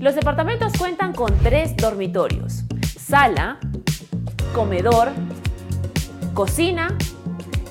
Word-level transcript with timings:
Los 0.00 0.14
departamentos 0.14 0.74
cuentan 0.78 1.12
con 1.12 1.36
tres 1.40 1.76
dormitorios, 1.76 2.62
sala, 2.96 3.58
comedor, 4.54 5.08
cocina 6.34 6.96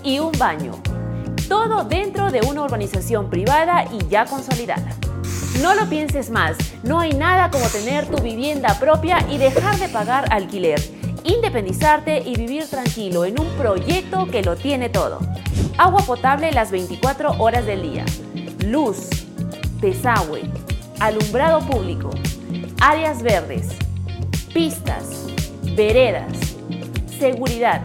y 0.03 0.20
un 0.20 0.33
baño. 0.33 0.73
Todo 1.48 1.86
dentro 1.86 2.30
de 2.30 2.42
una 2.42 2.64
urbanización 2.64 3.30
privada 3.30 3.86
y 3.94 4.05
ya 4.09 4.25
consolidada. 4.25 4.89
No 5.61 5.73
lo 5.73 5.88
pienses 5.88 6.30
más, 6.30 6.58
no 6.83 7.00
hay 7.00 7.14
nada 7.14 7.50
como 7.50 7.66
tener 7.67 8.05
tu 8.08 8.22
vivienda 8.22 8.78
propia 8.78 9.25
y 9.31 9.38
dejar 9.38 9.78
de 9.78 9.88
pagar 9.88 10.25
alquiler, 10.33 10.81
independizarte 11.23 12.23
y 12.25 12.36
vivir 12.36 12.70
tranquilo 12.70 13.23
en 13.23 13.39
un 13.39 13.48
proyecto 13.58 14.28
que 14.28 14.44
lo 14.44 14.58
tiene 14.58 14.89
todo. 14.89 15.20
Agua 15.78 16.03
potable 16.05 16.52
las 16.52 16.72
24 16.72 17.38
horas 17.39 17.66
del 17.66 17.83
día, 17.83 18.03
luz, 18.66 19.08
desagüe, 19.80 20.52
alumbrado 21.00 21.59
público, 21.62 22.09
áreas 22.81 23.22
verdes, 23.22 23.67
pistas, 24.53 25.28
veredas, 25.76 26.38
seguridad. 27.20 27.81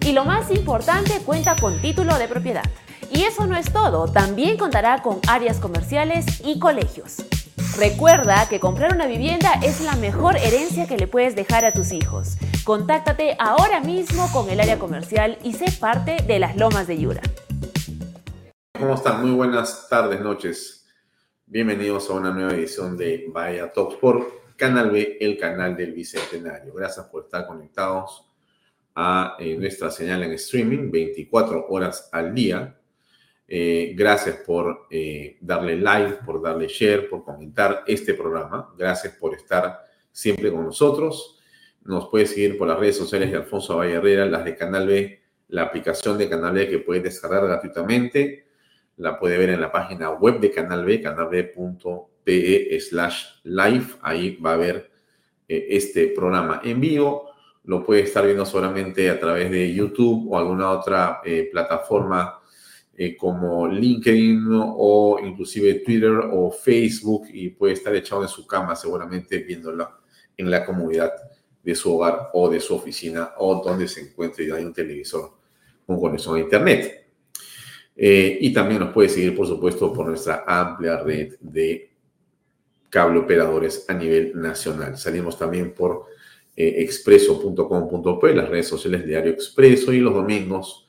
Y 0.00 0.12
lo 0.12 0.24
más 0.24 0.50
importante, 0.50 1.20
cuenta 1.24 1.56
con 1.56 1.80
título 1.80 2.16
de 2.18 2.28
propiedad. 2.28 2.64
Y 3.10 3.24
eso 3.24 3.46
no 3.46 3.56
es 3.56 3.72
todo, 3.72 4.08
también 4.08 4.56
contará 4.56 5.02
con 5.02 5.18
áreas 5.26 5.58
comerciales 5.58 6.24
y 6.44 6.58
colegios. 6.58 7.16
Recuerda 7.76 8.48
que 8.48 8.60
comprar 8.60 8.94
una 8.94 9.06
vivienda 9.06 9.52
es 9.62 9.80
la 9.80 9.94
mejor 9.96 10.36
herencia 10.36 10.86
que 10.86 10.96
le 10.96 11.06
puedes 11.06 11.36
dejar 11.36 11.64
a 11.64 11.72
tus 11.72 11.92
hijos. 11.92 12.36
Contáctate 12.64 13.36
ahora 13.38 13.80
mismo 13.80 14.30
con 14.32 14.50
el 14.50 14.60
área 14.60 14.78
comercial 14.78 15.38
y 15.42 15.52
sé 15.52 15.70
parte 15.78 16.16
de 16.26 16.38
las 16.38 16.56
lomas 16.56 16.86
de 16.86 16.98
Yura. 16.98 17.22
¿Cómo 18.78 18.94
están? 18.94 19.22
Muy 19.22 19.32
buenas 19.32 19.88
tardes, 19.88 20.20
noches. 20.20 20.77
Bienvenidos 21.50 22.10
a 22.10 22.12
una 22.12 22.30
nueva 22.30 22.52
edición 22.52 22.94
de 22.94 23.24
Vaya 23.28 23.72
Talks 23.72 23.94
por 23.94 24.42
Canal 24.54 24.90
B, 24.90 25.16
el 25.18 25.38
canal 25.38 25.74
del 25.74 25.94
Bicentenario. 25.94 26.74
Gracias 26.74 27.06
por 27.06 27.22
estar 27.24 27.46
conectados 27.46 28.30
a 28.94 29.34
eh, 29.38 29.56
nuestra 29.56 29.90
señal 29.90 30.24
en 30.24 30.32
streaming 30.32 30.90
24 30.90 31.68
horas 31.70 32.10
al 32.12 32.34
día. 32.34 32.78
Eh, 33.48 33.94
gracias 33.96 34.36
por 34.44 34.88
eh, 34.90 35.38
darle 35.40 35.78
like, 35.78 36.22
por 36.22 36.42
darle 36.42 36.68
share, 36.68 37.08
por 37.08 37.24
comentar 37.24 37.82
este 37.86 38.12
programa. 38.12 38.74
Gracias 38.76 39.14
por 39.14 39.34
estar 39.34 39.86
siempre 40.12 40.52
con 40.52 40.66
nosotros. 40.66 41.40
Nos 41.82 42.10
puedes 42.10 42.28
seguir 42.28 42.58
por 42.58 42.68
las 42.68 42.78
redes 42.78 42.98
sociales 42.98 43.30
de 43.30 43.38
Alfonso 43.38 43.78
Valle 43.78 44.26
las 44.26 44.44
de 44.44 44.54
Canal 44.54 44.86
B, 44.86 45.22
la 45.48 45.62
aplicación 45.62 46.18
de 46.18 46.28
Canal 46.28 46.52
B 46.52 46.68
que 46.68 46.80
puedes 46.80 47.04
descargar 47.04 47.46
gratuitamente. 47.46 48.47
La 48.98 49.18
puede 49.18 49.38
ver 49.38 49.50
en 49.50 49.60
la 49.60 49.72
página 49.72 50.10
web 50.10 50.38
de 50.38 50.50
Canal 50.50 50.84
B, 50.84 51.00
canalb.pe 51.00 52.80
slash 52.80 53.24
live. 53.44 53.86
Ahí 54.02 54.36
va 54.36 54.52
a 54.52 54.56
ver 54.56 54.90
este 55.48 56.08
programa 56.08 56.60
en 56.62 56.80
vivo 56.80 57.28
lo 57.68 57.84
puede 57.84 58.00
estar 58.00 58.24
viendo 58.24 58.46
solamente 58.46 59.10
a 59.10 59.20
través 59.20 59.50
de 59.50 59.74
YouTube 59.74 60.32
o 60.32 60.38
alguna 60.38 60.70
otra 60.70 61.20
eh, 61.22 61.50
plataforma 61.52 62.40
eh, 62.96 63.14
como 63.14 63.68
LinkedIn 63.68 64.46
o 64.50 65.20
inclusive 65.22 65.80
Twitter 65.80 66.18
o 66.32 66.50
Facebook 66.50 67.26
y 67.30 67.50
puede 67.50 67.74
estar 67.74 67.94
echado 67.94 68.22
en 68.22 68.28
su 68.28 68.46
cama 68.46 68.74
seguramente 68.74 69.36
viéndola 69.40 69.98
en 70.34 70.50
la 70.50 70.64
comunidad 70.64 71.12
de 71.62 71.74
su 71.74 71.94
hogar 71.94 72.30
o 72.32 72.48
de 72.48 72.58
su 72.58 72.74
oficina 72.74 73.32
o 73.36 73.62
donde 73.62 73.86
se 73.86 74.00
encuentre 74.00 74.46
y 74.46 74.50
hay 74.50 74.64
un 74.64 74.72
televisor 74.72 75.32
con 75.84 76.00
conexión 76.00 76.36
a 76.36 76.40
Internet. 76.40 77.07
Eh, 78.00 78.38
y 78.40 78.52
también 78.52 78.78
nos 78.78 78.92
puede 78.92 79.08
seguir, 79.08 79.34
por 79.34 79.48
supuesto, 79.48 79.92
por 79.92 80.06
nuestra 80.06 80.44
amplia 80.46 80.98
red 81.02 81.34
de 81.40 81.90
cable 82.88 83.18
operadores 83.18 83.84
a 83.88 83.94
nivel 83.94 84.40
nacional. 84.40 84.96
Salimos 84.96 85.36
también 85.36 85.74
por 85.74 86.06
eh, 86.54 86.76
expreso.com.p, 86.78 88.34
las 88.36 88.48
redes 88.48 88.68
sociales 88.68 89.04
Diario 89.04 89.32
Expreso 89.32 89.92
y 89.92 89.98
los 89.98 90.14
domingos 90.14 90.86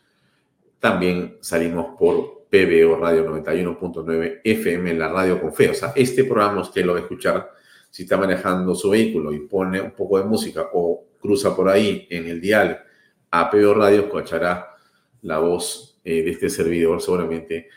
también 0.79 1.37
salimos 1.41 1.97
por 1.97 2.45
PBO 2.49 2.95
Radio 2.97 3.25
91.9 3.27 4.41
FM, 4.43 4.93
la 4.93 5.09
radio 5.09 5.41
con 5.41 5.51
fe. 5.51 5.71
O 5.71 5.73
sea, 5.73 5.91
este 5.95 6.23
programa 6.23 6.61
usted 6.61 6.85
lo 6.85 6.93
va 6.93 6.99
a 6.99 7.01
escuchar 7.01 7.51
si 7.89 8.03
está 8.03 8.17
manejando 8.17 8.75
su 8.75 8.91
vehículo 8.91 9.33
y 9.33 9.39
pone 9.39 9.81
un 9.81 9.91
poco 9.91 10.19
de 10.19 10.25
música 10.25 10.69
o 10.73 11.05
cruza 11.19 11.55
por 11.55 11.69
ahí 11.69 12.07
en 12.11 12.27
el 12.27 12.39
dial 12.39 12.83
a 13.31 13.49
PBO 13.49 13.73
Radio, 13.73 14.01
escuchará 14.01 14.75
la 15.23 15.39
voz 15.39 15.98
eh, 16.09 16.23
de 16.23 16.31
este 16.31 16.49
servidor 16.49 16.99
seguramente 16.99 17.69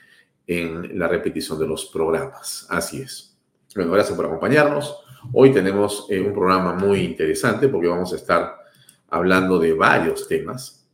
en 0.46 0.98
la 0.98 1.06
repetición 1.06 1.58
de 1.58 1.66
los 1.66 1.84
programas. 1.84 2.66
Así 2.70 3.02
es. 3.02 3.36
Bueno, 3.74 3.92
gracias 3.92 4.16
por 4.16 4.24
acompañarnos. 4.24 5.04
Hoy 5.34 5.52
tenemos 5.52 6.06
eh, 6.08 6.18
un 6.18 6.32
programa 6.32 6.72
muy 6.72 7.00
interesante 7.00 7.68
porque 7.68 7.88
vamos 7.88 8.10
a 8.14 8.16
estar 8.16 8.56
hablando 9.10 9.58
de 9.58 9.74
varios 9.74 10.26
temas. 10.26 10.88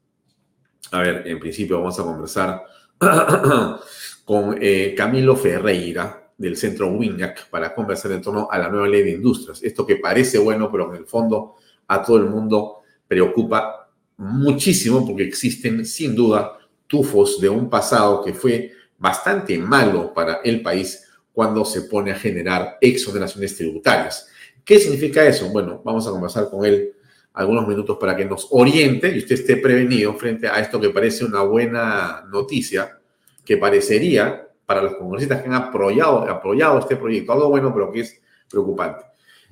A 0.90 0.98
ver, 0.98 1.28
en 1.28 1.38
principio 1.38 1.78
vamos 1.78 2.00
a 2.00 2.02
conversar 2.02 2.64
con 4.24 4.58
eh, 4.60 4.96
Camilo 4.96 5.36
Ferreira 5.36 6.32
del 6.36 6.56
Centro 6.56 6.88
WINAC 6.88 7.50
para 7.50 7.72
conversar 7.72 8.10
en 8.10 8.22
torno 8.22 8.48
a 8.50 8.58
la 8.58 8.68
nueva 8.68 8.88
ley 8.88 9.04
de 9.04 9.10
industrias. 9.12 9.62
Esto 9.62 9.86
que 9.86 9.94
parece 9.94 10.38
bueno, 10.38 10.72
pero 10.72 10.92
en 10.92 11.02
el 11.02 11.06
fondo 11.06 11.54
a 11.86 12.02
todo 12.02 12.16
el 12.16 12.24
mundo 12.24 12.80
preocupa 13.06 13.90
muchísimo 14.16 15.06
porque 15.06 15.22
existen 15.22 15.86
sin 15.86 16.16
duda 16.16 16.57
tufos 16.88 17.40
de 17.40 17.48
un 17.48 17.70
pasado 17.70 18.24
que 18.24 18.34
fue 18.34 18.72
bastante 18.98 19.56
malo 19.58 20.12
para 20.12 20.40
el 20.42 20.62
país 20.62 21.04
cuando 21.32 21.64
se 21.64 21.82
pone 21.82 22.10
a 22.10 22.16
generar 22.16 22.78
exoneraciones 22.80 23.56
tributarias. 23.56 24.28
¿Qué 24.64 24.80
significa 24.80 25.24
eso? 25.24 25.48
Bueno, 25.50 25.80
vamos 25.84 26.06
a 26.08 26.10
conversar 26.10 26.50
con 26.50 26.64
él 26.64 26.92
algunos 27.34 27.68
minutos 27.68 27.96
para 27.98 28.16
que 28.16 28.24
nos 28.24 28.48
oriente 28.50 29.08
y 29.14 29.18
usted 29.18 29.36
esté 29.36 29.56
prevenido 29.58 30.14
frente 30.14 30.48
a 30.48 30.58
esto 30.58 30.80
que 30.80 30.90
parece 30.90 31.24
una 31.24 31.42
buena 31.42 32.24
noticia, 32.28 32.98
que 33.44 33.56
parecería 33.56 34.48
para 34.66 34.82
los 34.82 34.96
congresistas 34.96 35.42
que 35.42 35.48
han 35.48 35.54
apoyado, 35.54 36.28
apoyado 36.28 36.80
este 36.80 36.96
proyecto, 36.96 37.32
algo 37.32 37.48
bueno, 37.50 37.72
pero 37.72 37.92
que 37.92 38.00
es 38.00 38.20
preocupante. 38.50 39.04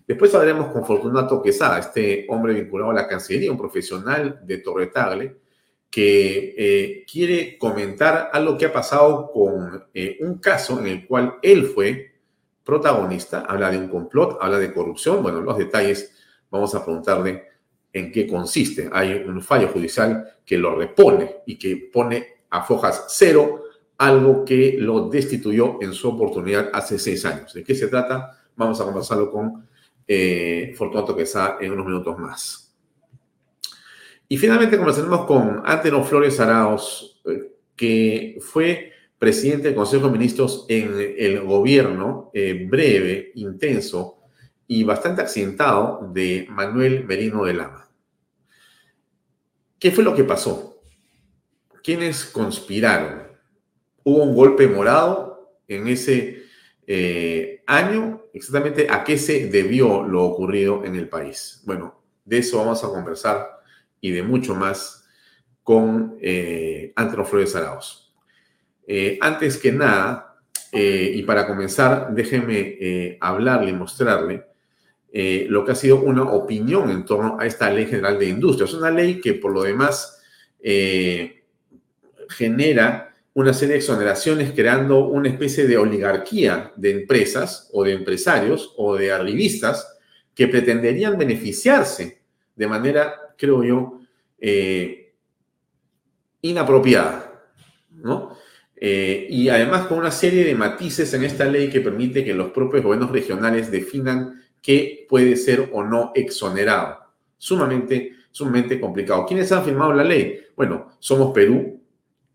Después 0.07 0.35
hablaremos 0.35 0.73
con 0.73 0.85
Fortunato 0.85 1.41
Quesada, 1.41 1.79
este 1.79 2.27
hombre 2.29 2.55
vinculado 2.55 2.91
a 2.91 2.95
la 2.95 3.09
Cancillería, 3.09 3.51
un 3.51 3.59
profesional 3.59 4.41
de 4.45 4.59
Torretagle, 4.59 5.37
que 5.97 6.55
eh, 6.59 7.07
quiere 7.11 7.57
comentar 7.57 8.29
algo 8.31 8.59
que 8.59 8.67
ha 8.67 8.73
pasado 8.75 9.31
con 9.33 9.83
eh, 9.95 10.19
un 10.21 10.37
caso 10.41 10.79
en 10.79 10.89
el 10.89 11.07
cual 11.07 11.37
él 11.41 11.69
fue 11.75 12.13
protagonista, 12.63 13.47
habla 13.49 13.71
de 13.71 13.79
un 13.79 13.89
complot, 13.89 14.37
habla 14.39 14.59
de 14.59 14.75
corrupción, 14.75 15.23
bueno, 15.23 15.41
los 15.41 15.57
detalles 15.57 16.13
vamos 16.51 16.75
a 16.75 16.85
preguntarle 16.85 17.45
en 17.95 18.13
qué 18.13 18.27
consiste. 18.27 18.91
Hay 18.93 19.25
un 19.27 19.41
fallo 19.41 19.69
judicial 19.69 20.35
que 20.45 20.59
lo 20.59 20.77
repone 20.77 21.37
y 21.47 21.59
que 21.59 21.89
pone 21.91 22.27
a 22.51 22.63
fojas 22.63 23.07
cero 23.09 23.63
algo 23.97 24.45
que 24.45 24.77
lo 24.79 25.09
destituyó 25.09 25.79
en 25.81 25.95
su 25.95 26.11
oportunidad 26.11 26.69
hace 26.75 26.99
seis 26.99 27.25
años. 27.25 27.55
¿De 27.55 27.65
qué 27.65 27.75
se 27.75 27.89
trata? 27.89 28.39
Vamos 28.55 28.79
a 28.83 28.85
conversarlo 28.85 29.31
con 29.31 29.67
eh, 30.07 30.75
Fortunato 30.77 31.17
Quesada 31.17 31.57
en 31.59 31.73
unos 31.73 31.87
minutos 31.87 32.19
más. 32.19 32.66
Y 34.29 34.39
finalmente 34.39 34.77
conversaremos 34.77 35.27
con 35.27 35.63
Anteno 35.65 36.03
Flores 36.05 36.41
Araos, 36.41 37.21
eh, 37.25 37.53
que 37.77 38.39
fue 38.41 38.93
presidente 39.19 39.69
del 39.69 39.77
Consejo 39.77 40.07
de 40.07 40.13
Ministros 40.13 40.67
en 40.69 40.95
el 41.17 41.41
gobierno 41.41 42.31
eh, 42.35 42.67
breve, 42.69 43.33
intenso 43.37 44.19
y 44.67 44.83
bastante 44.83 45.23
accidentado 45.23 46.11
de 46.13 46.47
Manuel 46.51 47.05
Merino 47.05 47.45
de 47.45 47.55
Lama. 47.55 47.89
¿Qué 49.79 49.91
fue 49.91 50.03
lo 50.03 50.15
que 50.15 50.25
pasó? 50.25 50.77
¿quiénes 51.87 52.25
conspiraron? 52.25 53.23
Hubo 54.03 54.25
un 54.25 54.35
golpe 54.35 54.67
morado 54.67 55.61
en 55.69 55.87
ese 55.87 56.43
eh, 56.85 57.63
año. 57.65 58.25
Exactamente 58.33 58.89
a 58.91 59.05
qué 59.05 59.17
se 59.17 59.47
debió 59.47 60.03
lo 60.03 60.25
ocurrido 60.25 60.85
en 60.85 60.97
el 60.97 61.09
país. 61.09 61.63
Bueno, 61.65 62.03
de 62.25 62.39
eso 62.39 62.59
vamos 62.59 62.83
a 62.83 62.89
conversar 62.89 63.56
y 64.01 64.11
de 64.11 64.23
mucho 64.23 64.55
más 64.55 65.05
con 65.63 66.17
eh, 66.21 66.93
Antero 66.97 67.25
Flores 67.25 67.57
Arauz. 67.57 68.13
Eh, 68.87 69.19
antes 69.21 69.57
que 69.57 69.73
nada, 69.73 70.37
eh, 70.71 71.13
y 71.15 71.23
para 71.23 71.47
comenzar, 71.47 72.15
déjeme 72.15 73.19
hablarle 73.21 73.71
y 73.71 73.75
mostrarle 73.75 74.45
lo 75.49 75.65
que 75.65 75.73
ha 75.73 75.75
sido 75.75 76.01
una 76.01 76.23
opinión 76.25 76.91
en 76.91 77.05
torno 77.05 77.39
a 77.41 77.47
esta 77.47 77.71
ley 77.71 77.87
general 77.87 78.19
de 78.19 78.29
industria. 78.29 78.67
Es 78.67 78.75
una 78.75 78.91
ley 78.91 79.21
que 79.21 79.35
por 79.35 79.53
lo 79.53 79.63
demás 79.63 80.23
genera 82.29 83.15
una 83.37 83.53
serie 83.53 83.75
de 83.75 83.81
exoneraciones 83.81 84.53
creando 84.53 85.07
una 85.09 85.29
especie 85.29 85.67
de 85.67 85.77
oligarquía 85.77 86.73
de 86.77 86.91
empresas 86.91 87.69
o 87.73 87.85
de 87.85 87.93
empresarios 87.93 88.73
o 88.77 88.97
de 88.97 89.13
arribistas 89.13 89.99
que 90.35 90.49
pretenderían 90.49 91.19
beneficiarse 91.19 92.21
de 92.55 92.67
manera, 92.67 93.15
creo 93.37 93.63
yo, 93.65 94.01
eh, 94.39 95.15
inapropiada, 96.43 97.43
¿no? 97.91 98.37
Eh, 98.79 99.27
y 99.31 99.49
además 99.49 99.87
con 99.87 99.99
una 99.99 100.11
serie 100.11 100.45
de 100.45 100.55
matices 100.55 101.13
en 101.15 101.25
esta 101.25 101.47
ley 101.47 101.71
que 101.71 101.81
permite 101.81 102.25
que 102.25 102.35
los 102.35 102.51
propios 102.51 102.85
gobiernos 102.85 103.11
regionales 103.11 103.71
definan 103.71 104.43
qué 104.63 105.07
puede 105.09 105.37
ser 105.37 105.71
o 105.73 105.83
no 105.83 106.13
exonerado. 106.15 106.99
Sumamente, 107.39 108.13
sumamente 108.31 108.79
complicado. 108.79 109.25
¿Quiénes 109.27 109.51
han 109.53 109.65
firmado 109.65 109.93
la 109.93 110.05
ley? 110.05 110.41
Bueno, 110.55 110.93
somos 110.99 111.33
Perú, 111.33 111.81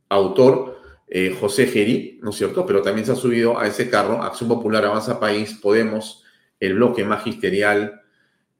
autor 0.09 0.77
eh, 1.07 1.35
José 1.39 1.67
Gerí, 1.67 2.19
¿no 2.23 2.31
es 2.31 2.37
cierto? 2.37 2.65
Pero 2.65 2.81
también 2.81 3.05
se 3.05 3.11
ha 3.11 3.15
subido 3.15 3.59
a 3.59 3.67
ese 3.67 3.89
carro 3.89 4.23
Acción 4.23 4.49
Popular 4.49 4.85
Avanza 4.85 5.19
País, 5.19 5.53
Podemos, 5.61 6.23
el 6.59 6.75
bloque 6.75 7.03
magisterial, 7.03 8.00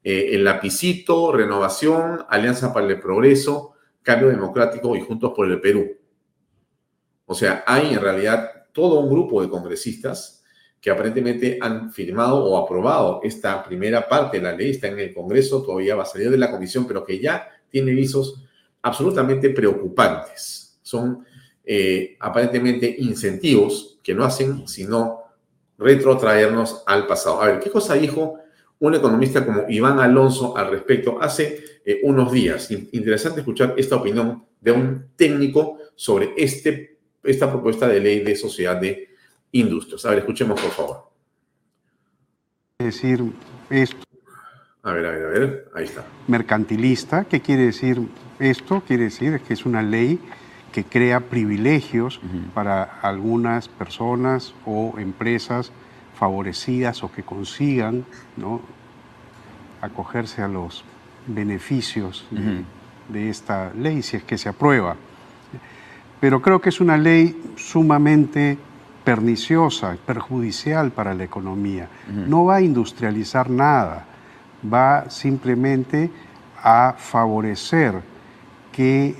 eh, 0.03 0.30
el 0.31 0.44
lapicito, 0.44 1.31
renovación, 1.31 2.25
Alianza 2.30 2.74
para 2.74 2.88
el 2.88 3.00
Progreso, 3.00 3.74
Cambio 4.01 4.30
Democrático 4.30 4.95
y 4.95 5.01
Juntos 5.01 5.33
por 5.36 5.50
el 5.50 5.62
Perú. 5.62 5.98
O 7.25 7.36
sea, 7.36 7.63
hay 7.68 7.94
en 7.94 8.01
realidad 8.01 8.65
todo 8.74 9.00
un 9.00 9.09
grupo 9.09 9.42
de 9.42 9.50
congresistas 9.50 10.44
que 10.81 10.89
aparentemente 10.89 11.59
han 11.62 11.92
firmado 11.92 12.44
o 12.44 12.57
aprobado 12.57 13.19
esta 13.24 13.63
primera 13.63 14.09
parte 14.09 14.38
de 14.38 14.44
la 14.44 14.53
ley, 14.53 14.71
está 14.71 14.88
en 14.88 15.00
el 15.00 15.13
Congreso, 15.13 15.62
todavía 15.62 15.95
va 15.95 16.04
a 16.04 16.07
salir 16.07 16.31
de 16.31 16.38
la 16.38 16.50
comisión, 16.50 16.88
pero 16.88 17.06
que 17.06 17.19
ya 17.19 17.47
tiene 17.69 17.92
visos 17.92 18.44
absolutamente 18.81 19.51
preocupantes. 19.51 20.80
Son 20.81 21.24
eh, 21.63 22.18
aparentemente 22.19 22.95
incentivos 22.97 24.00
que 24.01 24.15
no 24.15 24.25
hacen 24.25 24.68
sino 24.68 25.19
retrotraernos 25.77 26.83
al 26.88 27.06
pasado. 27.06 27.42
A 27.42 27.47
ver, 27.47 27.59
¿qué 27.59 27.69
cosa 27.69 27.94
dijo 27.94 28.40
un 28.81 28.95
economista 28.95 29.45
como 29.45 29.66
Iván 29.69 30.00
Alonso 30.00 30.57
al 30.57 30.72
respecto 30.72 31.22
hace 31.22 31.81
eh, 31.86 32.01
unos 32.04 32.31
días. 32.31 32.69
Interesante 32.72 33.42
escuchar 33.42 33.75
esta 33.78 33.95
opinión 33.95 34.44
de 34.60 34.72
un 34.72 35.06
técnico 35.16 35.78
sobre 35.95 36.33
este, 36.36 36.98
esta 37.24 37.50
propuesta 37.50 37.88
de 37.88 38.00
ley 38.00 38.19
de 38.22 38.36
sociedad 38.36 38.78
de 38.78 39.10
industrias. 39.51 40.04
A 40.06 40.10
ver, 40.10 40.19
escuchemos 40.19 40.60
por 40.60 40.72
favor. 40.72 41.12
decir 42.80 43.22
esto. 43.69 43.98
A 44.81 44.94
ver, 44.94 45.06
a 45.06 45.12
ver, 45.12 45.25
a 45.25 45.30
ver, 45.30 45.69
ahí 45.75 45.86
está. 45.86 46.04
Mercantilista, 46.28 47.25
¿qué 47.25 47.39
quiere 47.39 47.66
decir 47.68 48.01
esto? 48.39 48.81
Quiere 48.88 49.04
decir 49.06 49.39
que 49.42 49.54
es 49.54 49.63
una 49.63 49.83
ley 49.83 50.19
que 50.74 50.83
crea 50.83 51.19
privilegios 51.19 52.19
para 52.56 52.81
algunas 52.81 53.68
personas 53.68 54.56
o 54.66 54.95
empresas 54.98 55.72
favorecidas 56.21 57.03
o 57.03 57.12
que 57.12 57.23
consigan 57.23 58.06
¿no? 58.38 58.62
acogerse 59.81 60.44
a 60.44 60.47
los 60.47 60.83
beneficios 61.25 62.27
de, 63.09 63.29
esta 63.31 63.73
ley, 63.73 64.03
si 64.03 64.18
es 64.18 64.23
que 64.23 64.38
se 64.38 64.47
aprueba. 64.47 64.95
Pero 66.19 66.39
creo 66.39 66.62
que 66.62 66.69
es 66.69 66.79
una 66.79 66.95
ley 66.95 67.56
sumamente 67.56 68.56
perniciosa, 69.03 69.97
perjudicial 70.06 70.91
para 70.91 71.15
la 71.15 71.23
economía. 71.23 71.89
No 72.07 72.45
va 72.45 72.57
a 72.57 72.62
industrializar 72.62 73.50
nada, 73.50 74.06
va 74.71 75.09
simplemente 75.09 76.12
a 76.62 76.94
favorecer 77.00 77.95
que 78.71 79.15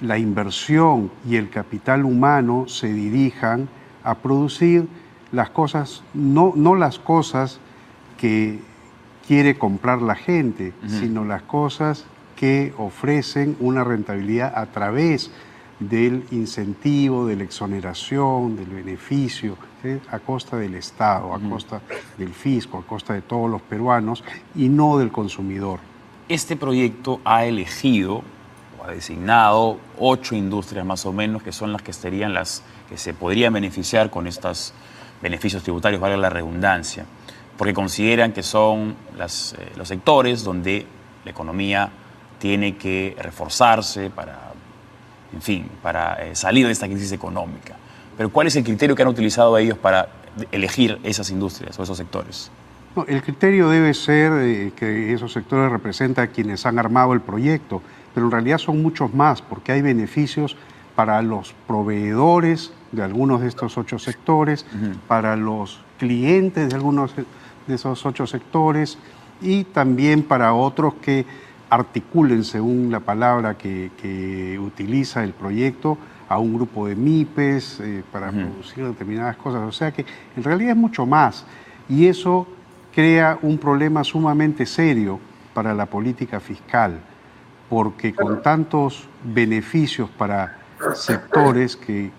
la 0.00 0.16
inversión 0.16 1.10
y 1.28 1.36
el 1.36 1.50
capital 1.50 2.06
humano 2.06 2.64
se 2.66 2.90
dirijan 2.94 3.68
a 4.02 4.14
producir 4.14 4.88
las 5.34 5.50
cosas, 5.50 6.02
no, 6.14 6.52
no 6.54 6.74
las 6.74 6.98
cosas 6.98 7.58
que 8.18 8.60
quiere 9.26 9.58
comprar 9.58 10.00
la 10.02 10.14
gente, 10.14 10.72
sino 10.86 11.24
las 11.24 11.42
cosas 11.42 12.04
que 12.36 12.74
ofrecen 12.78 13.56
una 13.60 13.84
rentabilidad 13.84 14.52
a 14.56 14.66
través 14.66 15.30
del 15.80 16.24
incentivo, 16.30 17.26
de 17.26 17.36
la 17.36 17.44
exoneración, 17.44 18.56
del 18.56 18.66
beneficio, 18.66 19.56
a 20.10 20.18
costa 20.18 20.56
del 20.56 20.74
Estado, 20.74 21.34
a 21.34 21.40
costa 21.40 21.80
del 22.16 22.32
fisco, 22.32 22.78
a 22.78 22.82
costa 22.86 23.12
de 23.12 23.22
todos 23.22 23.50
los 23.50 23.60
peruanos 23.62 24.24
y 24.54 24.68
no 24.68 24.98
del 24.98 25.10
consumidor. 25.10 25.80
Este 26.28 26.56
proyecto 26.56 27.20
ha 27.24 27.44
elegido 27.44 28.22
o 28.78 28.84
ha 28.84 28.90
designado 28.92 29.78
ocho 29.98 30.34
industrias 30.34 30.86
más 30.86 31.04
o 31.04 31.12
menos 31.12 31.42
que 31.42 31.52
son 31.52 31.72
las 31.72 31.82
que 31.82 31.92
serían 31.92 32.32
las 32.32 32.62
que 32.88 32.96
se 32.96 33.12
podrían 33.12 33.52
beneficiar 33.52 34.10
con 34.10 34.26
estas 34.26 34.72
beneficios 35.24 35.62
tributarios, 35.62 36.02
valga 36.02 36.18
la 36.18 36.28
redundancia, 36.28 37.06
porque 37.56 37.72
consideran 37.72 38.32
que 38.32 38.42
son 38.42 38.94
eh, 39.18 39.72
los 39.74 39.88
sectores 39.88 40.44
donde 40.44 40.86
la 41.24 41.30
economía 41.30 41.88
tiene 42.38 42.76
que 42.76 43.16
reforzarse 43.18 44.10
para, 44.10 44.52
en 45.32 45.40
fin, 45.40 45.66
para 45.82 46.22
eh, 46.22 46.36
salir 46.36 46.66
de 46.66 46.72
esta 46.72 46.86
crisis 46.86 47.10
económica. 47.12 47.74
Pero 48.18 48.28
¿cuál 48.28 48.48
es 48.48 48.56
el 48.56 48.64
criterio 48.64 48.94
que 48.94 49.00
han 49.00 49.08
utilizado 49.08 49.56
ellos 49.56 49.78
para 49.78 50.08
elegir 50.52 51.00
esas 51.04 51.30
industrias 51.30 51.78
o 51.78 51.82
esos 51.82 51.96
sectores? 51.96 52.50
el 53.08 53.22
criterio 53.22 53.70
debe 53.70 53.92
ser 53.92 54.30
eh, 54.34 54.72
que 54.76 55.12
esos 55.12 55.32
sectores 55.32 55.72
representan 55.72 56.28
a 56.28 56.30
quienes 56.30 56.66
han 56.66 56.78
armado 56.78 57.14
el 57.14 57.22
proyecto, 57.22 57.80
pero 58.12 58.26
en 58.26 58.30
realidad 58.30 58.58
son 58.58 58.82
muchos 58.82 59.12
más, 59.14 59.40
porque 59.40 59.72
hay 59.72 59.80
beneficios 59.80 60.54
para 60.94 61.20
los 61.22 61.54
proveedores 61.66 62.72
de 62.94 63.02
algunos 63.02 63.40
de 63.40 63.48
estos 63.48 63.76
ocho 63.78 63.98
sectores, 63.98 64.66
para 65.06 65.36
los 65.36 65.80
clientes 65.98 66.68
de 66.68 66.74
algunos 66.74 67.14
de 67.16 67.74
esos 67.74 68.04
ocho 68.04 68.26
sectores 68.26 68.98
y 69.40 69.64
también 69.64 70.22
para 70.22 70.54
otros 70.54 70.94
que 70.94 71.24
articulen, 71.70 72.44
según 72.44 72.90
la 72.90 73.00
palabra 73.00 73.56
que, 73.56 74.58
utiliza 74.60 75.24
el 75.24 75.32
proyecto, 75.32 75.98
a 76.28 76.38
un 76.38 76.54
grupo 76.54 76.86
de 76.88 76.96
MIPES 76.96 77.80
eh, 77.80 78.02
para 78.10 78.30
producir 78.30 78.86
determinadas 78.86 79.36
cosas. 79.36 79.60
O 79.62 79.72
sea 79.72 79.92
que 79.92 80.06
en 80.36 80.42
realidad 80.42 80.70
es 80.70 80.76
mucho 80.76 81.04
más. 81.04 81.44
Y 81.88 82.06
eso 82.06 82.46
crea 82.94 83.38
un 83.42 83.58
problema 83.58 84.02
sumamente 84.04 84.64
serio 84.64 85.20
para 85.52 85.74
la 85.74 85.86
política 85.86 86.40
fiscal, 86.40 86.98
porque 87.68 88.14
con 88.14 88.42
tantos 88.42 89.06
beneficios 89.22 90.08
para 90.10 90.58
sectores 90.94 91.76
que, 91.76 92.10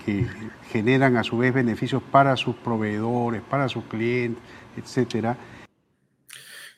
generan 0.75 1.15
a 1.15 1.24
su 1.24 1.38
vez 1.38 1.53
beneficios 1.53 2.03
para 2.12 2.36
sus 2.36 2.53
proveedores, 2.58 3.41
para 3.50 3.70
sus 3.70 3.86
clientes, 3.86 4.44
etcétera. 4.75 5.38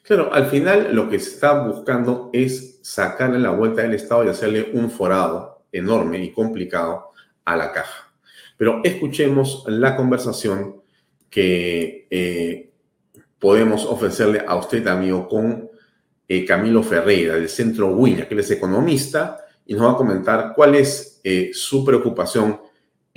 Claro, 0.03 0.31
al 0.31 0.45
final 0.45 0.89
lo 0.93 1.09
que 1.09 1.17
se 1.17 1.31
está 1.31 1.63
buscando 1.63 2.29
es 2.31 2.77
sacarle 2.83 3.39
la 3.39 3.49
vuelta 3.49 3.81
del 3.81 3.95
Estado 3.95 4.23
y 4.23 4.29
hacerle 4.29 4.69
un 4.73 4.91
forado 4.91 5.63
enorme 5.71 6.23
y 6.23 6.31
complicado 6.31 7.07
a 7.43 7.57
la 7.57 7.71
caja. 7.71 8.13
Pero 8.55 8.81
escuchemos 8.83 9.63
la 9.65 9.95
conversación 9.95 10.75
que 11.27 12.05
eh, 12.11 12.69
podemos 13.39 13.83
ofrecerle 13.83 14.43
a 14.47 14.55
usted, 14.57 14.85
amigo, 14.85 15.27
con 15.27 15.71
eh, 16.27 16.45
Camilo 16.45 16.83
Ferreira 16.83 17.33
del 17.33 17.49
Centro 17.49 17.87
Wiña, 17.87 18.27
que 18.27 18.35
es 18.35 18.51
economista 18.51 19.39
y 19.65 19.73
nos 19.73 19.87
va 19.87 19.93
a 19.93 19.97
comentar 19.97 20.53
cuál 20.55 20.75
es 20.75 21.19
eh, 21.23 21.49
su 21.51 21.83
preocupación 21.83 22.66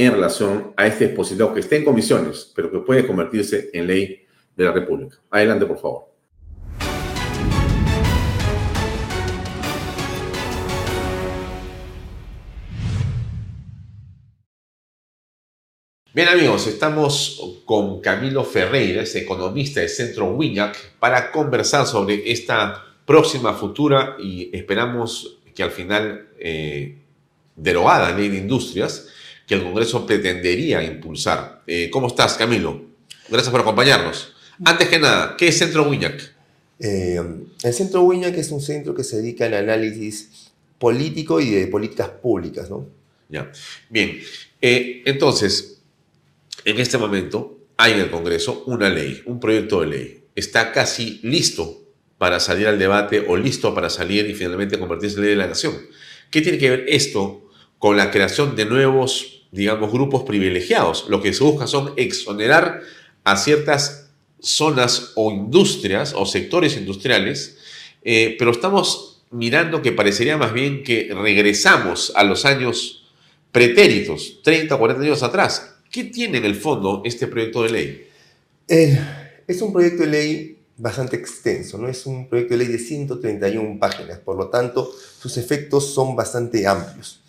en 0.07 0.13
relación 0.13 0.73
a 0.79 0.87
este 0.87 1.09
dispositivo 1.09 1.53
que 1.53 1.61
está 1.61 1.77
en 1.77 1.85
comisiones, 1.85 2.51
pero 2.55 2.71
que 2.71 2.79
puede 2.79 3.07
convertirse 3.07 3.69
en 3.75 3.87
ley 3.87 4.25
de 4.57 4.65
la 4.65 4.73
República. 4.73 5.19
Adelante, 5.31 5.67
por 5.67 5.79
favor. 5.79 6.05
Bien 16.15 16.29
amigos, 16.29 16.67
estamos 16.67 17.61
con 17.67 18.01
Camilo 18.01 18.43
Ferreira, 18.43 19.03
es 19.03 19.15
economista 19.17 19.81
del 19.81 19.91
Centro 19.91 20.31
WINAC, 20.31 20.95
para 20.99 21.31
conversar 21.31 21.87
sobre 21.87 22.33
esta 22.33 22.83
próxima 23.05 23.53
futura 23.53 24.17
y 24.19 24.49
esperamos 24.57 25.41
que 25.55 25.63
al 25.63 25.71
final 25.71 26.31
eh, 26.39 26.97
derogada 27.55 28.17
ley 28.17 28.31
de 28.31 28.39
industrias 28.39 29.09
que 29.51 29.57
el 29.57 29.65
Congreso 29.65 30.07
pretendería 30.07 30.81
impulsar. 30.81 31.63
Eh, 31.67 31.91
¿Cómo 31.91 32.07
estás, 32.07 32.35
Camilo? 32.35 32.83
Gracias 33.29 33.51
por 33.51 33.61
acompañarnos. 33.61 34.33
Antes 34.65 34.89
que 34.89 35.01
nada, 35.01 35.35
¿qué 35.37 35.49
es 35.49 35.59
Centro 35.59 35.91
Wiñac? 35.91 36.23
Eh, 36.79 37.21
el 37.65 37.75
Centro 37.75 38.03
Wiñac 38.03 38.39
es 38.39 38.53
un 38.53 38.61
centro 38.61 38.95
que 38.95 39.03
se 39.03 39.17
dedica 39.17 39.47
al 39.47 39.55
análisis 39.55 40.53
político 40.79 41.41
y 41.41 41.51
de 41.51 41.67
políticas 41.67 42.11
públicas, 42.11 42.71
¿no? 42.71 42.87
Ya. 43.29 43.51
Bien. 43.89 44.21
Eh, 44.63 45.03
entonces, 45.05 45.81
en 46.65 46.79
este 46.79 46.97
momento 46.97 47.59
hay 47.77 47.95
en 47.95 47.99
el 48.03 48.11
Congreso 48.13 48.63
una 48.69 48.89
ley, 48.89 49.21
un 49.27 49.41
proyecto 49.41 49.81
de 49.81 49.87
ley. 49.89 50.25
Está 50.37 50.71
casi 50.71 51.19
listo 51.25 51.83
para 52.19 52.39
salir 52.39 52.69
al 52.69 52.79
debate 52.79 53.25
o 53.27 53.37
listo 53.37 53.75
para 53.75 53.91
salir 53.91 54.31
y 54.31 54.35
finalmente 54.35 54.79
convertirse 54.79 55.17
en 55.17 55.23
ley 55.23 55.31
de 55.31 55.37
la 55.39 55.49
nación. 55.49 55.75
¿Qué 56.31 56.41
tiene 56.41 56.57
que 56.57 56.71
ver 56.71 56.85
esto 56.87 57.51
con 57.81 57.97
la 57.97 58.13
creación 58.13 58.55
de 58.55 58.67
nuevos, 58.67 59.40
digamos, 59.53 59.93
grupos 59.93 60.23
privilegiados? 60.25 61.07
Lo 61.09 61.21
que 61.21 61.33
se 61.33 61.45
busca 61.45 61.67
son 61.67 61.93
exonerar 61.97 62.81
a 63.25 63.37
ciertas 63.37 64.11
zonas 64.41 65.13
o 65.17 65.31
industrias 65.31 66.15
o 66.17 66.25
sectores 66.27 66.77
industriales, 66.77 67.59
eh, 68.03 68.37
pero 68.39 68.53
estamos 68.53 69.23
mirando 69.31 69.83
que 69.83 69.93
parecería 69.93 70.37
más 70.37 70.53
bien 70.53 70.83
que 70.83 71.11
regresamos 71.15 72.13
a 72.17 72.25
los 72.25 72.45
años 72.45 73.09
pretéritos, 73.53 74.41
30 74.43 74.75
o 74.75 74.79
40 74.79 75.05
años 75.05 75.23
atrás. 75.23 75.75
¿Qué 75.91 76.05
tiene 76.05 76.39
en 76.39 76.45
el 76.45 76.55
fondo 76.55 77.03
este 77.05 77.27
proyecto 77.27 77.63
de 77.63 77.71
ley? 77.71 78.07
es 78.69 79.61
un 79.63 79.73
proyecto 79.73 80.05
de 80.05 80.09
ley 80.09 80.59
bastante 80.77 81.17
extenso, 81.17 81.77
¿no? 81.77 81.89
Es 81.89 82.07
un 82.07 82.29
proyecto 82.29 82.55
de 82.55 82.59
ley 82.59 82.69
de 82.69 82.79
131 82.79 83.79
páginas, 83.81 84.19
por 84.21 84.37
lo 84.37 84.49
tanto, 84.49 84.91
sus 85.21 85.37
efectos 85.37 85.93
son 85.93 86.15
bastante 86.15 86.67
amplios. 86.67 87.20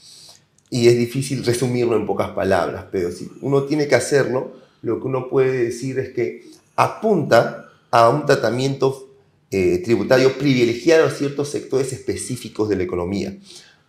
Y 0.73 0.87
es 0.87 0.97
difícil 0.97 1.45
resumirlo 1.45 1.97
en 1.97 2.07
pocas 2.07 2.29
palabras, 2.29 2.85
pero 2.91 3.11
si 3.11 3.29
uno 3.41 3.63
tiene 3.63 3.87
que 3.87 3.95
hacerlo, 3.95 4.53
lo 4.81 4.99
que 4.99 5.07
uno 5.07 5.29
puede 5.29 5.65
decir 5.65 5.99
es 5.99 6.09
que 6.09 6.45
apunta 6.75 7.69
a 7.91 8.09
un 8.09 8.25
tratamiento 8.25 9.09
eh, 9.51 9.81
tributario 9.83 10.37
privilegiado 10.37 11.05
a 11.05 11.11
ciertos 11.11 11.49
sectores 11.49 11.91
específicos 11.91 12.69
de 12.69 12.77
la 12.77 12.83
economía. 12.83 13.37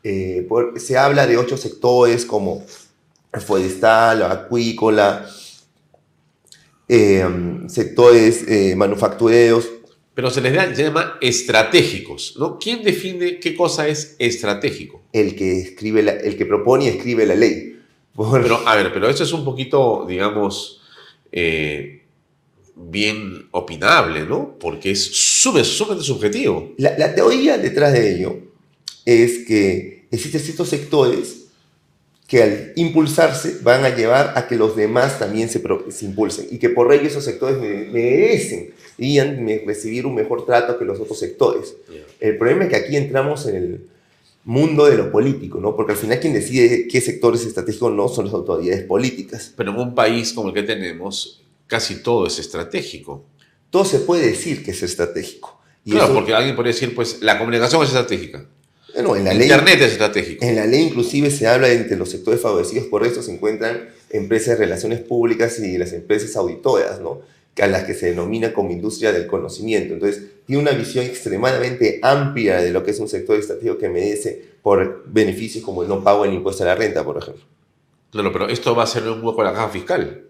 Eh, 0.02 0.46
se 0.76 0.98
habla 0.98 1.24
de 1.28 1.38
ocho 1.38 1.56
sectores 1.56 2.26
como 2.26 2.64
forestal, 3.46 4.24
acuícola, 4.24 5.24
eh, 6.88 7.24
sectores 7.68 8.44
manufactureros. 8.76 9.70
Pero 10.14 10.30
se 10.30 10.42
les 10.42 10.76
llama 10.76 11.16
estratégicos, 11.20 12.36
¿no? 12.38 12.58
¿Quién 12.58 12.82
define 12.82 13.38
qué 13.38 13.54
cosa 13.54 13.88
es 13.88 14.14
estratégico? 14.18 15.02
El 15.12 15.34
que, 15.34 15.60
escribe 15.60 16.00
el 16.00 16.36
que 16.36 16.44
propone 16.44 16.84
y 16.84 16.88
escribe 16.88 17.24
la 17.24 17.34
ley. 17.34 17.78
Pero, 18.14 18.68
a 18.68 18.76
ver, 18.76 18.92
pero 18.92 19.08
eso 19.08 19.24
es 19.24 19.32
un 19.32 19.44
poquito, 19.44 20.04
digamos, 20.06 20.82
eh, 21.30 22.02
bien 22.76 23.48
opinable, 23.52 24.26
¿no? 24.26 24.58
Porque 24.58 24.90
es 24.90 25.02
súper, 25.02 25.64
súper 25.64 26.00
subjetivo. 26.02 26.74
La, 26.76 27.14
teoría 27.14 27.56
detrás 27.58 27.92
de 27.92 28.14
ello 28.14 28.38
es 29.04 29.46
que 29.46 30.06
existen 30.10 30.40
ciertos 30.40 30.68
sectores 30.68 31.41
que 32.32 32.42
al 32.42 32.72
impulsarse 32.76 33.58
van 33.62 33.84
a 33.84 33.94
llevar 33.94 34.32
a 34.36 34.48
que 34.48 34.56
los 34.56 34.74
demás 34.74 35.18
también 35.18 35.50
se, 35.50 35.62
se 35.90 36.06
impulsen 36.06 36.46
y 36.50 36.56
que 36.56 36.70
por 36.70 36.90
ello 36.90 37.06
esos 37.06 37.26
sectores 37.26 37.58
merecen 37.58 38.72
recibir 39.66 40.06
un 40.06 40.14
mejor 40.14 40.46
trato 40.46 40.78
que 40.78 40.86
los 40.86 40.98
otros 40.98 41.18
sectores. 41.18 41.76
El 42.20 42.38
problema 42.38 42.64
es 42.64 42.70
que 42.70 42.76
aquí 42.76 42.96
entramos 42.96 43.46
en 43.48 43.56
el 43.56 43.86
mundo 44.44 44.86
de 44.86 44.96
lo 44.96 45.12
político, 45.12 45.60
¿no? 45.60 45.76
Porque 45.76 45.92
al 45.92 45.98
final 45.98 46.20
quien 46.20 46.32
decide 46.32 46.88
qué 46.88 47.02
sectores 47.02 47.44
estratégicos 47.44 47.92
no 47.92 48.08
son 48.08 48.24
las 48.24 48.32
autoridades 48.32 48.84
políticas. 48.84 49.52
Pero 49.54 49.72
en 49.72 49.76
un 49.76 49.94
país 49.94 50.32
como 50.32 50.48
el 50.48 50.54
que 50.54 50.62
tenemos, 50.62 51.42
casi 51.66 52.02
todo 52.02 52.26
es 52.26 52.38
estratégico. 52.38 53.26
Todo 53.68 53.84
se 53.84 53.98
puede 53.98 54.26
decir 54.26 54.64
que 54.64 54.70
es 54.70 54.82
estratégico. 54.82 55.60
claro, 55.84 56.14
porque 56.14 56.32
alguien 56.32 56.56
podría 56.56 56.72
decir, 56.72 56.94
pues, 56.94 57.20
la 57.20 57.38
comunicación 57.38 57.82
es 57.82 57.88
estratégica. 57.88 58.46
Bueno, 58.94 59.16
en 59.16 59.24
la 59.24 59.34
Internet 59.34 59.80
es 59.80 59.92
estratégico. 59.92 60.44
En 60.44 60.56
la 60.56 60.66
ley 60.66 60.82
inclusive 60.82 61.30
se 61.30 61.46
habla 61.46 61.70
entre 61.70 61.96
los 61.96 62.10
sectores 62.10 62.40
favorecidos, 62.40 62.86
por 62.86 63.06
eso 63.06 63.22
se 63.22 63.32
encuentran 63.32 63.88
empresas 64.10 64.58
de 64.58 64.64
relaciones 64.64 65.00
públicas 65.00 65.58
y 65.58 65.78
las 65.78 65.92
empresas 65.92 66.36
auditoras, 66.36 67.00
¿no? 67.00 67.20
a 67.60 67.66
las 67.66 67.84
que 67.84 67.94
se 67.94 68.06
denomina 68.06 68.52
como 68.52 68.70
industria 68.70 69.12
del 69.12 69.26
conocimiento. 69.26 69.92
Entonces, 69.94 70.22
tiene 70.46 70.62
una 70.62 70.72
visión 70.72 71.04
extremadamente 71.04 71.98
amplia 72.02 72.62
de 72.62 72.70
lo 72.70 72.82
que 72.82 72.92
es 72.92 73.00
un 73.00 73.08
sector 73.08 73.38
estratégico 73.38 73.76
que 73.76 73.88
merece 73.88 74.42
por 74.62 75.04
beneficios 75.06 75.62
como 75.64 75.82
el 75.82 75.88
no 75.88 76.02
pago 76.02 76.24
del 76.24 76.32
impuesto 76.32 76.62
a 76.62 76.66
la 76.66 76.74
renta, 76.74 77.04
por 77.04 77.18
ejemplo. 77.18 77.44
Claro, 78.10 78.32
pero 78.32 78.48
esto 78.48 78.74
va 78.74 78.84
a 78.84 78.86
ser 78.86 79.06
un 79.08 79.22
hueco 79.22 79.42
a 79.42 79.44
la 79.44 79.52
caja 79.52 79.68
fiscal. 79.68 80.24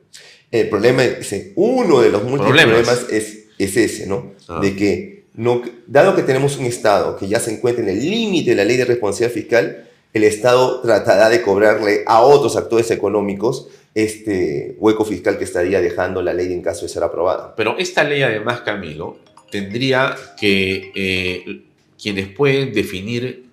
El 0.50 0.68
problema 0.68 1.04
es, 1.04 1.52
uno 1.54 2.00
de 2.00 2.10
los 2.10 2.24
múltiples 2.24 2.64
problemas 2.64 3.06
es, 3.10 3.44
es 3.58 3.76
ese, 3.76 4.06
¿no? 4.06 4.32
Ah. 4.48 4.60
De 4.60 4.76
que, 4.76 5.21
no, 5.34 5.62
dado 5.86 6.14
que 6.14 6.22
tenemos 6.22 6.58
un 6.58 6.66
Estado 6.66 7.16
que 7.16 7.28
ya 7.28 7.40
se 7.40 7.52
encuentra 7.52 7.82
en 7.82 7.90
el 7.90 8.00
límite 8.00 8.50
de 8.50 8.56
la 8.56 8.64
ley 8.64 8.76
de 8.76 8.84
responsabilidad 8.84 9.34
fiscal, 9.34 9.88
el 10.12 10.24
Estado 10.24 10.80
tratará 10.82 11.30
de 11.30 11.40
cobrarle 11.40 12.02
a 12.06 12.20
otros 12.20 12.56
actores 12.56 12.90
económicos 12.90 13.68
este 13.94 14.76
hueco 14.78 15.04
fiscal 15.04 15.38
que 15.38 15.44
estaría 15.44 15.80
dejando 15.80 16.22
la 16.22 16.32
ley 16.32 16.52
en 16.52 16.62
caso 16.62 16.82
de 16.82 16.88
ser 16.88 17.02
aprobada. 17.02 17.54
Pero 17.56 17.76
esta 17.78 18.04
ley, 18.04 18.22
además, 18.22 18.60
Camilo, 18.60 19.18
tendría 19.50 20.14
que 20.38 20.92
eh, 20.94 21.62
quienes 22.00 22.28
pueden 22.28 22.72
definir 22.72 23.46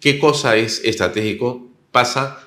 qué 0.00 0.18
cosa 0.18 0.56
es 0.56 0.82
estratégico 0.84 1.66
pasa 1.90 2.38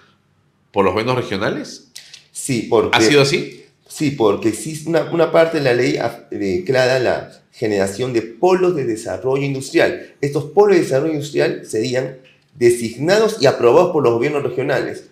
por 0.71 0.85
los 0.85 0.93
gobiernos 0.93 1.17
regionales. 1.17 1.91
Sí, 2.31 2.67
porque... 2.69 2.97
¿Ha 2.97 3.01
sido 3.01 3.21
así? 3.21 3.65
Sí, 3.87 4.11
porque 4.11 4.49
existe 4.49 4.89
una, 4.89 5.03
una 5.11 5.31
parte 5.31 5.57
de 5.57 5.63
la 5.63 5.73
ley 5.73 5.97
declara 6.29 6.99
la 6.99 7.41
generación 7.57 8.13
de 8.13 8.21
polos 8.21 8.75
de 8.75 8.85
desarrollo 8.85 9.43
industrial. 9.43 10.13
Estos 10.21 10.45
polos 10.45 10.75
de 10.75 10.83
desarrollo 10.83 11.13
industrial 11.13 11.65
serían 11.65 12.17
designados 12.55 13.37
y 13.41 13.47
aprobados 13.47 13.91
por 13.91 14.03
los 14.03 14.13
gobiernos 14.13 14.43
regionales. 14.43 15.05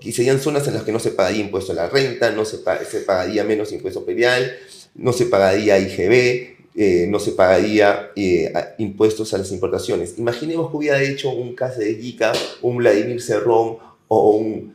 y 0.00 0.12
serían 0.12 0.40
zonas 0.40 0.66
en 0.66 0.74
las 0.74 0.82
que 0.82 0.90
no 0.90 0.98
se 0.98 1.12
pagaría 1.12 1.44
impuesto 1.44 1.72
a 1.72 1.76
la 1.76 1.88
renta, 1.88 2.32
no 2.32 2.44
se, 2.44 2.58
pagaría 2.58 3.44
menos 3.44 3.72
impuesto 3.72 4.04
pedial, 4.04 4.52
no 4.96 5.12
se 5.12 5.26
pagaría 5.26 5.78
IGB, 5.78 6.56
eh, 6.74 7.06
no 7.08 7.20
se 7.20 7.32
pagaría 7.32 8.10
eh, 8.16 8.52
impuestos 8.78 9.32
a 9.32 9.38
las 9.38 9.52
importaciones. 9.52 10.18
Imaginemos 10.18 10.68
que 10.70 10.76
hubiera 10.76 11.00
hecho 11.00 11.30
un 11.30 11.54
de 11.54 11.94
Gica, 11.94 12.32
un 12.60 12.78
Vladimir 12.78 13.22
Cerrón 13.22 13.78
o 14.08 14.30
un, 14.30 14.74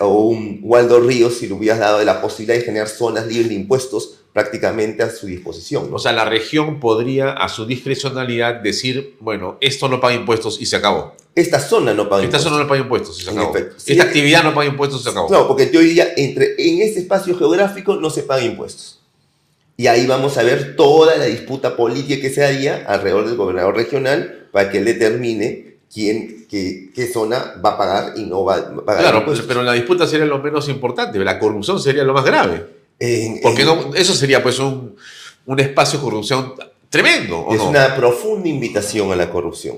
o 0.00 0.08
un 0.08 0.60
Waldo 0.62 1.00
Ríos 1.00 1.34
si 1.38 1.46
le 1.46 1.54
hubieras 1.54 1.78
dado 1.78 2.02
la 2.04 2.20
posibilidad 2.20 2.58
de 2.58 2.64
generar 2.64 2.88
zonas 2.88 3.26
libres 3.26 3.48
de 3.48 3.54
impuestos 3.54 4.20
prácticamente 4.32 5.02
a 5.02 5.10
su 5.10 5.26
disposición. 5.26 5.88
O 5.92 5.98
sea, 5.98 6.12
la 6.12 6.24
región 6.24 6.80
podría 6.80 7.32
a 7.32 7.48
su 7.48 7.66
discrecionalidad 7.66 8.56
decir, 8.56 9.16
bueno, 9.20 9.58
esto 9.60 9.88
no 9.88 10.00
paga 10.00 10.14
impuestos 10.14 10.60
y 10.60 10.66
se 10.66 10.76
acabó. 10.76 11.14
Esta 11.34 11.60
zona 11.60 11.94
no 11.94 12.08
paga 12.08 12.24
Esta 12.24 12.38
impuestos. 12.38 12.40
Esta 12.40 12.50
zona 12.50 12.62
no 12.62 12.68
paga 12.68 12.80
impuestos 12.80 13.20
y 13.20 13.24
se 13.24 13.30
acabó. 13.30 13.56
Esta 13.86 14.02
actividad 14.04 14.44
no 14.44 14.54
paga 14.54 14.68
impuestos 14.68 15.00
y 15.00 15.04
se 15.04 15.10
acabó. 15.10 15.28
No, 15.30 15.48
porque 15.48 15.70
yo 15.72 15.80
diría, 15.80 16.12
entre, 16.16 16.54
en 16.58 16.82
este 16.82 17.00
espacio 17.00 17.36
geográfico 17.36 17.96
no 17.96 18.10
se 18.10 18.22
paga 18.22 18.42
impuestos. 18.42 19.00
Y 19.76 19.86
ahí 19.86 20.06
vamos 20.06 20.36
a 20.38 20.42
ver 20.42 20.74
toda 20.74 21.16
la 21.16 21.26
disputa 21.26 21.76
política 21.76 22.20
que 22.20 22.30
se 22.30 22.44
haría 22.44 22.84
alrededor 22.86 23.26
del 23.26 23.36
gobernador 23.36 23.76
regional 23.76 24.48
para 24.50 24.70
que 24.70 24.78
él 24.78 24.84
determine 24.84 25.67
quién, 25.92 26.46
qué, 26.48 26.90
qué 26.94 27.06
zona 27.06 27.54
va 27.64 27.70
a 27.70 27.78
pagar 27.78 28.12
y 28.16 28.24
no 28.24 28.44
va 28.44 28.56
a 28.56 28.84
pagar. 28.84 29.02
Claro, 29.02 29.24
pero 29.46 29.62
la 29.62 29.72
disputa 29.72 30.06
sería 30.06 30.26
lo 30.26 30.38
menos 30.38 30.68
importante, 30.68 31.18
la 31.18 31.38
corrupción 31.38 31.80
sería 31.80 32.04
lo 32.04 32.14
más 32.14 32.24
grave. 32.24 32.66
Porque 33.42 33.66
eso 33.96 34.14
sería 34.14 34.42
pues 34.42 34.58
un, 34.58 34.96
un, 35.46 35.60
espacio 35.60 35.98
de 35.98 36.04
corrupción 36.04 36.54
tremendo. 36.90 37.46
es 37.52 37.60
una 37.60 37.94
profunda 37.94 38.48
invitación 38.48 39.12
a 39.12 39.16
la 39.16 39.30
corrupción, 39.30 39.76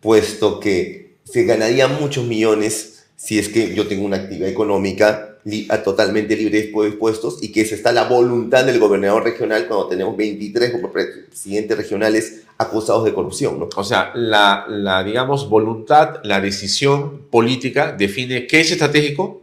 puesto 0.00 0.58
que 0.58 1.16
se 1.24 1.44
ganaría 1.44 1.86
muchos 1.88 2.24
millones 2.24 3.04
si 3.16 3.38
es 3.38 3.48
que 3.48 3.74
yo 3.74 3.86
tengo 3.86 4.04
una 4.04 4.16
actividad 4.16 4.48
económica 4.48 5.38
totalmente 5.84 6.36
libre 6.36 6.60
de 6.62 6.88
impuestos 6.88 7.42
y 7.42 7.52
que 7.52 7.62
esa 7.62 7.74
está 7.74 7.92
la 7.92 8.04
voluntad 8.04 8.64
del 8.64 8.78
gobernador 8.78 9.24
regional 9.24 9.66
cuando 9.66 9.88
tenemos 9.88 10.16
23 10.16 10.72
presidentes 10.92 11.76
regionales 11.76 12.42
acusados 12.62 13.04
de 13.04 13.12
corrupción. 13.12 13.58
¿no? 13.58 13.68
O 13.74 13.84
sea, 13.84 14.12
la, 14.14 14.64
la, 14.68 15.04
digamos, 15.04 15.48
voluntad, 15.48 16.20
la 16.24 16.40
decisión 16.40 17.26
política 17.30 17.92
define 17.92 18.46
qué 18.46 18.60
es 18.60 18.70
estratégico 18.70 19.42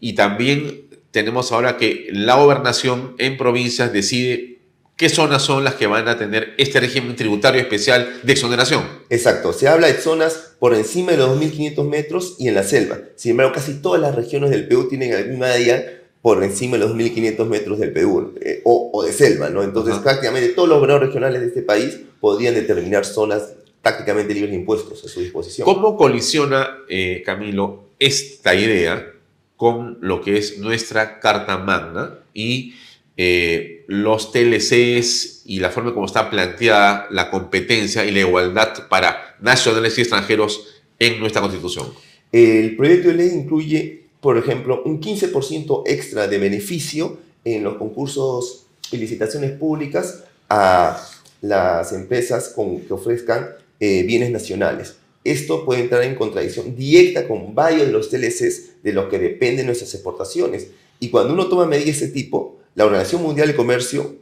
y 0.00 0.14
también 0.14 0.88
tenemos 1.10 1.52
ahora 1.52 1.76
que 1.76 2.08
la 2.12 2.36
gobernación 2.36 3.14
en 3.18 3.36
provincias 3.36 3.92
decide 3.92 4.58
qué 4.96 5.08
zonas 5.08 5.42
son 5.42 5.64
las 5.64 5.76
que 5.76 5.86
van 5.86 6.08
a 6.08 6.18
tener 6.18 6.54
este 6.58 6.78
régimen 6.78 7.16
tributario 7.16 7.60
especial 7.60 8.20
de 8.22 8.32
exoneración. 8.32 8.84
Exacto, 9.08 9.52
se 9.54 9.66
habla 9.66 9.86
de 9.86 9.94
zonas 9.94 10.52
por 10.58 10.74
encima 10.74 11.12
de 11.12 11.18
los 11.18 11.40
2.500 11.40 11.88
metros 11.88 12.36
y 12.38 12.48
en 12.48 12.54
la 12.54 12.62
selva. 12.62 12.98
Sin 13.16 13.30
embargo, 13.30 13.52
casi 13.54 13.80
todas 13.80 14.00
las 14.00 14.14
regiones 14.14 14.50
del 14.50 14.68
Perú 14.68 14.88
tienen 14.88 15.14
alguna 15.14 15.54
área 15.54 15.99
por 16.22 16.42
encima 16.44 16.76
de 16.76 16.80
los 16.80 16.94
2.500 16.94 17.46
metros 17.46 17.78
del 17.78 17.92
Perú 17.92 18.34
eh, 18.40 18.60
o, 18.64 19.02
de 19.04 19.12
selva, 19.12 19.48
¿no? 19.48 19.62
Entonces, 19.62 19.96
prácticamente 19.98 20.50
todos 20.50 20.68
los 20.68 20.78
gobernadores 20.78 21.08
regionales 21.08 21.40
de 21.40 21.46
este 21.48 21.62
país 21.62 21.98
podrían 22.20 22.54
determinar 22.54 23.04
zonas 23.04 23.54
prácticamente 23.82 24.34
libres 24.34 24.50
de 24.50 24.58
impuestos 24.58 25.02
a 25.04 25.08
su 25.08 25.20
disposición. 25.20 25.64
¿Cómo 25.64 25.96
colisiona, 25.96 26.78
eh, 26.88 27.22
Camilo, 27.24 27.84
esta 27.98 28.54
idea 28.54 29.12
con 29.56 29.98
lo 30.00 30.20
que 30.20 30.38
es 30.38 30.58
nuestra 30.58 31.20
Carta 31.20 31.58
Magna 31.58 32.18
y 32.34 32.74
eh, 33.16 33.84
los 33.88 34.32
TLCs 34.32 35.42
y 35.44 35.58
la 35.60 35.70
forma 35.70 35.92
como 35.92 36.06
está 36.06 36.30
planteada 36.30 37.06
la 37.10 37.30
competencia 37.30 38.04
y 38.04 38.10
la 38.10 38.20
igualdad 38.20 38.88
para 38.88 39.36
nacionales 39.40 39.98
y 39.98 40.00
extranjeros 40.00 40.82
en 40.98 41.20
nuestra 41.20 41.42
Constitución? 41.42 41.88
El 42.32 42.76
proyecto 42.76 43.08
de 43.08 43.14
ley 43.14 43.30
incluye, 43.34 43.99
por 44.20 44.36
ejemplo, 44.36 44.82
un 44.84 45.00
15% 45.00 45.82
extra 45.86 46.28
de 46.28 46.38
beneficio 46.38 47.18
en 47.44 47.64
los 47.64 47.76
concursos 47.76 48.66
y 48.92 48.98
licitaciones 48.98 49.52
públicas 49.52 50.24
a 50.48 51.02
las 51.40 51.92
empresas 51.92 52.48
con, 52.54 52.80
que 52.80 52.92
ofrezcan 52.92 53.50
eh, 53.78 54.02
bienes 54.02 54.30
nacionales. 54.30 54.96
Esto 55.24 55.64
puede 55.64 55.82
entrar 55.82 56.02
en 56.02 56.14
contradicción 56.14 56.76
directa 56.76 57.28
con 57.28 57.54
varios 57.54 57.86
de 57.86 57.92
los 57.92 58.10
TLCs 58.10 58.82
de 58.82 58.92
los 58.92 59.08
que 59.08 59.18
dependen 59.18 59.66
nuestras 59.66 59.94
exportaciones. 59.94 60.68
Y 60.98 61.08
cuando 61.08 61.34
uno 61.34 61.48
toma 61.48 61.66
medidas 61.66 62.00
de 62.00 62.06
ese 62.06 62.08
tipo, 62.08 62.58
la 62.74 62.84
Organización 62.84 63.22
Mundial 63.22 63.48
de 63.48 63.56
Comercio 63.56 64.16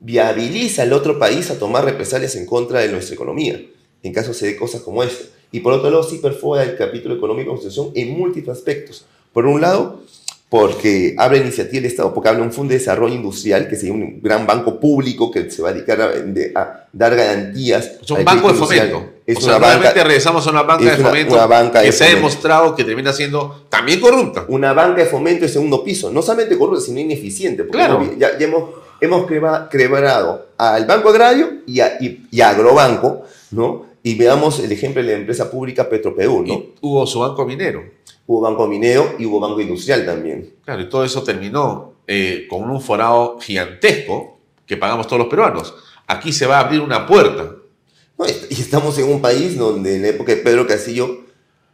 viabiliza 0.00 0.82
al 0.82 0.92
otro 0.92 1.18
país 1.18 1.50
a 1.50 1.58
tomar 1.58 1.84
represalias 1.84 2.34
en 2.36 2.46
contra 2.46 2.80
de 2.80 2.88
nuestra 2.88 3.14
economía, 3.14 3.64
en 4.02 4.12
caso 4.12 4.34
se 4.34 4.46
dé 4.46 4.56
cosas 4.56 4.82
como 4.82 5.02
esta. 5.02 5.24
Y 5.52 5.60
por 5.60 5.74
otro 5.74 5.90
lado, 5.90 6.02
sí 6.02 6.18
perfora 6.18 6.64
el 6.64 6.76
capítulo 6.76 7.14
económico 7.14 7.50
de 7.50 7.56
la 7.56 7.60
Constitución 7.60 7.92
en 7.94 8.18
múltiples 8.18 8.56
aspectos. 8.56 9.06
Por 9.32 9.46
un 9.46 9.60
lado, 9.60 10.02
porque 10.52 11.14
habla 11.16 11.38
iniciativa 11.38 11.80
del 11.80 11.86
Estado, 11.86 12.12
porque 12.12 12.28
habla 12.28 12.42
un 12.42 12.52
fondo 12.52 12.72
de 12.72 12.78
desarrollo 12.78 13.14
industrial, 13.14 13.68
que 13.68 13.76
sería 13.76 13.94
un 13.94 14.20
gran 14.20 14.46
banco 14.46 14.78
público 14.78 15.30
que 15.30 15.50
se 15.50 15.62
va 15.62 15.70
a 15.70 15.72
dedicar 15.72 15.98
a, 16.02 16.88
dar 16.92 17.16
garantías. 17.16 17.92
Es 18.02 18.10
un 18.10 18.22
banco 18.22 18.48
de 18.48 18.54
fomento. 18.58 19.12
Es 19.26 19.38
o 19.38 19.40
sea, 19.40 19.58
nuevamente 19.58 20.04
regresamos 20.04 20.46
a 20.46 20.50
una 20.50 20.62
banca 20.62 20.84
de 20.84 21.02
fomento 21.02 21.38
que 21.80 21.90
se 21.90 22.04
ha 22.04 22.08
demostrado 22.08 22.74
que 22.74 22.84
termina 22.84 23.14
siendo 23.14 23.64
también 23.70 23.98
corrupta. 23.98 24.44
Una 24.48 24.74
banca 24.74 25.02
de 25.02 25.06
fomento 25.06 25.46
de 25.46 25.48
segundo 25.48 25.82
piso, 25.82 26.10
no 26.10 26.20
solamente 26.20 26.58
corrupta, 26.58 26.84
sino 26.84 27.00
ineficiente. 27.00 27.64
Porque 27.64 27.78
claro. 27.78 28.10
ya, 28.18 28.32
hemos, 28.38 28.64
hemos 29.00 29.26
quebrado 29.26 30.48
al 30.58 30.84
Banco 30.84 31.08
Agrario 31.08 31.62
y 31.66 31.80
a, 31.80 31.96
y, 31.98 32.40
Agrobanco, 32.42 33.22
¿no? 33.52 33.86
Y 34.02 34.14
veamos 34.16 34.58
el 34.60 34.72
ejemplo 34.72 35.02
de 35.02 35.12
la 35.12 35.18
empresa 35.18 35.50
pública 35.50 35.88
Petroperú, 35.88 36.42
¿no? 36.42 36.54
Y 36.54 36.74
hubo 36.80 37.06
su 37.06 37.20
banco 37.20 37.46
minero 37.46 37.82
hubo 38.26 38.40
banco 38.40 38.66
minero 38.66 39.14
y 39.18 39.26
hubo 39.26 39.40
banco 39.40 39.60
industrial 39.60 40.06
también. 40.06 40.54
Claro, 40.64 40.82
y 40.82 40.88
todo 40.88 41.04
eso 41.04 41.22
terminó 41.22 41.94
eh, 42.06 42.46
con 42.48 42.68
un 42.68 42.80
forado 42.80 43.38
gigantesco 43.40 44.38
que 44.66 44.76
pagamos 44.76 45.06
todos 45.06 45.18
los 45.18 45.28
peruanos. 45.28 45.74
Aquí 46.06 46.32
se 46.32 46.46
va 46.46 46.58
a 46.58 46.60
abrir 46.60 46.80
una 46.80 47.06
puerta. 47.06 47.56
y 48.50 48.60
estamos 48.60 48.98
en 48.98 49.10
un 49.10 49.20
país 49.20 49.56
donde 49.56 49.96
en 49.96 50.02
la 50.02 50.08
época 50.08 50.34
de 50.34 50.40
Pedro 50.40 50.66
Castillo 50.66 51.24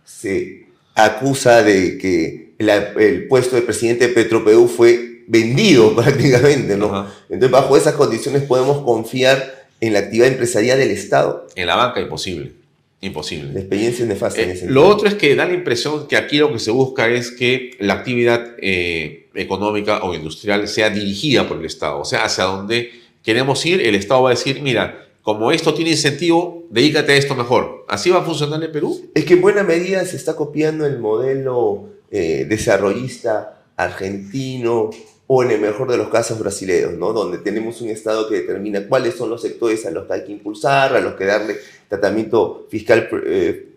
se 0.05 0.67
acusa 0.95 1.63
de 1.63 1.99
que 1.99 2.55
el 2.59 3.29
puesto 3.29 3.57
de 3.57 3.63
presidente 3.63 4.09
de 4.09 4.15
Petropeu 4.15 4.67
fue 4.67 5.25
vendido 5.29 5.95
prácticamente, 5.97 6.77
¿no? 6.77 7.07
Entonces, 7.29 7.51
bajo 7.51 7.77
esas 7.77 7.95
condiciones 7.95 8.43
podemos 8.43 8.83
confiar 8.83 9.58
en 9.81 9.93
la 9.93 10.01
actividad 10.01 10.29
empresarial 10.29 10.79
del 10.79 10.91
Estado. 10.91 11.47
En 11.55 11.67
la 11.67 11.77
banca 11.77 12.01
imposible. 12.01 12.53
Imposible. 13.01 13.53
La 13.53 13.61
experiencia 13.61 14.03
es 14.03 14.09
nefasta. 14.09 14.41
Eh, 14.43 14.65
lo 14.67 14.89
otro 14.89 15.09
es 15.09 15.15
que 15.15 15.37
da 15.37 15.47
la 15.47 15.55
impresión 15.55 16.09
que 16.09 16.17
aquí 16.17 16.39
lo 16.39 16.53
que 16.53 16.59
se 16.59 16.73
busca 16.73 17.09
es 17.09 17.31
que 17.31 17.71
la 17.79 17.95
actividad 17.95 18.55
eh, 18.61 19.29
económica 19.35 20.03
o 20.03 20.15
industrial 20.15 20.67
sea 20.67 20.91
dirigida 20.91 21.47
por 21.47 21.59
el 21.59 21.65
Estado. 21.65 22.01
O 22.01 22.05
sea, 22.05 22.25
hacia 22.25 22.45
donde 22.45 22.91
queremos 23.23 23.65
ir, 23.67 23.81
el 23.81 23.95
Estado 23.95 24.23
va 24.23 24.31
a 24.31 24.35
decir, 24.35 24.61
mira, 24.63 25.07
como 25.23 25.53
esto 25.53 25.75
tiene 25.75 25.93
incentivo, 25.93 26.65
dedícate 26.71 27.13
a 27.13 27.17
esto 27.17 27.37
mejor. 27.37 27.85
¿Así 27.89 28.11
va 28.11 28.19
a 28.19 28.25
funcionar 28.25 28.63
en 28.65 28.73
Perú? 28.73 29.11
Es 29.15 29.25
que 29.25 29.35
en 29.35 29.43
buena 29.43 29.63
medida 29.63 30.05
se 30.05 30.17
está 30.17 30.35
copiando 30.35 30.85
el 30.85 30.99
modelo 30.99 31.91
eh, 32.11 32.47
desarrollista 32.49 33.63
argentino 33.77 34.91
o 35.31 35.43
en 35.43 35.51
el 35.51 35.61
mejor 35.61 35.91
de 35.91 35.99
los 35.99 36.09
casos 36.09 36.39
brasileños, 36.39 36.95
¿no? 36.95 37.13
donde 37.13 37.37
tenemos 37.37 37.83
un 37.83 37.91
Estado 37.91 38.29
que 38.29 38.37
determina 38.37 38.89
cuáles 38.89 39.15
son 39.15 39.29
los 39.29 39.43
sectores 39.43 39.85
a 39.85 39.91
los 39.91 40.07
que 40.07 40.15
hay 40.15 40.25
que 40.25 40.33
impulsar, 40.33 40.97
a 40.97 41.01
los 41.01 41.15
que 41.15 41.27
darle 41.27 41.59
tratamiento 41.87 42.67
fiscal 42.71 43.09
eh, 43.27 43.69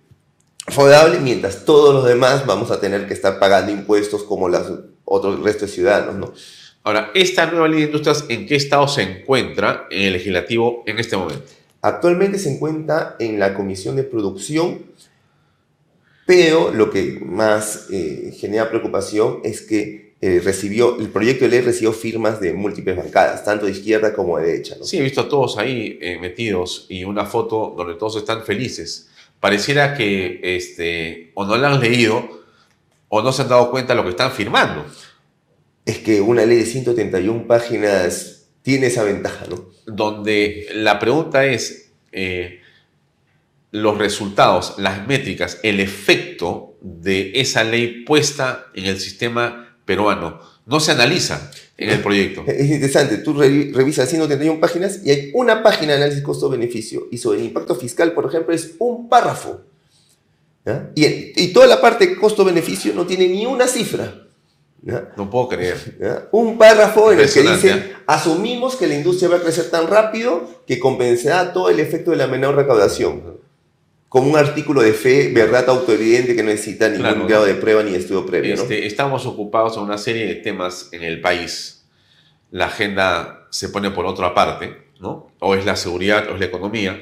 favorable, 0.68 1.20
mientras 1.20 1.66
todos 1.66 1.94
los 1.94 2.06
demás 2.06 2.46
vamos 2.46 2.72
a 2.72 2.80
tener 2.80 3.06
que 3.06 3.14
estar 3.14 3.38
pagando 3.38 3.70
impuestos 3.70 4.24
como 4.24 4.48
los 4.48 4.66
otros 5.04 5.44
resto 5.44 5.66
de 5.66 5.72
ciudadanos. 5.74 6.16
¿no? 6.16 6.34
Ahora, 6.84 7.12
¿esta 7.14 7.46
nueva 7.46 7.68
ley 7.68 7.82
de 7.82 7.86
industrias 7.88 8.24
en 8.30 8.48
qué 8.48 8.56
estado 8.56 8.88
se 8.88 9.02
encuentra 9.02 9.88
en 9.92 10.04
el 10.04 10.14
legislativo 10.14 10.84
en 10.86 11.00
este 11.00 11.18
momento? 11.18 11.44
Actualmente 11.82 12.40
se 12.40 12.54
encuentra 12.54 13.18
en 13.20 13.40
la 13.40 13.54
Comisión 13.56 13.98
de 13.98 14.04
Producción, 14.04 14.84
pero 16.26 16.72
lo 16.72 16.92
que 16.92 17.20
más 17.26 17.88
eh, 17.92 18.34
genera 18.40 18.70
preocupación 18.70 19.42
es 19.44 19.62
que 19.62 20.11
eh, 20.24 20.40
recibió, 20.44 21.00
el 21.00 21.10
proyecto 21.10 21.46
de 21.46 21.50
ley 21.50 21.62
recibió 21.62 21.92
firmas 21.94 22.40
de 22.40 22.54
múltiples 22.54 22.96
bancadas, 22.96 23.44
tanto 23.44 23.66
de 23.66 23.72
izquierda 23.72 24.14
como 24.14 24.38
de 24.38 24.46
derecha. 24.46 24.76
Sí, 24.84 25.00
he 25.00 25.02
visto 25.02 25.22
a 25.22 25.28
todos 25.28 25.58
ahí 25.58 25.98
eh, 26.00 26.20
metidos 26.20 26.86
y 26.90 27.04
una 27.04 27.26
foto 27.26 27.74
donde 27.76 27.96
todos 27.96 28.18
están 28.18 28.44
felices. 28.44 29.10
Pareciera 29.40 29.96
que 29.96 30.40
este, 30.44 31.32
o 31.34 31.44
no 31.44 31.58
la 31.58 31.70
han 31.70 31.80
leído 31.80 32.44
o 33.10 33.24
no 33.24 33.32
se 33.32 33.42
han 33.42 33.50
dado 33.50 33.72
cuenta 33.72 33.94
de 33.94 33.98
lo 33.98 34.04
que 34.04 34.12
están 34.12 34.32
firmando. 34.32 34.86
Es 35.86 35.98
que 35.98 36.22
una 36.22 36.46
ley 36.46 36.58
de 36.58 36.66
131 36.68 37.48
páginas 37.48 38.46
tiene 38.62 38.88
esa 38.88 39.04
ventaja, 39.04 39.48
¿no? 39.50 39.72
Donde 39.88 40.68
la 40.76 41.00
pregunta 41.00 41.46
es 41.46 41.94
eh, 42.12 42.62
los 43.72 43.98
resultados, 43.98 44.76
las 44.78 45.08
métricas, 45.08 45.60
el 45.64 45.80
efecto 45.80 46.76
de 46.80 47.32
esa 47.36 47.64
ley 47.64 48.04
puesta 48.06 48.68
en 48.76 48.86
el 48.86 49.00
sistema 49.00 49.71
peruano 49.92 50.40
no 50.66 50.80
se 50.80 50.94
analiza 50.94 51.52
en 51.78 51.90
el 51.90 52.02
proyecto. 52.02 52.46
Es 52.48 52.70
interesante, 52.70 53.18
tú 53.18 53.34
revisas 53.34 54.08
131 54.08 54.58
páginas 54.60 55.02
y 55.04 55.12
hay 55.12 55.32
una 55.34 55.62
página 55.64 55.92
de 55.92 55.98
análisis 55.98 56.24
costo-beneficio 56.24 57.08
y 57.12 57.18
sobre 57.18 57.40
el 57.40 57.46
impacto 57.46 57.76
fiscal, 57.76 58.14
por 58.14 58.26
ejemplo, 58.26 58.54
es 58.56 58.76
un 58.80 59.10
párrafo. 59.10 59.62
Y, 60.96 61.06
y, 61.44 61.52
toda 61.52 61.66
la 61.68 61.82
parte 61.82 62.16
costo-beneficio 62.16 62.94
no 62.94 63.06
tiene 63.06 63.28
ni 63.28 63.46
una 63.46 63.68
cifra. 63.68 64.28
No 65.18 65.30
puedo 65.30 65.50
creer. 65.50 66.30
Un 66.32 66.58
párrafo 66.58 67.12
en 67.12 67.20
el 67.20 67.34
que 67.34 67.42
dice, 67.42 67.94
asumimos 68.08 68.78
que 68.78 68.88
la 68.88 68.96
industria 68.96 69.30
va 69.30 69.38
a 69.38 69.42
crecer 69.42 69.70
tan 69.72 69.88
rápido 69.88 70.48
que 70.68 70.80
compensará 70.80 71.52
todo 71.52 71.70
el 71.70 71.80
efecto 71.80 72.12
de 72.12 72.18
la 72.18 72.28
menor 72.28 72.56
recaudación 72.56 73.42
como 74.12 74.30
un 74.30 74.36
artículo 74.36 74.82
de 74.82 74.92
fe, 74.92 75.32
verdad 75.34 75.70
autoevidente 75.70 76.36
que 76.36 76.44
no 76.44 76.50
necesita 76.50 76.90
ningún 76.90 77.28
grado 77.28 77.46
de 77.46 77.56
prueba 77.56 77.82
ni 77.82 77.96
estudio 77.96 78.26
previo. 78.26 78.56
Este, 78.56 78.86
estamos 78.86 79.26
ocupados 79.26 79.78
en 79.78 79.84
una 79.84 79.98
serie 79.98 80.26
de 80.26 80.36
temas 80.36 80.90
en 80.92 81.04
el 81.04 81.22
país. 81.22 81.86
La 82.50 82.66
agenda 82.66 83.48
se 83.52 83.70
pone 83.70 83.90
por 83.90 84.06
otra 84.06 84.34
parte, 84.34 84.90
¿no? 85.00 85.32
O 85.40 85.56
es 85.56 85.66
la 85.66 85.78
seguridad, 85.78 86.30
o 86.30 86.34
es 86.34 86.42
la 86.42 86.46
economía, 86.48 87.02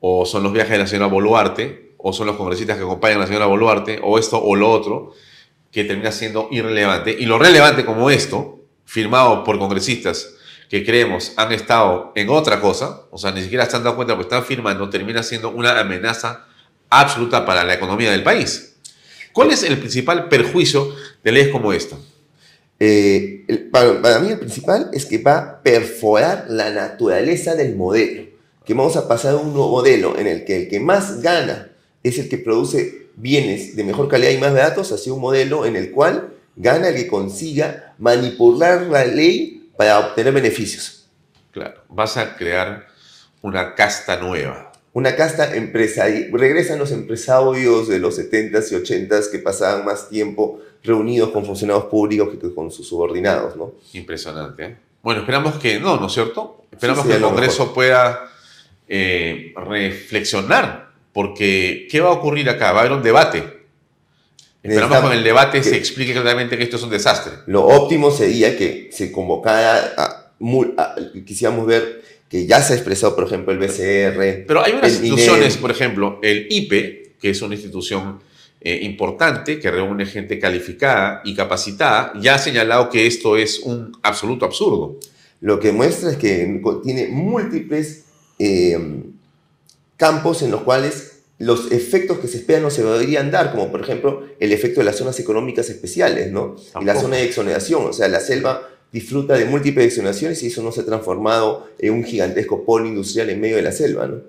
o 0.00 0.24
son 0.24 0.42
los 0.42 0.54
viajes 0.54 0.72
de 0.72 0.78
la 0.78 0.86
señora 0.86 1.08
Boluarte, 1.08 1.96
o 1.98 2.14
son 2.14 2.28
los 2.28 2.36
congresistas 2.36 2.78
que 2.78 2.84
acompañan 2.84 3.18
a 3.18 3.20
la 3.20 3.26
señora 3.26 3.44
Boluarte, 3.44 4.00
o 4.02 4.18
esto 4.18 4.42
o 4.42 4.56
lo 4.56 4.70
otro, 4.70 5.12
que 5.70 5.84
termina 5.84 6.12
siendo 6.12 6.48
irrelevante. 6.50 7.14
Y 7.20 7.26
lo 7.26 7.38
relevante 7.38 7.84
como 7.84 8.08
esto, 8.08 8.58
firmado 8.86 9.44
por 9.44 9.58
congresistas 9.58 10.34
que 10.72 10.86
creemos 10.86 11.34
han 11.36 11.52
estado 11.52 12.12
en 12.14 12.30
otra 12.30 12.58
cosa, 12.58 13.02
o 13.10 13.18
sea, 13.18 13.30
ni 13.30 13.42
siquiera 13.42 13.64
están 13.64 13.84
dando 13.84 13.94
cuenta 13.94 14.14
porque 14.14 14.34
están 14.34 14.42
firmando, 14.42 14.88
termina 14.88 15.22
siendo 15.22 15.50
una 15.50 15.78
amenaza 15.78 16.46
absoluta 16.88 17.44
para 17.44 17.62
la 17.62 17.74
economía 17.74 18.10
del 18.10 18.22
país. 18.22 18.76
¿Cuál 19.34 19.50
es 19.50 19.64
el 19.64 19.76
principal 19.76 20.30
perjuicio 20.30 20.88
de 21.22 21.30
leyes 21.30 21.52
como 21.52 21.74
esta? 21.74 21.98
Eh, 22.80 23.68
para, 23.70 24.18
mí 24.20 24.30
el 24.30 24.38
principal 24.38 24.88
es 24.94 25.04
que 25.04 25.18
va 25.18 25.36
a 25.36 25.62
perforar 25.62 26.46
la 26.48 26.70
naturaleza 26.70 27.54
del 27.54 27.76
modelo, 27.76 28.30
que 28.64 28.72
vamos 28.72 28.96
a 28.96 29.06
pasar 29.06 29.34
a 29.34 29.36
un 29.36 29.52
nuevo 29.52 29.68
modelo 29.68 30.18
en 30.18 30.26
el 30.26 30.46
que 30.46 30.56
el 30.56 30.68
que 30.70 30.80
más 30.80 31.20
gana 31.20 31.70
es 32.02 32.18
el 32.18 32.30
que 32.30 32.38
produce 32.38 33.08
bienes 33.16 33.76
de 33.76 33.84
mejor 33.84 34.08
calidad 34.08 34.30
y 34.30 34.38
más 34.38 34.54
baratos, 34.54 34.90
hacia 34.90 35.12
un 35.12 35.20
modelo 35.20 35.66
en 35.66 35.76
el 35.76 35.90
cual 35.90 36.32
gana 36.56 36.88
el 36.88 36.94
que 36.94 37.08
consiga 37.08 37.94
manipular 37.98 38.86
la 38.86 39.04
ley 39.04 39.61
para 39.82 39.98
obtener 39.98 40.32
beneficios. 40.32 41.08
Claro, 41.50 41.82
vas 41.88 42.16
a 42.16 42.36
crear 42.36 42.86
una 43.40 43.74
casta 43.74 44.16
nueva. 44.16 44.70
Una 44.92 45.16
casta 45.16 45.56
empresaria. 45.56 46.28
Regresan 46.32 46.78
los 46.78 46.92
empresarios 46.92 47.88
de 47.88 47.98
los 47.98 48.16
70s 48.16 48.70
y 48.70 48.74
80s 48.76 49.30
que 49.32 49.40
pasaban 49.40 49.84
más 49.84 50.08
tiempo 50.08 50.60
reunidos 50.84 51.30
con 51.30 51.44
funcionarios 51.44 51.86
públicos 51.86 52.28
que 52.30 52.54
con 52.54 52.70
sus 52.70 52.86
subordinados, 52.86 53.56
¿no? 53.56 53.72
Impresionante. 53.94 54.64
¿eh? 54.64 54.76
Bueno, 55.02 55.22
esperamos 55.22 55.54
que 55.56 55.80
no, 55.80 55.96
¿no 55.96 56.06
es 56.06 56.12
cierto? 56.12 56.64
Esperamos 56.70 57.04
que 57.04 57.14
el 57.14 57.22
Congreso 57.22 57.74
pueda 57.74 58.30
eh, 58.86 59.52
reflexionar, 59.56 60.92
porque 61.12 61.88
¿qué 61.90 62.00
va 62.00 62.10
a 62.10 62.12
ocurrir 62.12 62.48
acá? 62.48 62.70
Va 62.70 62.78
a 62.78 62.80
haber 62.82 62.92
un 62.92 63.02
debate 63.02 63.61
Esperamos 64.62 65.00
con 65.00 65.12
el 65.12 65.24
debate 65.24 65.62
se 65.62 65.76
explique 65.76 66.12
claramente 66.12 66.56
que 66.56 66.62
esto 66.62 66.76
es 66.76 66.82
un 66.82 66.90
desastre. 66.90 67.32
Lo 67.46 67.66
óptimo 67.66 68.10
sería 68.10 68.56
que 68.56 68.90
se 68.92 69.10
convocara, 69.10 69.94
a, 69.96 70.94
quisiéramos 71.26 71.66
ver 71.66 72.02
que 72.28 72.46
ya 72.46 72.62
se 72.62 72.72
ha 72.72 72.76
expresado, 72.76 73.14
por 73.16 73.24
ejemplo, 73.24 73.52
el 73.52 73.58
BCR. 73.58 74.46
Pero 74.46 74.64
hay 74.64 74.72
unas 74.72 74.98
el 74.98 75.04
instituciones, 75.04 75.54
INEM. 75.54 75.60
por 75.60 75.70
ejemplo, 75.70 76.18
el 76.22 76.46
IPE, 76.48 77.16
que 77.20 77.30
es 77.30 77.42
una 77.42 77.54
institución 77.54 78.20
eh, 78.60 78.78
importante 78.82 79.58
que 79.58 79.70
reúne 79.70 80.06
gente 80.06 80.38
calificada 80.38 81.22
y 81.24 81.34
capacitada, 81.34 82.12
ya 82.20 82.36
ha 82.36 82.38
señalado 82.38 82.88
que 82.88 83.08
esto 83.08 83.36
es 83.36 83.58
un 83.58 83.92
absoluto 84.02 84.46
absurdo. 84.46 84.98
Lo 85.40 85.58
que 85.58 85.72
muestra 85.72 86.12
es 86.12 86.16
que 86.16 86.60
tiene 86.84 87.08
múltiples 87.08 88.04
eh, 88.38 88.78
campos 89.96 90.42
en 90.42 90.52
los 90.52 90.62
cuales 90.62 91.11
los 91.42 91.72
efectos 91.72 92.18
que 92.20 92.28
se 92.28 92.38
esperan 92.38 92.62
no 92.62 92.70
se 92.70 92.84
deberían 92.84 93.32
dar, 93.32 93.50
como 93.50 93.70
por 93.72 93.80
ejemplo 93.80 94.22
el 94.38 94.52
efecto 94.52 94.80
de 94.80 94.84
las 94.84 94.96
zonas 94.96 95.18
económicas 95.18 95.68
especiales, 95.70 96.30
¿no? 96.30 96.54
Y 96.80 96.84
la 96.84 96.94
zona 96.94 97.16
de 97.16 97.24
exoneración, 97.24 97.84
o 97.86 97.92
sea, 97.92 98.06
la 98.06 98.20
selva 98.20 98.68
disfruta 98.92 99.34
de 99.34 99.46
múltiples 99.46 99.86
exoneraciones 99.86 100.40
y 100.44 100.46
eso 100.46 100.62
no 100.62 100.70
se 100.70 100.82
ha 100.82 100.84
transformado 100.84 101.68
en 101.80 101.94
un 101.94 102.04
gigantesco 102.04 102.64
polo 102.64 102.86
industrial 102.86 103.28
en 103.30 103.40
medio 103.40 103.56
de 103.56 103.62
la 103.62 103.72
selva, 103.72 104.06
¿no? 104.06 104.20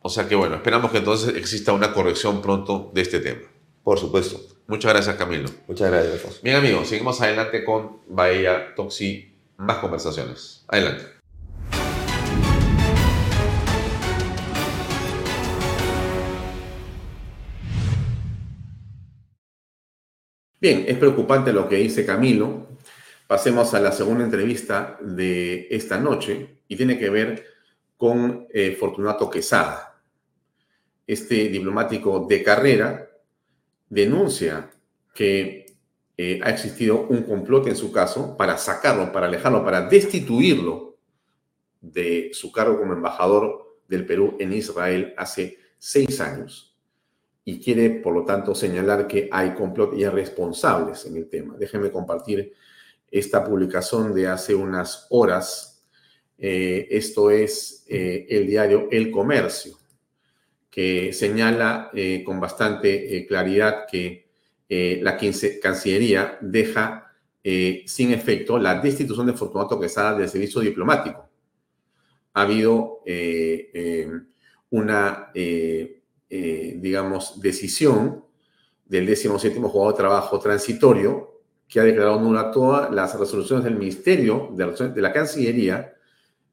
O 0.00 0.08
sea 0.08 0.26
que 0.26 0.36
bueno, 0.36 0.56
esperamos 0.56 0.90
que 0.90 0.98
entonces 0.98 1.36
exista 1.36 1.74
una 1.74 1.92
corrección 1.92 2.40
pronto 2.40 2.90
de 2.94 3.02
este 3.02 3.20
tema. 3.20 3.42
Por 3.84 3.98
supuesto. 3.98 4.40
Muchas 4.68 4.92
gracias, 4.92 5.16
Camilo. 5.16 5.50
Muchas 5.66 5.90
gracias, 5.90 6.14
Alfonso. 6.14 6.38
Bien, 6.42 6.56
amigos, 6.56 6.88
seguimos 6.88 7.20
adelante 7.20 7.62
con 7.62 7.98
Bahía 8.08 8.74
Toxi, 8.74 9.34
más 9.58 9.78
conversaciones. 9.78 10.64
Adelante. 10.68 11.17
Bien, 20.60 20.86
es 20.88 20.98
preocupante 20.98 21.52
lo 21.52 21.68
que 21.68 21.76
dice 21.76 22.04
Camilo. 22.04 22.66
Pasemos 23.28 23.74
a 23.74 23.80
la 23.80 23.92
segunda 23.92 24.24
entrevista 24.24 24.98
de 25.00 25.68
esta 25.70 25.98
noche 25.98 26.62
y 26.66 26.74
tiene 26.74 26.98
que 26.98 27.10
ver 27.10 27.44
con 27.96 28.48
eh, 28.52 28.76
Fortunato 28.78 29.30
Quesada. 29.30 30.02
Este 31.06 31.48
diplomático 31.48 32.26
de 32.28 32.42
carrera 32.42 33.08
denuncia 33.88 34.68
que 35.14 35.76
eh, 36.16 36.40
ha 36.42 36.50
existido 36.50 37.06
un 37.08 37.22
complot 37.22 37.68
en 37.68 37.76
su 37.76 37.92
caso 37.92 38.36
para 38.36 38.58
sacarlo, 38.58 39.12
para 39.12 39.28
alejarlo, 39.28 39.64
para 39.64 39.82
destituirlo 39.82 40.98
de 41.80 42.30
su 42.32 42.50
cargo 42.50 42.80
como 42.80 42.94
embajador 42.94 43.78
del 43.86 44.04
Perú 44.04 44.36
en 44.40 44.52
Israel 44.52 45.14
hace 45.16 45.56
seis 45.78 46.20
años 46.20 46.67
y 47.48 47.58
quiere, 47.60 47.88
por 47.88 48.12
lo 48.12 48.26
tanto, 48.26 48.54
señalar 48.54 49.06
que 49.08 49.26
hay 49.32 49.54
complot 49.54 49.94
y 49.94 50.04
hay 50.04 50.10
responsables 50.10 51.06
en 51.06 51.16
el 51.16 51.30
tema. 51.30 51.56
Déjenme 51.56 51.90
compartir 51.90 52.52
esta 53.10 53.42
publicación 53.42 54.12
de 54.12 54.26
hace 54.26 54.54
unas 54.54 55.06
horas. 55.08 55.82
Eh, 56.36 56.86
esto 56.90 57.30
es 57.30 57.86
eh, 57.88 58.26
el 58.28 58.46
diario 58.46 58.88
El 58.90 59.10
Comercio, 59.10 59.78
que 60.68 61.14
señala 61.14 61.90
eh, 61.94 62.22
con 62.22 62.38
bastante 62.38 63.24
claridad 63.26 63.86
que 63.90 64.28
la 64.68 65.16
Cancillería 65.16 66.36
deja 66.42 67.14
sin 67.42 68.12
efecto 68.12 68.58
la 68.58 68.78
destitución 68.78 69.26
de 69.26 69.32
Fortunato 69.32 69.80
Quesada 69.80 70.18
del 70.18 70.28
servicio 70.28 70.60
diplomático. 70.60 71.26
Ha 72.34 72.42
habido 72.42 73.02
una, 74.68 75.32
eh, 76.30 76.76
digamos, 76.78 77.40
decisión 77.40 78.24
del 78.84 79.06
17 79.06 79.60
Juzgado 79.60 79.92
de 79.92 79.96
Trabajo 79.96 80.38
Transitorio 80.38 81.38
que 81.68 81.80
ha 81.80 81.84
declarado 81.84 82.20
nula 82.20 82.50
todas 82.50 82.90
las 82.90 83.18
resoluciones 83.18 83.64
del 83.64 83.76
Ministerio 83.76 84.50
de 84.54 85.02
la 85.02 85.12
Cancillería 85.12 85.94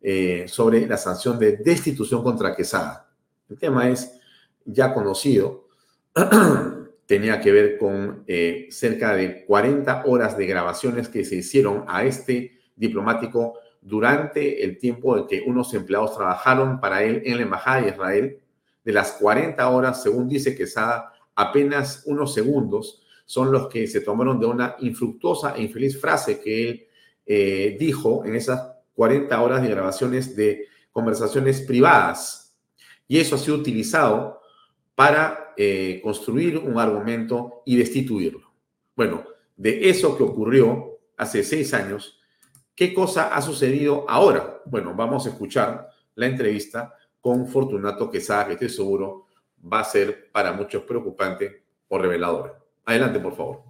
eh, 0.02 0.46
sobre 0.48 0.86
la 0.86 0.98
sanción 0.98 1.40
de 1.40 1.58
destitución 1.58 2.22
contra 2.22 2.56
Quesada. 2.56 3.10
El 3.50 3.58
tema 3.58 3.90
es 3.90 4.20
ya 4.66 4.94
conocido, 4.94 5.68
tenía 7.06 7.40
que 7.40 7.52
ver 7.52 7.78
con 7.78 8.24
eh, 8.28 8.68
cerca 8.72 9.16
de 9.16 9.46
40 9.46 10.04
horas 10.06 10.38
de 10.38 10.46
grabaciones 10.48 11.08
que 11.08 11.24
se 11.24 11.38
hicieron 11.38 11.86
a 11.88 12.04
este 12.04 12.60
diplomático 12.76 13.60
durante 13.82 14.64
el 14.64 14.78
tiempo 14.78 15.18
en 15.18 15.28
que 15.28 15.42
unos 15.46 15.74
empleados 15.74 16.18
trabajaron 16.18 16.80
para 16.82 17.04
él 17.04 17.22
en 17.26 17.38
la 17.38 17.44
Embajada 17.44 17.82
de 17.82 17.90
Israel. 17.90 18.40
De 18.86 18.94
las 18.94 19.14
40 19.14 19.68
horas, 19.68 20.04
según 20.04 20.30
dice 20.30 20.56
Quesada, 20.56 21.12
apenas 21.36 22.04
unos 22.06 22.34
segundos 22.34 23.02
son 23.26 23.52
los 23.52 23.68
que 23.68 23.88
se 23.88 24.02
tomaron 24.02 24.40
de 24.40 24.46
una 24.46 24.76
infructuosa 24.80 25.56
e 25.56 25.64
infeliz 25.64 26.00
frase 26.00 26.40
que 26.40 26.70
él 26.70 26.88
eh, 27.26 27.76
dijo 27.80 28.24
en 28.24 28.36
esas 28.36 28.62
40 28.94 29.42
horas 29.42 29.64
de 29.64 29.70
grabaciones 29.70 30.36
de 30.36 30.68
conversaciones 30.92 31.62
privadas. 31.62 32.56
Y 33.08 33.18
eso 33.18 33.36
ha 33.36 33.40
sido 33.40 33.58
utilizado 33.58 34.42
para 34.94 35.54
eh, 35.58 36.00
construir 36.04 36.58
un 36.58 36.78
argumento 36.78 37.64
y 37.66 37.78
destituirlo. 37.78 38.52
Bueno, 38.96 39.26
de 39.58 39.90
eso 39.90 40.16
que 40.16 40.24
ocurrió 40.24 41.00
hace 41.18 41.44
seis 41.44 41.74
años, 41.74 42.20
¿qué 42.76 42.94
cosa 42.94 43.36
ha 43.36 43.42
sucedido 43.42 44.06
ahora? 44.08 44.62
Bueno, 44.66 44.94
vamos 44.96 45.26
a 45.26 45.30
escuchar 45.30 45.90
la 46.14 46.28
entrevista 46.28 46.94
con 47.26 47.48
Fortunato 47.48 48.12
Quesada, 48.12 48.46
que 48.46 48.54
estoy 48.54 48.70
seguro 48.70 49.26
va 49.74 49.80
a 49.80 49.84
ser 49.84 50.30
para 50.32 50.54
muchos 50.54 50.84
preocupante 50.84 51.64
o 51.88 51.98
reveladora. 51.98 52.62
Adelante, 52.86 53.20
por 53.20 53.36
favor. 53.36 53.64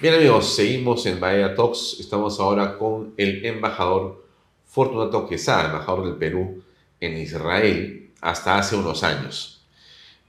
Bien 0.00 0.14
amigos, 0.14 0.54
seguimos 0.54 1.04
en 1.04 1.20
Bahía 1.20 1.54
Talks. 1.54 1.98
Estamos 2.00 2.40
ahora 2.40 2.78
con 2.78 3.12
el 3.18 3.44
embajador 3.44 4.24
Fortunato 4.64 5.28
Quesada, 5.28 5.66
embajador 5.66 6.06
del 6.06 6.16
Perú 6.16 6.62
en 6.98 7.18
Israel, 7.18 8.10
hasta 8.22 8.56
hace 8.56 8.74
unos 8.74 9.04
años. 9.04 9.66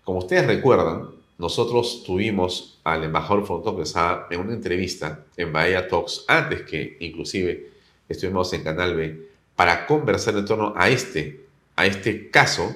Como 0.04 0.20
ustedes 0.20 0.46
recuerdan, 0.46 1.12
nosotros 1.38 2.04
tuvimos 2.06 2.70
al 2.84 3.04
embajador 3.04 3.46
Fortunato 3.46 3.78
Quesada 3.78 4.28
en 4.30 4.39
una 4.39 4.54
entrevista 4.54 5.26
en 5.38 5.54
Bahía 5.54 5.88
Talks, 5.88 6.26
antes 6.28 6.63
que 6.63 6.98
inclusive 7.00 7.70
estuvimos 8.10 8.52
en 8.54 8.63
Canal 8.63 8.96
B, 8.96 9.30
para 9.56 9.86
conversar 9.86 10.36
en 10.36 10.46
torno 10.46 10.74
a 10.76 10.89
este, 10.89 11.41
a 11.76 11.86
este 11.86 12.30
caso, 12.30 12.76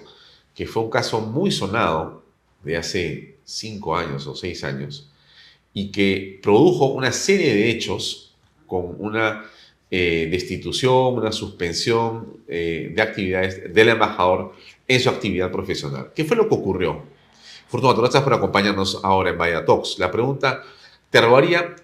que 0.54 0.68
fue 0.68 0.84
un 0.84 0.90
caso 0.90 1.22
muy 1.22 1.52
sonado 1.52 2.24
de 2.64 2.78
hace 2.78 3.36
cinco 3.44 3.96
años 3.96 4.28
o 4.28 4.36
seis 4.36 4.64
años, 4.64 5.10
y 5.74 5.92
que 5.92 6.40
produjo 6.42 6.86
una 6.88 7.12
serie 7.12 7.54
de 7.54 7.70
hechos 7.70 8.34
con 8.66 8.96
una 9.00 9.46
eh, 9.92 10.28
destitución, 10.32 11.16
una 11.16 11.32
suspensión 11.32 12.38
eh, 12.48 12.92
de 12.96 13.02
actividades 13.02 13.74
del 13.74 13.90
embajador 13.90 14.54
en 14.88 15.00
su 15.00 15.10
actividad 15.10 15.52
profesional. 15.52 16.12
¿Qué 16.16 16.24
fue 16.24 16.38
lo 16.38 16.48
que 16.48 16.56
ocurrió? 16.56 17.15
Fortunato, 17.68 18.02
gracias 18.02 18.24
por 18.24 18.34
acompañarnos 18.34 19.00
ahora 19.04 19.32
en 19.32 19.38
Vaya 19.38 19.66
Talks. 19.66 19.98
La 19.98 20.12
pregunta, 20.12 20.64
te 21.10 21.22
robaría 21.22 21.76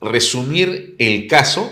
resumir 0.00 0.96
el 0.98 1.26
caso 1.28 1.70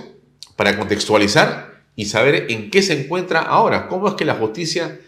para 0.56 0.76
contextualizar 0.78 1.82
y 1.96 2.04
saber 2.06 2.46
en 2.50 2.70
qué 2.70 2.82
se 2.82 3.04
encuentra 3.04 3.40
ahora. 3.40 3.88
¿Cómo 3.88 4.08
es 4.08 4.14
que 4.14 4.24
la 4.24 4.34
justicia 4.34 5.00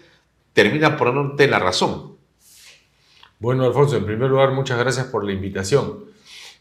termina 0.53 0.97
por 0.97 1.15
darte 1.15 1.47
la 1.47 1.59
razón? 1.59 2.17
Bueno, 3.39 3.65
Alfonso, 3.65 3.97
en 3.97 4.07
primer 4.07 4.31
lugar, 4.31 4.53
muchas 4.53 4.79
gracias 4.79 5.07
por 5.07 5.25
la 5.25 5.33
invitación. 5.33 6.05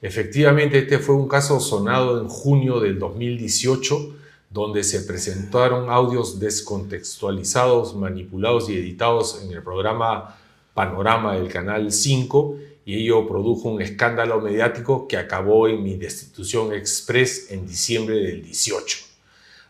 Efectivamente, 0.02 0.80
este 0.80 1.00
fue 1.00 1.16
un 1.16 1.28
caso 1.28 1.60
sonado 1.60 2.20
en 2.20 2.28
junio 2.28 2.80
del 2.80 2.98
2018, 2.98 4.16
donde 4.50 4.84
se 4.84 5.02
presentaron 5.02 5.90
audios 5.90 6.40
descontextualizados, 6.40 7.96
manipulados 7.96 8.70
y 8.70 8.78
editados 8.78 9.42
en 9.44 9.52
el 9.52 9.62
programa 9.62 10.38
Panorama 10.74 11.36
del 11.36 11.50
Canal 11.50 11.92
5, 11.92 12.58
y 12.86 13.04
ello 13.04 13.28
produjo 13.28 13.70
un 13.70 13.82
escándalo 13.82 14.42
mediático 14.42 15.08
que 15.08 15.18
acabó 15.18 15.68
en 15.68 15.84
mi 15.84 15.96
destitución 15.96 16.74
express 16.74 17.52
en 17.52 17.68
diciembre 17.68 18.16
del 18.16 18.44
18. 18.44 18.98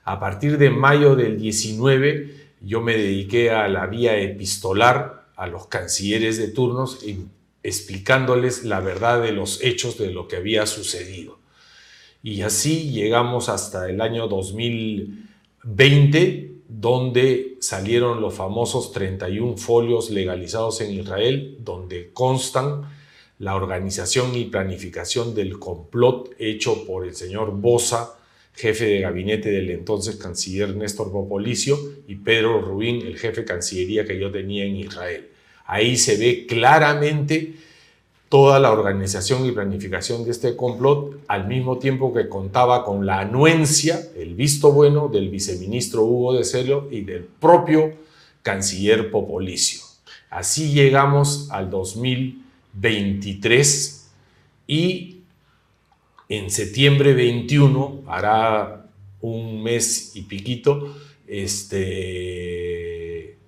A 0.03 0.19
partir 0.19 0.57
de 0.57 0.69
mayo 0.69 1.15
del 1.15 1.39
19, 1.39 2.35
yo 2.61 2.81
me 2.81 2.97
dediqué 2.97 3.51
a 3.51 3.67
la 3.67 3.87
vía 3.87 4.17
epistolar 4.17 5.27
a 5.35 5.47
los 5.47 5.67
cancilleres 5.67 6.37
de 6.37 6.49
turnos 6.49 6.99
explicándoles 7.63 8.63
la 8.63 8.79
verdad 8.79 9.21
de 9.21 9.31
los 9.31 9.63
hechos 9.63 9.97
de 9.97 10.11
lo 10.11 10.27
que 10.27 10.37
había 10.37 10.65
sucedido. 10.65 11.39
Y 12.23 12.43
así 12.43 12.91
llegamos 12.91 13.49
hasta 13.49 13.89
el 13.89 13.99
año 14.01 14.27
2020, 14.27 16.50
donde 16.73 17.57
salieron 17.59 18.21
los 18.21 18.33
famosos 18.33 18.93
31 18.93 19.57
folios 19.57 20.09
legalizados 20.09 20.79
en 20.79 20.91
Israel, 20.91 21.57
donde 21.59 22.11
constan 22.13 22.83
la 23.39 23.55
organización 23.55 24.35
y 24.35 24.45
planificación 24.45 25.35
del 25.35 25.59
complot 25.59 26.33
hecho 26.39 26.85
por 26.85 27.05
el 27.05 27.13
señor 27.13 27.51
Bosa, 27.51 28.17
jefe 28.53 28.85
de 28.85 29.01
gabinete 29.01 29.49
del 29.51 29.69
entonces 29.69 30.15
canciller 30.15 30.73
Néstor 30.75 31.11
Popolicio, 31.11 31.77
y 32.07 32.15
Pedro 32.15 32.61
Rubín, 32.61 33.05
el 33.05 33.17
jefe 33.19 33.41
de 33.41 33.47
cancillería 33.47 34.05
que 34.05 34.17
yo 34.17 34.31
tenía 34.31 34.63
en 34.63 34.77
Israel. 34.77 35.27
Ahí 35.65 35.97
se 35.97 36.15
ve 36.15 36.45
claramente 36.47 37.53
toda 38.31 38.59
la 38.61 38.71
organización 38.71 39.45
y 39.45 39.51
planificación 39.51 40.23
de 40.23 40.31
este 40.31 40.55
complot, 40.55 41.19
al 41.27 41.49
mismo 41.49 41.79
tiempo 41.79 42.13
que 42.13 42.29
contaba 42.29 42.85
con 42.85 43.05
la 43.05 43.19
anuencia, 43.19 44.01
el 44.15 44.35
visto 44.35 44.71
bueno 44.71 45.09
del 45.09 45.27
viceministro 45.27 46.05
Hugo 46.05 46.35
de 46.35 46.45
Celo 46.45 46.87
y 46.89 47.01
del 47.01 47.25
propio 47.25 47.91
canciller 48.41 49.11
Popolicio. 49.11 49.81
Así 50.29 50.71
llegamos 50.71 51.51
al 51.51 51.69
2023 51.69 54.11
y 54.65 55.17
en 56.29 56.49
septiembre 56.49 57.13
21, 57.13 58.03
hará 58.07 58.85
un 59.19 59.61
mes 59.61 60.15
y 60.15 60.21
piquito, 60.21 60.95
este, 61.27 61.75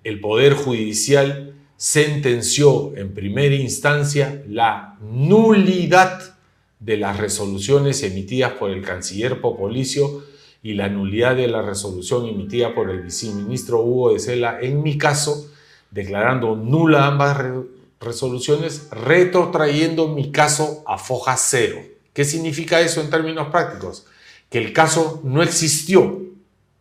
el 0.03 0.19
Poder 0.19 0.55
Judicial 0.55 1.52
sentenció 1.83 2.95
en 2.95 3.13
primera 3.13 3.55
instancia 3.55 4.41
la 4.47 4.97
nulidad 5.01 6.37
de 6.79 6.95
las 6.95 7.17
resoluciones 7.17 8.03
emitidas 8.03 8.53
por 8.53 8.69
el 8.69 8.81
canciller 8.81 9.41
Popolicio 9.41 10.23
y 10.61 10.75
la 10.75 10.87
nulidad 10.87 11.35
de 11.35 11.49
la 11.49 11.61
resolución 11.61 12.25
emitida 12.25 12.73
por 12.73 12.89
el 12.89 13.01
viceministro 13.01 13.81
Hugo 13.81 14.13
de 14.13 14.19
Sela 14.19 14.59
en 14.61 14.81
mi 14.81 14.97
caso, 14.97 15.51
declarando 15.91 16.55
nula 16.55 17.05
ambas 17.05 17.37
resoluciones, 17.99 18.87
retrotrayendo 18.89 20.07
mi 20.07 20.31
caso 20.31 20.85
a 20.87 20.97
foja 20.97 21.35
cero. 21.35 21.81
¿Qué 22.13 22.23
significa 22.23 22.79
eso 22.79 23.01
en 23.01 23.09
términos 23.09 23.49
prácticos? 23.49 24.05
Que 24.49 24.59
el 24.59 24.71
caso 24.71 25.19
no 25.25 25.43
existió. 25.43 26.21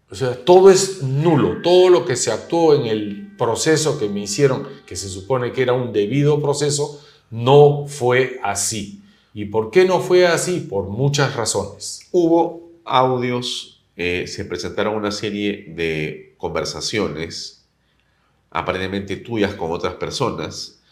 O 0.09 0.15
sea, 0.15 0.45
todo 0.45 0.71
es 0.71 1.03
nulo. 1.03 1.61
Todo 1.61 1.91
lo 1.91 2.05
que 2.05 2.15
se 2.15 2.31
actuó 2.31 2.77
en 2.77 2.87
el 2.87 3.22
proceso 3.37 3.99
que 3.99 4.09
me 4.09 4.21
hicieron, 4.21 4.69
que 4.87 4.97
se 4.97 5.09
supone 5.09 5.53
que 5.53 5.63
era 5.63 5.73
un 5.73 5.93
debido 5.93 6.41
proceso, 6.41 7.03
no 7.31 7.87
fue 7.87 8.39
así. 8.43 9.03
¿Y 9.35 9.47
por 9.47 9.71
qué 9.71 9.85
no 9.85 10.01
fue 10.01 10.27
así? 10.27 10.61
Por 10.61 10.89
muchas 10.89 11.35
razones. 11.35 12.09
Hubo 12.13 12.71
audios, 12.85 13.83
eh, 13.97 14.27
se 14.27 14.45
presentaron 14.45 14.95
una 14.95 15.11
serie 15.11 15.73
de 15.75 16.35
conversaciones, 16.37 17.65
aparentemente 18.51 19.17
tuyas 19.17 19.55
con 19.55 19.73
otras 19.73 19.95
personas, 19.95 20.83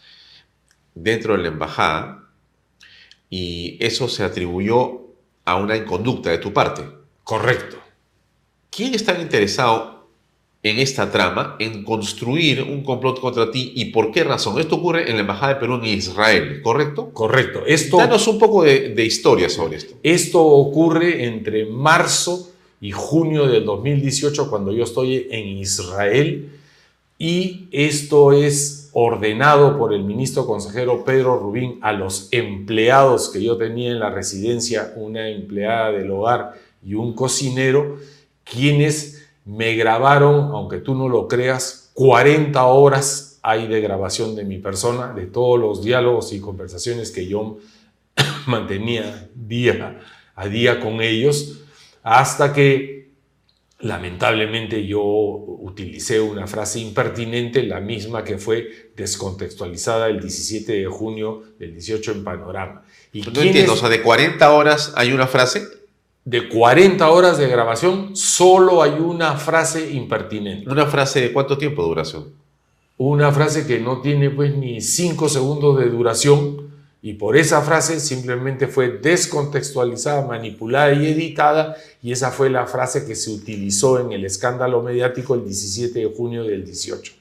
dentro 0.95 1.37
de 1.37 1.43
la 1.43 1.49
embajada, 1.49 2.29
y 3.29 3.77
eso 3.79 4.07
se 4.07 4.23
atribuyó 4.23 5.01
a 5.45 5.55
una 5.55 5.77
inconducta 5.77 6.31
de 6.31 6.37
tu 6.37 6.51
parte. 6.53 6.83
Correcto. 7.23 7.77
¿Quién 8.69 8.93
está 8.93 9.19
interesado 9.19 10.00
en 10.63 10.77
esta 10.79 11.11
trama, 11.11 11.55
en 11.59 11.83
construir 11.83 12.61
un 12.61 12.83
complot 12.83 13.19
contra 13.19 13.49
ti 13.49 13.73
y 13.75 13.85
por 13.85 14.11
qué 14.11 14.23
razón? 14.23 14.59
Esto 14.59 14.75
ocurre 14.75 15.09
en 15.09 15.15
la 15.15 15.21
Embajada 15.21 15.55
de 15.55 15.59
Perú 15.59 15.75
en 15.75 15.85
Israel, 15.85 16.61
¿correcto? 16.61 17.09
Correcto. 17.13 17.63
Esto, 17.65 17.97
Danos 17.97 18.27
un 18.27 18.37
poco 18.37 18.63
de, 18.63 18.89
de 18.89 19.05
historia 19.05 19.49
sobre 19.49 19.77
esto. 19.77 19.95
Esto 20.03 20.43
ocurre 20.43 21.25
entre 21.25 21.65
marzo 21.65 22.51
y 22.79 22.91
junio 22.91 23.47
del 23.47 23.65
2018 23.65 24.49
cuando 24.49 24.71
yo 24.71 24.83
estoy 24.83 25.27
en 25.31 25.47
Israel 25.57 26.49
y 27.17 27.67
esto 27.71 28.33
es 28.33 28.89
ordenado 28.93 29.77
por 29.77 29.93
el 29.93 30.03
ministro 30.03 30.45
consejero 30.47 31.05
Pedro 31.05 31.37
Rubín 31.37 31.77
a 31.81 31.93
los 31.93 32.27
empleados 32.31 33.29
que 33.29 33.43
yo 33.43 33.57
tenía 33.57 33.91
en 33.91 33.99
la 33.99 34.09
residencia, 34.09 34.93
una 34.95 35.29
empleada 35.29 35.91
del 35.91 36.09
hogar 36.11 36.53
y 36.83 36.95
un 36.95 37.13
cocinero, 37.13 37.97
quienes 38.43 39.20
me 39.45 39.75
grabaron, 39.75 40.51
aunque 40.51 40.77
tú 40.77 40.95
no 40.95 41.09
lo 41.09 41.27
creas, 41.27 41.91
40 41.93 42.63
horas 42.65 43.39
hay 43.43 43.67
de 43.67 43.81
grabación 43.81 44.35
de 44.35 44.43
mi 44.43 44.59
persona, 44.59 45.13
de 45.13 45.25
todos 45.25 45.59
los 45.59 45.83
diálogos 45.83 46.31
y 46.33 46.39
conversaciones 46.39 47.11
que 47.11 47.27
yo 47.27 47.57
mantenía 48.45 49.29
día 49.35 49.99
a 50.35 50.47
día 50.47 50.79
con 50.79 51.01
ellos, 51.01 51.61
hasta 52.03 52.53
que 52.53 53.01
Lamentablemente 53.81 54.85
yo 54.85 55.01
utilicé 55.01 56.19
una 56.19 56.45
frase 56.45 56.79
impertinente, 56.79 57.63
la 57.63 57.79
misma 57.79 58.23
que 58.23 58.37
fue 58.37 58.91
descontextualizada 58.95 60.07
el 60.07 60.19
17 60.19 60.71
de 60.71 60.85
junio 60.85 61.41
del 61.57 61.73
18 61.73 62.11
en 62.11 62.23
Panorama. 62.23 62.83
¿Y 63.11 63.21
no 63.21 63.41
entiendo, 63.41 63.73
o 63.73 63.75
sea, 63.75 63.89
de 63.89 64.03
40 64.03 64.51
horas 64.51 64.93
hay 64.95 65.13
una 65.13 65.25
frase. 65.25 65.67
De 66.23 66.49
40 66.49 67.09
horas 67.09 67.39
de 67.39 67.47
grabación 67.47 68.15
solo 68.15 68.83
hay 68.83 68.91
una 68.91 69.37
frase 69.37 69.91
impertinente. 69.91 70.69
¿Una 70.69 70.85
frase 70.85 71.19
de 71.19 71.33
cuánto 71.33 71.57
tiempo 71.57 71.81
de 71.81 71.87
duración? 71.87 72.33
Una 72.97 73.31
frase 73.31 73.65
que 73.65 73.79
no 73.79 74.01
tiene 74.01 74.29
pues 74.29 74.55
ni 74.55 74.81
5 74.81 75.27
segundos 75.29 75.79
de 75.79 75.89
duración 75.89 76.69
y 77.01 77.13
por 77.13 77.35
esa 77.35 77.61
frase 77.61 77.99
simplemente 77.99 78.67
fue 78.67 78.99
descontextualizada, 78.99 80.27
manipulada 80.27 80.93
y 80.93 81.07
editada 81.07 81.75
y 82.03 82.11
esa 82.11 82.29
fue 82.29 82.51
la 82.51 82.67
frase 82.67 83.07
que 83.07 83.15
se 83.15 83.31
utilizó 83.31 83.99
en 83.99 84.11
el 84.11 84.23
escándalo 84.23 84.83
mediático 84.83 85.33
el 85.33 85.43
17 85.43 85.97
de 85.97 86.05
junio 86.05 86.43
del 86.43 86.63
18. 86.63 87.13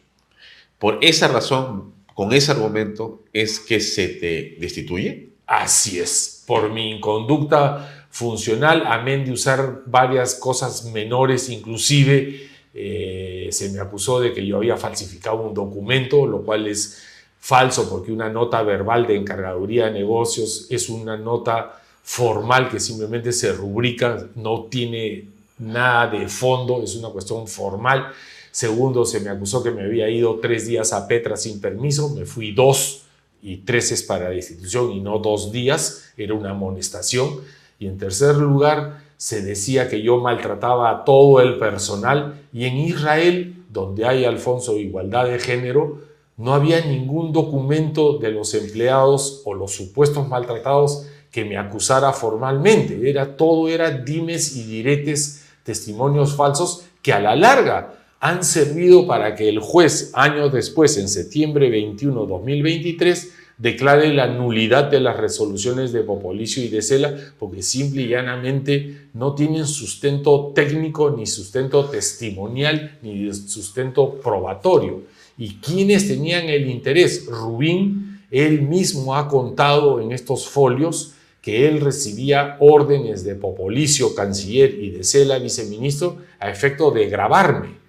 Por 0.78 0.98
esa 1.00 1.28
razón, 1.28 1.94
con 2.14 2.34
ese 2.34 2.52
argumento, 2.52 3.22
es 3.32 3.60
que 3.60 3.80
se 3.80 4.08
te 4.08 4.56
destituye. 4.60 5.30
Así 5.46 5.98
es, 5.98 6.44
por 6.46 6.70
mi 6.70 7.00
conducta 7.00 7.99
funcional, 8.10 8.84
amén 8.86 9.24
de 9.24 9.32
usar 9.32 9.82
varias 9.86 10.34
cosas 10.34 10.84
menores, 10.86 11.48
inclusive 11.48 12.48
eh, 12.74 13.48
se 13.50 13.70
me 13.70 13.80
acusó 13.80 14.20
de 14.20 14.32
que 14.32 14.44
yo 14.46 14.56
había 14.56 14.76
falsificado 14.76 15.40
un 15.42 15.54
documento, 15.54 16.26
lo 16.26 16.42
cual 16.42 16.66
es 16.66 17.02
falso 17.38 17.88
porque 17.88 18.12
una 18.12 18.28
nota 18.28 18.62
verbal 18.62 19.06
de 19.06 19.16
encargaduría 19.16 19.86
de 19.86 19.92
negocios 19.92 20.66
es 20.70 20.88
una 20.88 21.16
nota 21.16 21.80
formal 22.02 22.68
que 22.68 22.80
simplemente 22.80 23.32
se 23.32 23.52
rubrica, 23.52 24.26
no 24.34 24.64
tiene 24.64 25.28
nada 25.58 26.08
de 26.08 26.28
fondo, 26.28 26.82
es 26.82 26.96
una 26.96 27.08
cuestión 27.10 27.46
formal. 27.46 28.08
Segundo, 28.50 29.04
se 29.04 29.20
me 29.20 29.30
acusó 29.30 29.62
que 29.62 29.70
me 29.70 29.84
había 29.84 30.10
ido 30.10 30.40
tres 30.40 30.66
días 30.66 30.92
a 30.92 31.06
Petra 31.06 31.36
sin 31.36 31.60
permiso, 31.60 32.08
me 32.10 32.26
fui 32.26 32.52
dos 32.52 33.02
y 33.42 33.58
tres 33.58 33.92
es 33.92 34.02
para 34.02 34.28
la 34.28 34.34
institución 34.34 34.90
y 34.92 35.00
no 35.00 35.18
dos 35.18 35.52
días, 35.52 36.12
era 36.16 36.34
una 36.34 36.50
amonestación. 36.50 37.40
Y 37.80 37.88
en 37.88 37.98
tercer 37.98 38.36
lugar, 38.36 39.00
se 39.16 39.42
decía 39.42 39.88
que 39.88 40.02
yo 40.02 40.18
maltrataba 40.18 40.90
a 40.90 41.04
todo 41.04 41.40
el 41.40 41.58
personal 41.58 42.42
y 42.52 42.66
en 42.66 42.76
Israel, 42.76 43.64
donde 43.70 44.04
hay, 44.04 44.24
Alfonso, 44.24 44.76
igualdad 44.76 45.26
de 45.26 45.38
género, 45.38 45.98
no 46.36 46.54
había 46.54 46.84
ningún 46.84 47.32
documento 47.32 48.18
de 48.18 48.32
los 48.32 48.54
empleados 48.54 49.42
o 49.44 49.54
los 49.54 49.72
supuestos 49.72 50.28
maltratados 50.28 51.06
que 51.30 51.44
me 51.44 51.56
acusara 51.56 52.12
formalmente. 52.12 53.08
Era 53.08 53.36
todo 53.36 53.68
era 53.68 53.90
dimes 53.90 54.56
y 54.56 54.64
diretes, 54.64 55.46
testimonios 55.64 56.36
falsos 56.36 56.84
que 57.02 57.14
a 57.14 57.20
la 57.20 57.34
larga 57.34 57.94
han 58.20 58.44
servido 58.44 59.06
para 59.06 59.34
que 59.34 59.48
el 59.48 59.58
juez 59.58 60.10
años 60.12 60.52
después, 60.52 60.98
en 60.98 61.08
septiembre 61.08 61.70
21, 61.70 62.26
2023, 62.26 63.32
declare 63.60 64.12
la 64.14 64.26
nulidad 64.26 64.90
de 64.90 65.00
las 65.00 65.18
resoluciones 65.18 65.92
de 65.92 66.00
Popolicio 66.00 66.64
y 66.64 66.68
de 66.68 66.80
Cela, 66.80 67.14
porque 67.38 67.62
simple 67.62 68.02
y 68.02 68.08
llanamente 68.08 69.08
no 69.12 69.34
tienen 69.34 69.66
sustento 69.66 70.52
técnico, 70.54 71.10
ni 71.10 71.26
sustento 71.26 71.84
testimonial, 71.84 72.98
ni 73.02 73.32
sustento 73.34 74.14
probatorio 74.14 75.02
y 75.36 75.56
quienes 75.56 76.08
tenían 76.08 76.48
el 76.48 76.68
interés. 76.68 77.26
Rubín, 77.26 78.20
él 78.30 78.62
mismo 78.62 79.16
ha 79.16 79.28
contado 79.28 80.00
en 80.00 80.12
estos 80.12 80.46
folios 80.48 81.12
que 81.42 81.66
él 81.66 81.80
recibía 81.80 82.56
órdenes 82.60 83.24
de 83.24 83.34
Popolicio, 83.34 84.14
canciller, 84.14 84.78
y 84.78 84.90
de 84.90 85.04
Cela, 85.04 85.38
viceministro, 85.38 86.18
a 86.38 86.50
efecto 86.50 86.90
de 86.90 87.08
grabarme 87.08 87.79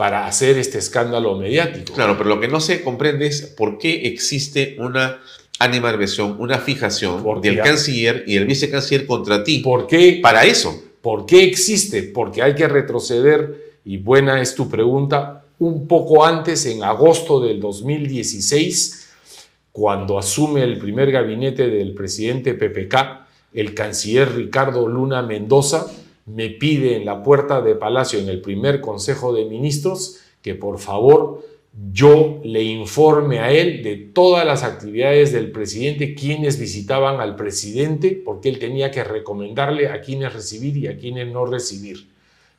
para 0.00 0.26
hacer 0.26 0.56
este 0.56 0.78
escándalo 0.78 1.36
mediático. 1.36 1.92
Claro, 1.92 2.16
pero 2.16 2.30
lo 2.30 2.40
que 2.40 2.48
no 2.48 2.58
se 2.58 2.80
comprende 2.80 3.26
es 3.26 3.42
por 3.42 3.76
qué 3.76 4.06
existe 4.06 4.76
una 4.78 5.20
animadversión, 5.58 6.36
una 6.38 6.56
fijación 6.56 7.22
del 7.42 7.58
canciller 7.60 8.24
y 8.26 8.36
el 8.36 8.46
vicecanciller 8.46 9.04
contra 9.04 9.44
ti. 9.44 9.58
¿Por 9.58 9.86
qué? 9.86 10.18
Para 10.22 10.46
eso. 10.46 10.74
¿Por 11.02 11.26
qué 11.26 11.44
existe? 11.44 12.02
Porque 12.02 12.40
hay 12.40 12.54
que 12.54 12.66
retroceder, 12.66 13.74
y 13.84 13.98
buena 13.98 14.40
es 14.40 14.54
tu 14.54 14.70
pregunta, 14.70 15.44
un 15.58 15.86
poco 15.86 16.24
antes, 16.24 16.64
en 16.64 16.82
agosto 16.82 17.38
del 17.38 17.60
2016, 17.60 19.10
cuando 19.70 20.18
asume 20.18 20.62
el 20.62 20.78
primer 20.78 21.12
gabinete 21.12 21.68
del 21.68 21.92
presidente 21.92 22.54
PPK, 22.54 23.26
el 23.52 23.74
canciller 23.74 24.34
Ricardo 24.34 24.88
Luna 24.88 25.20
Mendoza 25.20 25.88
me 26.34 26.50
pide 26.50 26.96
en 26.96 27.04
la 27.04 27.22
puerta 27.22 27.60
de 27.60 27.74
Palacio, 27.74 28.18
en 28.18 28.28
el 28.28 28.40
primer 28.40 28.80
Consejo 28.80 29.32
de 29.32 29.44
Ministros, 29.44 30.18
que 30.42 30.54
por 30.54 30.78
favor 30.78 31.44
yo 31.92 32.40
le 32.42 32.62
informe 32.62 33.38
a 33.38 33.52
él 33.52 33.82
de 33.82 33.96
todas 33.96 34.44
las 34.44 34.64
actividades 34.64 35.32
del 35.32 35.52
presidente, 35.52 36.14
quienes 36.14 36.58
visitaban 36.58 37.20
al 37.20 37.36
presidente, 37.36 38.20
porque 38.24 38.48
él 38.48 38.58
tenía 38.58 38.90
que 38.90 39.04
recomendarle 39.04 39.88
a 39.88 40.00
quienes 40.00 40.32
recibir 40.32 40.76
y 40.76 40.88
a 40.88 40.98
quienes 40.98 41.28
no 41.28 41.46
recibir. 41.46 42.08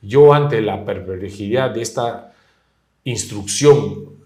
Yo 0.00 0.32
ante 0.32 0.60
la 0.62 0.84
perversidad 0.84 1.70
de 1.70 1.82
esta 1.82 2.34
instrucción 3.04 4.22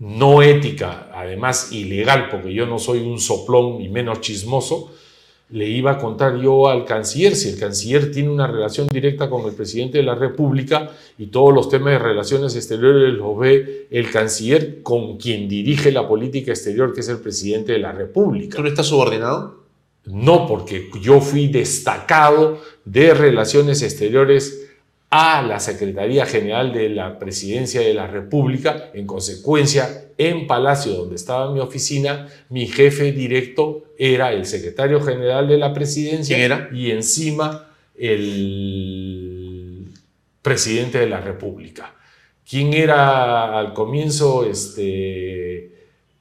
no 0.00 0.42
ética, 0.42 1.10
además 1.12 1.72
ilegal, 1.72 2.28
porque 2.30 2.52
yo 2.52 2.66
no 2.66 2.78
soy 2.78 3.00
un 3.00 3.18
soplón 3.18 3.80
y 3.80 3.88
menos 3.88 4.20
chismoso, 4.20 4.92
le 5.50 5.66
iba 5.66 5.92
a 5.92 5.98
contar 5.98 6.36
yo 6.36 6.68
al 6.68 6.84
canciller, 6.84 7.34
si 7.34 7.48
el 7.48 7.58
canciller 7.58 8.10
tiene 8.10 8.28
una 8.28 8.46
relación 8.46 8.86
directa 8.88 9.30
con 9.30 9.46
el 9.46 9.54
presidente 9.54 9.98
de 9.98 10.04
la 10.04 10.14
República 10.14 10.90
y 11.16 11.26
todos 11.26 11.54
los 11.54 11.70
temas 11.70 11.94
de 11.94 11.98
relaciones 11.98 12.54
exteriores 12.54 13.14
los 13.14 13.38
ve 13.38 13.86
el 13.90 14.10
canciller 14.10 14.82
con 14.82 15.16
quien 15.16 15.48
dirige 15.48 15.90
la 15.90 16.06
política 16.06 16.52
exterior, 16.52 16.92
que 16.92 17.00
es 17.00 17.08
el 17.08 17.18
presidente 17.18 17.72
de 17.72 17.78
la 17.78 17.92
República. 17.92 18.56
¿Tú 18.56 18.62
no 18.62 18.68
estás 18.68 18.86
subordinado? 18.86 19.64
No, 20.04 20.46
porque 20.46 20.90
yo 21.00 21.20
fui 21.20 21.48
destacado 21.48 22.60
de 22.84 23.14
relaciones 23.14 23.82
exteriores 23.82 24.66
a 25.10 25.40
la 25.42 25.60
Secretaría 25.60 26.26
General 26.26 26.72
de 26.72 26.90
la 26.90 27.18
Presidencia 27.18 27.80
de 27.80 27.94
la 27.94 28.06
República. 28.06 28.90
En 28.92 29.06
consecuencia, 29.06 30.10
en 30.18 30.46
Palacio, 30.46 30.92
donde 30.92 31.16
estaba 31.16 31.52
mi 31.52 31.60
oficina, 31.60 32.28
mi 32.50 32.66
jefe 32.66 33.12
directo 33.12 33.84
era 33.98 34.32
el 34.32 34.46
secretario 34.46 35.00
general 35.00 35.48
de 35.48 35.58
la 35.58 35.74
Presidencia 35.74 36.70
y 36.72 36.92
encima 36.92 37.68
el 37.96 39.88
presidente 40.40 40.98
de 40.98 41.08
la 41.08 41.20
República. 41.20 41.94
¿Quién 42.48 42.72
era 42.72 43.58
al 43.58 43.74
comienzo 43.74 44.48
este, 44.48 45.72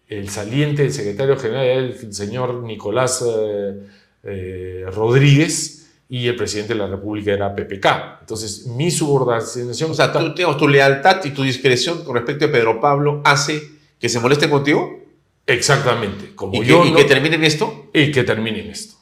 el 0.08 0.28
saliente 0.30 0.90
secretario 0.90 1.38
general? 1.38 1.66
Era 1.66 1.80
el 1.80 2.14
señor 2.14 2.64
Nicolás 2.64 3.24
eh, 3.26 3.76
eh, 4.24 4.86
Rodríguez 4.92 5.92
y 6.10 6.28
el 6.28 6.36
presidente 6.36 6.74
de 6.74 6.80
la 6.80 6.88
República 6.88 7.32
era 7.32 7.56
PPK. 7.56 8.22
Entonces, 8.22 8.66
mi 8.66 8.90
subordinación... 8.90 9.92
O 9.92 9.94
sea, 9.94 10.12
tú, 10.12 10.34
tu 10.58 10.68
lealtad 10.68 11.24
y 11.24 11.30
tu 11.30 11.44
discreción 11.44 12.04
con 12.04 12.16
respecto 12.16 12.46
a 12.46 12.52
Pedro 12.52 12.82
Pablo 12.82 13.22
hace 13.24 13.62
que 14.00 14.10
se 14.10 14.20
molesten 14.20 14.50
contigo 14.50 15.07
Exactamente. 15.48 16.36
Como 16.36 16.54
y 16.56 16.60
que, 16.60 16.66
yo 16.66 16.86
y 16.86 16.92
no- 16.92 16.98
que 16.98 17.06
terminen 17.06 17.44
esto. 17.44 17.90
y 17.94 18.12
que 18.12 18.24
terminen 18.24 18.70
esto. 18.70 18.96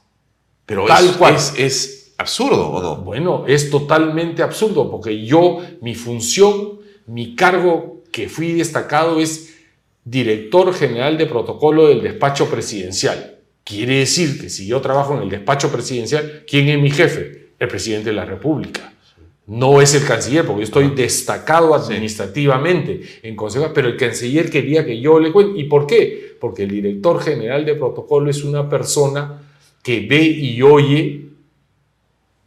Pero 0.65 0.85
Tal 0.85 1.05
es, 1.05 1.11
cual. 1.17 1.35
es, 1.35 1.53
es 1.57 2.13
absurdo, 2.17 2.69
¿o 2.69 2.81
no? 2.81 2.95
Bueno, 2.97 3.45
es 3.47 3.69
totalmente 3.69 4.41
absurdo 4.43 4.89
porque 4.89 5.25
yo, 5.25 5.59
mi 5.81 5.95
función, 5.95 6.79
mi 7.07 7.35
cargo 7.35 8.03
que 8.11 8.29
fui 8.29 8.53
destacado 8.53 9.19
es 9.19 9.55
director 10.03 10.73
general 10.73 11.17
de 11.17 11.25
protocolo 11.25 11.87
del 11.87 12.01
despacho 12.01 12.49
presidencial. 12.49 13.39
Quiere 13.63 13.95
decir 13.99 14.39
que 14.39 14.49
si 14.49 14.67
yo 14.67 14.79
trabajo 14.81 15.15
en 15.17 15.23
el 15.23 15.29
despacho 15.29 15.71
presidencial, 15.71 16.43
¿quién 16.47 16.69
es 16.69 16.79
mi 16.79 16.91
jefe? 16.91 17.49
El 17.59 17.67
presidente 17.67 18.09
de 18.11 18.15
la 18.15 18.25
República. 18.25 18.93
No 19.47 19.79
es 19.79 19.93
el 19.93 20.05
canciller, 20.05 20.45
porque 20.45 20.61
yo 20.61 20.65
estoy 20.65 20.89
destacado 20.95 21.75
administrativamente 21.75 23.01
en 23.21 23.35
consejo, 23.35 23.71
pero 23.73 23.87
el 23.87 23.97
canciller 23.97 24.49
quería 24.49 24.83
que 24.83 24.99
yo 24.99 25.19
le 25.19 25.31
cuente. 25.31 25.59
¿Y 25.59 25.65
por 25.65 25.85
qué? 25.85 26.35
Porque 26.39 26.63
el 26.63 26.71
director 26.71 27.21
general 27.21 27.63
de 27.63 27.75
protocolo 27.75 28.29
es 28.29 28.43
una 28.43 28.67
persona 28.67 29.41
que 29.83 29.99
ve 29.99 30.23
y 30.23 30.61
oye 30.63 31.21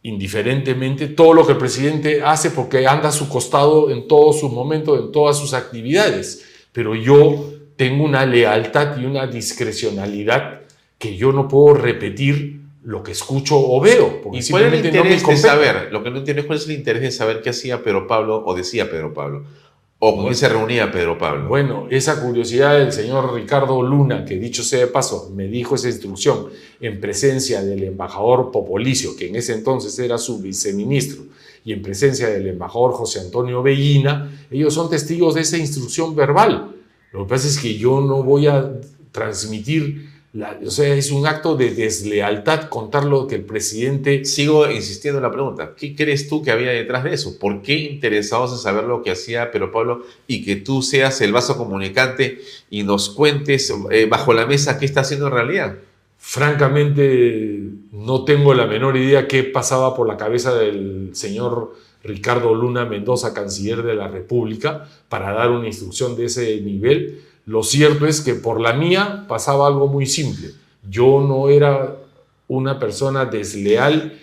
indiferentemente 0.03 1.07
todo 1.07 1.33
lo 1.33 1.45
que 1.45 1.53
el 1.53 1.57
presidente 1.57 2.21
hace 2.21 2.51
porque 2.51 2.87
anda 2.87 3.09
a 3.09 3.13
su 3.13 3.29
costado 3.29 3.91
en 3.91 4.07
todos 4.07 4.39
sus 4.39 4.51
momentos, 4.51 4.99
en 4.99 5.11
todas 5.11 5.37
sus 5.37 5.53
actividades. 5.53 6.45
Pero 6.73 6.95
yo 6.95 7.53
tengo 7.77 8.03
una 8.03 8.25
lealtad 8.25 8.97
y 8.99 9.05
una 9.05 9.25
discrecionalidad 9.25 10.61
que 10.97 11.15
yo 11.15 11.31
no 11.31 11.47
puedo 11.47 11.75
repetir 11.75 12.58
lo 12.83 13.03
que 13.03 13.11
escucho 13.11 13.55
o 13.59 13.79
veo. 13.81 14.21
Porque 14.21 14.39
¿Y 14.39 14.49
cuál 14.49 14.63
es 14.63 14.73
el 14.73 14.81
simplemente 14.81 14.97
no 14.97 15.03
me 15.03 15.33
de 15.33 15.37
saber? 15.37 15.89
Lo 15.91 16.03
que 16.03 16.09
no 16.09 16.17
entiendo 16.19 16.41
es 16.41 16.47
cuál 16.47 16.59
es 16.59 16.65
el 16.65 16.73
interés 16.73 17.01
de 17.01 17.11
saber 17.11 17.41
qué 17.41 17.49
hacía 17.49 17.83
Pedro 17.83 18.07
Pablo 18.07 18.43
o 18.45 18.55
decía 18.55 18.89
Pedro 18.89 19.13
Pablo. 19.13 19.43
O 20.01 20.15
con 20.15 20.25
quién 20.25 20.35
se 20.35 20.47
reunía 20.47 20.93
Pedro 20.93 21.17
Pablo. 21.17 21.49
Bueno, 21.49 21.87
esa 21.89 22.21
curiosidad 22.21 22.79
del 22.79 22.93
señor 22.93 23.33
Ricardo 23.33 23.81
Luna, 23.81 24.23
que 24.23 24.37
dicho 24.37 24.63
sea 24.63 24.79
de 24.79 24.87
paso, 24.87 25.29
me 25.35 25.47
dijo 25.47 25.75
esa 25.75 25.89
instrucción 25.89 26.47
en 26.79 27.01
presencia 27.01 27.61
del 27.61 27.83
embajador 27.83 28.49
Popolicio, 28.49 29.17
que 29.17 29.27
en 29.27 29.35
ese 29.35 29.53
entonces 29.53 29.99
era 29.99 30.17
su 30.17 30.39
viceministro, 30.39 31.23
y 31.65 31.73
en 31.73 31.81
presencia 31.81 32.29
del 32.29 32.47
embajador 32.47 32.93
José 32.93 33.19
Antonio 33.19 33.61
Bellina, 33.61 34.31
ellos 34.49 34.73
son 34.73 34.89
testigos 34.89 35.35
de 35.35 35.41
esa 35.41 35.57
instrucción 35.57 36.15
verbal. 36.15 36.77
Lo 37.11 37.25
que 37.25 37.29
pasa 37.29 37.49
es 37.49 37.57
que 37.59 37.77
yo 37.77 37.99
no 37.99 38.23
voy 38.23 38.47
a 38.47 38.71
transmitir, 39.11 40.09
la- 40.33 40.59
o 40.63 40.69
sea, 40.69 40.93
es 40.93 41.11
un 41.11 41.25
acto 41.25 41.55
de 41.55 41.71
deslealtad 41.71 42.69
contar 42.69 43.03
lo 43.05 43.25
que 43.27 43.35
el 43.35 43.43
presidente 43.45 44.25
Sigo 44.25 44.69
insistiendo 44.69 45.17
en 45.17 45.23
la 45.23 45.31
pregunta. 45.31 45.73
¿Qué 45.75 45.95
crees 45.95 46.27
tú 46.29 46.43
que 46.43 46.51
había 46.51 46.69
detrás 46.71 47.03
de 47.03 47.13
eso? 47.13 47.39
¿Por 47.39 47.61
qué 47.63 47.75
interesados 47.75 48.51
en 48.51 48.59
saber 48.59 48.83
lo 48.83 49.01
que 49.01 49.11
hacía 49.11 49.49
Pedro 49.51 49.71
Pablo 49.71 50.03
y 50.27 50.43
que 50.45 50.55
tú 50.55 50.81
seas 50.83 51.19
el 51.21 51.33
vaso 51.33 51.57
comunicante 51.57 52.39
y 52.69 52.83
nos 52.83 53.09
cuentes 53.09 53.73
eh, 53.91 54.05
bajo 54.05 54.33
la 54.33 54.45
mesa 54.45 54.77
qué 54.77 54.85
está 54.85 55.01
haciendo 55.01 55.27
en 55.27 55.33
realidad? 55.33 55.75
Francamente, 56.19 57.61
no 57.91 58.23
tengo 58.25 58.53
la 58.53 58.67
menor 58.67 58.97
idea 58.97 59.27
qué 59.27 59.43
pasaba 59.43 59.95
por 59.95 60.07
la 60.07 60.17
cabeza 60.17 60.53
del 60.53 61.09
señor 61.13 61.73
Ricardo 62.03 62.53
Luna 62.53 62.85
Mendoza, 62.85 63.33
canciller 63.33 63.83
de 63.83 63.95
la 63.95 64.07
República, 64.07 64.87
para 65.09 65.31
dar 65.33 65.49
una 65.49 65.67
instrucción 65.67 66.15
de 66.15 66.25
ese 66.25 66.61
nivel. 66.61 67.21
Lo 67.49 67.63
cierto 67.63 68.05
es 68.05 68.21
que 68.21 68.35
por 68.35 68.61
la 68.61 68.73
mía 68.73 69.25
pasaba 69.27 69.65
algo 69.65 69.87
muy 69.87 70.05
simple. 70.05 70.51
Yo 70.87 71.25
no 71.27 71.49
era 71.49 71.95
una 72.47 72.77
persona 72.77 73.25
desleal 73.25 74.19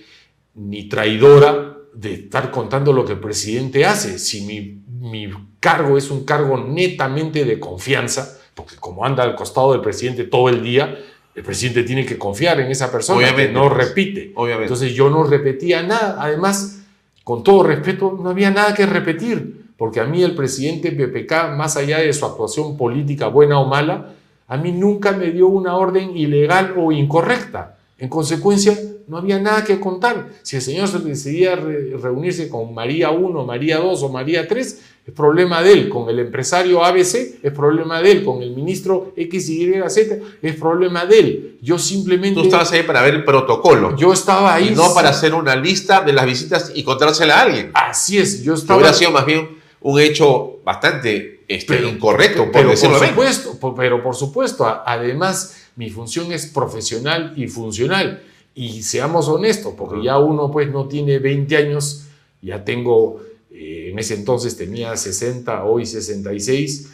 ni 0.55 0.89
traidora 0.89 1.77
de 1.93 2.15
estar 2.15 2.53
contando 2.53 2.93
lo 2.93 3.05
que 3.05 3.15
el 3.15 3.19
presidente 3.19 3.85
hace. 3.85 4.21
Si 4.21 4.43
mi, 4.43 4.81
mi 5.01 5.29
cargo 5.59 5.99
es 5.99 6.09
un 6.13 6.25
cargo 6.25 6.57
netamente 6.57 7.45
de 7.45 7.59
confianza, 7.59 8.39
porque 8.55 8.77
como 8.77 9.05
anda 9.05 9.25
al 9.25 9.35
costado 9.35 9.73
del 9.73 9.81
presidente 9.81 10.23
todo 10.23 10.49
el 10.49 10.63
día, 10.63 10.97
el 11.35 11.43
presidente 11.43 11.83
tiene 11.83 12.07
que 12.07 12.17
confiar 12.17 12.61
en 12.61 12.71
esa 12.71 12.93
persona 12.93 13.19
Obviamente, 13.19 13.49
que 13.49 13.53
no 13.53 13.69
pues. 13.69 13.89
repite. 13.89 14.31
Obviamente. 14.37 14.73
Entonces 14.73 14.95
yo 14.95 15.11
no 15.11 15.25
repetía 15.25 15.83
nada. 15.83 16.17
Además, 16.21 16.81
con 17.25 17.43
todo 17.43 17.65
respeto, 17.65 18.17
no 18.23 18.31
había 18.31 18.53
nada 18.53 18.73
que 18.73 18.87
repetir, 18.87 19.66
porque 19.77 20.01
a 20.01 20.05
mí 20.05 20.23
el 20.23 20.35
presidente 20.35 20.91
PPK, 20.93 21.55
más 21.57 21.77
allá 21.77 21.99
de 21.99 22.13
su 22.13 22.25
actuación 22.25 22.77
política 22.77 23.27
buena 23.29 23.59
o 23.61 23.67
mala, 23.67 24.13
a 24.49 24.57
mí 24.57 24.73
nunca 24.73 25.13
me 25.13 25.31
dio 25.33 25.49
una 25.49 25.77
orden 25.77 26.17
ilegal 26.17 26.75
o 26.79 26.93
incorrecta. 26.93 27.77
En 27.99 28.09
consecuencia, 28.09 28.79
no 29.09 29.19
había 29.19 29.39
nada 29.39 29.65
que 29.65 29.79
contar. 29.81 30.29
Si 30.43 30.57
el 30.57 30.63
señor 30.63 30.89
se 30.89 30.99
decidía 30.99 31.57
re- 31.57 31.97
reunirse 32.01 32.49
con 32.49 32.75
María 32.75 33.11
1, 33.11 33.45
María 33.45 33.79
2 33.79 34.03
o 34.03 34.09
María 34.11 34.47
3, 34.47 34.81
es 35.07 35.15
problema 35.15 35.63
de 35.63 35.73
él. 35.73 35.89
Con 35.89 36.09
el 36.11 36.19
empresario 36.19 36.85
ABC, 36.85 37.39
es 37.43 37.53
problema 37.55 38.03
de 38.03 38.13
él. 38.13 38.25
Con 38.25 38.43
el 38.43 38.51
ministro 38.51 39.13
XYZ, 39.17 39.97
es 40.43 40.55
problema 40.57 41.07
de 41.07 41.19
él. 41.19 41.59
Yo 41.63 41.79
simplemente... 41.79 42.35
Tú 42.41 42.45
estabas 42.47 42.71
ahí 42.73 42.83
para 42.83 43.03
ver 43.03 43.15
el 43.15 43.25
protocolo. 43.25 43.97
yo 43.97 44.13
estaba 44.13 44.55
ahí... 44.55 44.69
y 44.69 44.75
no 44.75 44.93
para 44.95 45.11
hacer 45.11 45.35
una 45.35 45.57
lista 45.57 46.01
de 46.03 46.13
las 46.13 46.27
visitas 46.27 46.73
y 46.75 46.83
contársela 46.83 47.39
a 47.39 47.43
alguien. 47.43 47.71
Así 47.75 48.19
es, 48.19 48.43
yo 48.43 48.55
estaba... 48.55 48.79
hubiera 48.79 48.93
sido 48.95 49.11
más 49.13 49.25
bien 49.25 49.56
un 49.89 50.01
hecho 50.01 50.59
bastante 50.65 51.45
este, 51.47 51.75
Pero- 51.77 51.89
incorrecto, 51.89 52.43
por 52.45 52.53
pero 52.53 52.71
decirlo 52.71 52.99
por 52.99 53.07
supuesto, 53.09 53.75
pero 53.77 54.03
por 54.03 54.17
supuesto, 54.17 54.67
además 54.85 55.57
mi 55.77 55.91
función 55.91 56.33
es 56.33 56.47
profesional 56.47 57.33
y 57.37 57.47
funcional. 57.47 58.21
Y 58.55 58.83
seamos 58.83 59.29
honestos, 59.29 59.75
porque 59.79 60.03
ya 60.03 60.19
uno 60.19 60.51
pues 60.51 60.71
no 60.73 60.89
tiene 60.89 61.19
20 61.21 61.57
años, 61.57 62.07
ya 62.43 62.65
tengo, 62.65 63.21
eh, 63.53 63.91
en 63.93 63.99
ese 63.99 64.15
entonces 64.15 64.57
tenía 64.57 64.97
60, 64.97 65.63
hoy 65.65 65.87
66. 65.87 66.89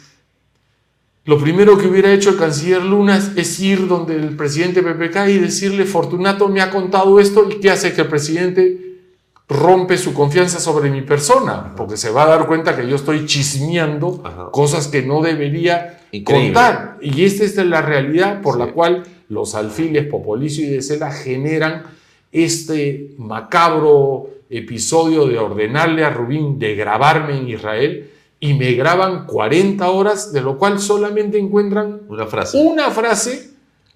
Lo 1.25 1.39
primero 1.39 1.77
que 1.77 1.87
hubiera 1.87 2.13
hecho 2.13 2.29
el 2.31 2.37
canciller 2.37 2.83
Luna 2.83 3.17
es- 3.17 3.31
es 3.37 3.59
ir 3.59 3.87
donde 3.87 4.15
el 4.17 4.35
presidente 4.35 4.83
PPK 4.83 5.29
y 5.29 5.39
decirle, 5.39 5.85
Fortunato 5.85 6.47
me 6.49 6.61
ha 6.61 6.69
contado 6.69 7.19
esto 7.19 7.49
y 7.49 7.59
qué 7.61 7.71
hace 7.71 7.93
que 7.93 8.01
el 8.01 8.07
presidente 8.07 8.92
rompe 9.49 9.97
su 9.97 10.13
confianza 10.13 10.59
sobre 10.59 10.89
mi 10.89 11.01
persona, 11.01 11.73
porque 11.75 11.97
se 11.97 12.09
va 12.11 12.23
a 12.23 12.27
dar 12.27 12.47
cuenta 12.47 12.75
que 12.75 12.87
yo 12.87 12.95
estoy 12.95 13.25
chismeando 13.25 14.21
Ajá. 14.23 14.49
cosas 14.51 14.87
que 14.87 15.01
no 15.03 15.21
debería 15.21 15.99
Increíble. 16.11 16.53
contar. 16.53 16.97
Y 17.01 17.25
esta 17.25 17.43
es 17.43 17.55
la 17.57 17.81
realidad 17.81 18.41
por 18.41 18.55
Sí. 18.55 18.59
la 18.59 18.71
cual 18.71 19.03
los 19.29 19.53
alfiles 19.55 20.05
Popolicio 20.07 20.65
y 20.65 20.69
de 20.69 20.81
Sela 20.81 21.11
generan 21.11 21.83
este 22.31 23.11
macabro 23.17 24.29
episodio 24.49 25.27
de 25.27 25.37
ordenarle 25.37 26.03
a 26.05 26.09
Rubín 26.09 26.57
de 26.59 26.75
grabarme 26.75 27.37
en 27.37 27.47
Israel 27.49 28.09
y 28.39 28.53
me 28.55 28.73
graban 28.73 29.25
40 29.25 29.89
horas, 29.89 30.33
de 30.33 30.41
lo 30.41 30.57
cual 30.57 30.79
solamente 30.79 31.37
encuentran 31.37 32.01
Una 32.09 32.25
frase. 32.25 32.57
una 32.57 32.91
frase 32.91 33.51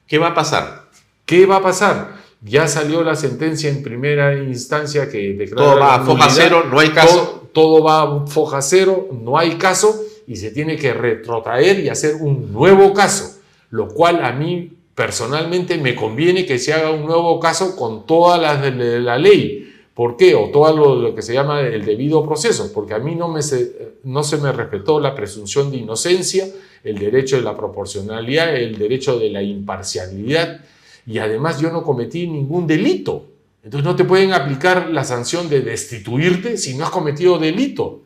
¿Qué 0.08 0.18
va 0.18 0.28
a 0.28 0.34
pasar? 0.34 0.84
¿Qué 1.26 1.45
va 1.45 1.58
a 1.58 1.62
pasar? 1.64 2.16
Ya 2.41 2.67
salió 2.67 3.03
la 3.03 3.15
sentencia 3.15 3.69
en 3.69 3.83
primera 3.83 4.38
instancia 4.38 5.09
que 5.09 5.33
declara 5.33 5.71
Todo 5.71 5.79
va 5.79 5.95
a 5.95 6.05
foja 6.05 6.29
cero, 6.29 6.65
no 6.69 6.79
hay 6.79 6.89
caso. 6.89 7.15
Todo, 7.15 7.49
todo 7.51 7.83
va 7.83 8.01
a 8.01 8.27
foja 8.27 8.61
cero, 8.61 9.07
no 9.11 9.38
hay 9.38 9.55
caso 9.55 9.99
y 10.27 10.35
se 10.35 10.51
tiene 10.51 10.75
que 10.75 10.93
retrotraer 10.93 11.79
y 11.79 11.89
hacer 11.89 12.15
un 12.15 12.51
nuevo 12.51 12.93
caso, 12.93 13.39
lo 13.71 13.88
cual 13.88 14.23
a 14.23 14.33
mí 14.33 14.73
personalmente 14.93 15.77
me 15.77 15.95
conviene 15.95 16.45
que 16.45 16.59
se 16.59 16.73
haga 16.73 16.91
un 16.91 17.05
nuevo 17.05 17.39
caso 17.39 17.75
con 17.75 18.05
todas 18.05 18.41
las 18.41 18.61
de 18.61 18.99
la 18.99 19.17
ley, 19.17 19.67
¿Por 19.97 20.15
qué? 20.15 20.35
O 20.35 20.51
todo 20.51 20.77
lo, 20.77 20.95
lo 20.95 21.15
que 21.15 21.23
se 21.23 21.33
llama 21.33 21.61
el 21.61 21.83
debido 21.83 22.23
proceso, 22.23 22.71
porque 22.71 22.93
a 22.93 22.99
mí 22.99 23.15
no, 23.15 23.29
me 23.29 23.41
se, 23.41 23.95
no 24.03 24.21
se 24.21 24.38
me 24.38 24.51
respetó 24.51 24.99
la 24.99 25.15
presunción 25.15 25.71
de 25.71 25.77
inocencia, 25.77 26.45
el 26.83 26.99
derecho 26.99 27.38
de 27.38 27.41
la 27.41 27.57
proporcionalidad, 27.57 28.55
el 28.55 28.77
derecho 28.77 29.17
de 29.17 29.31
la 29.31 29.41
imparcialidad, 29.41 30.61
y 31.08 31.20
además 31.20 31.60
yo 31.60 31.72
no 31.72 31.84
cometí 31.84 32.28
ningún 32.28 32.68
delito. 32.68 33.26
Entonces 33.64 33.86
no 33.86 33.95
te 33.95 34.03
pueden 34.03 34.34
aplicar 34.34 34.89
la 34.89 35.03
sanción 35.03 35.49
de 35.49 35.62
destituirte 35.62 36.58
si 36.58 36.78
no 36.78 36.84
has 36.84 36.89
cometido 36.89 37.39
delito. 37.39 38.01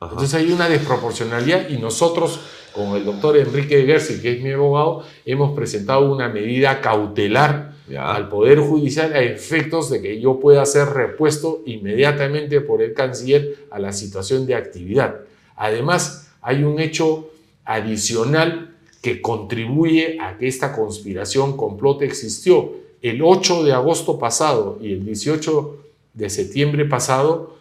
Ajá. 0.00 0.12
Entonces 0.12 0.34
hay 0.34 0.52
una 0.52 0.68
desproporcionalidad 0.68 1.68
y 1.68 1.78
nosotros, 1.78 2.40
con 2.72 2.96
el 2.96 3.04
doctor 3.04 3.36
Enrique 3.36 3.84
Gersi, 3.84 4.20
que 4.22 4.34
es 4.34 4.42
mi 4.42 4.52
abogado, 4.52 5.02
hemos 5.26 5.54
presentado 5.56 6.12
una 6.12 6.28
medida 6.28 6.80
cautelar 6.80 7.74
Ya. 7.88 8.14
al 8.14 8.28
Poder 8.28 8.60
Judicial 8.60 9.12
a 9.14 9.20
efectos 9.20 9.90
de 9.90 10.00
que 10.00 10.20
yo 10.20 10.38
pueda 10.38 10.64
ser 10.64 10.88
repuesto 10.90 11.62
inmediatamente 11.66 12.60
por 12.60 12.82
el 12.82 12.94
canciller 12.94 13.66
a 13.70 13.78
la 13.80 13.92
situación 13.92 14.46
de 14.46 14.54
actividad. 14.54 15.20
Además, 15.56 16.30
hay 16.40 16.62
un 16.62 16.78
hecho 16.78 17.30
adicional 17.64 18.67
que 19.00 19.20
contribuye 19.20 20.18
a 20.20 20.36
que 20.36 20.48
esta 20.48 20.72
conspiración 20.72 21.56
complot 21.56 22.02
existió. 22.02 22.72
El 23.00 23.22
8 23.22 23.64
de 23.64 23.72
agosto 23.72 24.18
pasado 24.18 24.78
y 24.82 24.92
el 24.92 25.04
18 25.04 25.76
de 26.14 26.30
septiembre 26.30 26.84
pasado, 26.84 27.56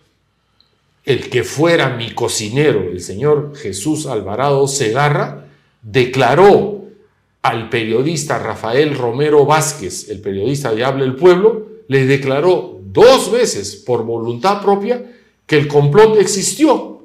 el 1.05 1.29
que 1.29 1.43
fuera 1.43 1.95
mi 1.95 2.11
cocinero, 2.11 2.81
el 2.81 3.01
señor 3.01 3.55
Jesús 3.55 4.07
Alvarado 4.07 4.67
Segarra, 4.67 5.45
declaró 5.81 6.81
al 7.43 7.69
periodista 7.69 8.39
Rafael 8.39 8.97
Romero 8.97 9.45
Vázquez, 9.45 10.09
el 10.09 10.19
periodista 10.19 10.73
de 10.73 10.83
Habla 10.83 11.05
el 11.05 11.15
Pueblo, 11.15 11.67
le 11.87 12.05
declaró 12.05 12.79
dos 12.83 13.31
veces 13.31 13.75
por 13.75 14.03
voluntad 14.03 14.61
propia 14.61 15.05
que 15.45 15.57
el 15.57 15.67
complot 15.67 16.17
existió. 16.17 17.03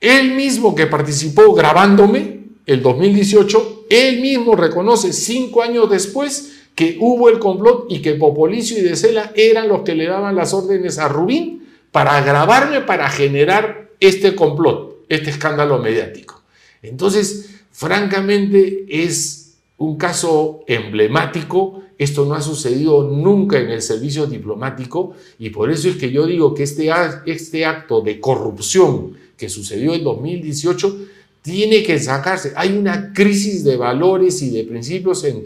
Él 0.00 0.34
mismo 0.34 0.74
que 0.74 0.86
participó 0.86 1.52
grabándome 1.52 2.35
el 2.66 2.82
2018, 2.82 3.86
él 3.88 4.20
mismo 4.20 4.56
reconoce 4.56 5.12
cinco 5.12 5.62
años 5.62 5.88
después 5.88 6.64
que 6.74 6.98
hubo 7.00 7.30
el 7.30 7.38
complot 7.38 7.86
y 7.88 8.02
que 8.02 8.14
Popolicio 8.14 8.78
y 8.78 8.82
De 8.82 8.96
Sela 8.96 9.32
eran 9.34 9.68
los 9.68 9.82
que 9.82 9.94
le 9.94 10.06
daban 10.06 10.34
las 10.36 10.52
órdenes 10.52 10.98
a 10.98 11.08
Rubín 11.08 11.66
para 11.92 12.20
grabarme 12.20 12.82
para 12.82 13.08
generar 13.08 13.90
este 14.00 14.34
complot, 14.34 15.06
este 15.08 15.30
escándalo 15.30 15.78
mediático. 15.78 16.42
Entonces, 16.82 17.50
francamente, 17.70 18.84
es 18.90 19.56
un 19.78 19.96
caso 19.96 20.64
emblemático. 20.66 21.82
Esto 21.98 22.26
no 22.26 22.34
ha 22.34 22.42
sucedido 22.42 23.04
nunca 23.04 23.58
en 23.58 23.70
el 23.70 23.80
servicio 23.80 24.26
diplomático 24.26 25.14
y 25.38 25.48
por 25.50 25.70
eso 25.70 25.88
es 25.88 25.96
que 25.96 26.10
yo 26.10 26.26
digo 26.26 26.52
que 26.52 26.64
este, 26.64 26.90
este 27.24 27.64
acto 27.64 28.02
de 28.02 28.20
corrupción 28.20 29.16
que 29.38 29.48
sucedió 29.48 29.94
en 29.94 30.04
2018 30.04 31.06
tiene 31.46 31.84
que 31.84 32.00
sacarse. 32.00 32.52
Hay 32.56 32.76
una 32.76 33.12
crisis 33.12 33.62
de 33.62 33.76
valores 33.76 34.42
y 34.42 34.50
de 34.50 34.64
principios 34.64 35.22
en. 35.22 35.44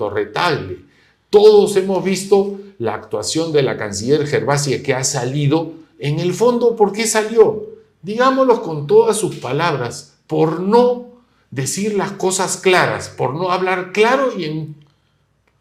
Todos 1.29 1.77
hemos 1.77 2.03
visto 2.03 2.59
la 2.79 2.95
actuación 2.95 3.53
de 3.53 3.63
la 3.63 3.77
canciller 3.77 4.27
Gervasia 4.27 4.83
que 4.83 4.95
ha 4.95 5.05
salido. 5.05 5.75
En 5.99 6.19
el 6.19 6.33
fondo, 6.33 6.75
¿por 6.75 6.93
qué 6.93 7.07
salió? 7.07 7.67
Digámoslo 8.01 8.63
con 8.63 8.87
todas 8.87 9.19
sus 9.19 9.37
palabras, 9.37 10.15
por 10.27 10.61
no 10.61 11.05
decir 11.51 11.95
las 11.95 12.13
cosas 12.13 12.57
claras, 12.57 13.11
por 13.11 13.35
no 13.35 13.51
hablar 13.51 13.93
claro 13.93 14.33
y 14.35 14.45
en 14.45 14.77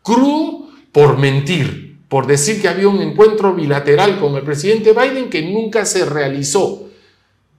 crudo, 0.02 0.70
por 0.94 1.18
mentir, 1.18 1.98
por 2.08 2.28
decir 2.28 2.62
que 2.62 2.70
había 2.70 2.88
un 2.88 3.02
encuentro 3.02 3.54
bilateral 3.54 4.22
con 4.22 4.36
el 4.36 4.44
presidente 4.44 4.94
Biden 4.94 5.30
que 5.30 5.42
nunca 5.42 5.86
se 5.86 6.06
realizó. 6.06 6.89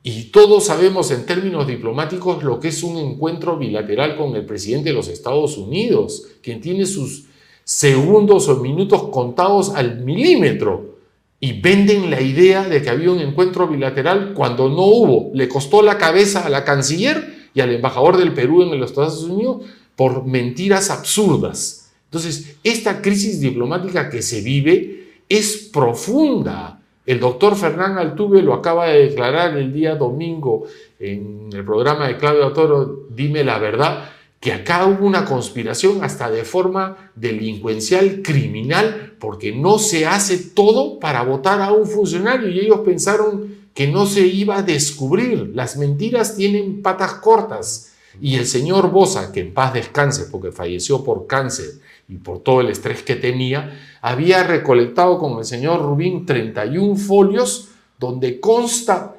Y 0.02 0.24
todos 0.24 0.64
sabemos 0.64 1.10
en 1.10 1.26
términos 1.26 1.66
diplomáticos 1.66 2.42
lo 2.42 2.58
que 2.58 2.68
es 2.68 2.82
un 2.82 2.96
encuentro 2.96 3.58
bilateral 3.58 4.16
con 4.16 4.34
el 4.34 4.46
presidente 4.46 4.90
de 4.90 4.94
los 4.94 5.08
Estados 5.08 5.58
Unidos, 5.58 6.26
quien 6.42 6.60
tiene 6.60 6.86
sus 6.86 7.26
segundos 7.64 8.48
o 8.48 8.56
minutos 8.56 9.08
contados 9.10 9.70
al 9.74 10.00
milímetro. 10.00 10.98
Y 11.38 11.60
venden 11.60 12.10
la 12.10 12.20
idea 12.20 12.68
de 12.68 12.82
que 12.82 12.90
había 12.90 13.10
un 13.10 13.20
encuentro 13.20 13.66
bilateral 13.66 14.34
cuando 14.34 14.68
no 14.68 14.84
hubo. 14.84 15.30
Le 15.34 15.48
costó 15.48 15.82
la 15.82 15.96
cabeza 15.96 16.44
a 16.44 16.50
la 16.50 16.64
canciller 16.64 17.48
y 17.54 17.60
al 17.60 17.72
embajador 17.72 18.16
del 18.16 18.34
Perú 18.34 18.62
en 18.62 18.78
los 18.78 18.90
Estados 18.90 19.22
Unidos 19.22 19.62
por 19.96 20.26
mentiras 20.26 20.90
absurdas. 20.90 21.92
Entonces, 22.04 22.56
esta 22.64 23.00
crisis 23.00 23.40
diplomática 23.40 24.10
que 24.10 24.22
se 24.22 24.40
vive 24.40 25.22
es 25.28 25.68
profunda. 25.72 26.79
El 27.06 27.18
doctor 27.18 27.56
Fernán 27.56 27.98
Altuve 27.98 28.42
lo 28.42 28.54
acaba 28.54 28.88
de 28.88 29.08
declarar 29.08 29.56
el 29.56 29.72
día 29.72 29.96
domingo 29.96 30.66
en 30.98 31.48
el 31.52 31.64
programa 31.64 32.06
de 32.06 32.18
Claudio 32.18 32.52
Toro, 32.52 33.06
Dime 33.10 33.42
la 33.42 33.58
verdad, 33.58 34.10
que 34.38 34.52
acá 34.52 34.86
hubo 34.86 35.06
una 35.06 35.24
conspiración 35.24 36.04
hasta 36.04 36.30
de 36.30 36.44
forma 36.44 37.12
delincuencial, 37.14 38.22
criminal, 38.22 39.14
porque 39.18 39.52
no 39.52 39.78
se 39.78 40.06
hace 40.06 40.38
todo 40.38 40.98
para 40.98 41.22
votar 41.22 41.60
a 41.60 41.72
un 41.72 41.86
funcionario 41.86 42.48
y 42.48 42.60
ellos 42.60 42.80
pensaron 42.80 43.60
que 43.74 43.86
no 43.86 44.06
se 44.06 44.26
iba 44.26 44.58
a 44.58 44.62
descubrir. 44.62 45.52
Las 45.54 45.76
mentiras 45.76 46.36
tienen 46.36 46.82
patas 46.82 47.14
cortas. 47.14 47.86
Y 48.20 48.36
el 48.36 48.46
señor 48.46 48.90
Bosa, 48.90 49.30
que 49.30 49.40
en 49.40 49.54
paz 49.54 49.72
descanse 49.72 50.24
porque 50.24 50.50
falleció 50.50 51.04
por 51.04 51.26
cáncer 51.26 51.74
y 52.10 52.16
por 52.16 52.42
todo 52.42 52.60
el 52.60 52.68
estrés 52.68 53.02
que 53.02 53.14
tenía, 53.14 53.78
había 54.02 54.42
recolectado 54.42 55.18
con 55.18 55.38
el 55.38 55.44
señor 55.44 55.80
Rubín 55.80 56.26
31 56.26 56.96
folios 56.96 57.68
donde 57.98 58.40
consta 58.40 59.16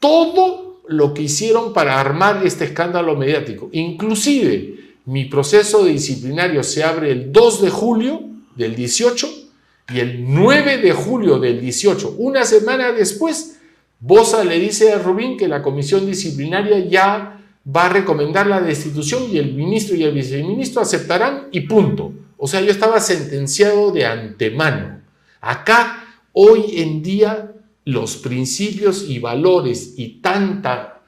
todo 0.00 0.80
lo 0.88 1.14
que 1.14 1.22
hicieron 1.22 1.72
para 1.72 2.00
armar 2.00 2.44
este 2.44 2.64
escándalo 2.64 3.14
mediático. 3.14 3.68
Inclusive, 3.72 4.74
mi 5.04 5.26
proceso 5.26 5.84
disciplinario 5.84 6.64
se 6.64 6.82
abre 6.82 7.12
el 7.12 7.30
2 7.32 7.62
de 7.62 7.70
julio 7.70 8.22
del 8.56 8.74
18 8.74 9.28
y 9.94 10.00
el 10.00 10.34
9 10.34 10.78
de 10.78 10.92
julio 10.92 11.38
del 11.38 11.60
18, 11.60 12.16
una 12.18 12.44
semana 12.44 12.92
después, 12.92 13.58
Bosa 14.00 14.44
le 14.44 14.58
dice 14.58 14.92
a 14.92 14.98
Rubín 14.98 15.36
que 15.36 15.48
la 15.48 15.62
comisión 15.62 16.04
disciplinaria 16.06 16.78
ya 16.80 17.37
va 17.68 17.86
a 17.86 17.88
recomendar 17.90 18.46
la 18.46 18.60
destitución 18.60 19.24
y 19.30 19.38
el 19.38 19.54
ministro 19.54 19.94
y 19.96 20.04
el 20.04 20.12
viceministro 20.12 20.80
aceptarán 20.80 21.48
y 21.52 21.60
punto. 21.62 22.12
O 22.36 22.46
sea, 22.46 22.60
yo 22.60 22.70
estaba 22.70 23.00
sentenciado 23.00 23.90
de 23.90 24.06
antemano. 24.06 25.00
Acá, 25.40 26.22
hoy 26.32 26.80
en 26.80 27.02
día, 27.02 27.52
los 27.84 28.16
principios 28.16 29.04
y 29.08 29.18
valores 29.18 29.94
y 29.96 30.20
tanta 30.20 31.02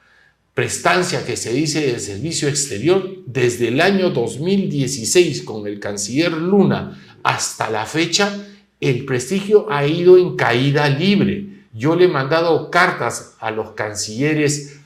prestancia 0.53 1.25
que 1.25 1.37
se 1.37 1.53
dice 1.53 1.87
del 1.87 1.99
servicio 1.99 2.47
exterior, 2.47 3.09
desde 3.25 3.69
el 3.69 3.81
año 3.81 4.09
2016 4.09 5.43
con 5.43 5.65
el 5.65 5.79
canciller 5.79 6.33
Luna 6.33 7.01
hasta 7.23 7.69
la 7.69 7.85
fecha, 7.85 8.45
el 8.79 9.05
prestigio 9.05 9.71
ha 9.71 9.85
ido 9.85 10.17
en 10.17 10.35
caída 10.35 10.89
libre. 10.89 11.47
Yo 11.73 11.95
le 11.95 12.05
he 12.05 12.09
mandado 12.09 12.69
cartas 12.69 13.35
a 13.39 13.51
los 13.51 13.71
cancilleres 13.71 14.80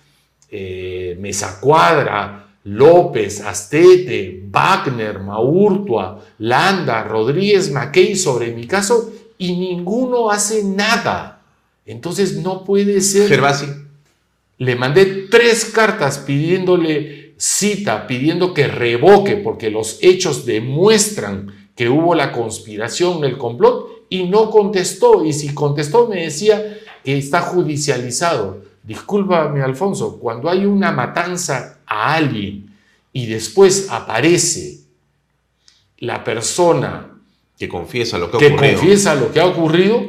eh, 0.58 1.18
Mesa 1.20 1.60
Cuadra, 1.60 2.48
López, 2.64 3.42
Astete, 3.42 4.42
Wagner, 4.50 5.20
Maurtua, 5.20 6.24
Landa, 6.40 7.04
Rodríguez 7.04 7.70
Mackey 7.72 8.16
sobre 8.16 8.54
mi 8.54 8.66
caso 8.66 9.12
y 9.38 9.52
ninguno 9.58 10.32
hace 10.32 10.64
nada. 10.64 11.42
Entonces 11.86 12.38
no 12.38 12.64
puede 12.64 13.02
ser. 13.02 13.28
Gervasi. 13.28 13.66
Le 14.58 14.78
mandé 14.78 15.28
tres 15.30 15.66
cartas 15.66 16.20
pidiéndole 16.20 17.34
cita, 17.36 18.08
pidiendo 18.08 18.54
que 18.54 18.68
revoque, 18.68 19.36
porque 19.36 19.70
los 19.70 20.00
hechos 20.02 20.46
demuestran 20.46 21.70
que 21.76 21.90
hubo 21.90 22.16
la 22.16 22.32
conspiración, 22.32 23.26
el 23.26 23.38
complot, 23.38 24.06
y 24.10 24.24
no 24.24 24.50
contestó. 24.52 25.26
Y 25.26 25.34
si 25.34 25.54
contestó 25.54 26.08
me 26.08 26.22
decía 26.24 26.78
que 27.04 27.18
está 27.18 27.42
judicializado. 27.42 28.64
Discúlpame, 28.86 29.62
Alfonso, 29.62 30.20
cuando 30.20 30.50
hay 30.50 30.66
una 30.66 30.92
matanza 30.92 31.80
a 31.88 32.14
alguien 32.14 32.72
y 33.12 33.26
después 33.26 33.88
aparece 33.90 34.80
la 36.00 36.24
persona 36.24 37.12
Que 37.58 37.68
confiesa 37.68 38.18
lo 38.20 38.30
que 38.30 38.38
ha 38.38 38.40
que 38.40 38.48
ocurrido. 38.48 38.74
confiesa 38.78 39.16
lo 39.16 39.32
que 39.32 39.40
ha 39.40 39.46
ocurrido, 39.46 40.08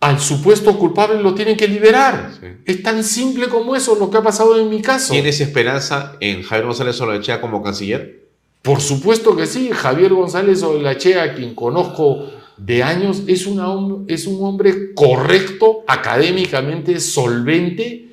al 0.00 0.20
supuesto 0.20 0.78
culpable 0.78 1.20
lo 1.20 1.34
tienen 1.34 1.56
que 1.56 1.68
liberar. 1.68 2.32
Sí. 2.40 2.46
Es 2.64 2.82
tan 2.82 3.02
simple 3.04 3.48
como 3.48 3.76
eso 3.76 3.96
lo 3.96 4.08
que 4.08 4.18
ha 4.18 4.22
pasado 4.22 4.58
en 4.58 4.70
mi 4.70 4.80
caso. 4.80 5.12
¿Tienes 5.12 5.40
esperanza 5.40 6.16
en 6.20 6.42
Javier 6.42 6.66
González 6.66 7.00
Olachea 7.00 7.40
como 7.40 7.62
canciller? 7.62 8.24
Por 8.62 8.80
supuesto 8.80 9.36
que 9.36 9.46
sí, 9.46 9.70
Javier 9.72 10.12
González 10.14 10.62
Olachea, 10.62 11.34
quien 11.34 11.54
conozco 11.54 12.30
de 12.56 12.82
años, 12.82 13.22
es, 13.26 13.46
una 13.46 13.66
es 14.08 14.26
un 14.26 14.42
hombre 14.44 14.94
correcto, 14.94 15.84
académicamente 15.86 16.98
solvente 17.00 18.05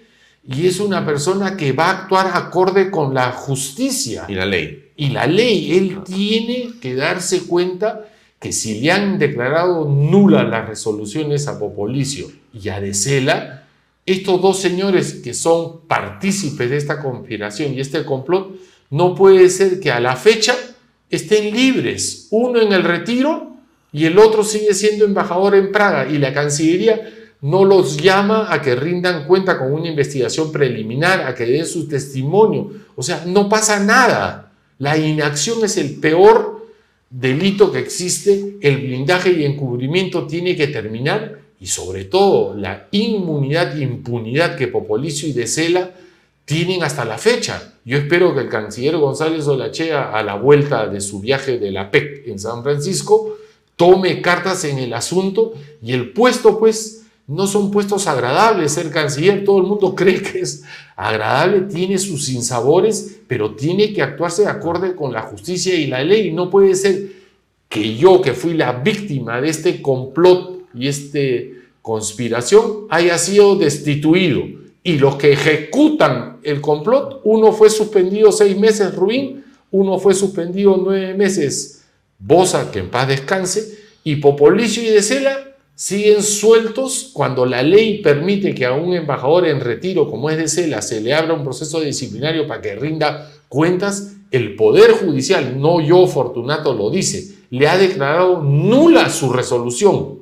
y 0.46 0.68
es 0.68 0.80
una 0.80 1.06
persona 1.06 1.56
que 1.56 1.72
va 1.72 1.88
a 1.88 2.02
actuar 2.02 2.32
acorde 2.34 2.92
con 2.92 3.14
la 3.14 3.32
justicia 3.32 4.26
Y 4.28 4.36
la 4.36 4.46
ley. 4.46 4.92
y 4.98 5.10
la 5.10 5.26
ley. 5.26 5.78
Él 5.78 6.00
tiene 6.04 6.74
que 6.82 6.96
darse 6.96 7.44
cuenta 7.48 8.06
que 8.40 8.52
si 8.52 8.82
le 8.82 8.92
han 8.92 9.18
declarado 9.20 9.86
nulas 9.86 10.50
las 10.50 10.68
resoluciones 10.68 11.48
a 11.48 11.58
Popolicio 11.58 12.30
y 12.54 12.68
a 12.70 12.82
De 12.82 12.94
Sela, 12.94 13.68
estos 14.06 14.42
dos 14.42 14.60
señores 14.60 15.14
que 15.24 15.34
son 15.34 15.82
partícipes 15.88 16.70
de 16.70 16.76
esta 16.76 17.02
conspiración 17.02 17.74
y 17.74 17.80
este 17.80 18.04
complot, 18.04 18.52
no 18.90 19.16
puede 19.16 19.50
ser 19.50 19.80
que 19.80 19.92
a 19.92 20.02
la 20.02 20.18
fecha 20.18 20.56
estén 21.10 21.56
libres, 21.56 22.28
uno 22.32 22.60
en 22.60 22.74
el 22.74 22.84
retiro 22.84 23.56
y 23.94 24.06
el 24.06 24.18
otro 24.20 24.44
sigue 24.44 24.74
siendo 24.74 25.06
embajador 25.06 25.56
en 25.56 25.72
Praga 25.72 26.10
y 26.10 26.18
la 26.18 26.34
Cancillería 26.34 27.02
no 27.44 27.66
los 27.66 27.98
llama 27.98 28.48
a 28.50 28.62
que 28.62 28.74
rindan 28.74 29.28
cuenta 29.28 29.60
con 29.60 29.74
una 29.74 29.90
investigación 29.90 30.50
preliminar, 30.50 31.28
a 31.28 31.36
que 31.36 31.46
den 31.46 31.66
su 31.66 31.90
testimonio. 31.90 32.72
O 32.96 33.04
sea, 33.04 33.26
no 33.26 33.50
pasa 33.50 33.82
nada. 33.82 34.54
La 34.80 34.98
inacción 34.98 35.64
es 35.66 35.76
el 35.76 35.96
peor 35.96 36.68
delito 37.10 37.70
que 37.70 37.80
existe, 37.80 38.56
el 38.62 38.78
blindaje 38.78 39.34
y 39.34 39.44
encubrimiento 39.44 40.26
tiene 40.26 40.56
que 40.56 40.68
terminar 40.68 41.40
y 41.60 41.68
sobre 41.68 42.06
todo 42.06 42.56
la 42.56 42.88
inmunidad 42.92 43.78
e 43.78 43.84
impunidad 43.84 44.56
que 44.56 44.70
Popolicio 44.70 45.28
y 45.28 45.34
De 45.34 45.46
Sela 45.46 45.92
tienen 46.46 46.82
hasta 46.82 47.04
la 47.04 47.18
fecha. 47.18 47.74
Yo 47.84 47.98
espero 47.98 48.34
que 48.34 48.40
el 48.40 48.50
canciller 48.50 48.96
González 48.96 49.46
Olachea, 49.48 50.18
a 50.18 50.24
la 50.24 50.36
vuelta 50.36 50.88
de 50.88 51.02
su 51.02 51.20
viaje 51.20 51.60
de 51.60 51.72
la 51.72 51.92
PEC 51.92 52.26
en 52.28 52.40
San 52.40 52.64
Francisco, 52.64 53.36
tome 53.76 54.22
cartas 54.22 54.64
en 54.64 54.78
el 54.78 54.94
asunto 54.94 55.54
y 55.82 55.92
el 55.92 56.14
puesto, 56.14 56.58
pues, 56.58 57.03
no 57.28 57.48
son 57.48 57.72
puestos 57.72 58.08
agradables. 58.08 58.74
Ser 58.74 58.90
canciller, 58.90 59.44
todo 59.44 59.60
el 59.60 59.68
mundo 59.68 59.96
cree 59.96 60.22
que 60.22 60.40
es 60.40 60.64
agradable, 60.96 61.62
tiene 61.62 61.98
sus 61.98 62.26
sinsabores, 62.26 63.20
pero 63.28 63.56
tiene 63.56 63.94
que 63.94 64.02
actuarse 64.02 64.44
de 64.44 64.50
acorde 64.50 64.96
con 64.96 65.12
la 65.12 65.22
justicia 65.22 65.76
y 65.76 65.88
la 65.88 66.04
ley. 66.04 66.32
No 66.32 66.50
puede 66.50 66.76
ser 66.76 67.12
que 67.70 67.96
yo, 67.96 68.22
que 68.22 68.34
fui 68.34 68.54
la 68.54 68.74
víctima 68.74 69.42
de 69.42 69.50
este 69.50 69.82
complot 69.82 70.68
y 70.76 70.88
esta 70.88 71.20
conspiración, 71.82 72.88
haya 72.90 73.18
sido 73.18 73.56
destituido. 73.56 74.44
Y 74.84 74.98
los 74.98 75.16
que 75.16 75.32
ejecutan 75.32 76.38
el 76.44 76.62
complot, 76.62 77.22
uno 77.24 77.54
fue 77.54 77.70
suspendido 77.70 78.32
seis 78.32 78.58
meses, 78.58 78.94
Rubín, 78.94 79.44
uno 79.72 79.98
fue 79.98 80.14
suspendido 80.14 80.78
nueve 80.78 81.14
meses, 81.14 81.84
Bosa, 82.20 82.70
que 82.70 82.80
en 82.80 82.90
paz 82.90 83.08
descanse, 83.08 83.80
y 84.04 84.18
Popolicio 84.18 84.84
y 84.84 84.88
De 84.88 85.02
Sela 85.02 85.53
siguen 85.76 86.22
sueltos 86.22 87.10
cuando 87.14 87.46
la 87.46 87.64
ley 87.64 88.02
permite 88.02 88.54
que 88.54 88.66
a 88.66 88.74
un 88.74 88.94
embajador 88.94 89.48
en 89.48 89.60
retiro 89.60 90.10
como 90.10 90.30
es 90.30 90.38
de 90.38 90.48
Cela 90.48 90.82
se 90.82 91.02
le 91.02 91.14
abra 91.14 91.34
un 91.34 91.44
proceso 91.44 91.80
disciplinario 91.80 92.48
para 92.48 92.62
que 92.62 92.76
rinda 92.76 93.32
cuentas, 93.50 94.14
el 94.32 94.56
Poder 94.56 94.92
Judicial, 94.94 95.60
no 95.60 95.80
yo 95.80 96.08
Fortunato 96.08 96.74
lo 96.74 96.90
dice, 96.90 97.36
le 97.52 97.68
ha 97.68 97.78
declarado 97.78 98.42
nula 98.42 99.10
su 99.10 99.32
resolución. 99.32 100.20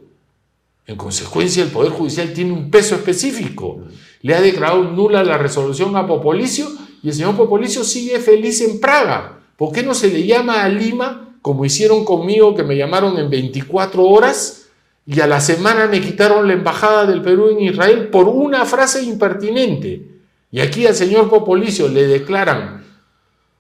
En 0.86 0.98
consecuencia, 0.98 1.64
el 1.64 1.70
Poder 1.70 1.92
Judicial 1.92 2.34
tiene 2.34 2.52
un 2.52 2.70
peso 2.70 2.96
específico. 2.96 3.80
Le 4.22 4.36
ha 4.36 4.42
declarado 4.42 4.84
nula 4.84 5.24
la 5.24 5.38
resolución 5.38 5.96
a 5.96 6.06
Popolicio 6.06 6.68
y 7.02 7.08
el 7.08 7.14
señor 7.14 7.38
Popolicio 7.38 7.86
sigue 7.86 8.20
feliz 8.20 8.60
en 8.62 8.82
Praga. 8.82 9.40
¿Por 9.56 9.72
qué 9.72 9.84
no 9.84 9.94
se 9.94 10.10
le 10.10 10.26
llama 10.26 10.64
a 10.64 10.70
Lima 10.70 11.38
como 11.42 11.64
hicieron 11.64 12.04
conmigo 12.04 12.54
que 12.54 12.64
me 12.64 12.76
llamaron 12.76 13.18
en 13.18 13.30
24 13.30 14.04
horas? 14.04 14.61
Y 15.06 15.20
a 15.20 15.28
la 15.28 15.42
semana 15.42 15.88
me 15.88 16.02
quitaron 16.02 16.48
la 16.48 16.54
embajada 16.54 17.06
del 17.06 17.22
Perú 17.22 17.50
en 17.50 17.62
Israel 17.62 18.10
por 18.10 18.28
una 18.28 18.66
frase 18.66 19.04
impertinente. 19.04 20.08
Y 20.52 20.60
aquí 20.60 20.86
al 20.86 20.96
señor 20.96 21.30
Popolicio 21.30 21.88
le 21.88 22.08
declaran 22.08 22.84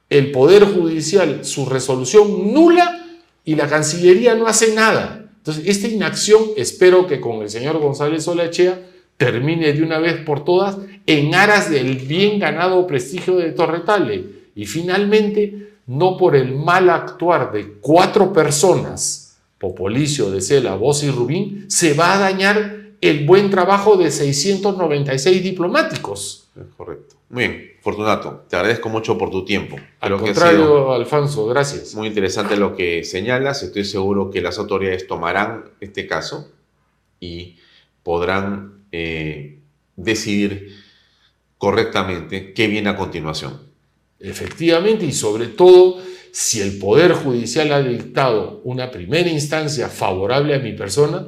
el 0.09 0.31
Poder 0.31 0.65
Judicial 0.65 1.43
su 1.43 1.65
resolución 1.65 2.53
nula 2.53 3.05
y 3.43 3.55
la 3.55 3.67
Cancillería 3.67 4.35
no 4.35 4.47
hace 4.47 4.75
nada. 4.75 5.25
Entonces, 5.37 5.63
esta 5.65 5.87
inacción 5.87 6.43
espero 6.57 7.07
que 7.07 7.19
con 7.19 7.41
el 7.41 7.49
señor 7.49 7.79
González 7.79 8.27
Olachea 8.27 8.79
termine 9.17 9.73
de 9.73 9.81
una 9.81 9.99
vez 9.99 10.17
por 10.23 10.45
todas 10.45 10.77
en 11.07 11.33
aras 11.33 11.71
del 11.71 11.95
bien 11.95 12.39
ganado 12.39 12.85
prestigio 12.85 13.37
de 13.37 13.51
Torretale. 13.51 14.25
Y 14.55 14.65
finalmente, 14.65 15.71
no 15.87 16.17
por 16.17 16.35
el 16.35 16.55
mal 16.55 16.89
actuar 16.89 17.51
de 17.51 17.73
cuatro 17.81 18.31
personas 18.31 19.20
Popolicio, 19.62 20.32
de 20.32 20.41
Cela, 20.41 20.74
Voz 20.74 21.03
y 21.03 21.12
Rubín, 21.12 21.70
se 21.70 21.93
va 21.93 22.16
a 22.16 22.18
dañar 22.18 22.95
el 22.99 23.28
buen 23.28 23.51
trabajo 23.51 23.95
de 23.95 24.09
696 24.09 25.43
diplomáticos. 25.43 26.47
correcto. 26.76 27.16
Muy 27.30 27.47
bien, 27.47 27.72
Fortunato, 27.80 28.43
te 28.49 28.55
agradezco 28.55 28.89
mucho 28.89 29.20
por 29.20 29.30
tu 29.30 29.45
tiempo. 29.45 29.78
Al 29.99 30.18
contrario, 30.18 30.91
Alfonso, 30.91 31.45
gracias. 31.45 31.93
Muy 31.93 32.07
interesante 32.07 32.57
lo 32.57 32.76
que 32.76 33.03
señalas. 33.03 33.62
Estoy 33.62 33.86
seguro 33.86 34.32
que 34.32 34.41
las 34.41 34.57
autoridades 34.57 35.05
tomarán 35.05 35.66
este 35.80 36.07
caso 36.07 36.51
y 37.20 37.57
podrán 38.01 38.84
eh, 38.91 39.59
decidir 39.95 40.76
correctamente 41.59 42.51
qué 42.53 42.66
viene 42.66 42.89
a 42.89 42.97
continuación. 42.97 43.62
Efectivamente, 44.20 45.05
y 45.05 45.14
sobre 45.14 45.47
todo 45.47 45.99
si 46.32 46.61
el 46.61 46.77
Poder 46.77 47.13
Judicial 47.13 47.71
ha 47.73 47.82
dictado 47.82 48.61
una 48.63 48.89
primera 48.89 49.29
instancia 49.29 49.89
favorable 49.89 50.55
a 50.55 50.59
mi 50.59 50.73
persona, 50.73 51.27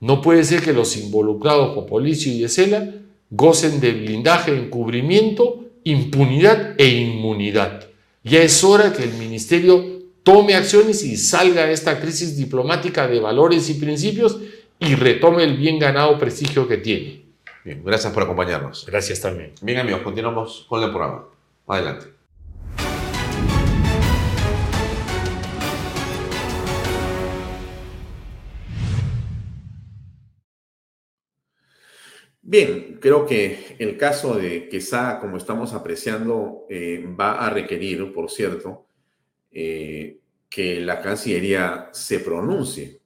no 0.00 0.20
puede 0.20 0.44
ser 0.44 0.62
que 0.62 0.72
los 0.72 0.96
involucrados 0.96 1.74
por 1.74 1.86
Policio 1.86 2.32
y 2.32 2.48
Cela 2.48 2.94
gocen 3.30 3.80
de 3.80 3.92
blindaje, 3.92 4.56
encubrimiento, 4.56 5.66
impunidad 5.84 6.74
e 6.78 6.88
inmunidad. 6.88 7.86
Ya 8.24 8.42
es 8.42 8.64
hora 8.64 8.92
que 8.92 9.04
el 9.04 9.14
Ministerio 9.14 10.00
tome 10.22 10.54
acciones 10.54 11.04
y 11.04 11.16
salga 11.16 11.66
de 11.66 11.72
esta 11.72 12.00
crisis 12.00 12.36
diplomática 12.36 13.06
de 13.06 13.20
valores 13.20 13.70
y 13.70 13.74
principios 13.74 14.38
y 14.78 14.94
retome 14.94 15.44
el 15.44 15.56
bien 15.56 15.78
ganado 15.78 16.18
prestigio 16.18 16.66
que 16.66 16.78
tiene. 16.78 17.22
Bien, 17.64 17.82
gracias 17.84 18.12
por 18.12 18.22
acompañarnos. 18.22 18.86
Gracias 18.86 19.20
también. 19.20 19.52
Bien 19.62 19.78
amigos, 19.78 20.00
continuamos 20.02 20.66
con 20.68 20.82
el 20.82 20.90
programa. 20.90 21.24
Adelante. 21.66 22.19
Bien, 32.50 32.98
creo 33.00 33.26
que 33.26 33.76
el 33.78 33.96
caso 33.96 34.34
de 34.34 34.68
Quesada, 34.68 35.20
como 35.20 35.36
estamos 35.36 35.72
apreciando, 35.72 36.66
eh, 36.68 37.06
va 37.08 37.46
a 37.46 37.48
requerir, 37.48 38.12
por 38.12 38.28
cierto, 38.28 38.88
eh, 39.52 40.18
que 40.48 40.80
la 40.80 41.00
Cancillería 41.00 41.90
se 41.92 42.18
pronuncie, 42.18 43.02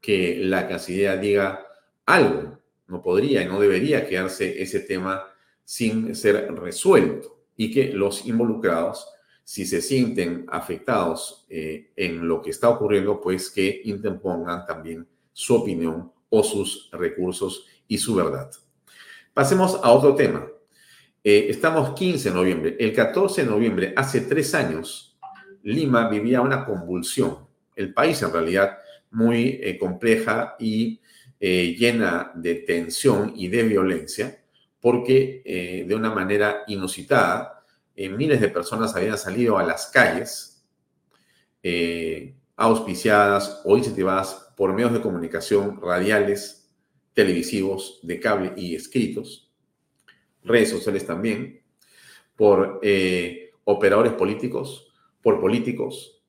que 0.00 0.38
la 0.38 0.66
Cancillería 0.66 1.18
diga 1.18 1.66
algo. 2.06 2.60
No 2.86 3.02
podría 3.02 3.42
y 3.42 3.46
no 3.46 3.60
debería 3.60 4.06
quedarse 4.06 4.62
ese 4.62 4.80
tema 4.80 5.22
sin 5.62 6.14
ser 6.14 6.50
resuelto 6.54 7.44
y 7.54 7.70
que 7.70 7.92
los 7.92 8.24
involucrados, 8.24 9.06
si 9.44 9.66
se 9.66 9.82
sienten 9.82 10.46
afectados 10.48 11.44
eh, 11.50 11.90
en 11.94 12.26
lo 12.26 12.40
que 12.40 12.48
está 12.48 12.70
ocurriendo, 12.70 13.20
pues 13.20 13.50
que 13.50 13.82
interpongan 13.84 14.64
también 14.64 15.06
su 15.30 15.56
opinión 15.56 16.10
o 16.30 16.42
sus 16.42 16.88
recursos 16.90 17.66
y 17.86 17.98
su 17.98 18.14
verdad. 18.14 18.50
Pasemos 19.34 19.80
a 19.82 19.90
otro 19.92 20.14
tema. 20.14 20.46
Eh, 21.24 21.46
estamos 21.48 21.94
15 21.94 22.28
de 22.28 22.34
noviembre. 22.34 22.76
El 22.78 22.92
14 22.92 23.44
de 23.44 23.50
noviembre, 23.50 23.94
hace 23.96 24.20
tres 24.22 24.54
años, 24.54 25.16
Lima 25.62 26.08
vivía 26.08 26.42
una 26.42 26.66
convulsión. 26.66 27.38
El 27.74 27.94
país, 27.94 28.20
en 28.20 28.32
realidad, 28.32 28.78
muy 29.10 29.58
eh, 29.62 29.78
compleja 29.78 30.56
y 30.58 31.00
eh, 31.40 31.74
llena 31.78 32.32
de 32.34 32.56
tensión 32.56 33.32
y 33.34 33.48
de 33.48 33.62
violencia, 33.62 34.42
porque 34.80 35.84
de 35.86 35.94
una 35.94 36.10
manera 36.10 36.64
inusitada, 36.66 37.64
miles 37.96 38.40
de 38.40 38.48
personas 38.48 38.96
habían 38.96 39.16
salido 39.16 39.56
a 39.56 39.62
las 39.62 39.86
calles, 39.86 40.64
auspiciadas 42.56 43.60
o 43.64 43.76
incentivadas 43.76 44.52
por 44.56 44.72
medios 44.72 44.92
de 44.92 45.00
comunicación 45.00 45.80
radiales, 45.80 46.61
televisivos, 47.14 48.00
de 48.02 48.20
cable 48.20 48.52
y 48.56 48.74
escritos, 48.74 49.50
redes 50.42 50.70
sociales 50.70 51.06
también, 51.06 51.62
por 52.36 52.80
eh, 52.82 53.50
operadores 53.64 54.12
políticos, 54.14 54.92
por 55.22 55.40
políticos 55.40 56.22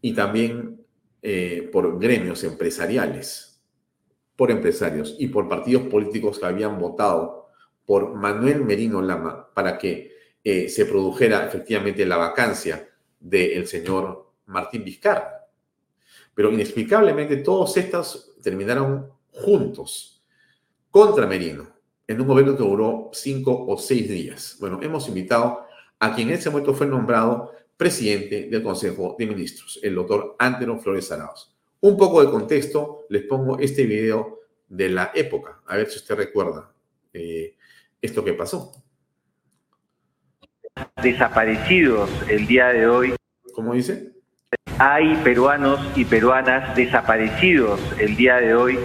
y 0.00 0.14
también 0.14 0.86
eh, 1.22 1.68
por 1.72 1.98
gremios 1.98 2.44
empresariales, 2.44 3.62
por 4.36 4.50
empresarios 4.50 5.16
y 5.18 5.28
por 5.28 5.48
partidos 5.48 5.82
políticos 5.84 6.38
que 6.38 6.46
habían 6.46 6.78
votado 6.78 7.48
por 7.84 8.14
Manuel 8.14 8.64
Merino 8.64 9.02
Lama 9.02 9.52
para 9.52 9.76
que 9.76 10.12
eh, 10.42 10.68
se 10.68 10.86
produjera 10.86 11.46
efectivamente 11.46 12.06
la 12.06 12.16
vacancia 12.16 12.88
del 13.18 13.66
señor 13.66 14.32
Martín 14.46 14.84
Vizcarra. 14.84 15.46
Pero 16.34 16.50
inexplicablemente 16.50 17.36
todos 17.38 17.76
estos 17.76 18.36
terminaron 18.42 19.10
juntos 19.42 20.22
contra 20.90 21.26
Merino 21.26 21.68
en 22.06 22.20
un 22.20 22.26
gobierno 22.26 22.56
que 22.56 22.64
duró 22.64 23.10
cinco 23.12 23.66
o 23.66 23.78
seis 23.78 24.08
días. 24.08 24.56
Bueno, 24.58 24.80
hemos 24.82 25.06
invitado 25.06 25.64
a 26.00 26.14
quien 26.14 26.28
en 26.28 26.34
ese 26.34 26.50
momento 26.50 26.74
fue 26.74 26.86
nombrado 26.86 27.52
presidente 27.76 28.48
del 28.50 28.62
Consejo 28.62 29.14
de 29.18 29.26
Ministros, 29.26 29.78
el 29.82 29.94
doctor 29.94 30.34
Antero 30.38 30.76
Flores 30.78 31.10
Arauz. 31.12 31.54
Un 31.80 31.96
poco 31.96 32.20
de 32.20 32.30
contexto, 32.30 33.06
les 33.08 33.22
pongo 33.22 33.58
este 33.58 33.86
video 33.86 34.40
de 34.68 34.88
la 34.88 35.12
época, 35.14 35.62
a 35.66 35.76
ver 35.76 35.88
si 35.88 35.98
usted 35.98 36.16
recuerda 36.16 36.72
eh, 37.12 37.56
esto 38.02 38.24
que 38.24 38.34
pasó. 38.34 38.72
Desaparecidos 41.02 42.10
el 42.28 42.46
día 42.46 42.68
de 42.68 42.86
hoy. 42.86 43.14
¿Cómo 43.54 43.74
dice? 43.74 44.12
Hay 44.78 45.14
peruanos 45.22 45.80
y 45.96 46.04
peruanas 46.04 46.74
desaparecidos 46.74 47.80
el 47.98 48.16
día 48.16 48.36
de 48.36 48.54
hoy 48.54 48.78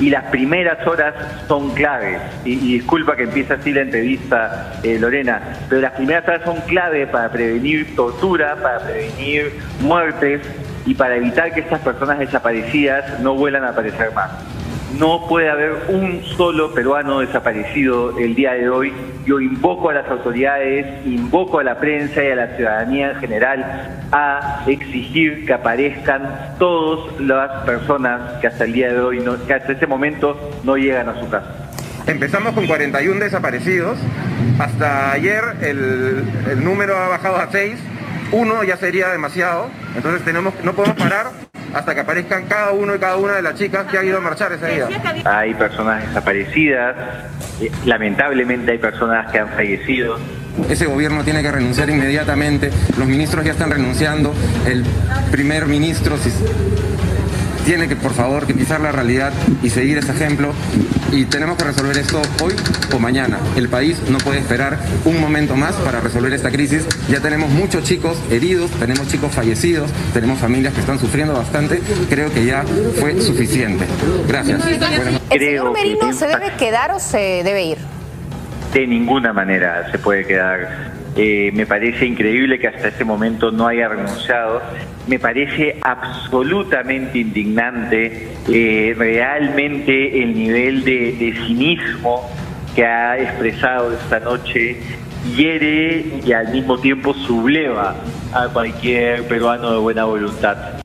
y 0.00 0.10
las 0.10 0.24
primeras 0.24 0.86
horas 0.86 1.14
son 1.46 1.70
claves. 1.74 2.20
Y, 2.44 2.74
disculpa 2.74 3.16
que 3.16 3.24
empiece 3.24 3.54
así 3.54 3.72
la 3.72 3.82
entrevista, 3.82 4.80
eh, 4.82 4.98
Lorena, 4.98 5.40
pero 5.68 5.80
las 5.80 5.92
primeras 5.92 6.26
horas 6.26 6.42
son 6.44 6.60
claves 6.62 7.08
para 7.08 7.30
prevenir 7.30 7.94
tortura, 7.94 8.56
para 8.56 8.80
prevenir 8.80 9.58
muertes 9.80 10.42
y 10.86 10.94
para 10.94 11.16
evitar 11.16 11.52
que 11.52 11.60
estas 11.60 11.80
personas 11.80 12.18
desaparecidas 12.18 13.20
no 13.20 13.34
vuelvan 13.34 13.64
a 13.64 13.70
aparecer 13.70 14.12
más. 14.12 14.30
No 14.96 15.26
puede 15.28 15.50
haber 15.50 15.72
un 15.88 16.24
solo 16.36 16.72
peruano 16.72 17.20
desaparecido 17.20 18.18
el 18.18 18.34
día 18.34 18.54
de 18.54 18.70
hoy. 18.70 18.92
Yo 19.26 19.38
invoco 19.38 19.90
a 19.90 19.94
las 19.94 20.08
autoridades, 20.08 21.04
invoco 21.04 21.58
a 21.58 21.64
la 21.64 21.78
prensa 21.78 22.24
y 22.24 22.30
a 22.30 22.36
la 22.36 22.56
ciudadanía 22.56 23.10
en 23.10 23.20
general 23.20 24.08
a 24.10 24.64
exigir 24.66 25.44
que 25.44 25.52
aparezcan 25.52 26.54
todas 26.58 27.20
las 27.20 27.64
personas 27.64 28.40
que 28.40 28.46
hasta 28.46 28.64
el 28.64 28.72
día 28.72 28.92
de 28.92 29.00
hoy, 29.00 29.20
no, 29.20 29.44
que 29.46 29.52
hasta 29.52 29.72
este 29.72 29.86
momento 29.86 30.58
no 30.64 30.78
llegan 30.78 31.10
a 31.10 31.20
su 31.20 31.28
casa. 31.28 31.68
Empezamos 32.06 32.54
con 32.54 32.66
41 32.66 33.20
desaparecidos. 33.20 33.98
Hasta 34.58 35.12
ayer 35.12 35.44
el, 35.60 36.64
número 36.64 36.96
ha 36.96 37.08
bajado 37.08 37.36
a 37.36 37.50
6. 37.52 37.78
Uno 38.32 38.64
ya 38.64 38.78
sería 38.78 39.08
demasiado. 39.08 39.68
Entonces 39.94 40.24
tenemos, 40.24 40.54
no 40.64 40.72
podemos 40.72 40.96
parar 40.96 41.26
hasta 41.78 41.94
que 41.94 42.00
aparezcan 42.00 42.46
cada 42.46 42.72
uno 42.72 42.94
y 42.94 42.98
cada 42.98 43.16
una 43.16 43.34
de 43.34 43.42
las 43.42 43.54
chicas 43.54 43.86
que 43.86 43.98
han 43.98 44.06
ido 44.06 44.18
a 44.18 44.20
marchar 44.20 44.52
ese 44.52 44.66
día. 44.66 44.88
Hay 45.24 45.54
personas 45.54 46.06
desaparecidas, 46.08 46.96
eh, 47.60 47.70
lamentablemente 47.86 48.72
hay 48.72 48.78
personas 48.78 49.30
que 49.30 49.38
han 49.38 49.48
fallecido. 49.50 50.18
Ese 50.68 50.86
gobierno 50.86 51.22
tiene 51.22 51.40
que 51.40 51.52
renunciar 51.52 51.88
inmediatamente, 51.88 52.70
los 52.98 53.06
ministros 53.06 53.44
ya 53.44 53.52
están 53.52 53.70
renunciando, 53.70 54.34
el 54.66 54.84
primer 55.30 55.66
ministro, 55.66 56.16
tiene 57.68 57.86
que, 57.86 57.96
por 57.96 58.14
favor, 58.14 58.46
que 58.46 58.54
pisar 58.54 58.80
la 58.80 58.92
realidad 58.92 59.30
y 59.62 59.68
seguir 59.68 59.98
ese 59.98 60.12
ejemplo. 60.12 60.54
Y 61.12 61.26
tenemos 61.26 61.58
que 61.58 61.64
resolver 61.64 61.98
esto 61.98 62.22
hoy 62.42 62.54
o 62.94 62.98
mañana. 62.98 63.38
El 63.56 63.68
país 63.68 64.00
no 64.08 64.16
puede 64.16 64.38
esperar 64.38 64.78
un 65.04 65.20
momento 65.20 65.54
más 65.54 65.74
para 65.74 66.00
resolver 66.00 66.32
esta 66.32 66.50
crisis. 66.50 66.86
Ya 67.10 67.20
tenemos 67.20 67.50
muchos 67.50 67.84
chicos 67.84 68.18
heridos, 68.30 68.70
tenemos 68.70 69.06
chicos 69.08 69.32
fallecidos, 69.32 69.90
tenemos 70.14 70.38
familias 70.38 70.72
que 70.72 70.80
están 70.80 70.98
sufriendo 70.98 71.34
bastante. 71.34 71.82
Creo 72.08 72.32
que 72.32 72.46
ya 72.46 72.64
fue 72.98 73.20
suficiente. 73.20 73.84
Gracias. 74.26 74.62
¿El 75.28 75.38
señor 75.38 75.72
Merino 75.74 76.10
se 76.14 76.26
debe 76.26 76.54
quedar 76.58 76.92
o 76.92 76.98
se 76.98 77.42
debe 77.44 77.64
ir? 77.66 77.78
De 78.72 78.86
ninguna 78.86 79.34
manera 79.34 79.90
se 79.92 79.98
puede 79.98 80.26
quedar. 80.26 80.97
Eh, 81.20 81.50
me 81.52 81.66
parece 81.66 82.06
increíble 82.06 82.60
que 82.60 82.68
hasta 82.68 82.88
este 82.88 83.04
momento 83.04 83.50
no 83.50 83.66
haya 83.66 83.88
renunciado. 83.88 84.62
Me 85.08 85.18
parece 85.18 85.76
absolutamente 85.82 87.18
indignante 87.18 88.28
eh, 88.48 88.94
realmente 88.96 90.22
el 90.22 90.32
nivel 90.32 90.84
de, 90.84 91.16
de 91.18 91.34
cinismo 91.44 92.30
que 92.76 92.84
ha 92.84 93.18
expresado 93.18 93.92
esta 93.92 94.20
noche 94.20 94.76
hiere 95.36 96.20
y 96.24 96.32
al 96.32 96.52
mismo 96.52 96.78
tiempo 96.78 97.12
subleva 97.12 97.96
a 98.32 98.48
cualquier 98.52 99.26
peruano 99.26 99.72
de 99.72 99.78
buena 99.78 100.04
voluntad. 100.04 100.80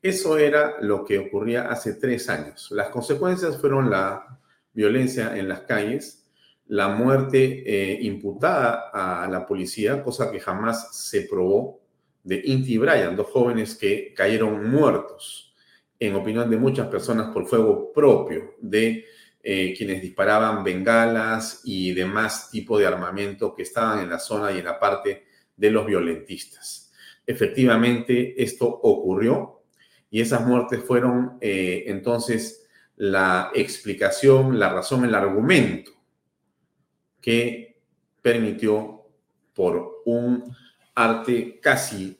Eso 0.00 0.38
era 0.38 0.76
lo 0.80 1.04
que 1.04 1.18
ocurría 1.18 1.68
hace 1.68 1.92
tres 1.92 2.30
años. 2.30 2.68
Las 2.70 2.88
consecuencias 2.88 3.60
fueron 3.60 3.90
la 3.90 4.38
violencia 4.72 5.36
en 5.36 5.48
las 5.48 5.60
calles, 5.60 6.27
la 6.68 6.88
muerte 6.88 7.62
eh, 7.66 7.98
imputada 8.02 8.90
a 8.92 9.26
la 9.28 9.46
policía, 9.46 10.02
cosa 10.02 10.30
que 10.30 10.38
jamás 10.38 10.96
se 10.96 11.22
probó, 11.22 11.80
de 12.22 12.42
Inti 12.44 12.74
y 12.74 12.78
Brian, 12.78 13.16
dos 13.16 13.28
jóvenes 13.28 13.74
que 13.74 14.12
cayeron 14.14 14.70
muertos, 14.70 15.54
en 15.98 16.14
opinión 16.14 16.50
de 16.50 16.58
muchas 16.58 16.88
personas, 16.88 17.32
por 17.32 17.46
fuego 17.46 17.90
propio 17.92 18.54
de 18.60 19.06
eh, 19.42 19.74
quienes 19.76 20.02
disparaban 20.02 20.62
bengalas 20.62 21.62
y 21.64 21.94
demás 21.94 22.50
tipo 22.50 22.78
de 22.78 22.86
armamento 22.86 23.54
que 23.54 23.62
estaban 23.62 24.00
en 24.00 24.10
la 24.10 24.18
zona 24.18 24.52
y 24.52 24.58
en 24.58 24.66
la 24.66 24.78
parte 24.78 25.24
de 25.56 25.70
los 25.70 25.86
violentistas. 25.86 26.92
Efectivamente, 27.26 28.42
esto 28.42 28.66
ocurrió 28.66 29.62
y 30.10 30.20
esas 30.20 30.46
muertes 30.46 30.82
fueron 30.82 31.38
eh, 31.40 31.84
entonces 31.86 32.66
la 32.96 33.50
explicación, 33.54 34.58
la 34.58 34.68
razón, 34.70 35.04
el 35.04 35.14
argumento 35.14 35.97
que 37.28 37.78
permitió 38.22 39.04
por 39.52 40.00
un 40.06 40.50
arte 40.94 41.60
casi 41.60 42.18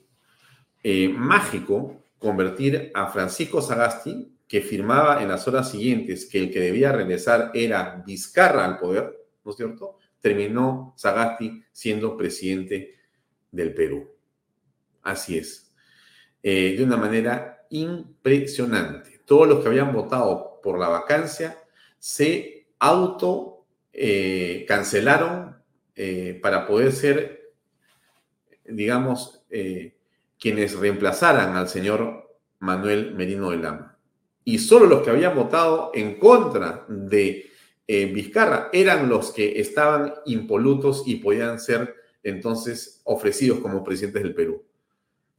eh, 0.83 1.09
mágico 1.09 2.03
convertir 2.19 2.91
a 2.93 3.07
Francisco 3.07 3.59
Sagasti, 3.59 4.37
que 4.47 4.61
firmaba 4.61 5.23
en 5.23 5.29
las 5.29 5.47
horas 5.47 5.71
siguientes 5.71 6.27
que 6.27 6.37
el 6.37 6.51
que 6.51 6.59
debía 6.59 6.91
regresar 6.91 7.49
era 7.55 8.03
Vizcarra 8.05 8.63
al 8.63 8.77
poder, 8.77 9.25
¿no 9.43 9.49
es 9.49 9.57
cierto? 9.57 9.97
Terminó 10.19 10.93
Sagasti 10.95 11.63
siendo 11.71 12.15
presidente 12.15 12.99
del 13.49 13.73
Perú. 13.73 14.11
Así 15.01 15.39
es. 15.39 15.73
Eh, 16.43 16.75
de 16.77 16.83
una 16.83 16.97
manera 16.97 17.65
impresionante. 17.71 19.21
Todos 19.25 19.47
los 19.47 19.63
que 19.63 19.69
habían 19.69 19.91
votado 19.91 20.59
por 20.61 20.77
la 20.77 20.87
vacancia 20.87 21.57
se 21.97 22.67
auto 22.77 23.58
eh, 24.01 24.63
cancelaron 24.65 25.57
eh, 25.93 26.39
para 26.41 26.65
poder 26.65 26.93
ser, 26.93 27.51
digamos, 28.63 29.43
eh, 29.49 29.97
quienes 30.39 30.79
reemplazaran 30.79 31.57
al 31.57 31.67
señor 31.67 32.39
Manuel 32.59 33.13
Merino 33.13 33.49
de 33.49 33.57
Lama. 33.57 33.97
Y 34.45 34.59
solo 34.59 34.85
los 34.85 35.01
que 35.01 35.09
habían 35.09 35.35
votado 35.35 35.91
en 35.93 36.17
contra 36.17 36.85
de 36.87 37.51
Vizcarra 37.85 38.69
eran 38.71 39.09
los 39.09 39.33
que 39.33 39.59
estaban 39.59 40.13
impolutos 40.25 41.03
y 41.05 41.17
podían 41.17 41.59
ser 41.59 41.93
entonces 42.23 43.01
ofrecidos 43.03 43.59
como 43.59 43.83
presidentes 43.83 44.23
del 44.23 44.33
Perú. 44.33 44.63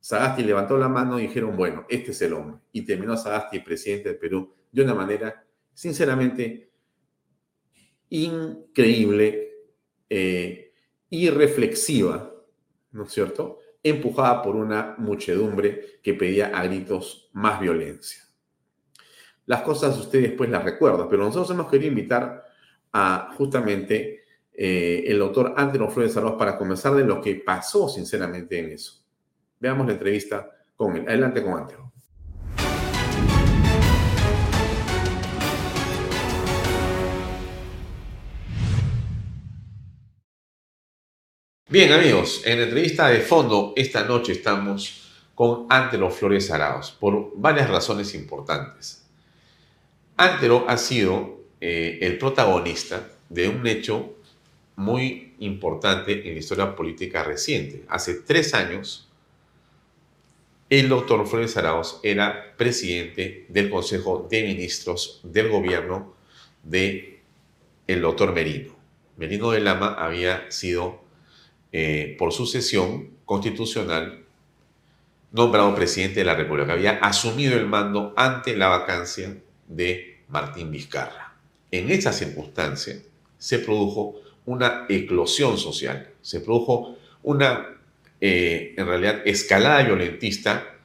Sagasti 0.01 0.43
levantó 0.43 0.77
la 0.77 0.89
mano 0.89 1.19
y 1.19 1.29
dijeron, 1.29 1.57
bueno, 1.57 1.87
este 1.89 2.11
es 2.11 2.21
el 2.21 2.35
hombre. 2.35 2.59
Y 2.73 2.83
terminó 2.83 3.17
Sagasti 3.17 3.61
presidente 3.61 4.11
del 4.11 4.19
Perú 4.19 4.53
de 4.71 4.83
una 4.83 4.93
manera, 4.93 5.47
sinceramente, 5.73 6.70
increíble 8.11 9.51
eh, 10.09 10.73
¿no 12.93 13.05
es 13.05 13.13
cierto? 13.13 13.59
Empujada 13.83 14.43
por 14.43 14.57
una 14.57 14.95
muchedumbre 14.99 16.01
que 16.03 16.15
pedía 16.15 16.49
a 16.49 16.65
gritos 16.65 17.31
más 17.33 17.61
violencia. 17.61 18.23
Las 19.47 19.63
cosas 19.63 19.99
usted 19.99 20.23
después 20.23 20.51
las 20.51 20.65
recuerda, 20.65 21.09
pero 21.09 21.25
nosotros 21.25 21.51
hemos 21.51 21.71
querido 21.71 21.89
invitar 21.89 22.45
a 22.93 23.33
justamente 23.37 24.25
eh, 24.53 25.05
el 25.07 25.19
doctor 25.19 25.55
Antero 25.57 25.89
Flores 25.91 26.17
Arroz 26.17 26.35
para 26.39 26.59
conversar 26.59 26.95
de 26.95 27.05
lo 27.05 27.21
que 27.21 27.37
pasó 27.37 27.89
sinceramente 27.89 28.59
en 28.59 28.71
eso. 28.71 29.03
Veamos 29.59 29.87
la 29.87 29.93
entrevista 29.93 30.51
con 30.77 30.97
él. 30.97 31.09
Adelante 31.09 31.43
con 31.43 31.55
Antero. 31.55 31.90
Bien, 41.71 41.93
amigos, 41.93 42.43
en 42.47 42.59
la 42.59 42.65
entrevista 42.65 43.09
de 43.11 43.21
fondo 43.21 43.75
esta 43.77 44.03
noche 44.03 44.33
estamos 44.33 45.09
con 45.37 45.67
Antero 45.69 46.11
Flores 46.11 46.51
Araos 46.51 46.91
por 46.91 47.31
varias 47.37 47.71
razones 47.71 48.13
importantes. 48.17 49.05
Antero 50.17 50.65
ha 50.67 50.77
sido 50.77 51.45
eh, 51.61 52.01
el 52.03 52.19
protagonista 52.19 53.09
de 53.29 53.49
un 53.49 53.65
hecho 53.69 54.17
muy 54.75 55.35
importante 55.39 56.27
en 56.27 56.35
la 56.35 56.41
historia 56.41 56.75
política 56.75 57.23
reciente. 57.23 57.85
Hace 57.89 58.15
tres 58.15 58.53
años, 58.53 59.09
el 60.71 60.89
doctor 60.89 61.25
Flores 61.25 61.57
Araos 61.57 62.01
era 62.03 62.57
presidente 62.57 63.47
del 63.49 63.71
Consejo 63.71 64.27
de 64.29 64.43
Ministros 64.43 65.21
del 65.23 65.49
gobierno 65.49 66.17
de 66.65 67.21
el 67.87 68.01
doctor 68.03 68.33
Merino. 68.33 68.75
Merino 69.17 69.53
de 69.53 69.61
Lama 69.61 69.95
había 69.95 70.51
sido 70.51 71.09
eh, 71.73 72.17
por 72.19 72.33
sucesión 72.33 73.11
constitucional, 73.25 74.25
nombrado 75.33 75.75
presidente 75.75 76.21
de 76.21 76.27
la 76.27 76.35
República. 76.35 76.73
Había 76.73 76.99
asumido 76.99 77.57
el 77.57 77.67
mando 77.67 78.13
ante 78.17 78.57
la 78.57 78.69
vacancia 78.69 79.37
de 79.69 80.23
Martín 80.29 80.71
Vizcarra. 80.71 81.37
En 81.71 81.91
esa 81.91 82.13
circunstancia 82.13 82.97
se 83.39 83.59
produjo 83.61 84.17
una 84.47 84.87
eclosión 84.89 85.59
social, 85.59 86.11
se 86.21 86.41
produjo 86.41 86.97
una, 87.23 87.79
eh, 88.21 88.75
en 88.77 88.87
realidad, 88.87 89.23
escalada 89.25 89.83
violentista 89.83 90.77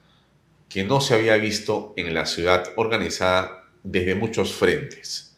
que 0.69 0.83
no 0.83 1.01
se 1.01 1.15
había 1.15 1.38
visto 1.38 1.93
en 1.97 2.13
la 2.13 2.25
ciudad 2.25 2.71
organizada 2.75 3.63
desde 3.83 4.15
muchos 4.15 4.53
frentes, 4.53 5.36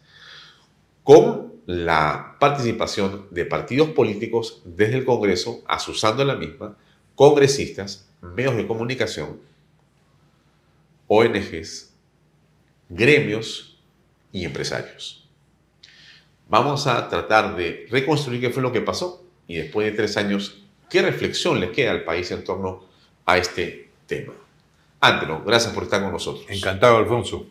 con 1.04 1.54
la 1.68 2.38
participación 2.40 3.28
de 3.30 3.46
partidos 3.46 3.90
políticos 3.90 4.62
desde 4.64 4.98
el 4.98 5.06
Congreso, 5.06 5.64
asusando 5.68 6.24
la 6.24 6.38
misma, 6.38 6.78
congresistas, 7.14 8.08
medios 8.22 8.56
de 8.56 8.66
comunicación, 8.66 9.42
ONGs, 11.08 11.94
gremios 12.88 13.78
y 14.32 14.46
empresarios. 14.46 15.28
Vamos 16.48 16.88
a 16.88 17.10
tratar 17.10 17.58
de 17.58 17.86
reconstruir 17.92 18.40
qué 18.40 18.50
fue 18.50 18.64
lo 18.64 18.72
que 18.72 18.80
pasó 18.80 19.26
y 19.46 19.58
después 19.58 19.92
de 19.92 19.98
tres 19.98 20.16
años, 20.16 20.64
qué 20.90 21.02
reflexión 21.02 21.60
le 21.60 21.74
queda 21.74 21.92
al 21.92 22.06
país 22.06 22.32
en 22.32 22.46
torno 22.46 22.86
a 23.26 23.38
este 23.38 23.90
tema. 24.06 24.34
Antelo, 25.02 25.44
gracias 25.44 25.74
por 25.74 25.84
estar 25.84 26.02
con 26.02 26.14
nosotros. 26.14 26.46
Encantado, 26.48 26.96
Alfonso. 26.96 27.46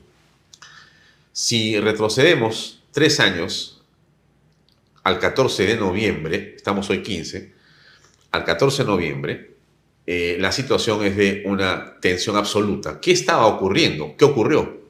Si 1.32 1.78
retrocedemos 1.78 2.82
tres 2.92 3.20
años 3.20 3.75
al 5.06 5.20
14 5.20 5.66
de 5.66 5.76
noviembre, 5.76 6.54
estamos 6.56 6.90
hoy 6.90 7.00
15, 7.00 7.52
al 8.32 8.42
14 8.42 8.82
de 8.82 8.88
noviembre, 8.88 9.50
eh, 10.04 10.36
la 10.40 10.50
situación 10.50 11.04
es 11.04 11.16
de 11.16 11.44
una 11.46 12.00
tensión 12.00 12.34
absoluta. 12.34 12.98
¿Qué 13.00 13.12
estaba 13.12 13.46
ocurriendo? 13.46 14.16
¿Qué 14.18 14.24
ocurrió? 14.24 14.80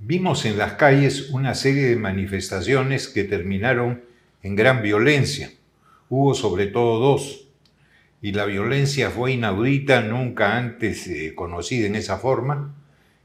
Vimos 0.00 0.44
en 0.44 0.58
las 0.58 0.74
calles 0.74 1.30
una 1.30 1.54
serie 1.54 1.86
de 1.86 1.96
manifestaciones 1.96 3.08
que 3.08 3.24
terminaron 3.24 4.04
en 4.42 4.54
gran 4.54 4.82
violencia. 4.82 5.50
Hubo 6.10 6.34
sobre 6.34 6.66
todo 6.66 6.98
dos, 6.98 7.48
y 8.20 8.32
la 8.32 8.44
violencia 8.44 9.08
fue 9.08 9.32
inaudita, 9.32 10.02
nunca 10.02 10.58
antes 10.58 11.06
eh, 11.06 11.34
conocida 11.34 11.86
en 11.86 11.94
esa 11.94 12.18
forma, 12.18 12.74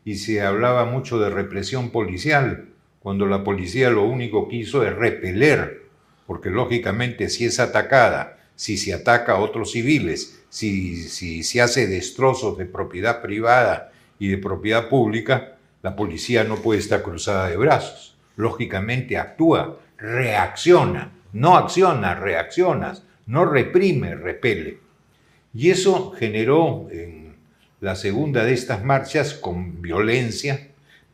y 0.05 0.15
se 0.15 0.39
hablaba 0.39 0.85
mucho 0.85 1.19
de 1.19 1.29
represión 1.29 1.91
policial, 1.91 2.76
cuando 3.07 3.25
la 3.25 3.41
policía 3.41 3.89
lo 3.89 4.03
único 4.03 4.49
que 4.49 4.57
hizo 4.57 4.85
es 4.85 4.93
repeler, 4.93 5.83
porque 6.25 6.49
lógicamente 6.49 7.29
si 7.29 7.45
es 7.45 7.57
atacada, 7.57 8.37
si 8.57 8.75
se 8.75 8.93
ataca 8.93 9.31
a 9.31 9.39
otros 9.39 9.71
civiles, 9.71 10.43
si, 10.49 11.03
se 11.41 11.61
hace 11.61 11.87
destrozos 11.87 12.57
de 12.57 12.65
propiedad 12.65 13.21
privada 13.21 13.93
y 14.19 14.27
de 14.27 14.37
propiedad 14.37 14.89
pública, 14.89 15.55
la 15.83 15.95
policía 15.95 16.43
no 16.43 16.57
puede 16.57 16.81
estar 16.81 17.01
cruzada 17.01 17.47
de 17.47 17.55
brazos. 17.55 18.17
Lógicamente 18.35 19.17
actúa, 19.17 19.79
reacciona, 19.97 21.13
no 21.31 21.55
acciona, 21.55 22.13
reaccionas, 22.13 23.03
no 23.25 23.45
reprime, 23.45 24.15
repele. 24.15 24.79
Y 25.53 25.69
eso 25.69 26.11
generó 26.11 26.89
en 26.91 27.37
la 27.79 27.95
segunda 27.95 28.43
de 28.43 28.51
estas 28.51 28.83
marchas 28.83 29.33
con 29.33 29.81
violencia, 29.81 30.66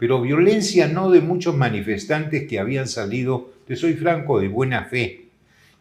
pero 0.03 0.19
violencia 0.19 0.89
no 0.89 1.09
de 1.11 1.21
muchos 1.21 1.55
manifestantes 1.55 2.45
que 2.45 2.59
habían 2.59 2.89
salido, 2.89 3.51
te 3.65 3.77
soy 3.77 3.93
franco, 3.93 4.41
de 4.41 4.49
buena 4.49 4.83
fe, 4.83 5.27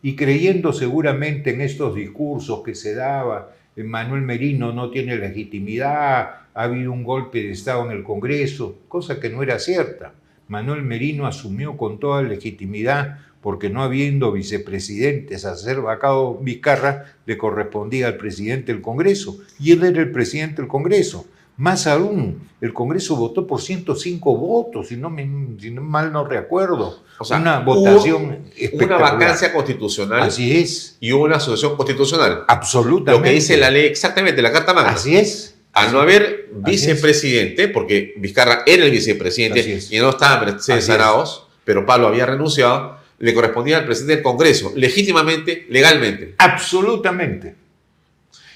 y 0.01 0.15
creyendo 0.15 0.73
seguramente 0.73 1.51
en 1.51 1.61
estos 1.61 1.97
discursos 1.97 2.63
que 2.63 2.77
se 2.77 2.95
daba, 2.95 3.53
Manuel 3.75 4.23
Merino 4.23 4.73
no 4.73 4.93
tiene 4.93 5.17
legitimidad, 5.17 6.37
ha 6.55 6.63
habido 6.63 6.93
un 6.93 7.03
golpe 7.03 7.43
de 7.43 7.51
Estado 7.51 7.85
en 7.85 7.97
el 7.97 8.05
Congreso, 8.05 8.79
cosa 8.87 9.19
que 9.19 9.29
no 9.29 9.43
era 9.43 9.59
cierta. 9.59 10.13
Manuel 10.47 10.85
Merino 10.85 11.27
asumió 11.27 11.77
con 11.77 11.99
toda 11.99 12.23
legitimidad 12.23 13.19
porque 13.41 13.71
no 13.71 13.83
habiendo 13.83 14.31
vicepresidentes 14.31 15.45
a 15.45 15.57
ser 15.57 15.81
vacado 15.81 16.39
Vizcarra, 16.39 17.07
le 17.27 17.37
correspondía 17.37 18.07
al 18.07 18.19
presidente 18.19 18.73
del 18.73 18.83
Congreso, 18.83 19.41
y 19.59 19.73
él 19.73 19.83
era 19.83 20.01
el 20.01 20.13
presidente 20.13 20.63
del 20.63 20.69
Congreso. 20.69 21.27
Más 21.63 21.87
aún, 21.87 22.49
el 22.61 22.73
Congreso 22.73 23.15
votó 23.15 23.47
por 23.47 23.61
105 23.63 24.37
votos, 24.37 24.89
si 24.89 24.97
no, 24.97 25.11
me, 25.11 25.23
si 25.61 25.71
no 25.71 25.81
mal 25.81 26.13
no 26.13 26.25
recuerdo. 26.25 27.05
O 27.19 27.25
sea, 27.25 27.37
una 27.37 27.61
votación 27.61 28.25
Una 28.25 28.39
espectacular. 28.57 29.13
vacancia 29.13 29.53
constitucional 29.53 30.23
Así 30.23 30.59
es, 30.59 30.97
y 30.99 31.13
hubo 31.13 31.23
una 31.23 31.37
asociación 31.37 31.77
constitucional. 31.77 32.43
absolutamente. 32.49 33.13
Lo 33.13 33.23
que 33.23 33.31
dice 33.37 33.57
la 33.59 33.71
ley 33.71 33.87
exactamente, 33.87 34.43
la 34.43 34.51
Carta 34.51 34.75
Magna. 34.75 34.91
Así 34.91 35.17
es. 35.17 35.55
Al 35.73 35.93
no 35.93 36.01
haber 36.01 36.49
vicepresidente, 36.53 37.69
porque 37.69 38.15
Vizcarra 38.17 38.65
era 38.67 38.85
el 38.85 38.91
vicepresidente 38.91 39.79
y 39.89 39.99
no 40.01 40.11
estaba 40.11 40.45
es. 40.67 40.91
Arauz, 40.91 41.45
pero 41.65 41.87
Pablo 41.87 42.09
había 42.09 42.27
renunciado, 42.27 42.97
le 43.21 43.33
correspondía 43.35 43.79
al 43.79 43.85
presidente 43.85 44.17
del 44.17 44.25
Congreso, 44.25 44.73
legítimamente, 44.75 45.65
legalmente. 45.71 46.35
Absolutamente. 46.39 47.55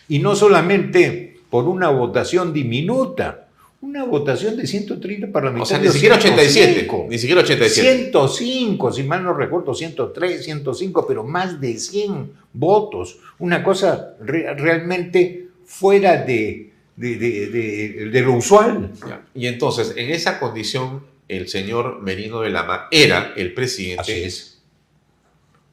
Y 0.09 0.19
no 0.19 0.35
solamente 0.35 1.26
por 1.51 1.65
una 1.69 1.89
votación 1.91 2.53
diminuta, 2.53 3.49
una 3.83 4.05
votación 4.05 4.57
de 4.57 4.67
130 4.67 5.29
O 5.29 5.33
parlamentarios. 5.33 5.69
sea, 5.69 5.79
ni 5.79 5.89
siquiera 5.93 6.17
87. 6.17 6.73
105. 6.73 7.07
Ni 7.11 7.19
siquiera 7.19 7.41
87. 7.43 7.97
105, 8.05 8.93
si 8.93 9.03
mal 9.05 9.23
no 9.23 9.33
recuerdo, 9.35 9.75
103, 9.75 10.45
105, 10.45 11.07
pero 11.07 11.23
más 11.25 11.61
de 11.61 11.79
100 11.79 12.33
votos. 12.53 13.19
Una 13.39 13.63
cosa 13.63 14.15
re- 14.21 14.55
realmente 14.55 15.49
fuera 15.67 16.17
de, 16.25 16.73
de- 16.97 17.17
de- 17.17 18.07
de- 18.11 18.21
lo 18.23 18.33
usual. 18.35 18.91
Y 19.35 19.47
entonces, 19.47 19.93
en 19.97 20.11
esa 20.11 20.41
condición, 20.41 21.05
el 21.29 21.49
señor 21.49 22.01
Merino 22.03 22.41
de 22.41 22.51
Lama 22.51 22.87
era 22.91 23.35
el 23.37 23.53
presidente. 23.53 24.03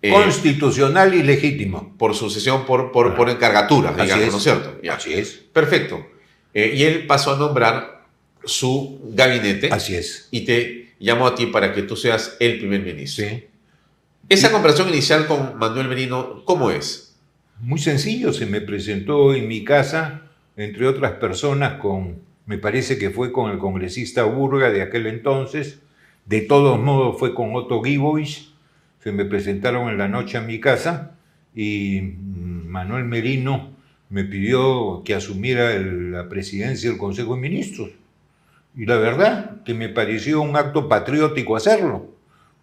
Eh, 0.04 0.12
Constitucional 0.12 1.14
y 1.16 1.24
legítimo. 1.24 1.96
por 1.98 2.14
sucesión, 2.14 2.66
por, 2.66 2.92
por, 2.92 3.16
por 3.16 3.30
encargatura, 3.30 3.92
Así 3.92 4.02
digamos, 4.02 4.26
es. 4.26 4.32
¿no 4.34 4.38
es 4.38 4.44
cierto? 4.44 4.80
Ya. 4.84 4.96
Así 4.96 5.14
es. 5.14 5.32
Perfecto. 5.54 6.06
Eh, 6.54 6.74
y 6.76 6.84
él 6.84 7.08
pasó 7.08 7.34
a 7.34 7.40
nombrar 7.40 8.04
su 8.44 9.00
gabinete 9.06 9.70
Así 9.72 9.96
es. 9.96 10.28
y 10.30 10.42
te 10.42 10.94
llamó 11.00 11.26
a 11.26 11.36
ti 11.36 11.46
para 11.46 11.74
que 11.74 11.84
tú 11.84 11.96
seas 11.96 12.36
el 12.42 12.60
primer 12.60 12.82
ministro. 12.82 13.26
Sí. 13.26 13.46
Esa 14.28 14.52
conversación 14.52 14.90
inicial 14.90 15.26
con 15.26 15.58
Manuel 15.58 15.88
Merino, 15.88 16.44
¿cómo 16.44 16.70
es? 16.70 17.16
Muy 17.62 17.80
sencillo, 17.80 18.34
se 18.34 18.46
me 18.46 18.60
presentó 18.60 19.34
en 19.34 19.48
mi 19.48 19.64
casa, 19.64 20.24
entre 20.58 20.86
otras 20.86 21.14
personas, 21.14 21.80
con, 21.80 22.20
me 22.46 22.58
parece 22.58 22.98
que 22.98 23.10
fue 23.10 23.32
con 23.32 23.52
el 23.52 23.58
congresista 23.58 24.24
Burga 24.24 24.70
de 24.70 24.82
aquel 24.82 25.08
entonces, 25.08 25.80
de 26.26 26.42
todos 26.42 26.78
modos 26.78 27.18
fue 27.20 27.34
con 27.34 27.56
Otto 27.56 27.82
Gibovic, 27.82 28.53
se 29.04 29.12
me 29.12 29.26
presentaron 29.26 29.90
en 29.90 29.98
la 29.98 30.08
noche 30.08 30.38
a 30.38 30.42
mi 30.42 30.60
casa 30.60 31.12
y 31.54 32.02
mm, 32.02 32.68
Manuel 32.68 33.04
Merino 33.06 33.72
me 34.10 34.24
pidió 34.24 35.02
que 35.04 35.14
asumiera 35.16 35.74
el- 35.74 36.12
la 36.12 36.30
presidencia 36.30 36.90
del 36.90 36.98
Consejo 37.00 37.36
de 37.36 37.42
Ministros. 37.42 37.90
Y 38.76 38.86
la 38.86 38.98
verdad 38.98 39.64
que 39.66 39.74
me 39.74 39.90
pareció 39.90 40.42
un 40.42 40.56
acto 40.56 40.88
patriótico 40.88 41.56
hacerlo, 41.56 42.08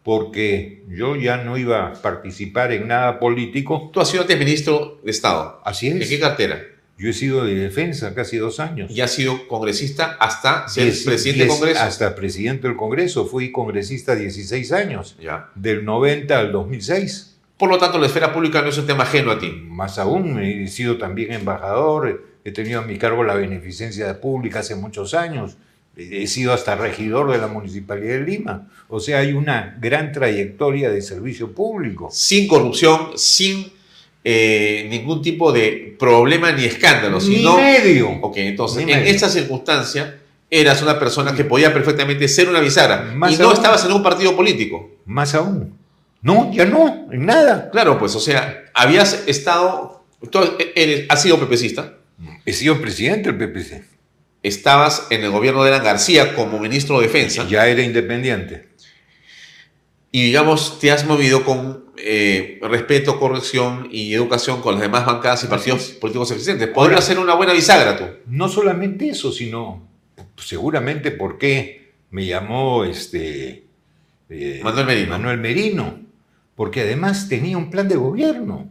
porque 0.02 0.82
yo 0.88 1.14
ya 1.16 1.36
no 1.44 1.58
iba 1.58 1.88
a 1.88 1.92
participar 1.92 2.72
en 2.72 2.88
nada 2.88 3.18
político, 3.20 3.90
Tú 3.92 4.00
has 4.00 4.08
sido 4.08 4.22
antes 4.22 4.38
ministro 4.38 4.98
de 5.04 5.10
Estado. 5.10 5.60
Así 5.64 5.88
¿En 5.88 6.00
es. 6.02 6.08
qué 6.08 6.18
cartera? 6.18 6.60
Yo 7.00 7.08
he 7.08 7.14
sido 7.14 7.46
de 7.46 7.54
defensa 7.54 8.14
casi 8.14 8.36
dos 8.36 8.60
años. 8.60 8.90
Y 8.90 9.00
has 9.00 9.10
sido 9.10 9.48
congresista 9.48 10.18
hasta 10.20 10.68
ser 10.68 10.92
presidente 11.02 11.44
del 11.44 11.48
Congreso. 11.48 11.80
Hasta 11.80 12.14
presidente 12.14 12.68
del 12.68 12.76
Congreso. 12.76 13.24
Fui 13.24 13.50
congresista 13.50 14.14
16 14.14 14.70
años, 14.72 15.16
Ya. 15.18 15.48
del 15.54 15.86
90 15.86 16.38
al 16.38 16.52
2006. 16.52 17.38
Por 17.56 17.70
lo 17.70 17.78
tanto, 17.78 17.96
la 17.98 18.04
esfera 18.04 18.34
pública 18.34 18.60
no 18.60 18.68
es 18.68 18.76
un 18.76 18.86
tema 18.86 19.04
ajeno 19.04 19.30
a 19.30 19.38
ti. 19.38 19.50
Más 19.50 19.98
aún, 19.98 20.40
he 20.42 20.68
sido 20.68 20.98
también 20.98 21.32
embajador, 21.32 22.22
he 22.44 22.52
tenido 22.52 22.80
a 22.80 22.82
mi 22.82 22.98
cargo 22.98 23.24
la 23.24 23.34
beneficencia 23.34 24.20
pública 24.20 24.58
hace 24.58 24.74
muchos 24.74 25.14
años. 25.14 25.56
He 25.96 26.26
sido 26.26 26.52
hasta 26.52 26.74
regidor 26.76 27.32
de 27.32 27.38
la 27.38 27.46
Municipalidad 27.46 28.18
de 28.18 28.24
Lima. 28.24 28.68
O 28.88 29.00
sea, 29.00 29.20
hay 29.20 29.32
una 29.32 29.78
gran 29.80 30.12
trayectoria 30.12 30.90
de 30.90 31.00
servicio 31.00 31.52
público. 31.54 32.10
Sin 32.12 32.46
corrupción, 32.46 33.12
sin 33.16 33.72
eh, 34.24 34.86
ningún 34.90 35.22
tipo 35.22 35.52
de 35.52 35.96
problema 35.98 36.52
ni 36.52 36.64
escándalo. 36.64 37.18
Ni 37.20 37.36
sino, 37.36 37.56
medio. 37.56 38.10
Ok, 38.22 38.36
entonces, 38.38 38.84
Ni 38.84 38.92
en 38.92 39.00
medio. 39.00 39.12
esta 39.12 39.28
circunstancia, 39.28 40.18
eras 40.50 40.82
una 40.82 40.98
persona 40.98 41.34
que 41.34 41.44
podía 41.44 41.72
perfectamente 41.72 42.28
ser 42.28 42.48
una 42.48 42.60
bisagra. 42.60 43.02
Más 43.14 43.32
y 43.32 43.36
no 43.38 43.52
estabas 43.52 43.84
en 43.84 43.92
un 43.92 44.02
partido 44.02 44.36
político. 44.36 44.90
Más 45.06 45.34
aún. 45.34 45.78
No, 46.22 46.52
ya 46.52 46.66
no, 46.66 47.08
en 47.10 47.24
nada. 47.24 47.70
Claro, 47.70 47.98
pues, 47.98 48.14
o 48.14 48.20
sea, 48.20 48.64
habías 48.74 49.24
estado. 49.26 50.04
Tú 50.30 50.40
eres, 50.74 51.06
has 51.08 51.22
sido 51.22 51.38
pepecista. 51.40 51.94
He 52.44 52.52
sido 52.52 52.78
presidente 52.80 53.32
del 53.32 53.38
PPC. 53.50 53.82
Estabas 54.42 55.06
en 55.10 55.22
el 55.24 55.30
gobierno 55.30 55.62
de 55.62 55.70
Eran 55.70 55.84
García 55.84 56.34
como 56.34 56.58
ministro 56.58 57.00
de 57.00 57.06
Defensa. 57.06 57.46
Ya 57.48 57.66
era 57.66 57.82
independiente. 57.82 58.68
y 60.12 60.24
digamos, 60.24 60.78
te 60.80 60.90
has 60.90 61.06
movido 61.06 61.44
con 61.44 61.84
eh, 62.02 62.58
respeto, 62.62 63.18
corrección 63.18 63.88
y 63.90 64.12
educación 64.14 64.60
con 64.60 64.74
las 64.74 64.82
demás 64.82 65.04
bancadas 65.06 65.44
y 65.44 65.46
partidos 65.46 65.90
políticos 66.00 66.30
existentes. 66.30 66.68
Podría 66.68 66.96
Ahora- 66.96 67.06
ser 67.06 67.18
una 67.18 67.34
buena 67.34 67.52
bisagra 67.52 67.96
tú. 67.96 68.04
No 68.26 68.48
solamente 68.48 69.08
eso, 69.08 69.32
sino 69.32 69.82
seguramente 70.36 71.10
porque 71.10 71.92
me 72.10 72.26
llamó 72.26 72.84
este 72.84 73.64
eh, 74.28 74.60
Manuel 74.62 74.86
Merino. 74.86 75.10
Manuel 75.10 75.38
Merino, 75.38 75.98
porque 76.56 76.80
además 76.82 77.28
tenía 77.28 77.56
un 77.58 77.70
plan 77.70 77.88
de 77.88 77.96
gobierno 77.96 78.68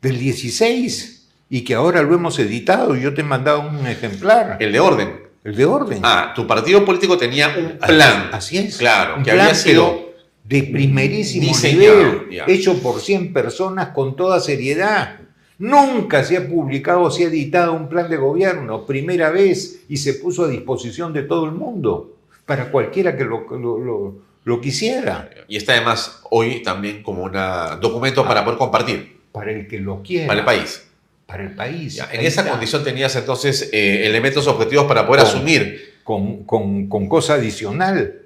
del 0.00 0.18
16 0.18 1.28
y 1.50 1.62
que 1.62 1.74
ahora 1.74 2.02
lo 2.02 2.14
hemos 2.14 2.38
editado. 2.38 2.94
Yo 2.96 3.12
te 3.14 3.20
he 3.20 3.24
mandado 3.24 3.60
un 3.68 3.86
ejemplar. 3.86 4.56
El 4.60 4.72
de 4.72 4.80
orden. 4.80 5.20
El 5.42 5.56
de 5.56 5.64
orden. 5.64 6.00
Ah, 6.02 6.32
tu 6.34 6.46
partido 6.46 6.84
político 6.84 7.16
tenía 7.16 7.48
un 7.56 7.78
plan. 7.78 8.28
Así 8.32 8.58
es. 8.58 8.76
Claro, 8.76 9.16
Un 9.16 9.22
que 9.24 9.32
plan, 9.32 9.46
había 9.46 9.54
sido 9.54 10.09
de 10.50 10.64
primerísimo 10.64 11.46
diseñado, 11.46 12.24
nivel, 12.28 12.42
hecho 12.48 12.74
por 12.82 13.00
100 13.00 13.32
personas 13.32 13.90
con 13.90 14.16
toda 14.16 14.40
seriedad. 14.40 15.20
Nunca 15.58 16.24
se 16.24 16.36
ha 16.38 16.48
publicado, 16.48 17.08
se 17.10 17.24
ha 17.24 17.28
editado 17.28 17.72
un 17.74 17.88
plan 17.88 18.10
de 18.10 18.16
gobierno, 18.16 18.84
primera 18.84 19.30
vez, 19.30 19.82
y 19.88 19.98
se 19.98 20.14
puso 20.14 20.44
a 20.44 20.48
disposición 20.48 21.12
de 21.12 21.22
todo 21.22 21.44
el 21.46 21.52
mundo, 21.52 22.16
para 22.46 22.70
cualquiera 22.72 23.16
que 23.16 23.24
lo, 23.24 23.46
lo- 23.58 23.78
lo- 23.78 24.14
lo 24.42 24.60
quisiera, 24.60 25.30
Y 25.48 25.56
está 25.56 25.74
además 25.74 26.22
hoy 26.30 26.62
también 26.62 27.02
como 27.02 27.24
un 27.24 27.32
documento 27.80 28.24
para 28.26 28.42
poder 28.42 28.58
compartir 28.58 29.18
para 29.30 29.52
el 29.52 29.68
que 29.68 29.78
lo 29.78 30.02
quiera. 30.02 30.26
para 30.26 30.40
el 30.40 30.46
país. 30.46 30.82
Para 31.26 31.44
el 31.44 31.54
país. 31.54 31.94
Ya, 31.94 32.08
en 32.10 32.22
esa 32.22 32.40
está. 32.40 32.50
condición 32.52 32.82
tenías 32.82 33.14
entonces 33.14 33.68
eh, 33.72 34.06
elementos 34.06 34.48
objetivos 34.48 34.86
para 34.86 35.06
poder 35.06 35.22
Con- 35.24 35.30
asumir. 35.36 35.94
con, 36.02 36.44
con- 36.44 36.88
con 36.88 37.06
cosa 37.08 37.34
adicional. 37.34 38.19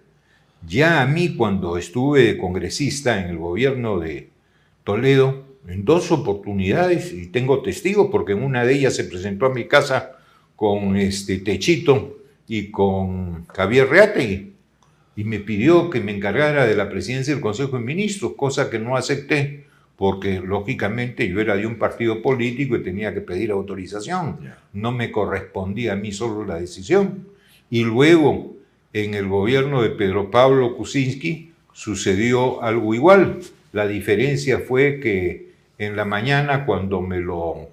Ya 0.66 1.02
a 1.02 1.06
mí 1.06 1.36
cuando 1.36 1.76
estuve 1.76 2.22
de 2.22 2.38
congresista 2.38 3.20
en 3.20 3.30
el 3.30 3.38
gobierno 3.38 3.98
de 3.98 4.30
Toledo, 4.84 5.44
en 5.68 5.84
dos 5.84 6.10
oportunidades, 6.12 7.12
y 7.12 7.26
tengo 7.26 7.62
testigos 7.62 8.08
porque 8.10 8.32
en 8.32 8.42
una 8.42 8.64
de 8.64 8.74
ellas 8.74 8.96
se 8.96 9.04
presentó 9.04 9.46
a 9.46 9.54
mi 9.54 9.66
casa 9.66 10.12
con 10.56 10.96
este 10.96 11.38
Techito 11.38 12.18
y 12.46 12.70
con 12.70 13.46
Javier 13.46 13.88
Reategui, 13.88 14.52
y 15.16 15.24
me 15.24 15.38
pidió 15.38 15.90
que 15.90 16.00
me 16.00 16.14
encargara 16.14 16.66
de 16.66 16.76
la 16.76 16.88
presidencia 16.88 17.32
del 17.32 17.42
Consejo 17.42 17.78
de 17.78 17.84
Ministros, 17.84 18.32
cosa 18.36 18.68
que 18.68 18.78
no 18.78 18.96
acepté, 18.96 19.64
porque 19.96 20.40
lógicamente 20.40 21.28
yo 21.28 21.40
era 21.40 21.56
de 21.56 21.66
un 21.66 21.76
partido 21.76 22.20
político 22.20 22.76
y 22.76 22.82
tenía 22.82 23.14
que 23.14 23.20
pedir 23.20 23.52
autorización. 23.52 24.38
No 24.72 24.90
me 24.90 25.12
correspondía 25.12 25.92
a 25.92 25.96
mí 25.96 26.10
solo 26.10 26.44
la 26.44 26.56
decisión. 26.56 27.28
Y 27.70 27.84
luego, 27.84 28.53
en 28.94 29.12
el 29.14 29.28
gobierno 29.28 29.82
de 29.82 29.90
Pedro 29.90 30.30
Pablo 30.30 30.74
Kuczynski, 30.76 31.52
sucedió 31.72 32.62
algo 32.62 32.94
igual. 32.94 33.40
La 33.72 33.86
diferencia 33.86 34.60
fue 34.60 35.00
que 35.00 35.52
en 35.78 35.96
la 35.96 36.04
mañana, 36.06 36.64
cuando 36.64 37.02
me 37.02 37.18
lo 37.20 37.68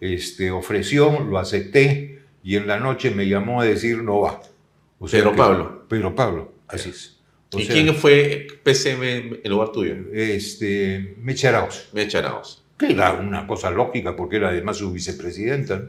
este, 0.00 0.50
ofreció, 0.50 1.20
lo 1.20 1.38
acepté, 1.38 2.20
y 2.42 2.56
en 2.56 2.66
la 2.66 2.80
noche 2.80 3.12
me 3.12 3.28
llamó 3.28 3.60
a 3.60 3.64
decir 3.64 4.02
no 4.02 4.20
va. 4.20 4.40
O 4.98 5.06
Pedro 5.06 5.30
que- 5.32 5.36
Pablo. 5.38 5.84
Pedro 5.88 6.14
Pablo, 6.14 6.52
así 6.66 6.88
es. 6.90 7.18
O 7.54 7.58
¿Y 7.58 7.64
sea, 7.66 7.74
quién 7.74 7.94
fue 7.94 8.46
PCM 8.64 9.40
en 9.44 9.50
lugar 9.50 9.70
tuyo? 9.72 9.94
Este, 10.12 11.14
Meche 11.18 11.48
Arauz, 11.48 11.90
Mecha 11.92 12.20
Arauz. 12.20 12.62
que 12.78 12.90
era 12.92 13.12
una 13.12 13.46
cosa 13.46 13.70
lógica 13.70 14.16
porque 14.16 14.36
era 14.36 14.48
además 14.48 14.78
su 14.78 14.90
vicepresidenta. 14.90 15.82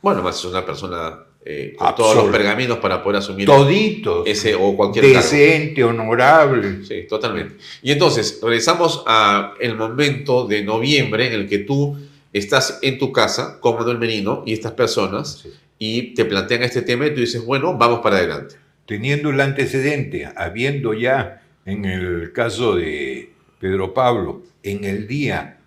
Bueno, 0.00 0.22
más 0.22 0.38
es 0.38 0.46
una 0.46 0.64
persona 0.64 1.18
eh, 1.44 1.74
con 1.76 1.94
todos 1.94 2.16
los 2.16 2.26
pergaminos 2.26 2.78
para 2.78 3.02
poder 3.02 3.18
asumir 3.18 3.46
Toditos. 3.46 4.26
ese 4.26 4.54
o 4.54 4.76
cualquier 4.76 5.06
cargo. 5.06 5.18
Decente, 5.20 5.82
honorable. 5.84 6.84
Sí, 6.84 7.06
totalmente. 7.08 7.56
Y 7.82 7.92
entonces, 7.92 8.38
regresamos 8.42 9.02
a 9.06 9.54
el 9.60 9.76
momento 9.76 10.46
de 10.46 10.62
noviembre 10.62 11.26
en 11.26 11.32
el 11.32 11.48
que 11.48 11.58
tú 11.58 11.96
estás 12.32 12.78
en 12.82 12.98
tu 12.98 13.10
casa 13.10 13.58
con 13.60 13.76
Manuel 13.76 13.98
Merino 13.98 14.42
y 14.46 14.52
estas 14.52 14.72
personas 14.72 15.38
Sí. 15.42 15.50
y 15.78 16.14
te 16.14 16.24
plantean 16.26 16.62
este 16.62 16.82
tema 16.82 17.06
y 17.06 17.14
tú 17.14 17.20
dices, 17.20 17.44
bueno, 17.44 17.76
vamos 17.76 18.00
para 18.00 18.18
adelante. 18.18 18.56
teniendo 18.86 19.30
el 19.30 19.40
antecedente, 19.40 20.28
habiendo 20.36 20.94
ya 20.94 21.42
en 21.64 21.84
el 21.84 22.32
caso 22.32 22.74
de 22.74 23.30
Pedro 23.60 23.94
Pablo, 23.94 24.42
en 24.64 24.82
el 24.84 25.06
día, 25.06 25.59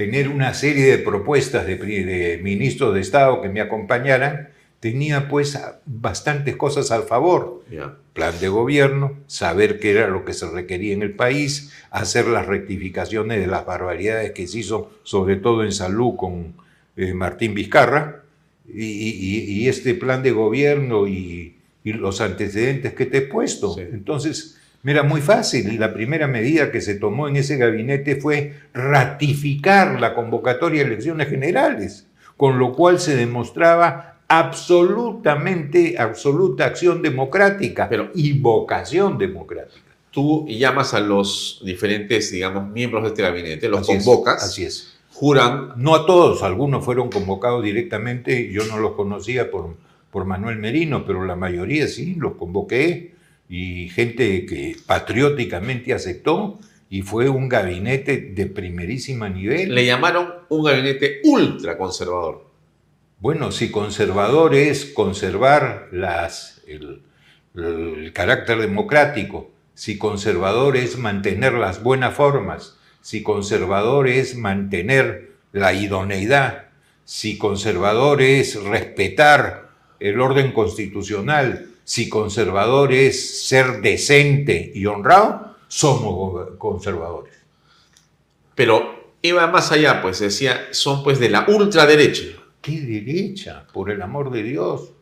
tener 0.00 0.30
una 0.30 0.54
serie 0.54 0.86
de 0.86 0.96
propuestas 0.96 1.66
de, 1.66 1.76
de 1.76 2.40
ministros 2.42 2.94
de 2.94 3.02
Estado 3.02 3.42
que 3.42 3.50
me 3.50 3.60
acompañaran, 3.60 4.48
tenía 4.80 5.28
pues 5.28 5.60
bastantes 5.84 6.56
cosas 6.56 6.90
al 6.90 7.02
favor. 7.02 7.62
Ya. 7.70 7.96
Plan 8.14 8.32
de 8.40 8.48
gobierno, 8.48 9.12
saber 9.26 9.78
qué 9.78 9.90
era 9.90 10.08
lo 10.08 10.24
que 10.24 10.32
se 10.32 10.48
requería 10.50 10.94
en 10.94 11.02
el 11.02 11.12
país, 11.12 11.70
hacer 11.90 12.28
las 12.28 12.46
rectificaciones 12.46 13.40
de 13.40 13.46
las 13.46 13.66
barbaridades 13.66 14.30
que 14.32 14.46
se 14.46 14.60
hizo, 14.60 14.90
sobre 15.02 15.36
todo 15.36 15.64
en 15.64 15.72
salud 15.72 16.16
con 16.16 16.54
eh, 16.96 17.12
Martín 17.12 17.52
Vizcarra, 17.52 18.22
y, 18.72 18.84
y- 18.86 19.44
y 19.52 19.68
este 19.68 19.92
plan 19.94 20.22
de 20.22 20.30
gobierno 20.30 21.06
y, 21.08 21.56
y 21.84 21.92
los 21.92 22.22
antecedentes 22.22 22.94
que 22.94 23.04
te 23.04 23.18
he 23.18 23.22
puesto. 23.22 23.74
Sí. 23.74 23.82
Entonces, 23.82 24.56
me 24.82 24.92
era 24.92 25.02
muy 25.02 25.20
fácil 25.20 25.72
y 25.72 25.78
la 25.78 25.92
primera 25.92 26.26
medida 26.26 26.70
que 26.72 26.80
se 26.80 26.94
tomó 26.94 27.28
en 27.28 27.36
ese 27.36 27.56
gabinete 27.56 28.16
fue 28.16 28.54
ratificar 28.72 30.00
la 30.00 30.14
convocatoria 30.14 30.80
de 30.82 30.86
elecciones 30.88 31.28
generales, 31.28 32.06
con 32.36 32.58
lo 32.58 32.72
cual 32.74 32.98
se 32.98 33.14
demostraba 33.16 34.16
absolutamente, 34.28 35.96
absoluta 35.98 36.64
acción 36.66 37.02
democrática 37.02 37.88
Pero- 37.88 38.10
y 38.14 38.38
vocación 38.38 39.18
democrática. 39.18 39.80
Tú 40.10 40.46
llamas 40.48 40.94
a 40.94 41.00
los 41.00 41.60
diferentes, 41.64 42.32
digamos, 42.32 42.68
miembros 42.70 43.02
de 43.04 43.08
este 43.10 43.22
gabinete, 43.22 43.68
los 43.68 43.80
Así 43.82 43.92
es, 43.92 44.04
convocas, 44.04 44.42
así 44.42 44.64
es. 44.64 44.98
juran, 45.12 45.72
No 45.76 45.94
a 45.94 46.06
todos, 46.06 46.42
algunos 46.42 46.84
fueron 46.84 47.10
convocados 47.10 47.62
directamente, 47.62 48.50
yo 48.50 48.64
no 48.66 48.78
los 48.78 48.92
conocía 48.92 49.50
por, 49.50 49.76
por 50.10 50.24
Manuel 50.24 50.56
Merino, 50.58 51.04
pero 51.04 51.24
la 51.24 51.36
mayoría 51.36 51.86
sí, 51.86 52.14
los 52.16 52.32
convoqué 52.34 53.14
y 53.50 53.88
gente 53.88 54.46
que 54.46 54.76
patrióticamente 54.86 55.92
aceptó 55.92 56.60
y 56.88 57.02
fue 57.02 57.28
un 57.28 57.48
gabinete 57.48 58.32
de 58.32 58.46
primerísima 58.46 59.28
nivel. 59.28 59.74
le 59.74 59.84
llamaron 59.84 60.28
un 60.48 60.64
gabinete 60.64 61.20
ultra 61.24 61.76
conservador. 61.76 62.46
Bueno, 63.18 63.50
si 63.50 63.72
conservador 63.72 64.54
es 64.54 64.84
conservar 64.86 65.88
las, 65.90 66.62
el, 66.68 67.02
el 67.56 68.12
carácter 68.12 68.58
democrático, 68.58 69.50
si 69.74 69.98
conservador 69.98 70.76
es 70.76 70.96
mantener 70.96 71.54
las 71.54 71.82
buenas 71.82 72.14
formas, 72.14 72.78
si 73.00 73.24
conservador 73.24 74.06
es 74.06 74.36
mantener 74.36 75.32
la 75.52 75.74
idoneidad, 75.74 76.68
si 77.04 77.36
conservador 77.36 78.22
es 78.22 78.62
respetar 78.62 79.70
el 79.98 80.20
orden 80.20 80.52
constitucional, 80.52 81.69
si 81.90 82.08
conservador 82.08 82.92
es 82.92 83.48
ser 83.48 83.80
decente 83.80 84.70
y 84.72 84.86
honrado, 84.86 85.56
somos 85.66 86.50
conservadores. 86.56 87.34
Pero 88.54 89.16
iba 89.22 89.48
más 89.48 89.72
allá, 89.72 90.00
pues 90.00 90.20
decía, 90.20 90.68
son 90.70 91.02
pues 91.02 91.18
de 91.18 91.30
la 91.30 91.46
ultraderecha. 91.48 92.26
¿Qué 92.62 92.80
derecha? 92.80 93.66
Por 93.72 93.90
el 93.90 94.02
amor 94.02 94.30
de 94.30 94.44
Dios. 94.44 94.92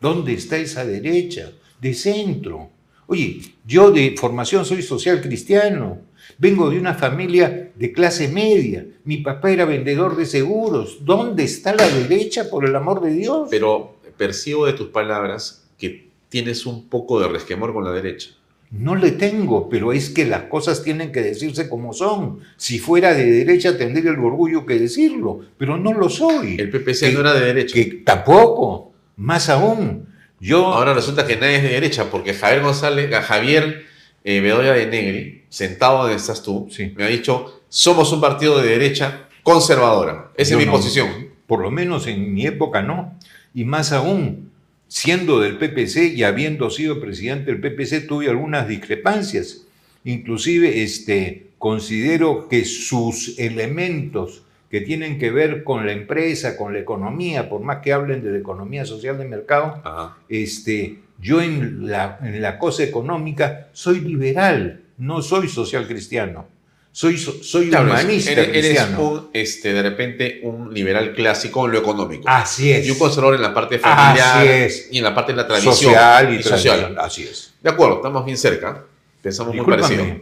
¿Dónde 0.00 0.34
está 0.34 0.58
esa 0.58 0.84
derecha? 0.84 1.50
De 1.80 1.92
centro. 1.92 2.70
Oye, 3.08 3.40
yo 3.66 3.90
de 3.90 4.14
formación 4.16 4.64
soy 4.64 4.82
social 4.82 5.20
cristiano. 5.20 6.02
Vengo 6.38 6.70
de 6.70 6.78
una 6.78 6.94
familia 6.94 7.72
de 7.74 7.92
clase 7.92 8.28
media. 8.28 8.86
Mi 9.02 9.16
papá 9.16 9.50
era 9.50 9.64
vendedor 9.64 10.14
de 10.14 10.26
seguros. 10.26 10.98
¿Dónde 11.04 11.42
está 11.42 11.74
la 11.74 11.88
derecha, 11.88 12.48
por 12.48 12.64
el 12.64 12.76
amor 12.76 13.00
de 13.00 13.12
Dios? 13.12 13.48
Pero 13.50 13.96
percibo 14.16 14.66
de 14.66 14.74
tus 14.74 14.86
palabras 14.90 15.68
que 15.76 16.11
tienes 16.32 16.64
un 16.64 16.88
poco 16.88 17.20
de 17.20 17.28
resquemor 17.28 17.74
con 17.74 17.84
la 17.84 17.92
derecha. 17.92 18.30
No 18.70 18.96
le 18.96 19.10
tengo, 19.12 19.68
pero 19.68 19.92
es 19.92 20.08
que 20.08 20.24
las 20.24 20.44
cosas 20.44 20.82
tienen 20.82 21.12
que 21.12 21.20
decirse 21.20 21.68
como 21.68 21.92
son. 21.92 22.38
Si 22.56 22.78
fuera 22.78 23.12
de 23.12 23.30
derecha 23.30 23.76
tendría 23.76 24.10
el 24.10 24.18
orgullo 24.18 24.64
que 24.64 24.78
decirlo, 24.78 25.40
pero 25.58 25.76
no 25.76 25.92
lo 25.92 26.08
soy. 26.08 26.56
El 26.58 26.70
PPC 26.70 27.00
Que- 27.08 27.12
no 27.12 27.20
era 27.20 27.34
de 27.34 27.44
derecha. 27.44 27.74
Que 27.74 27.84
tampoco, 28.02 28.92
más 29.18 29.50
aún. 29.50 30.06
Yo 30.40 30.68
Ahora 30.68 30.94
resulta 30.94 31.26
que 31.26 31.36
nadie 31.36 31.56
es 31.56 31.62
de 31.64 31.68
derecha, 31.68 32.10
porque 32.10 32.32
Javier 32.32 32.62
González, 32.62 33.12
a 33.14 33.20
Javier 33.20 33.82
eh, 34.24 34.40
Bedoya 34.40 34.72
de 34.72 34.86
Negri, 34.86 35.44
sentado 35.50 35.98
donde 35.98 36.16
estás 36.16 36.42
tú, 36.42 36.66
Sí. 36.70 36.94
me 36.96 37.04
ha 37.04 37.08
dicho, 37.08 37.60
somos 37.68 38.10
un 38.12 38.22
partido 38.22 38.58
de 38.62 38.68
derecha 38.70 39.28
conservadora. 39.42 40.30
Esa 40.36 40.54
es 40.54 40.58
mi 40.60 40.64
no, 40.64 40.72
posición. 40.72 41.08
Por 41.46 41.60
lo 41.60 41.70
menos 41.70 42.06
en 42.06 42.32
mi 42.32 42.46
época 42.46 42.80
no. 42.80 43.18
Y 43.54 43.64
más 43.64 43.92
aún, 43.92 44.50
siendo 44.92 45.40
del 45.40 45.56
PPC 45.56 46.12
y 46.14 46.22
habiendo 46.22 46.68
sido 46.68 47.00
presidente 47.00 47.50
del 47.50 47.62
PPC, 47.62 48.06
tuve 48.06 48.28
algunas 48.28 48.68
discrepancias. 48.68 49.64
Inclusive 50.04 50.82
este, 50.82 51.46
considero 51.56 52.46
que 52.46 52.66
sus 52.66 53.38
elementos 53.38 54.42
que 54.70 54.82
tienen 54.82 55.18
que 55.18 55.30
ver 55.30 55.64
con 55.64 55.86
la 55.86 55.92
empresa, 55.92 56.58
con 56.58 56.74
la 56.74 56.80
economía, 56.80 57.48
por 57.48 57.62
más 57.62 57.78
que 57.78 57.94
hablen 57.94 58.22
de 58.22 58.32
la 58.32 58.38
economía 58.38 58.84
social 58.84 59.16
de 59.16 59.24
mercado, 59.24 59.80
Ajá. 59.82 60.18
este, 60.28 60.98
yo 61.18 61.40
en 61.40 61.88
la, 61.88 62.18
en 62.22 62.42
la 62.42 62.58
cosa 62.58 62.84
económica 62.84 63.68
soy 63.72 64.00
liberal, 64.00 64.82
no 64.98 65.22
soy 65.22 65.48
social 65.48 65.88
cristiano. 65.88 66.46
Soy, 66.94 67.16
so- 67.16 67.42
soy 67.42 67.70
Claro, 67.70 67.86
humanista 67.86 68.32
eres, 68.32 68.48
eres 68.54 68.86
un, 68.98 69.30
este, 69.32 69.72
de 69.72 69.82
repente 69.82 70.40
un 70.42 70.74
liberal 70.74 71.14
clásico 71.14 71.64
en 71.64 71.72
lo 71.72 71.78
económico. 71.78 72.24
Así 72.28 72.70
es. 72.70 72.86
Y 72.86 72.90
un 72.90 72.98
conservador 72.98 73.34
en 73.36 73.42
la 73.42 73.54
parte 73.54 73.78
familiar 73.78 74.38
Así 74.38 74.48
es. 74.48 74.88
y 74.90 74.98
en 74.98 75.04
la 75.04 75.14
parte 75.14 75.32
de 75.32 75.36
la 75.38 75.46
tradición. 75.46 75.74
social 75.74 76.34
y, 76.38 76.42
social. 76.42 76.76
tradición. 76.80 76.98
Así 77.00 77.22
es. 77.24 77.54
De 77.62 77.70
acuerdo, 77.70 77.96
estamos 77.96 78.24
bien 78.26 78.36
cerca. 78.36 78.84
Pensamos 79.22 79.54
muy 79.54 79.60
Discúlpame, 79.64 79.96
parecido. 79.96 80.20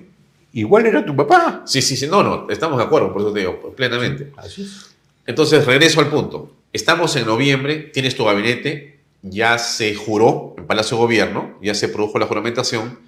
Igual 0.53 0.87
era 0.87 1.05
tu 1.05 1.17
papá. 1.17 1.63
Sí, 1.67 1.83
sí, 1.83 1.97
sí. 1.97 2.07
No, 2.07 2.23
no, 2.23 2.47
estamos 2.51 2.79
de 2.79 2.85
acuerdo, 2.85 3.13
por 3.13 3.23
eso 3.23 3.33
te 3.33 3.41
digo, 3.41 3.73
plenamente. 3.77 4.33
Así 4.37 4.63
es. 4.63 4.91
Entonces, 5.27 5.65
regreso 5.67 6.01
al 6.01 6.07
punto. 6.09 6.53
Estamos 6.73 7.15
en 7.17 7.27
noviembre, 7.27 7.79
tienes 7.93 8.15
tu 8.15 8.25
gabinete, 8.25 9.01
ya 9.23 9.59
se 9.59 9.95
juró 9.97 10.55
en 10.57 10.67
Palacio 10.67 10.97
de 10.97 11.03
Gobierno, 11.03 11.59
ya 11.61 11.75
se 11.75 11.89
produjo 11.89 12.19
la 12.21 12.27
juramentación, 12.27 13.01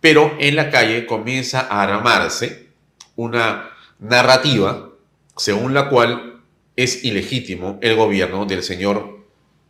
pero 0.00 0.34
en 0.38 0.56
la 0.56 0.70
calle 0.70 1.06
comienza 1.06 1.60
a 1.60 1.82
armarse 1.82 2.67
una 3.18 3.70
narrativa 3.98 4.90
según 5.36 5.74
la 5.74 5.88
cual 5.88 6.40
es 6.76 7.04
ilegítimo 7.04 7.78
el 7.82 7.96
gobierno 7.96 8.46
del 8.46 8.62
señor 8.62 9.18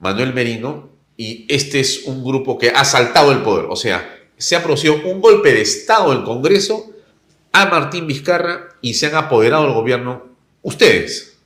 Manuel 0.00 0.34
Merino 0.34 0.90
y 1.16 1.46
este 1.48 1.80
es 1.80 2.04
un 2.04 2.22
grupo 2.22 2.58
que 2.58 2.68
ha 2.70 2.84
saltado 2.84 3.32
el 3.32 3.42
poder, 3.42 3.66
o 3.70 3.76
sea, 3.76 4.16
se 4.36 4.54
ha 4.54 4.62
producido 4.62 5.00
un 5.04 5.20
golpe 5.20 5.52
de 5.52 5.62
Estado 5.62 6.10
del 6.10 6.24
Congreso 6.24 6.92
a 7.52 7.66
Martín 7.66 8.06
Vizcarra 8.06 8.68
y 8.82 8.94
se 8.94 9.06
han 9.06 9.16
apoderado 9.16 9.64
del 9.64 9.72
gobierno 9.72 10.26
ustedes. 10.62 11.38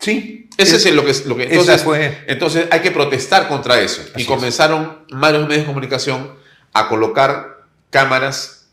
Sí. 0.00 0.48
Ese 0.58 0.76
es, 0.76 0.94
lo 0.94 1.04
que... 1.04 1.14
Lo 1.26 1.36
que 1.36 1.44
entonces, 1.44 1.82
fue. 1.82 2.24
entonces 2.26 2.66
hay 2.70 2.80
que 2.80 2.90
protestar 2.90 3.48
contra 3.48 3.80
eso. 3.80 4.02
y 4.16 4.24
comenzaron 4.24 5.04
varios 5.10 5.48
medios 5.48 5.62
de 5.62 5.66
comunicación 5.66 6.32
a 6.72 6.88
colocar 6.88 7.64
cámaras 7.90 8.68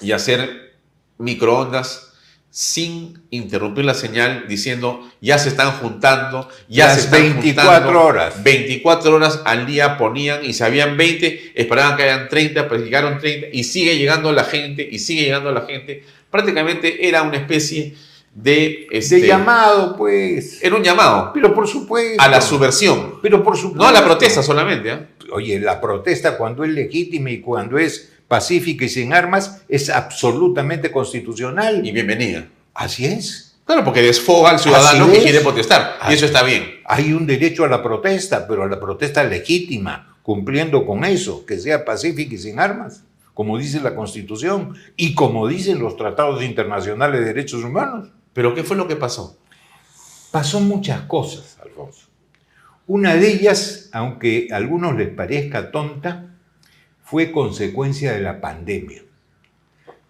y 0.00 0.12
hacer 0.12 0.63
microondas 1.18 2.10
sin 2.50 3.20
interrumpir 3.30 3.84
la 3.84 3.94
señal 3.94 4.44
diciendo 4.46 5.00
ya 5.20 5.38
se 5.38 5.48
están 5.48 5.72
juntando, 5.72 6.48
ya 6.68 6.86
Las 6.86 6.94
se 6.94 7.00
están 7.06 7.20
24 7.22 7.72
juntando". 7.72 8.00
horas. 8.00 8.42
24 8.44 9.14
horas 9.14 9.40
al 9.44 9.66
día 9.66 9.98
ponían 9.98 10.44
y 10.44 10.52
si 10.52 10.62
habían 10.62 10.96
20, 10.96 11.52
esperaban 11.56 11.96
que 11.96 12.04
hayan 12.04 12.28
30, 12.28 12.68
pues 12.68 12.82
llegaron 12.82 13.18
30 13.18 13.48
y 13.52 13.64
sigue 13.64 13.98
llegando 13.98 14.30
la 14.32 14.44
gente 14.44 14.86
y 14.88 15.00
sigue 15.00 15.22
llegando 15.22 15.50
la 15.50 15.62
gente. 15.62 16.04
Prácticamente 16.30 17.08
era 17.08 17.22
una 17.22 17.38
especie 17.38 17.96
de... 18.32 18.86
Este, 18.90 19.16
De 19.16 19.26
llamado, 19.26 19.96
pues. 19.96 20.62
Era 20.62 20.76
un 20.76 20.82
llamado 20.82 21.32
Pero 21.34 21.52
por 21.54 21.66
supuesto. 21.66 22.22
a 22.22 22.28
la 22.28 22.40
subversión. 22.40 23.20
Pero 23.20 23.42
por 23.42 23.56
supuesto. 23.56 23.82
No 23.82 23.88
a 23.88 23.92
la 23.92 24.04
protesta 24.04 24.44
solamente. 24.44 24.92
¿ah? 24.92 25.06
Oye, 25.32 25.58
la 25.58 25.80
protesta 25.80 26.36
cuando 26.36 26.62
es 26.62 26.70
legítima 26.70 27.30
y 27.30 27.40
cuando 27.40 27.78
es 27.78 28.12
pacífica 28.34 28.84
y 28.84 28.88
sin 28.88 29.12
armas 29.12 29.62
es 29.68 29.88
absolutamente 29.88 30.90
constitucional. 30.90 31.86
Y 31.86 31.92
bienvenida. 31.92 32.48
Así 32.74 33.06
es. 33.06 33.54
Claro, 33.64 33.84
porque 33.84 34.02
desfoga 34.02 34.50
al 34.50 34.58
ciudadano 34.58 35.08
que 35.08 35.22
quiere 35.22 35.38
protestar. 35.38 35.98
Y 36.10 36.14
eso 36.14 36.26
está 36.26 36.42
bien. 36.42 36.80
Hay 36.84 37.12
un 37.12 37.28
derecho 37.28 37.62
a 37.62 37.68
la 37.68 37.80
protesta, 37.80 38.48
pero 38.48 38.64
a 38.64 38.66
la 38.66 38.80
protesta 38.80 39.22
legítima, 39.22 40.16
cumpliendo 40.24 40.84
con 40.84 41.04
eso, 41.04 41.46
que 41.46 41.60
sea 41.60 41.84
pacífica 41.84 42.34
y 42.34 42.38
sin 42.38 42.58
armas, 42.58 43.04
como 43.34 43.56
dice 43.56 43.80
la 43.80 43.94
Constitución 43.94 44.74
y 44.96 45.14
como 45.14 45.46
dicen 45.46 45.78
los 45.78 45.96
tratados 45.96 46.42
internacionales 46.42 47.20
de 47.20 47.26
derechos 47.26 47.62
humanos. 47.62 48.08
Pero 48.32 48.52
¿qué 48.52 48.64
fue 48.64 48.76
lo 48.76 48.88
que 48.88 48.96
pasó? 48.96 49.38
Pasó 50.32 50.58
muchas 50.58 51.02
cosas, 51.02 51.56
Alfonso. 51.62 52.08
Una 52.88 53.14
de 53.14 53.30
ellas, 53.30 53.90
aunque 53.92 54.48
a 54.50 54.56
algunos 54.56 54.96
les 54.96 55.10
parezca 55.10 55.70
tonta, 55.70 56.33
fue 57.14 57.30
consecuencia 57.30 58.12
de 58.12 58.18
la 58.18 58.40
pandemia. 58.40 59.02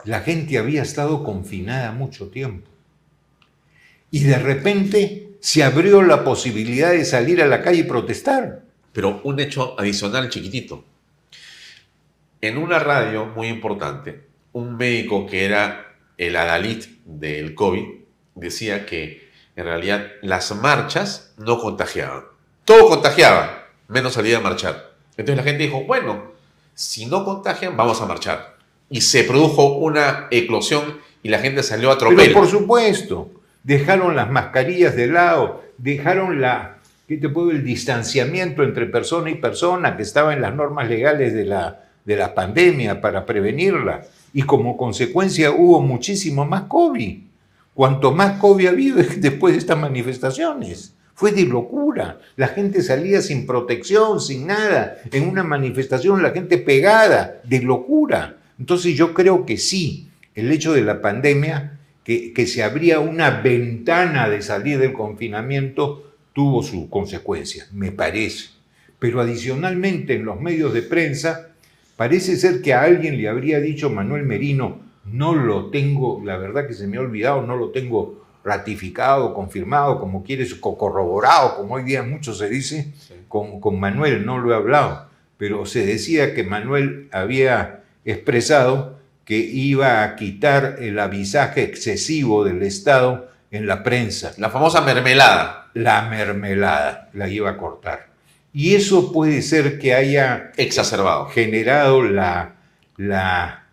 La 0.05 0.21
gente 0.21 0.57
había 0.57 0.81
estado 0.81 1.23
confinada 1.23 1.93
mucho 1.93 2.31
tiempo. 2.31 2.71
Y 4.11 4.21
de 4.25 4.39
repente 4.39 5.29
se 5.39 5.63
abrió 5.65 6.01
la 6.01 6.25
posibilidad 6.25 6.93
de 6.93 7.05
salir 7.05 7.43
a 7.43 7.47
la 7.47 7.61
calle 7.61 7.81
y 7.81 7.83
protestar. 7.83 8.63
Pero 8.95 9.21
un 9.23 9.39
hecho 9.39 9.79
adicional 9.79 10.31
chiquitito. 10.31 10.83
En 12.41 12.57
una 12.57 12.79
radio 12.79 13.27
muy 13.27 13.49
importante, 13.49 14.23
un 14.55 14.79
médico 14.79 15.27
que 15.27 15.45
era 15.45 15.99
el 16.17 16.35
adalid 16.37 16.87
del 17.05 17.55
COVID 17.55 17.85
decía 18.35 18.87
que 18.87 19.29
en 19.57 19.65
realidad 19.67 20.07
las 20.23 20.57
marchas 20.57 21.35
no 21.37 21.59
contagiaban. 21.59 22.25
Todo 22.65 22.89
contagiaba, 22.89 23.69
menos 23.89 24.15
salir 24.15 24.37
a 24.37 24.41
marchar. 24.41 24.95
Entonces 25.19 25.37
la 25.37 25.43
gente 25.43 25.65
dijo, 25.65 25.85
bueno, 25.85 26.33
si 26.75 27.07
no 27.07 27.25
contagian, 27.25 27.77
vamos 27.77 28.01
a 28.01 28.07
marchar. 28.07 28.57
Y 28.91 29.01
se 29.01 29.25
produjo 29.25 29.77
una 29.77 30.29
eclosión 30.31 30.99
y 31.23 31.29
la 31.29 31.39
gente 31.39 31.63
salió 31.63 31.91
a 31.91 31.99
tropel. 31.99 32.17
Pero 32.17 32.41
por 32.41 32.49
supuesto, 32.49 33.31
dejaron 33.63 34.15
las 34.17 34.31
mascarillas 34.31 34.95
de 34.97 35.07
lado, 35.07 35.63
dejaron 35.79 36.41
la, 36.41 36.79
¿qué 37.09 37.17
te 37.17 37.29
puedo? 37.29 37.51
El 37.51 37.65
distanciamiento 37.65 38.63
entre 38.63 38.87
persona 38.87 39.31
y 39.31 39.37
persona 39.37 39.97
que 39.97 40.03
estaba 40.03 40.33
en 40.33 40.43
las 40.43 40.55
normas 40.55 40.89
legales 40.89 41.33
de 41.33 41.45
la, 41.45 41.85
de 42.05 42.17
la 42.17 42.35
pandemia 42.35 43.01
para 43.01 43.25
prevenirla. 43.25 44.03
Y 44.33 44.43
como 44.43 44.77
consecuencia 44.77 45.53
hubo 45.53 45.81
muchísimo 45.81 46.45
más 46.45 46.63
COVID. 46.63 47.19
Cuanto 47.73 48.13
más 48.13 48.39
COVID 48.39 48.67
ha 48.67 48.71
habido 48.71 48.97
después 49.17 49.55
de 49.55 49.59
estas 49.59 49.79
manifestaciones. 49.79 50.94
Fue 51.15 51.33
de 51.33 51.45
locura. 51.45 52.21
La 52.37 52.49
gente 52.49 52.83
salía 52.83 53.23
sin 53.23 53.47
protección, 53.47 54.21
sin 54.21 54.49
nada. 54.49 54.99
En 55.13 55.29
una 55.29 55.45
manifestación 55.45 56.23
la 56.23 56.31
gente 56.31 56.59
pegada, 56.59 57.41
de 57.45 57.63
locura. 57.63 58.37
Entonces 58.59 58.97
yo 58.97 59.15
creo 59.15 59.47
que 59.47 59.57
sí, 59.57 60.09
el 60.35 60.51
hecho 60.51 60.73
de 60.73 60.83
la 60.83 61.01
pandemia, 61.01 61.79
que, 62.03 62.33
que 62.33 62.47
se 62.47 62.63
abría 62.63 63.01
una 63.01 63.31
ventana 63.43 64.29
de 64.29 64.43
salir 64.43 64.79
del 64.79 64.93
confinamiento, 64.93 66.13
tuvo 66.33 66.63
su 66.63 66.91
consecuencia, 66.91 67.67
me 67.73 67.93
parece. 67.93 68.51
Pero 68.99 69.21
adicionalmente 69.21 70.15
en 70.15 70.25
los 70.25 70.41
medios 70.41 70.75
de 70.75 70.83
prensa, 70.83 71.51
parece 71.97 72.37
ser 72.37 72.61
que 72.61 72.75
a 72.75 72.83
alguien 72.83 73.17
le 73.17 73.29
habría 73.29 73.61
dicho 73.61 73.89
Manuel 73.89 74.25
Merino, 74.25 74.81
no 75.05 75.35
lo 75.35 75.71
tengo, 75.71 76.21
la 76.25 76.37
verdad 76.37 76.67
que 76.67 76.75
se 76.75 76.87
me 76.87 76.97
ha 76.97 77.01
olvidado, 77.01 77.43
no 77.43 77.57
lo 77.57 77.71
tengo 77.71 78.24
ratificado, 78.45 79.33
confirmado, 79.35 79.99
como 79.99 80.23
quieres, 80.23 80.55
co- 80.55 80.77
corroborado, 80.77 81.57
como 81.57 81.75
hoy 81.75 81.85
día 81.85 82.03
mucho 82.03 82.35
se 82.35 82.49
dice, 82.49 82.93
con, 83.29 83.61
con 83.61 83.81
Manuel 83.81 84.25
no 84.27 84.39
lo 84.39 84.53
he 84.53 84.57
hablado, 84.57 85.07
pero 85.39 85.65
se 85.67 85.85
decía 85.87 86.35
que 86.35 86.45
Manuel 86.45 87.09
había 87.13 87.81
expresado 88.05 88.99
que 89.25 89.39
iba 89.39 90.03
a 90.05 90.17
quitar 90.17 90.77
el 90.81 90.99
avisaje 90.99 91.63
excesivo 91.63 92.45
del 92.45 92.63
Estado 92.63 93.31
en 93.51 93.67
la 93.67 93.83
prensa. 93.83 94.33
La 94.37 94.51
famosa 94.51 94.83
mermelada. 94.83 95.71
La 95.73 96.03
mermelada 96.11 97.09
la 97.15 97.29
iba 97.29 97.51
a 97.51 97.57
cortar. 97.57 98.09
Y 98.53 98.75
eso 98.75 99.11
puede 99.13 99.41
ser 99.43 99.79
que 99.79 99.95
haya 99.95 100.53
Exacerbado. 100.57 101.27
generado 101.27 102.03
la, 102.03 102.57
la, 102.97 103.65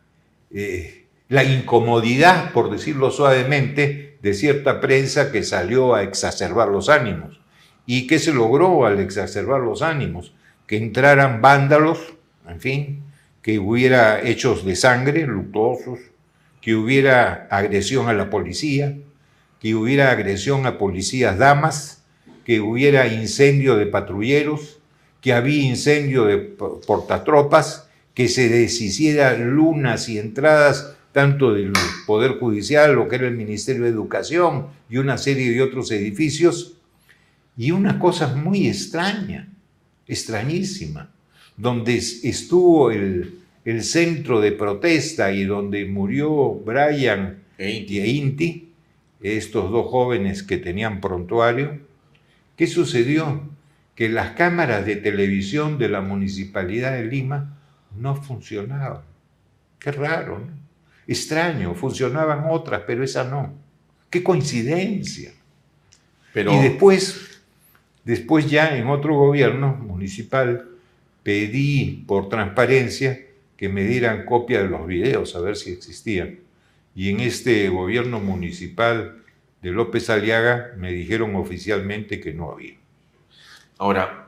eh, 0.52 1.06
la 1.30 1.44
incomodidad, 1.44 2.52
por 2.54 2.72
decirlo 2.72 3.12
suavemente, 3.12 4.11
de 4.22 4.34
cierta 4.34 4.80
prensa 4.80 5.32
que 5.32 5.44
salió 5.44 5.96
a 5.96 6.04
exacerbar 6.04 6.68
los 6.70 6.90
ánimos. 6.90 7.40
¿Y 7.86 8.08
qué 8.08 8.20
se 8.20 8.34
logró 8.34 8.86
al 8.86 9.00
exacerbar 9.00 9.62
los 9.62 9.82
ánimos? 9.82 10.34
Que 10.68 10.78
entraran 10.78 11.42
vándalos, 11.42 12.14
en 12.48 12.60
fin, 12.60 13.04
que 13.42 13.60
hubiera 13.60 14.22
hechos 14.22 14.64
de 14.66 14.76
sangre 14.76 15.26
luctuosos, 15.26 16.00
que 16.62 16.76
hubiera 16.76 17.48
agresión 17.50 18.08
a 18.08 18.14
la 18.14 18.30
policía, 18.30 18.96
que 19.60 19.74
hubiera 19.76 20.12
agresión 20.12 20.66
a 20.68 20.78
policías 20.78 21.38
damas, 21.38 22.04
que 22.46 22.60
hubiera 22.60 23.08
incendio 23.08 23.76
de 23.76 23.88
patrulleros, 23.88 24.80
que 25.22 25.34
había 25.34 25.64
incendio 25.64 26.26
de 26.26 26.38
po- 26.38 26.82
portatropas, 26.82 27.88
que 28.14 28.28
se 28.28 28.50
deshiciera 28.50 29.34
lunas 29.34 30.10
y 30.10 30.20
entradas 30.20 30.96
tanto 31.12 31.54
del 31.54 31.74
Poder 32.08 32.40
Judicial, 32.40 32.94
lo 32.94 33.08
que 33.08 33.16
era 33.18 33.28
el 33.28 33.36
Ministerio 33.36 33.84
de 33.84 33.90
Educación 33.90 34.68
y 34.90 34.98
una 34.98 35.18
serie 35.18 35.52
de 35.52 35.62
otros 35.62 35.92
edificios, 35.92 36.78
y 37.58 37.72
una 37.72 38.00
cosa 38.00 38.34
muy 38.36 38.68
extraña, 38.68 39.50
extrañísima, 40.08 41.10
donde 41.58 41.98
es- 41.98 42.24
estuvo 42.24 42.92
el, 42.92 43.36
el 43.66 43.84
centro 43.84 44.40
de 44.42 44.52
protesta 44.54 45.32
y 45.32 45.44
donde 45.46 45.86
murió 45.86 46.54
Brian 46.54 47.40
E 47.58 47.72
Inti. 47.72 48.00
y 48.00 48.18
Inti, 48.18 48.68
estos 49.22 49.70
dos 49.70 49.88
jóvenes 49.92 50.44
que 50.44 50.58
tenían 50.58 51.00
prontuario, 51.02 51.80
¿qué 52.56 52.68
sucedió? 52.68 53.42
Que 53.96 54.10
las 54.10 54.32
cámaras 54.32 54.86
de 54.86 54.96
televisión 54.96 55.78
de 55.78 55.90
la 55.90 56.02
Municipalidad 56.02 56.94
de 56.94 57.06
Lima 57.06 57.58
no 57.96 58.16
funcionaban. 58.16 59.02
Qué 59.78 59.92
raro, 59.92 60.40
¿no? 60.40 60.61
Extraño, 61.08 61.74
funcionaban 61.74 62.46
otras, 62.50 62.84
pero 62.86 63.04
esa 63.04 63.24
no. 63.24 63.54
Qué 64.10 64.24
coincidencia. 64.24 65.32
Pero 66.34 66.54
Y 66.54 66.62
después, 66.62 67.42
después 68.04 68.50
ya 68.50 68.78
en 68.78 68.88
otro 68.88 69.16
gobierno 69.16 69.76
municipal, 69.76 70.70
pedí 71.24 72.04
por 72.08 72.30
transparencia 72.30 73.20
que 73.58 73.70
me 73.70 73.84
dieran 73.84 74.26
copia 74.26 74.64
de 74.64 74.70
los 74.70 74.88
videos, 74.88 75.36
a 75.36 75.42
ver 75.42 75.56
si 75.56 75.72
existían. 75.72 76.40
Y 76.96 77.10
en 77.10 77.20
este 77.20 77.70
gobierno 77.70 78.20
municipal 78.20 79.22
de 79.62 79.72
López 79.72 80.10
Aliaga 80.10 80.72
me 80.78 80.92
dijeron 80.92 81.36
oficialmente 81.36 82.20
que 82.20 82.34
no 82.34 82.52
había. 82.52 82.76
ahora, 83.78 84.22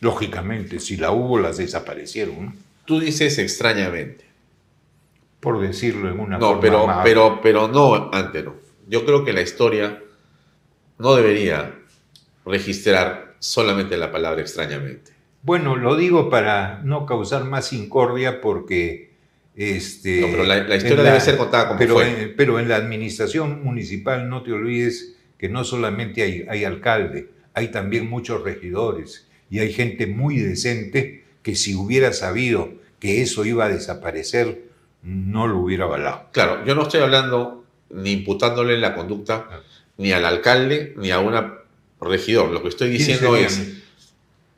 Lógicamente, 0.00 0.78
si 0.78 0.96
la 0.96 1.10
hubo, 1.10 1.38
las 1.38 1.56
desaparecieron, 1.56 2.46
¿no? 2.46 2.54
tú 2.84 3.00
dices 3.00 3.38
extrañamente. 3.38 4.24
Por 5.40 5.60
decirlo 5.60 6.10
en 6.10 6.18
una 6.20 6.38
No, 6.38 6.60
forma 6.60 7.02
pero, 7.02 7.40
pero, 7.40 7.40
pero 7.42 7.68
no, 7.68 8.10
Antero. 8.12 8.60
Yo 8.88 9.04
creo 9.04 9.24
que 9.24 9.32
la 9.32 9.42
historia 9.42 10.02
no 10.98 11.14
debería 11.14 11.74
registrar 12.44 13.34
solamente 13.38 13.96
la 13.96 14.10
palabra 14.10 14.40
extrañamente. 14.40 15.12
Bueno, 15.42 15.76
lo 15.76 15.96
digo 15.96 16.28
para 16.30 16.80
no 16.84 17.06
causar 17.06 17.44
más 17.44 17.72
incordia 17.72 18.40
porque... 18.40 19.08
Este, 19.54 20.20
No, 20.20 20.28
pero 20.30 20.44
la- 20.44 20.62
la 20.62 20.76
historia 20.76 21.02
debe 21.02 21.20
ser 21.20 21.36
contada 21.36 21.66
como 21.68 21.78
pero 21.80 21.94
fue. 21.94 22.22
En, 22.22 22.36
pero 22.36 22.60
en 22.60 22.68
la 22.68 22.76
administración 22.76 23.62
municipal 23.64 24.28
no 24.28 24.42
te 24.44 24.52
olvides 24.52 25.16
que 25.36 25.48
no 25.48 25.64
solamente 25.64 26.22
hay, 26.22 26.46
hay 26.48 26.64
alcalde, 26.64 27.30
hay 27.54 27.68
también 27.68 28.08
muchos 28.08 28.42
regidores 28.44 29.26
y 29.50 29.58
hay 29.58 29.72
gente 29.72 30.06
muy 30.06 30.36
decente 30.38 31.24
que 31.42 31.56
si 31.56 31.74
hubiera 31.74 32.12
sabido 32.12 32.70
que 33.00 33.20
eso 33.22 33.44
iba 33.44 33.64
a 33.64 33.68
desaparecer, 33.68 34.62
no 35.08 35.46
lo 35.46 35.58
hubiera 35.58 35.84
avalado. 35.84 36.26
Claro, 36.32 36.64
yo 36.66 36.74
no 36.74 36.82
estoy 36.82 37.00
hablando 37.00 37.64
ni 37.90 38.12
imputándole 38.12 38.76
la 38.78 38.94
conducta 38.94 39.62
ni 39.96 40.12
al 40.12 40.24
alcalde 40.26 40.92
ni 40.96 41.10
a 41.10 41.18
una 41.18 41.60
regidor. 42.00 42.50
Lo 42.50 42.62
que 42.62 42.68
estoy 42.68 42.88
¿Quién 42.88 42.98
diciendo 42.98 43.36
es, 43.36 43.60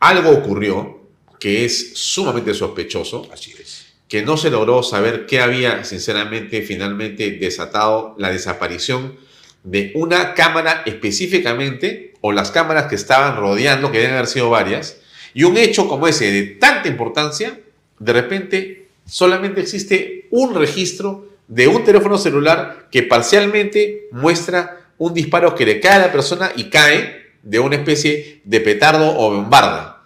algo 0.00 0.30
ocurrió 0.30 1.00
que 1.38 1.64
es 1.64 1.92
sumamente 1.94 2.52
sospechoso, 2.52 3.28
Así 3.32 3.54
es. 3.58 3.94
que 4.08 4.22
no 4.22 4.36
se 4.36 4.50
logró 4.50 4.82
saber 4.82 5.24
qué 5.26 5.40
había, 5.40 5.84
sinceramente, 5.84 6.62
finalmente 6.62 7.30
desatado 7.30 8.14
la 8.18 8.30
desaparición 8.30 9.16
de 9.62 9.92
una 9.94 10.34
cámara 10.34 10.82
específicamente, 10.84 12.14
o 12.22 12.32
las 12.32 12.50
cámaras 12.50 12.86
que 12.86 12.96
estaban 12.96 13.36
rodeando, 13.36 13.92
que 13.92 13.98
deben 13.98 14.14
haber 14.14 14.26
sido 14.26 14.50
varias, 14.50 14.98
y 15.32 15.44
un 15.44 15.56
hecho 15.56 15.88
como 15.88 16.08
ese 16.08 16.30
de 16.32 16.42
tanta 16.42 16.88
importancia, 16.88 17.60
de 17.98 18.12
repente 18.12 18.79
solamente 19.10 19.60
existe 19.60 20.28
un 20.30 20.54
registro 20.54 21.28
de 21.48 21.66
un 21.66 21.84
teléfono 21.84 22.16
celular 22.16 22.88
que 22.90 23.02
parcialmente 23.02 24.08
muestra 24.12 24.80
un 24.98 25.12
disparo 25.12 25.54
que 25.54 25.66
le 25.66 25.80
cae 25.80 25.94
a 25.94 26.06
la 26.06 26.12
persona 26.12 26.52
y 26.54 26.70
cae 26.70 27.20
de 27.42 27.58
una 27.58 27.76
especie 27.76 28.40
de 28.44 28.60
petardo 28.60 29.18
o 29.18 29.34
bombarda. 29.34 30.04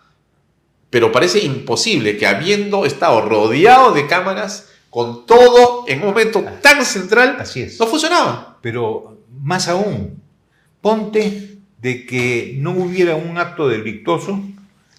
Pero 0.89 1.13
parece 1.13 1.41
imposible 1.41 2.17
que 2.17 2.27
habiendo 2.27 2.87
estado 2.87 3.21
rodeado 3.23 3.93
de 3.93 4.07
cámaras, 4.07 4.71
con 4.89 5.27
todo 5.27 5.85
en 5.89 6.01
un 6.01 6.07
momento 6.07 6.45
tan 6.63 6.85
central, 6.85 7.37
Así 7.41 7.63
es. 7.63 7.79
no 7.81 7.87
funcionaba. 7.87 8.59
Pero 8.63 9.19
más 9.43 9.69
aún, 9.69 10.23
ponte 10.81 11.59
de 11.83 12.07
que 12.07 12.55
no 12.59 12.71
hubiera 12.71 13.17
un 13.17 13.37
acto 13.37 13.69
delictuoso, 13.69 14.41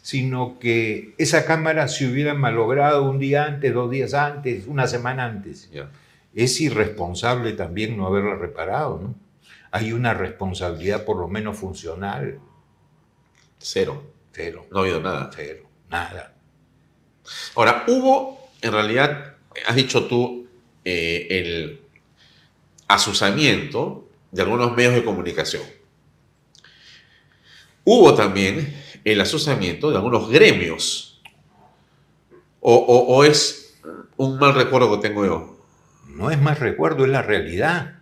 sino 0.06 0.60
que 0.60 1.16
esa 1.18 1.48
cámara 1.48 1.88
se 1.88 2.06
hubiera 2.06 2.36
malogrado 2.36 3.10
un 3.10 3.18
día 3.18 3.46
antes, 3.46 3.74
dos 3.74 3.90
días 3.90 4.14
antes, 4.14 4.68
una 4.68 4.86
semana 4.86 5.26
antes. 5.26 5.68
Es 6.36 6.62
irresponsable 6.62 7.54
también 7.54 7.98
no 7.98 8.06
haberla 8.06 8.36
reparado, 8.36 9.00
¿no? 9.02 9.16
Hay 9.72 9.94
una 9.94 10.14
responsabilidad 10.14 11.06
por 11.06 11.18
lo 11.18 11.28
menos 11.28 11.58
funcional. 11.58 12.38
Cero. 13.58 14.04
Cero, 14.32 14.68
No 14.70 14.78
ha 14.78 14.82
habido 14.84 15.02
nada. 15.02 15.32
cero, 15.36 15.64
nada. 15.90 16.36
Ahora, 17.56 17.84
hubo, 17.88 18.52
en 18.62 18.74
realidad, 18.74 19.38
has 19.68 19.76
dicho 19.76 20.06
tú, 20.06 20.46
eh, 20.84 21.26
el 21.32 21.82
asusamiento 22.88 24.08
de 24.30 24.44
algunos 24.44 24.76
medios 24.76 24.94
de 24.94 25.04
comunicación. 25.04 25.64
Hubo 27.84 28.14
también 28.14 28.85
el 29.06 29.22
asusamiento 29.22 29.90
de 29.92 29.96
algunos 29.98 30.30
gremios. 30.30 31.22
O, 32.60 32.74
o- 32.76 33.16
o 33.16 33.24
es 33.24 33.78
un 34.18 34.38
mal 34.40 34.54
recuerdo 34.56 35.00
que 35.00 35.08
tengo 35.08 35.26
yo. 35.26 35.58
No 36.10 36.32
es 36.32 36.42
más 36.42 36.60
recuerdo, 36.60 37.06
es 37.06 37.12
la 37.12 37.22
realidad. 37.22 38.00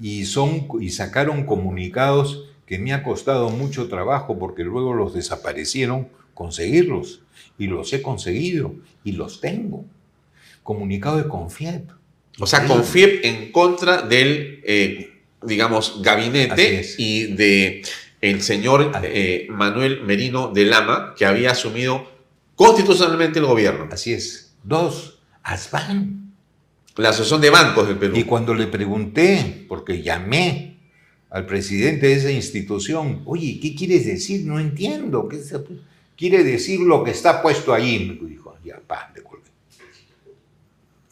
Y, 0.00 0.24
son, 0.26 0.68
y 0.80 0.90
sacaron 0.90 1.44
comunicados 1.44 2.44
que 2.66 2.78
me 2.78 2.92
ha 2.92 3.02
costado 3.02 3.48
mucho 3.50 3.88
trabajo 3.88 4.38
porque 4.38 4.62
luego 4.64 4.94
los 4.94 5.14
desaparecieron 5.14 6.08
conseguirlos. 6.34 7.22
Y 7.58 7.66
los 7.66 7.92
he 7.92 8.02
conseguido 8.02 8.74
y 9.04 9.12
los 9.12 9.40
tengo. 9.40 9.84
Comunicado 10.62 11.16
de 11.16 11.28
Confiep. 11.28 11.90
O 12.38 12.46
sea. 12.46 12.66
Confiep 12.66 13.24
en 13.24 13.50
contra 13.52 14.02
del, 14.02 14.60
eh, 14.64 15.10
digamos, 15.42 16.02
gabinete 16.02 16.54
y 16.98 17.34
de 17.34 17.82
el 18.26 18.42
señor 18.42 18.92
eh, 19.02 19.46
Manuel 19.50 20.02
Merino 20.04 20.48
de 20.52 20.64
Lama, 20.64 21.14
que 21.16 21.26
había 21.26 21.50
asumido 21.52 22.06
constitucionalmente 22.54 23.38
el 23.38 23.46
gobierno. 23.46 23.88
Así 23.90 24.12
es. 24.12 24.54
Dos, 24.62 25.20
Asban. 25.42 26.34
La 26.96 27.10
Asociación 27.10 27.40
de 27.42 27.50
Bancos 27.50 27.88
del 27.88 27.98
Perú. 27.98 28.16
Y 28.16 28.24
cuando 28.24 28.54
le 28.54 28.66
pregunté, 28.66 29.66
porque 29.68 30.02
llamé 30.02 30.78
al 31.28 31.44
presidente 31.44 32.06
de 32.06 32.14
esa 32.14 32.30
institución, 32.30 33.22
oye, 33.26 33.58
¿qué 33.60 33.74
quieres 33.74 34.06
decir? 34.06 34.46
No 34.46 34.58
entiendo. 34.58 35.28
¿Qué 35.28 35.38
se- 35.42 35.60
quiere 36.16 36.42
decir 36.42 36.80
lo 36.80 37.04
que 37.04 37.10
está 37.10 37.42
puesto 37.42 37.74
ahí? 37.74 38.18
Me 38.20 38.28
dijo, 38.28 38.56
ya, 38.64 38.80
pa, 38.86 39.12
le 39.14 39.22
colgué. 39.22 39.50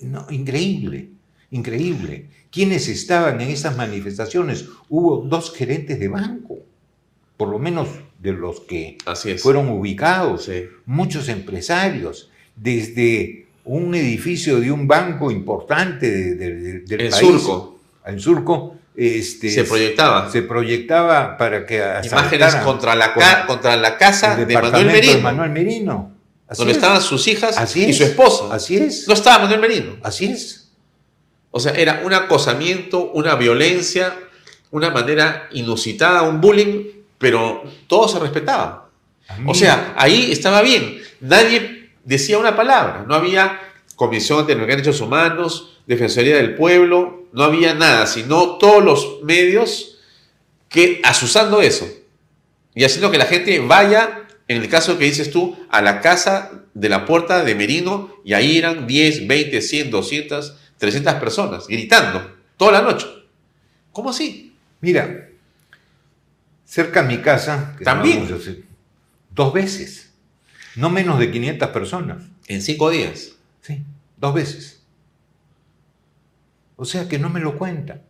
No, 0.00 0.26
increíble, 0.30 1.10
increíble. 1.50 2.28
¿Quiénes 2.50 2.88
estaban 2.88 3.40
en 3.40 3.50
esas 3.50 3.76
manifestaciones? 3.76 4.66
Hubo 4.88 5.18
dos 5.28 5.52
gerentes 5.54 5.98
de 5.98 6.08
banco, 6.08 6.58
por 7.36 7.48
lo 7.48 7.58
menos 7.58 7.88
de 8.18 8.32
los 8.32 8.60
que 8.60 8.96
Así 9.06 9.36
fueron 9.38 9.68
ubicados, 9.68 10.44
Sí. 10.46 10.64
muchos 10.86 11.28
empresarios, 11.28 12.30
desde 12.56 13.46
un 13.64 13.94
edificio 13.94 14.60
de 14.60 14.70
un 14.70 14.86
banco 14.86 15.30
importante 15.30 16.10
de- 16.10 16.34
de- 16.34 16.54
de- 16.54 16.80
del 16.80 17.08
país. 17.10 17.14
Surco. 17.16 17.78
En 18.06 18.20
Surco. 18.20 18.76
Este, 18.96 19.50
Se 19.50 19.64
proyectaba. 19.64 20.30
Se 20.30 20.42
proyectaba 20.42 21.36
para 21.36 21.66
que 21.66 21.82
Imágenes 22.04 22.54
contra 22.56 22.94
la, 22.94 23.12
ca- 23.12 23.44
contra 23.46 23.76
la 23.76 23.98
casa 23.98 24.38
el 24.40 24.46
de 24.46 24.54
Manuel 24.54 24.86
Merino, 24.86 25.12
de 25.14 25.20
Manuel 25.20 25.50
Merino. 25.50 26.12
Así 26.46 26.58
donde 26.58 26.72
es. 26.72 26.76
estaban 26.78 27.02
sus 27.02 27.26
hijas 27.26 27.58
Así 27.58 27.86
y 27.86 27.90
es. 27.90 27.96
su 27.96 28.04
esposa. 28.04 28.54
Así 28.54 28.76
es. 28.76 29.08
No 29.08 29.14
estaba 29.14 29.40
Manuel 29.40 29.60
Merino. 29.60 29.96
Así 30.02 30.26
es. 30.26 30.70
O 31.50 31.58
sea, 31.58 31.72
era 31.72 32.02
un 32.04 32.12
acosamiento, 32.14 33.10
una 33.12 33.34
violencia, 33.34 34.14
una 34.70 34.90
manera 34.90 35.48
inusitada, 35.52 36.22
un 36.22 36.40
bullying, 36.40 36.84
pero 37.18 37.64
todo 37.86 38.08
se 38.08 38.18
respetaba. 38.18 38.90
O 39.46 39.54
sea, 39.54 39.94
ahí 39.96 40.30
estaba 40.30 40.62
bien. 40.62 41.00
Nadie 41.20 41.90
decía 42.04 42.38
una 42.38 42.56
palabra. 42.56 43.04
No 43.08 43.14
había 43.14 43.60
Comisión 43.96 44.46
de 44.46 44.54
Derechos 44.54 45.00
Humanos, 45.00 45.78
Defensoría 45.86 46.36
del 46.36 46.54
Pueblo, 46.54 47.24
no 47.32 47.44
había 47.44 47.74
nada, 47.74 48.06
sino 48.06 48.58
todos 48.58 48.82
los 48.82 49.22
medios 49.22 49.98
que 50.68 51.00
asusando 51.04 51.62
eso 51.62 51.86
y 52.74 52.84
haciendo 52.84 53.10
que 53.10 53.18
la 53.18 53.26
gente 53.26 53.60
vaya, 53.60 54.26
en 54.48 54.60
el 54.60 54.68
caso 54.68 54.98
que 54.98 55.04
dices 55.04 55.30
tú, 55.30 55.56
a 55.70 55.80
la 55.82 56.00
casa 56.00 56.64
de 56.74 56.88
la 56.88 57.04
puerta 57.04 57.44
de 57.44 57.54
Merino 57.54 58.16
y 58.24 58.32
ahí 58.32 58.58
eran 58.58 58.86
10, 58.86 59.28
20, 59.28 59.60
100, 59.60 59.90
200, 59.90 60.56
300 60.78 61.14
personas 61.14 61.68
gritando 61.68 62.34
toda 62.56 62.72
la 62.72 62.82
noche. 62.82 63.06
¿Cómo 63.92 64.10
así? 64.10 64.56
Mira, 64.80 65.28
cerca 66.64 67.00
a 67.00 67.04
mi 67.04 67.18
casa, 67.18 67.74
que 67.78 67.84
También. 67.84 68.28
dos 69.30 69.52
veces, 69.52 70.12
no 70.76 70.90
menos 70.90 71.18
de 71.18 71.30
500 71.30 71.68
personas. 71.70 72.22
En 72.46 72.60
cinco 72.60 72.90
días. 72.90 73.32
Sí, 73.62 73.82
dos 74.16 74.34
veces. 74.34 74.82
O 76.76 76.84
sea 76.84 77.08
que 77.08 77.18
no 77.18 77.30
me 77.30 77.40
lo 77.40 77.56
cuentan. 77.56 78.02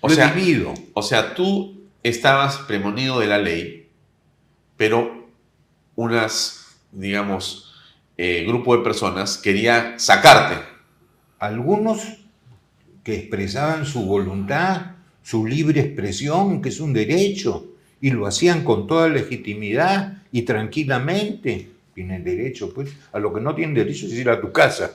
O 0.00 0.08
lo 0.08 0.14
sea, 0.14 0.30
he 0.30 0.34
vivido. 0.34 0.72
O 0.94 1.02
sea, 1.02 1.34
tú 1.34 1.82
estabas 2.02 2.58
premonido 2.58 3.20
de 3.20 3.26
la 3.26 3.38
ley, 3.38 3.90
pero 4.76 5.28
unas, 5.96 6.76
digamos, 6.92 7.74
eh, 8.16 8.44
grupo 8.46 8.76
de 8.76 8.84
personas 8.84 9.38
quería 9.38 9.98
sacarte. 9.98 10.64
Algunos 11.38 12.00
que 13.02 13.16
expresaban 13.16 13.84
su 13.84 14.04
voluntad, 14.06 14.92
su 15.22 15.46
libre 15.46 15.80
expresión, 15.80 16.62
que 16.62 16.68
es 16.70 16.80
un 16.80 16.92
derecho, 16.92 17.73
y 18.04 18.10
lo 18.10 18.26
hacían 18.26 18.64
con 18.64 18.86
toda 18.86 19.08
legitimidad 19.08 20.18
y 20.30 20.42
tranquilamente. 20.42 21.70
Tienen 21.94 22.22
derecho, 22.22 22.74
pues, 22.74 22.94
a 23.14 23.18
lo 23.18 23.32
que 23.32 23.40
no 23.40 23.54
tienen 23.54 23.74
derecho 23.74 24.04
es 24.04 24.12
ir 24.12 24.28
a 24.28 24.42
tu 24.42 24.52
casa. 24.52 24.90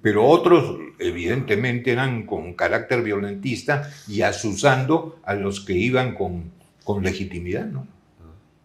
Pero 0.00 0.24
otros, 0.24 0.78
evidentemente, 1.00 1.90
eran 1.90 2.24
con 2.26 2.54
carácter 2.54 3.02
violentista 3.02 3.90
y 4.06 4.22
asusando 4.22 5.18
a 5.24 5.34
los 5.34 5.62
que 5.62 5.72
iban 5.72 6.14
con, 6.14 6.52
con 6.84 7.02
legitimidad, 7.02 7.66
¿no? 7.66 7.88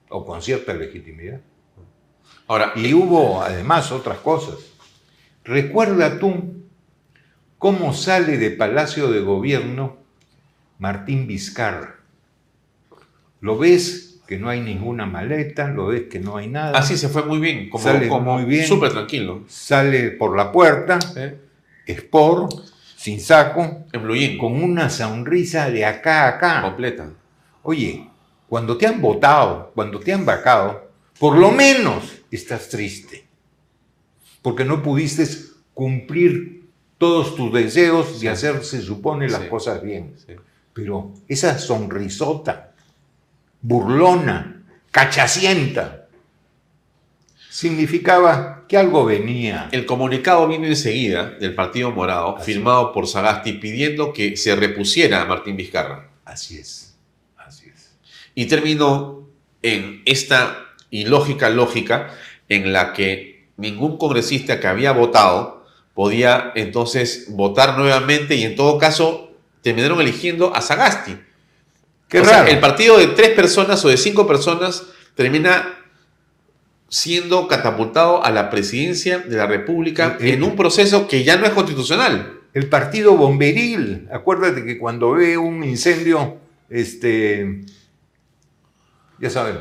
O 0.10 0.24
con 0.24 0.44
cierta 0.44 0.76
legitimidad. 0.76 1.42
Ahora, 2.46 2.74
Y 2.76 2.94
hubo 2.94 3.42
además 3.42 3.92
otras 3.92 4.20
cosas. 4.20 4.58
Recuerda 5.44 6.20
tú 6.20 6.62
cómo 7.58 7.96
sale 7.96 8.38
de 8.38 8.52
Palacio 8.52 9.10
de 9.10 9.22
Gobierno 9.22 9.98
Martín 10.78 11.26
Vizcarra. 11.26 11.99
Lo 13.42 13.58
ves 13.58 14.20
que 14.28 14.38
no 14.38 14.50
hay 14.50 14.62
ninguna 14.62 15.06
maleta, 15.06 15.70
lo 15.70 15.88
ves 15.88 16.04
que 16.04 16.20
no 16.20 16.38
hay 16.38 16.48
nada. 16.48 16.78
así 16.78 16.98
se 16.98 17.10
fue 17.10 17.24
muy 17.26 17.40
bien, 17.40 17.70
como, 17.70 17.84
Sale 17.84 18.08
como 18.08 18.34
muy 18.38 18.46
bien. 18.46 18.66
súper 18.68 18.92
tranquilo. 18.92 19.44
Sale 19.48 20.12
por 20.12 20.36
la 20.38 20.52
puerta, 20.52 21.00
¿eh? 21.16 21.40
espor, 21.86 22.48
sin 22.96 23.20
saco, 23.20 23.86
En 23.92 24.04
blue 24.04 24.16
jean, 24.16 24.38
con 24.38 24.62
una 24.62 24.90
sonrisa 24.90 25.70
de 25.72 25.86
acá 25.86 26.26
a 26.26 26.28
acá. 26.30 26.62
completa. 26.62 27.10
Oye, 27.64 28.08
cuando 28.48 28.78
te 28.78 28.86
han 28.88 29.02
votado, 29.02 29.72
cuando 29.74 30.00
te 30.00 30.14
han 30.14 30.26
vacado, 30.26 30.90
por 31.20 31.38
lo 31.38 31.52
menos 31.52 32.22
estás 32.30 32.70
triste. 32.70 33.26
Porque 34.42 34.64
no 34.64 34.82
pudiste 34.84 35.26
cumplir 35.74 36.68
todos 36.98 37.36
tus 37.36 37.52
deseos 37.54 38.20
de 38.22 38.30
hacer, 38.30 38.64
se 38.64 38.82
supone, 38.82 39.30
las 39.30 39.44
cosas 39.46 39.82
bien. 39.82 40.14
Pero 40.74 41.14
esa 41.28 41.58
sonrisota, 41.58 42.69
burlona, 43.62 44.64
cachacienta, 44.92 46.08
significaba 47.50 48.66
que 48.68 48.78
algo 48.78 49.04
venía. 49.04 49.68
El 49.72 49.86
comunicado 49.86 50.48
vino 50.48 50.66
enseguida 50.66 51.32
del 51.32 51.56
Partido 51.56 51.92
Morado, 51.92 52.38
firmado 52.38 52.94
por 52.94 53.08
Sagasti, 53.08 53.54
pidiendo 53.54 54.14
que 54.14 54.38
se 54.38 54.56
repusiera 54.56 55.22
a 55.22 55.26
Martín 55.26 55.58
Vizcarra. 55.58 56.10
Así 56.24 56.58
es, 56.60 56.96
así 57.36 57.68
es. 57.74 57.98
Y 58.36 58.46
terminó 58.46 59.28
en 59.62 60.02
esta 60.06 60.68
ilógica 60.90 61.50
lógica 61.50 62.12
en 62.48 62.72
la 62.72 62.94
que 62.94 63.50
ningún 63.58 63.98
congresista 63.98 64.60
que 64.60 64.68
había 64.68 64.92
votado 64.92 65.66
podía 65.94 66.52
entonces 66.56 67.26
votar 67.30 67.78
nuevamente 67.78 68.36
y 68.36 68.44
en 68.44 68.56
todo 68.56 68.78
caso 68.78 69.34
terminaron 69.62 70.00
eligiendo 70.00 70.56
a 70.56 70.62
Sagasti. 70.62 71.18
Qué 72.10 72.22
raro. 72.24 72.50
el 72.50 72.60
partido 72.60 72.98
de 72.98 73.08
tres 73.08 73.30
personas 73.30 73.86
o 73.86 73.88
de 73.88 73.98
cinco 73.98 74.28
personas 74.28 74.84
termina 75.16 75.76
siendo 76.90 77.48
catapultado 77.48 78.26
a 78.26 78.32
la 78.32 78.50
presidencia 78.50 79.20
de 79.20 79.38
la 79.38 79.46
República 79.46 80.18
Eh, 80.20 80.30
eh, 80.30 80.34
en 80.34 80.44
un 80.44 80.56
proceso 80.56 81.08
que 81.08 81.24
ya 81.24 81.38
no 81.38 81.46
es 81.46 81.52
constitucional. 81.52 82.40
El 82.54 82.68
partido 82.68 83.16
bomberil, 83.16 84.08
acuérdate 84.12 84.66
que 84.66 84.80
cuando 84.80 85.12
ve 85.12 85.38
un 85.38 85.64
incendio, 85.64 86.38
este, 86.70 87.62
ya 89.20 89.30
saben, 89.30 89.58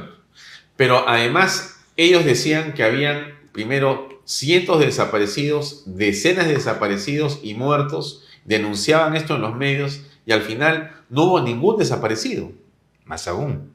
Pero 0.77 1.07
además 1.07 1.81
ellos 1.97 2.25
decían 2.25 2.73
que 2.73 2.83
habían 2.83 3.35
primero 3.53 4.09
cientos 4.25 4.79
de 4.79 4.87
desaparecidos, 4.87 5.83
decenas 5.85 6.47
de 6.47 6.55
desaparecidos 6.55 7.41
y 7.43 7.55
muertos, 7.55 8.25
denunciaban 8.45 9.16
esto 9.16 9.35
en 9.35 9.43
los 9.43 9.55
medios 9.55 10.01
y 10.29 10.33
al 10.33 10.43
final 10.43 10.91
no 11.09 11.25
hubo 11.25 11.41
ningún 11.41 11.79
desaparecido. 11.79 12.53
más 13.07 13.27
aún, 13.27 13.73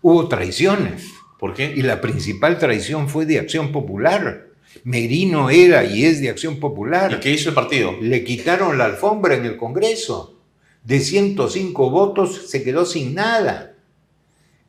hubo 0.00 0.28
traiciones. 0.28 1.10
¿Por 1.38 1.52
qué? 1.52 1.74
Y 1.76 1.82
la 1.82 2.00
principal 2.00 2.58
traición 2.58 3.06
fue 3.06 3.26
de 3.26 3.38
Acción 3.38 3.70
Popular. 3.70 4.46
Merino 4.82 5.50
era 5.50 5.84
y 5.84 6.06
es 6.06 6.22
de 6.22 6.30
Acción 6.30 6.58
Popular. 6.58 7.12
¿Y 7.12 7.20
qué 7.20 7.32
hizo 7.32 7.50
el 7.50 7.54
partido? 7.54 7.92
Le 8.00 8.24
quitaron 8.24 8.78
la 8.78 8.86
alfombra 8.86 9.34
en 9.34 9.44
el 9.44 9.58
Congreso. 9.58 10.40
De 10.82 11.00
105 11.00 11.90
votos 11.90 12.48
se 12.48 12.64
quedó 12.64 12.86
sin 12.86 13.14
nada. 13.14 13.74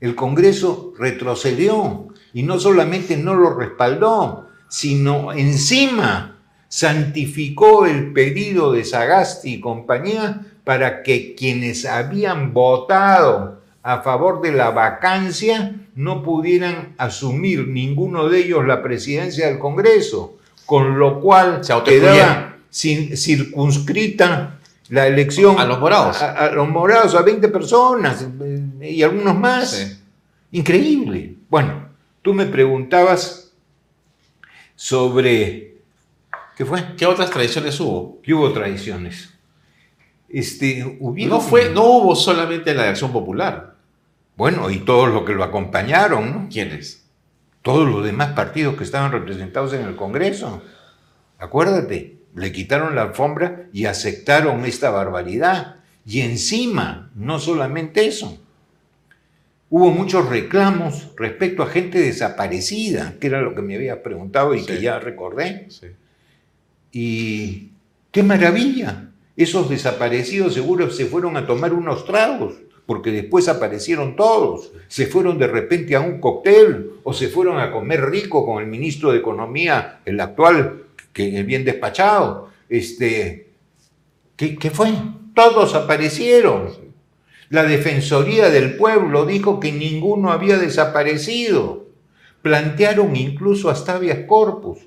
El 0.01 0.15
Congreso 0.15 0.93
retrocedió 0.99 2.09
y 2.33 2.43
no 2.43 2.59
solamente 2.59 3.15
no 3.15 3.35
lo 3.35 3.53
respaldó, 3.53 4.49
sino 4.67 5.31
encima 5.31 6.41
santificó 6.67 7.85
el 7.85 8.11
pedido 8.11 8.73
de 8.73 8.83
Sagasti 8.83 9.53
y 9.53 9.59
compañía 9.61 10.51
para 10.65 11.03
que 11.03 11.33
quienes 11.35 11.85
habían 11.85 12.53
votado 12.53 13.61
a 13.83 14.01
favor 14.01 14.41
de 14.41 14.51
la 14.51 14.71
vacancia 14.71 15.75
no 15.95 16.23
pudieran 16.23 16.95
asumir 16.97 17.67
ninguno 17.67 18.27
de 18.27 18.39
ellos 18.39 18.65
la 18.65 18.81
presidencia 18.83 19.47
del 19.47 19.59
Congreso, 19.59 20.37
con 20.65 20.99
lo 20.99 21.21
cual 21.21 21.63
Se 21.63 21.73
quedaba 21.83 22.57
circunscrita 22.71 24.59
la 24.89 25.07
elección 25.07 25.57
A 25.59 25.65
los 25.65 25.79
morados. 25.79 26.21
a, 26.21 26.31
a 26.31 26.51
los 26.51 26.67
morados, 26.67 27.15
a 27.15 27.21
20 27.21 27.47
personas 27.49 28.25
y 28.81 29.01
algunos 29.03 29.37
más. 29.37 29.71
Sí. 29.71 29.97
Increíble. 30.51 31.35
Bueno, 31.49 31.87
tú 32.21 32.33
me 32.33 32.45
preguntabas 32.45 33.51
sobre... 34.75 35.75
¿Qué 36.57 36.65
fue? 36.65 36.95
¿Qué 36.97 37.05
otras 37.05 37.29
tradiciones 37.29 37.79
hubo? 37.79 38.19
¿Qué 38.23 38.33
hubo 38.33 38.51
tradiciones? 38.53 39.33
Este, 40.29 40.97
hubieron- 40.99 41.37
No, 41.37 41.41
fue, 41.41 41.69
no 41.69 41.83
hubo 41.83 42.15
solamente 42.15 42.73
la 42.73 42.83
de 42.83 42.89
Acción 42.89 43.11
Popular. 43.11 43.75
Bueno, 44.35 44.69
y 44.69 44.79
todos 44.79 45.09
los 45.13 45.23
que 45.23 45.33
lo 45.33 45.43
acompañaron, 45.43 46.31
¿no? 46.31 46.49
¿Quiénes? 46.51 47.05
Todos 47.61 47.87
los 47.89 48.03
demás 48.03 48.33
partidos 48.33 48.75
que 48.75 48.83
estaban 48.83 49.11
representados 49.11 49.73
en 49.73 49.85
el 49.85 49.95
Congreso. 49.95 50.61
Acuérdate, 51.39 52.17
le 52.35 52.51
quitaron 52.51 52.95
la 52.95 53.03
alfombra 53.03 53.67
y 53.71 53.85
aceptaron 53.85 54.65
esta 54.65 54.89
barbaridad. 54.89 55.77
Y 56.05 56.21
encima, 56.21 57.09
no 57.15 57.39
solamente 57.39 58.05
eso, 58.05 58.37
hubo 59.69 59.89
muchos 59.91 60.29
reclamos 60.29 61.09
respecto 61.17 61.63
a 61.63 61.67
gente 61.67 61.99
desaparecida, 61.99 63.15
que 63.19 63.27
era 63.27 63.41
lo 63.41 63.55
que 63.55 63.61
me 63.61 63.75
habías 63.75 63.97
preguntado 63.99 64.53
y 64.53 64.65
que 64.65 64.81
ya 64.81 64.99
recordé. 64.99 65.67
Sí. 65.69 65.87
Y 66.91 67.69
qué 68.11 68.21
maravilla. 68.21 69.09
Esos 69.37 69.69
desaparecidos 69.69 70.53
seguro 70.53 70.89
se 70.89 71.05
fueron 71.05 71.35
a 71.35 71.45
tomar 71.45 71.73
unos 71.73 72.05
tragos, 72.05 72.53
porque 72.85 73.11
después 73.11 73.49
aparecieron 73.49 74.15
todos. 74.15 74.71
Se 74.87 75.07
fueron 75.07 75.37
de 75.37 75.47
repente 75.47 75.95
a 75.95 76.01
un 76.01 76.19
cóctel 76.19 76.91
o 77.03 77.13
se 77.13 77.27
fueron 77.27 77.59
a 77.59 77.71
comer 77.71 78.09
rico 78.09 78.45
con 78.45 78.63
el 78.63 78.69
ministro 78.69 79.11
de 79.11 79.19
Economía, 79.19 79.99
el 80.05 80.19
actual, 80.19 80.83
que 81.11 81.39
es 81.39 81.45
bien 81.45 81.65
despachado. 81.65 82.49
Este, 82.69 83.49
¿qué, 84.37 84.55
qué 84.55 84.69
fue? 84.71 84.93
Todos 85.33 85.75
aparecieron. 85.75 86.85
La 87.49 87.63
Defensoría 87.63 88.49
del 88.49 88.75
Pueblo 88.77 89.25
dijo 89.25 89.59
que 89.59 89.71
ninguno 89.71 90.31
había 90.31 90.57
desaparecido. 90.57 91.85
Plantearon 92.41 93.15
incluso 93.15 93.69
hasta 93.69 93.95
habeas 93.95 94.19
corpus. 94.27 94.79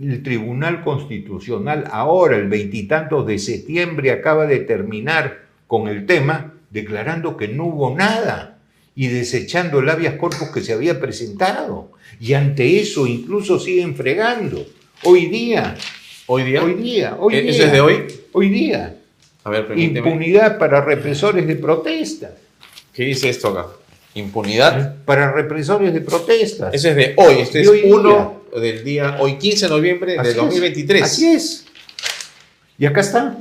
El 0.00 0.22
Tribunal 0.22 0.82
Constitucional 0.84 1.84
ahora, 1.90 2.36
el 2.36 2.48
veintitantos 2.48 3.26
de 3.26 3.38
septiembre, 3.38 4.10
acaba 4.10 4.46
de 4.46 4.58
terminar 4.58 5.46
con 5.66 5.88
el 5.88 6.04
tema, 6.06 6.52
declarando 6.70 7.36
que 7.36 7.48
no 7.48 7.64
hubo 7.64 7.96
nada 7.96 8.58
y 8.94 9.08
desechando 9.08 9.80
el 9.80 9.88
habeas 9.88 10.14
corpus 10.14 10.50
que 10.52 10.60
se 10.60 10.72
había 10.74 11.00
presentado. 11.00 11.92
Y 12.20 12.34
ante 12.34 12.78
eso 12.78 13.06
incluso 13.06 13.58
siguen 13.58 13.94
fregando. 13.96 14.66
Hoy 15.04 15.26
día, 15.26 15.76
¿Hoy 16.26 16.44
día? 16.44 16.62
hoy 16.62 16.74
día, 16.74 17.16
hoy 17.18 17.34
¿E- 17.34 17.42
día. 17.42 17.50
¿Eso 17.50 17.64
es 17.64 17.72
de 17.72 17.80
hoy? 17.80 18.04
Hoy 18.32 18.48
día. 18.48 18.96
A 19.44 19.50
ver, 19.50 19.66
permíteme. 19.66 19.98
Impunidad 20.08 20.58
para 20.58 20.80
represores 20.82 21.46
de 21.46 21.56
protesta. 21.56 22.34
¿Qué 22.92 23.04
dice 23.04 23.28
esto 23.28 23.48
acá? 23.48 23.66
Impunidad. 24.16 24.96
Para 25.04 25.30
represores 25.32 25.92
de 25.94 26.00
protestas. 26.00 26.74
Ese 26.74 26.90
es 26.90 26.96
de 26.96 27.14
hoy. 27.16 27.34
Este 27.40 27.60
es 27.60 27.68
hoy 27.68 27.82
día. 27.82 27.94
uno 27.94 28.42
del 28.60 28.82
día, 28.82 29.16
hoy 29.20 29.36
15 29.36 29.66
de 29.66 29.70
noviembre 29.70 30.12
de 30.20 30.30
es, 30.30 30.34
2023. 30.36 31.02
Así 31.02 31.26
es. 31.34 31.66
Y 32.78 32.86
acá 32.86 33.00
está. 33.00 33.36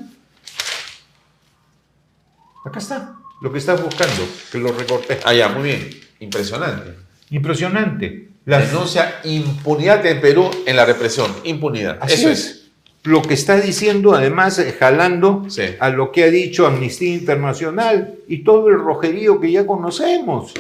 Acá 2.66 2.80
está. 2.80 3.16
Lo 3.42 3.52
que 3.52 3.60
estás 3.60 3.82
buscando, 3.82 4.28
que 4.52 4.58
lo 4.58 4.72
recorté. 4.72 5.20
Ah, 5.24 5.34
ya, 5.34 5.50
muy 5.50 5.64
bien. 5.64 5.90
Impresionante. 6.20 6.96
Impresionante. 7.30 8.30
Las- 8.46 8.72
Denuncia 8.72 9.20
impunidad 9.24 10.04
de 10.04 10.16
Perú 10.16 10.50
en 10.66 10.76
la 10.76 10.86
represión. 10.86 11.34
Impunidad. 11.44 11.98
Así 12.02 12.14
Eso 12.16 12.30
es. 12.30 12.40
es. 12.40 12.65
Lo 13.06 13.22
que 13.22 13.36
está 13.36 13.60
diciendo, 13.62 14.16
además, 14.16 14.58
eh, 14.60 14.76
jalando 14.78 15.46
Sí. 15.48 15.62
a 15.80 15.90
lo 15.90 16.12
que 16.12 16.24
ha 16.24 16.30
dicho 16.32 16.66
Amnistía 16.66 17.14
Internacional 17.14 18.16
y 18.28 18.40
todo 18.40 18.70
el 18.70 18.80
rojerío 18.80 19.40
que 19.40 19.52
ya 19.52 19.66
conocemos. 19.66 20.54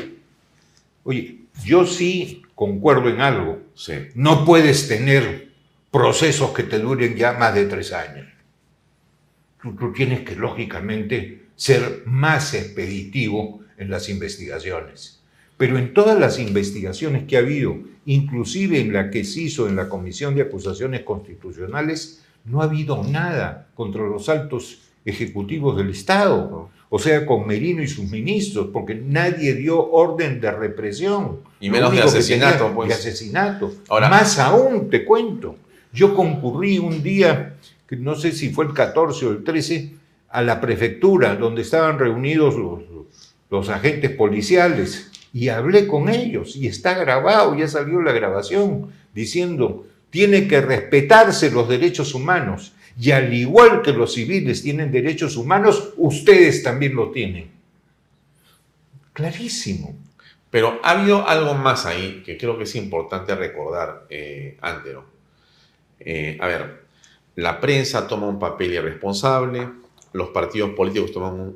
Oye, 1.04 1.38
yo 1.64 1.86
sí 1.86 2.44
concuerdo 2.54 3.10
en 3.10 3.20
algo. 3.22 3.60
Sí. 3.74 3.94
No 4.14 4.46
puedes 4.46 4.88
tener 4.88 5.50
procesos 5.92 6.52
que 6.52 6.64
te 6.64 6.78
duren 6.80 7.16
ya 7.16 7.34
más 7.34 7.56
de 7.56 7.66
tres 7.66 7.92
años. 7.94 8.28
Tú, 9.62 9.76
tú 9.76 9.92
tienes 9.92 10.22
que, 10.22 10.36
lógicamente, 10.36 11.46
ser 11.56 12.04
más 12.06 12.54
expeditivo 12.54 13.62
en 13.78 13.90
las 13.90 14.08
investigaciones. 14.10 15.20
Pero 15.58 15.78
en 15.80 15.94
todas 15.94 16.20
las 16.20 16.38
investigaciones 16.38 17.24
que 17.24 17.38
ha 17.38 17.40
habido, 17.40 17.78
inclusive 18.06 18.80
en 18.80 18.94
la 18.94 19.10
que 19.10 19.24
se 19.24 19.42
hizo 19.42 19.68
en 19.68 19.76
la 19.76 19.90
Comisión 19.90 20.36
de 20.36 20.44
Acusaciones 20.44 21.02
Constitucionales, 21.02 22.22
no 22.46 22.62
ha 22.62 22.66
habido 22.66 23.04
nada 23.04 23.68
contra 23.76 24.04
los 24.04 24.30
altos 24.30 24.80
ejecutivos 25.04 25.78
del 25.78 25.90
Estado, 25.90 26.70
o 26.90 27.00
sea, 27.00 27.26
con 27.26 27.46
Merino 27.48 27.82
y 27.82 27.88
sus 27.88 28.10
ministros, 28.10 28.70
porque 28.72 28.96
nadie 28.96 29.54
dio 29.54 29.92
orden 29.92 30.40
de 30.40 30.52
represión. 30.52 31.40
Y 31.60 31.70
menos 31.70 31.92
de 31.92 32.02
asesinato, 32.02 32.58
tenía- 32.60 32.76
pues. 32.76 32.88
De 32.90 32.94
asesinato. 32.96 33.74
Ahora- 33.90 34.10
Más 34.10 34.40
aún, 34.40 34.90
te 34.90 35.04
cuento. 35.04 35.56
Yo 35.92 36.16
concurrí 36.16 36.78
un 36.80 37.02
día, 37.04 37.56
que 37.88 37.96
no 37.98 38.16
sé 38.16 38.32
si 38.32 38.50
fue 38.50 38.66
el 38.66 38.74
14 38.74 39.26
o 39.26 39.32
el 39.32 39.44
13, 39.44 39.94
a 40.30 40.42
la 40.42 40.60
prefectura, 40.60 41.36
donde 41.36 41.62
estaban 41.62 41.98
reunidos 42.00 42.56
los, 42.56 42.82
los 43.50 43.70
agentes 43.70 44.12
policiales, 44.12 45.12
y 45.34 45.50
hablé 45.50 45.88
con 45.88 46.10
ellos, 46.10 46.56
y 46.56 46.68
está 46.68 46.94
grabado, 46.98 47.56
ya 47.56 47.68
salió 47.68 48.02
la 48.02 48.12
grabación, 48.14 48.88
diciendo, 49.14 49.86
tiene 50.16 50.48
que 50.48 50.62
respetarse 50.62 51.52
los 51.52 51.68
derechos 51.68 52.16
humanos, 52.16 52.72
y 52.98 53.12
al 53.12 53.34
igual 53.34 53.82
que 53.82 53.92
los 53.92 54.14
civiles 54.14 54.64
tienen 54.64 54.90
derechos 54.90 55.36
humanos, 55.36 55.90
ustedes 55.98 56.64
también 56.64 56.96
lo 56.96 57.12
tienen. 57.12 57.52
Clarísimo. 59.12 59.94
Pero 60.50 60.80
ha 60.82 60.92
habido 60.92 61.28
algo 61.28 61.54
más 61.56 61.86
ahí 61.86 62.24
que 62.26 62.38
creo 62.38 62.58
que 62.58 62.64
es 62.64 62.76
importante 62.78 63.36
recordar, 63.36 64.06
eh. 64.10 64.58
Eh, 66.00 66.38
a 66.40 66.48
ver, 66.48 66.84
la 67.36 67.60
prensa 67.60 68.08
toma 68.08 68.30
un 68.30 68.40
papel 68.40 68.72
irresponsable, 68.72 69.68
los 70.14 70.30
partidos 70.30 70.70
políticos 70.70 71.12
toman 71.12 71.56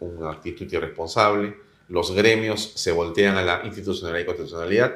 una 0.00 0.30
actitud 0.32 0.66
irresponsable, 0.72 1.54
los 1.88 2.12
gremios 2.16 2.72
se 2.74 2.90
voltean 2.90 3.36
a 3.36 3.42
la 3.42 3.60
institucionalidad 3.64 4.24
y 4.24 4.26
constitucionalidad. 4.26 4.94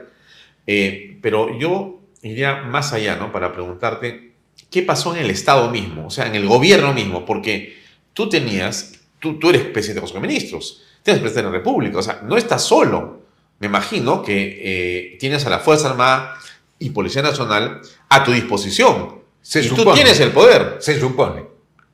Eh, 0.67 1.19
pero 1.23 1.57
yo 1.57 1.98
iría 2.23 2.63
más 2.63 2.93
allá, 2.93 3.17
¿no? 3.17 3.33
Para 3.33 3.53
preguntarte, 3.53 4.33
¿qué 4.71 4.83
pasó 4.83 5.15
en 5.15 5.23
el 5.23 5.31
Estado 5.31 5.71
mismo? 5.71 6.07
O 6.07 6.11
sea, 6.11 6.27
en 6.27 6.35
el 6.35 6.47
gobierno 6.47 6.93
mismo, 6.93 7.25
porque 7.25 7.77
tú 8.13 8.29
tenías, 8.29 9.01
tú, 9.19 9.39
tú 9.39 9.51
eres 9.51 9.63
presidente 9.63 10.01
de 10.01 10.13
los 10.13 10.21
ministros, 10.21 10.83
tienes 11.03 11.21
presidente 11.21 11.49
de 11.49 11.53
la 11.53 11.59
República, 11.59 11.99
o 11.99 12.03
sea, 12.03 12.21
no 12.25 12.37
estás 12.37 12.65
solo. 12.65 13.23
Me 13.61 13.67
imagino 13.67 14.23
que 14.23 14.61
eh, 14.63 15.17
tienes 15.19 15.45
a 15.47 15.51
la 15.51 15.59
Fuerza 15.59 15.91
Armada 15.91 16.39
y 16.79 16.91
Policía 16.91 17.23
Nacional 17.23 17.81
a 18.09 18.25
tu 18.25 18.33
disposición. 18.33 19.19
Se 19.43 19.61
y 19.61 19.65
supone. 19.65 19.85
tú 19.85 19.95
tienes 19.95 20.21
el 20.21 20.31
poder. 20.31 20.77
Se 20.81 20.99
supone, 21.01 21.45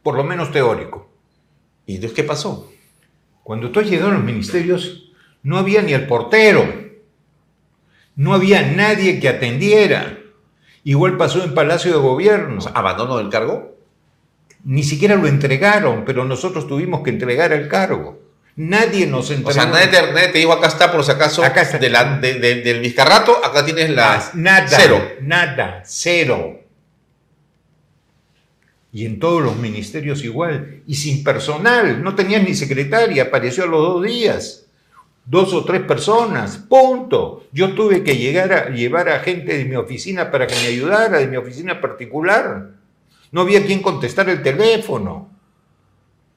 por 0.03 0.17
lo 0.17 0.25
menos 0.25 0.53
teórico. 0.53 1.09
¿Y 1.87 1.97
entonces 1.97 2.17
qué 2.17 2.25
pasó? 2.25 2.71
Cuando 3.43 3.71
tú 3.71 3.81
has 3.81 3.89
llegado 3.89 4.11
a 4.11 4.15
los 4.15 4.25
ministerios, 4.25 5.13
no 5.43 5.59
había 5.59 5.83
ni 5.83 5.93
el 5.93 6.07
portero. 6.07 6.85
No 8.17 8.33
había 8.33 8.63
nadie 8.63 9.21
que 9.21 9.29
atendiera. 9.29 10.14
Igual 10.85 11.17
pasó 11.17 11.43
en 11.43 11.55
Palacio 11.55 11.93
de 11.93 11.99
Gobierno. 11.99 12.61
¿Abandono 12.75 13.17
del 13.19 13.31
cargo? 13.31 13.75
Ni 14.65 14.83
siquiera 14.83 15.17
lo 15.17 15.27
entregaron, 15.27 16.05
pero 16.05 16.25
nosotros 16.25 16.67
tuvimos 16.69 17.03
que 17.03 17.11
entregar 17.11 17.53
el 17.53 17.69
cargo. 17.69 18.21
Nadie 18.57 19.07
nos 19.07 19.31
entregó. 19.31 19.51
O 19.51 19.53
sea, 19.53 19.67
nadie 19.67 19.89
te, 19.89 20.13
nadie 20.13 20.29
te 20.29 20.39
dijo 20.39 20.53
acá 20.53 20.69
está, 20.69 20.93
por 20.93 21.05
si 21.05 21.11
acaso, 21.11 21.43
De 21.79 21.91
la- 21.91 22.19
de- 22.19 22.35
de- 22.35 22.63
del 22.63 22.81
Vizcarrato, 22.81 23.45
acá 23.45 23.65
tienes 23.65 23.91
la 23.91 24.23
Nada. 24.35 24.67
cero. 24.69 25.03
Nada. 25.23 25.83
Cero. 25.85 26.61
Y 28.93 29.07
en 29.07 29.19
todos 29.19 29.43
los 29.43 29.57
ministerios 29.57 30.23
igual. 30.23 30.83
Y 30.87 30.95
sin 30.95 31.25
personal. 31.25 32.03
No 32.03 32.15
tenías 32.15 32.43
ni 32.45 32.55
secretaria. 32.55 33.25
Apareció 33.25 33.65
a 33.65 33.67
los 33.67 33.81
dos 33.83 34.03
días. 34.05 34.64
Dos 35.27 35.53
o 35.55 35.65
tres 35.65 35.83
personas. 35.83 36.59
Punto. 36.59 37.45
Yo 37.53 37.75
tuve 37.75 38.03
que 38.03 38.17
llegar 38.17 38.53
a 38.53 38.69
llevar 38.71 39.09
a 39.09 39.21
gente 39.21 39.57
de 39.57 39.65
mi 39.65 39.77
oficina 39.77 40.31
para 40.31 40.47
que 40.47 40.55
me 40.57 40.67
ayudara, 40.67 41.19
de 41.19 41.27
mi 41.27 41.37
oficina 41.37 41.81
particular. 41.81 42.73
No 43.33 43.41
había 43.41 43.65
quien 43.65 43.81
contestar 43.81 44.29
el 44.29 44.43
teléfono. 44.43 45.31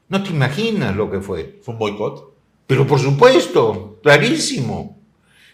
No 0.09 0.23
te 0.23 0.29
imaginas 0.29 0.95
lo 0.95 1.11
que 1.11 1.19
fue. 1.19 1.59
¿Fue 1.61 1.73
un 1.73 1.79
boicot? 1.79 2.33
Pero 2.65 2.87
por 2.87 2.99
supuesto, 2.99 3.99
clarísimo. 4.01 4.97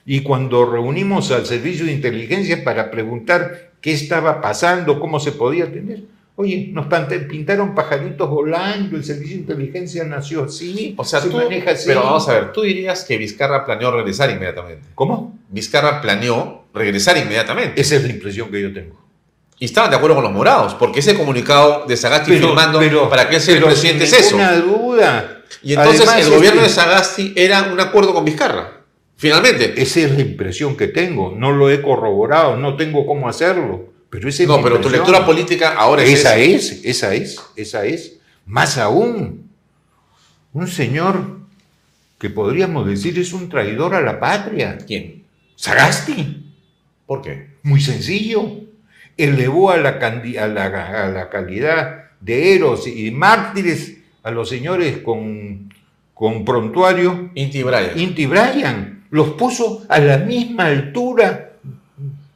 Y 0.05 0.21
cuando 0.21 0.65
reunimos 0.65 1.31
al 1.31 1.45
servicio 1.45 1.85
de 1.85 1.93
inteligencia 1.93 2.63
para 2.63 2.91
preguntar 2.91 3.73
qué 3.81 3.93
estaba 3.93 4.41
pasando, 4.41 4.99
cómo 4.99 5.19
se 5.19 5.31
podía 5.31 5.71
tener, 5.71 6.03
oye, 6.35 6.69
nos 6.73 6.87
pintaron 7.29 7.75
pajaritos 7.75 8.29
volando, 8.29 8.97
el 8.97 9.03
servicio 9.03 9.35
de 9.35 9.41
inteligencia 9.41 10.03
nació 10.03 10.45
así, 10.45 10.95
O 10.97 11.03
sea, 11.05 11.21
se 11.21 11.29
tú, 11.29 11.37
maneja 11.37 11.71
así. 11.71 11.83
pero 11.87 12.01
vamos 12.03 12.27
a 12.27 12.33
ver, 12.33 12.51
tú 12.51 12.61
dirías 12.61 13.03
que 13.03 13.17
Vizcarra 13.17 13.65
planeó 13.65 13.91
regresar 13.91 14.29
inmediatamente. 14.31 14.87
¿Cómo? 14.95 15.37
Vizcarra 15.49 16.01
planeó 16.01 16.63
regresar 16.73 17.17
inmediatamente. 17.17 17.79
Esa 17.79 17.95
es 17.97 18.03
la 18.03 18.09
impresión 18.09 18.49
que 18.49 18.61
yo 18.61 18.73
tengo. 18.73 18.99
Y 19.59 19.65
estaban 19.65 19.91
de 19.91 19.95
acuerdo 19.97 20.15
con 20.15 20.23
los 20.23 20.33
morados, 20.33 20.73
porque 20.73 20.99
ese 20.99 21.15
comunicado 21.15 21.85
de 21.87 21.95
Sagasti 21.95 22.31
Pero- 22.31 22.47
firmando 22.47 22.79
pero- 22.79 23.09
para 23.09 23.29
que 23.29 23.35
él 23.35 23.41
sea 23.41 23.53
el 23.53 23.59
pero 23.61 23.71
presidente 23.71 24.03
es 24.05 24.13
eso. 24.13 24.35
ninguna 24.37 24.55
duda. 24.57 25.39
Y 25.61 25.73
entonces 25.73 26.01
Además, 26.07 26.25
el 26.27 26.33
gobierno 26.33 26.61
de 26.63 26.69
Sagasti 26.69 27.33
era 27.35 27.69
un 27.71 27.79
acuerdo 27.79 28.13
con 28.13 28.25
Vizcarra. 28.25 28.81
Finalmente. 29.15 29.79
Esa 29.81 29.99
es 30.01 30.11
la 30.11 30.21
impresión 30.21 30.75
que 30.75 30.87
tengo. 30.87 31.33
No 31.37 31.51
lo 31.53 31.69
he 31.69 31.81
corroborado, 31.81 32.57
no 32.57 32.75
tengo 32.75 33.05
cómo 33.05 33.29
hacerlo. 33.29 33.92
Pero 34.13 34.29
esa 34.29 34.43
es 34.43 34.49
No, 34.49 34.61
pero 34.61 34.79
tu 34.79 34.91
lectura 34.91 35.25
política 35.25 35.73
ahora 35.73 36.03
es 36.03 36.19
esa 36.19 36.37
esa. 36.37 36.45
es, 36.75 36.85
esa 36.85 37.15
es, 37.15 37.41
esa 37.55 37.85
es. 37.85 38.19
Más 38.45 38.77
aún, 38.77 39.49
un 40.53 40.67
señor 40.67 41.39
que 42.19 42.29
podríamos 42.29 42.85
decir 42.87 43.17
es 43.17 43.33
un 43.33 43.49
traidor 43.49 43.95
a 43.95 44.01
la 44.01 44.19
patria. 44.19 44.77
¿Quién? 44.85 45.23
Sagasti. 45.55 46.45
¿Por 47.07 47.23
qué? 47.23 47.47
Muy 47.63 47.81
sencillo. 47.81 48.47
Elevó 49.17 49.71
a 49.71 49.77
la, 49.77 49.99
candi- 49.99 50.37
a 50.37 50.47
la, 50.47 50.65
a 51.05 51.07
la 51.09 51.29
calidad 51.31 52.11
de 52.21 52.53
héroes 52.53 52.85
y 52.85 53.09
mártires 53.09 53.97
a 54.21 54.29
los 54.29 54.47
señores 54.47 54.99
con, 54.99 55.73
con 56.13 56.45
prontuario. 56.45 57.31
Inti 57.33 57.63
Bryan. 57.63 57.99
Inti 57.99 58.25
Bryan. 58.27 59.05
Los 59.09 59.29
puso 59.31 59.85
a 59.89 59.97
la 59.97 60.17
misma 60.19 60.65
altura 60.67 61.52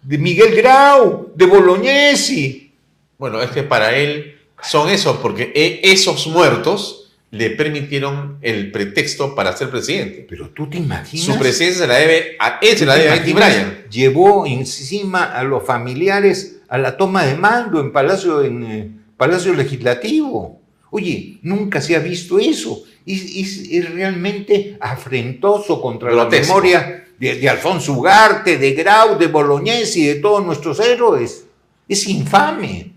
de 0.08 0.18
Miguel 0.18 0.56
Grau, 0.56 1.32
de 1.36 1.46
Bolognesi. 1.46 2.72
Bueno, 3.18 3.42
es 3.42 3.52
que 3.52 3.64
para 3.64 3.96
él 3.96 4.36
son 4.62 4.90
esos, 4.90 5.18
porque 5.18 5.52
e- 5.54 5.82
esos 5.92 6.28
muertos 6.28 7.12
le 7.32 7.50
permitieron 7.50 8.38
el 8.42 8.72
pretexto 8.72 9.36
para 9.36 9.56
ser 9.56 9.70
presidente. 9.70 10.26
Pero 10.30 10.50
tú 10.50 10.70
te 10.70 10.78
imaginas. 10.78 11.26
Su 11.26 11.38
presidencia 11.38 11.82
se 11.84 11.88
la 11.88 11.98
debe 11.98 12.38
a 12.40 12.60
él, 12.62 12.78
se 12.78 12.86
la 12.86 12.96
¿Te 12.96 13.02
debe 13.02 13.12
a? 13.20 13.20
Bryan. 13.34 13.78
Llevó 13.92 14.46
encima 14.46 15.24
a 15.26 15.44
los 15.44 15.66
familiares 15.66 16.60
a 16.70 16.78
la 16.78 16.96
toma 16.96 17.26
de 17.26 17.36
mando 17.36 17.80
en 17.82 17.92
Palacio, 17.92 18.44
en, 18.44 18.64
eh, 18.64 18.90
Palacio 19.18 19.54
Legislativo. 19.54 20.62
Oye, 20.90 21.38
nunca 21.42 21.82
se 21.82 21.96
ha 21.96 22.00
visto 22.00 22.40
eso. 22.40 22.84
Es, 23.06 23.24
es- 23.24 23.70
es 23.72 23.90
realmente 23.94 24.78
afrentoso 24.80 25.82
contra 25.82 26.12
Grotesco. 26.12 26.48
la 26.48 26.48
memoria 26.62 27.07
de, 27.20 27.50
Alfonso 27.50 27.94
Ugarte, 27.94 28.58
de 28.58 28.72
Grau, 28.74 29.18
de 29.18 29.28
Bolognesi, 29.28 30.06
de 30.06 30.16
todos 30.16 30.46
nuestros 30.46 30.80
héroes. 30.80 31.46
Es 31.88 32.08
infame. 32.08 32.94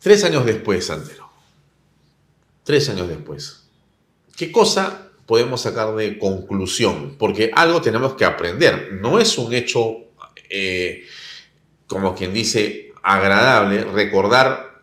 Tres 0.00 0.22
años 0.24 0.44
después, 0.44 0.86
Santero. 0.86 1.28
Tres 2.62 2.88
años 2.88 3.08
después. 3.08 3.64
¿Qué 4.36 4.52
cosa 4.52 5.10
podemos 5.26 5.62
sacar 5.62 5.94
de 5.94 6.18
conclusión? 6.18 7.16
Porque 7.18 7.50
algo 7.54 7.80
tenemos 7.80 8.14
que 8.14 8.24
aprender. 8.24 8.98
No 9.00 9.18
es 9.18 9.38
un 9.38 9.52
hecho, 9.54 9.96
eh, 10.50 11.04
como 11.86 12.14
quien 12.14 12.32
dice, 12.32 12.92
agradable 13.02 13.84
recordar 13.84 14.82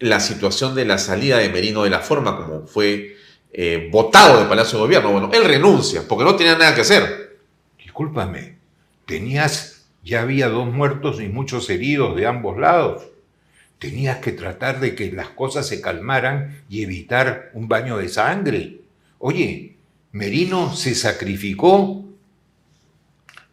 la 0.00 0.20
situación 0.20 0.74
de 0.74 0.84
la 0.84 0.98
salida 0.98 1.38
de 1.38 1.48
Merino 1.48 1.82
de 1.82 1.90
la 1.90 2.00
forma 2.00 2.36
como 2.36 2.66
fue 2.66 3.17
eh, 3.52 3.88
votado 3.90 4.40
de 4.40 4.46
Palacio 4.46 4.78
de 4.78 4.84
Gobierno. 4.84 5.12
Bueno, 5.12 5.30
él 5.32 5.44
renuncia 5.44 6.02
porque 6.06 6.24
no 6.24 6.36
tenía 6.36 6.56
nada 6.56 6.74
que 6.74 6.82
hacer. 6.82 7.38
Discúlpame, 7.78 8.58
tenías, 9.06 9.86
ya 10.04 10.22
había 10.22 10.48
dos 10.48 10.66
muertos 10.66 11.20
y 11.20 11.28
muchos 11.28 11.68
heridos 11.70 12.16
de 12.16 12.26
ambos 12.26 12.58
lados. 12.58 13.04
Tenías 13.78 14.18
que 14.18 14.32
tratar 14.32 14.80
de 14.80 14.94
que 14.94 15.12
las 15.12 15.28
cosas 15.30 15.66
se 15.66 15.80
calmaran 15.80 16.62
y 16.68 16.82
evitar 16.82 17.50
un 17.54 17.68
baño 17.68 17.96
de 17.96 18.08
sangre. 18.08 18.80
Oye, 19.18 19.76
Merino 20.12 20.74
se 20.74 20.94
sacrificó 20.94 22.04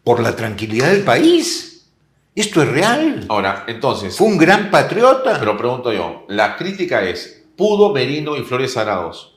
por 0.02 0.20
la 0.20 0.34
tranquilidad 0.34 0.90
del 0.90 1.04
país. 1.04 1.88
Esto 2.34 2.62
es 2.62 2.68
real. 2.68 3.24
Ahora, 3.28 3.64
entonces. 3.66 4.16
Fue 4.16 4.26
un 4.26 4.36
gran 4.36 4.70
patriota. 4.70 5.38
Pero 5.38 5.56
pregunto 5.56 5.92
yo, 5.92 6.26
la 6.28 6.56
crítica 6.56 7.02
es, 7.02 7.44
¿pudo 7.56 7.92
Merino 7.92 8.36
y 8.36 8.42
Flores 8.42 8.76
Arauz 8.76 9.35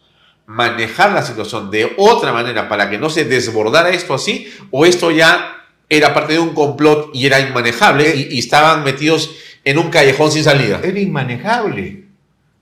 manejar 0.49 1.11
la 1.13 1.21
situación 1.21 1.69
de 1.69 1.93
otra 1.97 2.33
manera 2.33 2.67
para 2.67 2.89
que 2.89 2.97
no 2.97 3.09
se 3.11 3.23
desbordara 3.23 3.89
esto 3.91 4.15
así? 4.15 4.51
¿O 4.71 4.83
esto 4.85 5.11
ya 5.11 5.55
era 5.87 6.11
parte 6.13 6.33
de 6.33 6.39
un 6.39 6.55
complot 6.55 7.11
y 7.13 7.27
era 7.27 7.39
inmanejable 7.39 8.15
y, 8.15 8.35
y 8.35 8.39
estaban 8.39 8.83
metidos 8.83 9.35
en 9.63 9.77
un 9.77 9.89
callejón 9.91 10.31
sin 10.31 10.43
salida? 10.43 10.81
Era 10.83 10.99
inmanejable. 10.99 12.05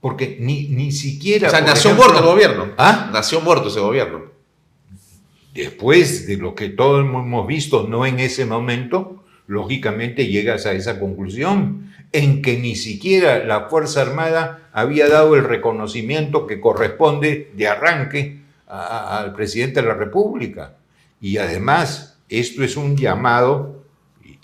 Porque 0.00 0.36
ni, 0.38 0.68
ni 0.68 0.92
siquiera. 0.92 1.48
O 1.48 1.50
sea, 1.50 1.62
nació 1.62 1.90
ejemplo- 1.90 2.04
muerto 2.08 2.18
el 2.18 2.26
gobierno. 2.34 2.68
¿Ah? 2.76 3.08
Nació 3.10 3.40
muerto 3.40 3.68
ese 3.68 3.80
gobierno. 3.80 4.22
después 5.54 6.26
de 6.26 6.36
lo 6.36 6.54
que 6.54 6.68
todos 6.68 7.00
hemos 7.00 7.46
visto, 7.46 7.86
no 7.88 8.06
en 8.06 8.20
ese 8.20 8.44
momento, 8.44 9.24
lógicamente 9.46 10.26
llegas 10.28 10.66
a 10.66 10.72
esa 10.72 11.00
conclusión, 11.00 11.87
en 12.12 12.42
que 12.42 12.58
ni 12.58 12.74
siquiera 12.74 13.44
la 13.44 13.68
Fuerza 13.68 14.02
Armada 14.02 14.70
había 14.72 15.08
dado 15.08 15.34
el 15.34 15.44
reconocimiento 15.44 16.46
que 16.46 16.60
corresponde 16.60 17.50
de 17.54 17.68
arranque 17.68 18.40
al 18.66 19.34
presidente 19.34 19.80
de 19.80 19.88
la 19.88 19.94
República. 19.94 20.76
Y 21.20 21.38
además, 21.38 22.18
esto 22.28 22.62
es 22.62 22.76
un 22.76 22.96
llamado, 22.96 23.84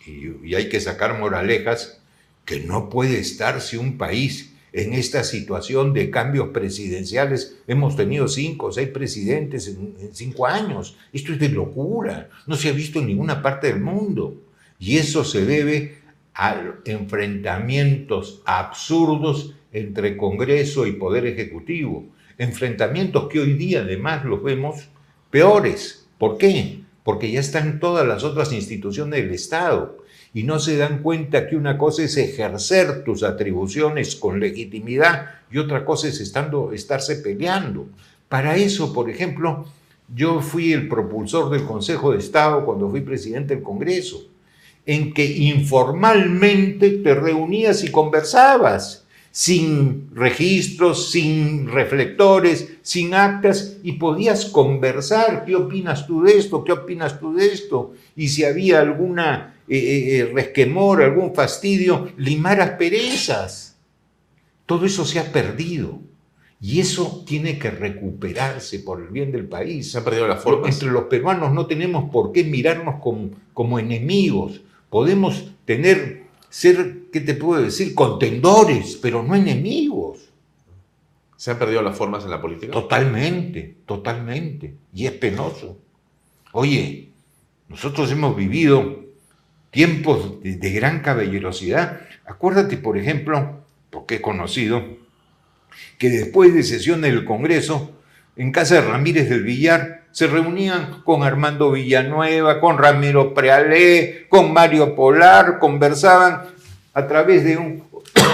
y 0.06 0.54
hay 0.54 0.68
que 0.68 0.80
sacar 0.80 1.18
moralejas, 1.18 2.00
que 2.44 2.60
no 2.60 2.90
puede 2.90 3.18
estarse 3.18 3.78
un 3.78 3.96
país 3.96 4.52
en 4.72 4.92
esta 4.92 5.24
situación 5.24 5.94
de 5.94 6.10
cambios 6.10 6.48
presidenciales. 6.48 7.56
Hemos 7.66 7.96
tenido 7.96 8.28
cinco 8.28 8.66
o 8.66 8.72
seis 8.72 8.88
presidentes 8.88 9.68
en, 9.68 9.94
en 10.00 10.14
cinco 10.14 10.46
años. 10.46 10.96
Esto 11.12 11.32
es 11.32 11.38
de 11.38 11.48
locura. 11.48 12.28
No 12.46 12.56
se 12.56 12.68
ha 12.68 12.72
visto 12.72 12.98
en 12.98 13.06
ninguna 13.06 13.40
parte 13.40 13.68
del 13.68 13.80
mundo. 13.80 14.42
Y 14.78 14.98
eso 14.98 15.24
se 15.24 15.46
debe 15.46 16.03
a 16.34 16.74
enfrentamientos 16.84 18.42
absurdos 18.44 19.54
entre 19.72 20.16
Congreso 20.16 20.86
y 20.86 20.92
Poder 20.92 21.26
Ejecutivo. 21.26 22.06
Enfrentamientos 22.38 23.28
que 23.28 23.40
hoy 23.40 23.54
día 23.54 23.80
además 23.80 24.24
los 24.24 24.42
vemos 24.42 24.88
peores. 25.30 26.06
¿Por 26.18 26.38
qué? 26.38 26.80
Porque 27.02 27.30
ya 27.30 27.40
están 27.40 27.80
todas 27.80 28.06
las 28.06 28.24
otras 28.24 28.52
instituciones 28.52 29.22
del 29.22 29.32
Estado 29.32 29.98
y 30.32 30.42
no 30.42 30.58
se 30.58 30.76
dan 30.76 31.02
cuenta 31.02 31.46
que 31.46 31.56
una 31.56 31.78
cosa 31.78 32.02
es 32.02 32.16
ejercer 32.16 33.04
tus 33.04 33.22
atribuciones 33.22 34.16
con 34.16 34.40
legitimidad 34.40 35.30
y 35.50 35.58
otra 35.58 35.84
cosa 35.84 36.08
es 36.08 36.20
estando, 36.20 36.72
estarse 36.72 37.16
peleando. 37.16 37.86
Para 38.28 38.56
eso, 38.56 38.92
por 38.92 39.08
ejemplo, 39.08 39.66
yo 40.12 40.40
fui 40.40 40.72
el 40.72 40.88
propulsor 40.88 41.50
del 41.50 41.64
Consejo 41.64 42.12
de 42.12 42.18
Estado 42.18 42.64
cuando 42.64 42.90
fui 42.90 43.00
presidente 43.00 43.54
del 43.54 43.62
Congreso, 43.62 44.26
en 44.86 45.12
que 45.14 45.24
informalmente 45.24 46.90
te 46.90 47.14
reunías 47.14 47.84
y 47.84 47.90
conversabas 47.90 49.04
sin 49.30 50.14
registros, 50.14 51.10
sin 51.10 51.66
reflectores, 51.66 52.76
sin 52.82 53.14
actas, 53.14 53.78
y 53.82 53.92
podías 53.92 54.44
conversar, 54.44 55.44
¿qué 55.44 55.56
opinas 55.56 56.06
tú 56.06 56.22
de 56.22 56.38
esto? 56.38 56.62
¿Qué 56.62 56.70
opinas 56.70 57.18
tú 57.18 57.34
de 57.34 57.46
esto? 57.46 57.94
Y 58.14 58.28
si 58.28 58.44
había 58.44 58.80
alguna 58.80 59.54
eh, 59.66 59.78
eh, 59.78 60.18
eh, 60.18 60.30
resquemor, 60.32 61.02
algún 61.02 61.34
fastidio, 61.34 62.12
limar 62.18 62.60
asperezas. 62.60 63.76
Todo 64.66 64.84
eso 64.84 65.04
se 65.04 65.18
ha 65.18 65.32
perdido. 65.32 65.98
Y 66.60 66.80
eso 66.80 67.24
tiene 67.26 67.58
que 67.58 67.70
recuperarse 67.70 68.78
por 68.78 69.00
el 69.00 69.08
bien 69.08 69.32
del 69.32 69.46
país. 69.46 69.90
Se 69.90 69.98
ha 69.98 70.04
perdido 70.04 70.28
la 70.28 70.36
forma. 70.36 70.68
Entre 70.68 70.90
los 70.90 71.04
peruanos 71.04 71.52
no 71.52 71.66
tenemos 71.66 72.10
por 72.10 72.32
qué 72.32 72.44
mirarnos 72.44 73.00
como, 73.02 73.30
como 73.52 73.78
enemigos. 73.78 74.60
Podemos 74.94 75.50
tener 75.64 76.22
ser, 76.48 77.06
¿qué 77.12 77.18
te 77.18 77.34
puedo 77.34 77.60
decir? 77.60 77.96
Contendores, 77.96 78.96
pero 79.02 79.24
no 79.24 79.34
enemigos. 79.34 80.30
¿Se 81.36 81.50
han 81.50 81.58
perdido 81.58 81.82
las 81.82 81.98
formas 81.98 82.22
en 82.22 82.30
la 82.30 82.40
política? 82.40 82.70
Totalmente, 82.72 83.78
totalmente. 83.86 84.76
Y 84.94 85.06
es 85.06 85.12
penoso. 85.14 85.78
Oye, 86.52 87.08
nosotros 87.68 88.08
hemos 88.12 88.36
vivido 88.36 89.04
tiempos 89.72 90.40
de, 90.44 90.58
de 90.58 90.70
gran 90.70 91.00
caballerosidad. 91.00 92.02
Acuérdate, 92.24 92.76
por 92.76 92.96
ejemplo, 92.96 93.64
porque 93.90 94.14
he 94.14 94.22
conocido, 94.22 94.80
que 95.98 96.08
después 96.08 96.54
de 96.54 96.62
sesiones 96.62 97.12
del 97.12 97.24
Congreso, 97.24 97.98
en 98.36 98.52
casa 98.52 98.76
de 98.76 98.82
Ramírez 98.82 99.28
del 99.28 99.42
Villar, 99.42 100.03
se 100.14 100.28
reunían 100.28 101.02
con 101.02 101.24
Armando 101.24 101.72
Villanueva, 101.72 102.60
con 102.60 102.78
Ramiro 102.78 103.34
Prealé, 103.34 104.28
con 104.28 104.52
Mario 104.52 104.94
Polar, 104.94 105.58
conversaban 105.58 106.42
a 106.92 107.06
través 107.08 107.42
de 107.42 107.56
un, 107.56 107.82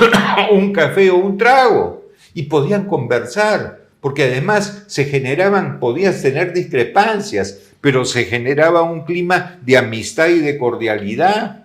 un 0.52 0.74
café 0.74 1.10
o 1.10 1.16
un 1.16 1.38
trago 1.38 2.04
y 2.34 2.42
podían 2.42 2.86
conversar, 2.86 3.86
porque 4.02 4.24
además 4.24 4.84
se 4.88 5.06
generaban, 5.06 5.80
podías 5.80 6.20
tener 6.20 6.52
discrepancias, 6.52 7.70
pero 7.80 8.04
se 8.04 8.26
generaba 8.26 8.82
un 8.82 9.06
clima 9.06 9.58
de 9.62 9.78
amistad 9.78 10.28
y 10.28 10.40
de 10.40 10.58
cordialidad. 10.58 11.64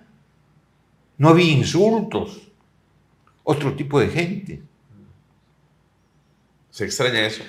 No 1.18 1.28
había 1.28 1.52
insultos, 1.52 2.54
otro 3.44 3.74
tipo 3.74 4.00
de 4.00 4.08
gente. 4.08 4.62
¿Se 6.70 6.86
extraña 6.86 7.26
eso? 7.26 7.44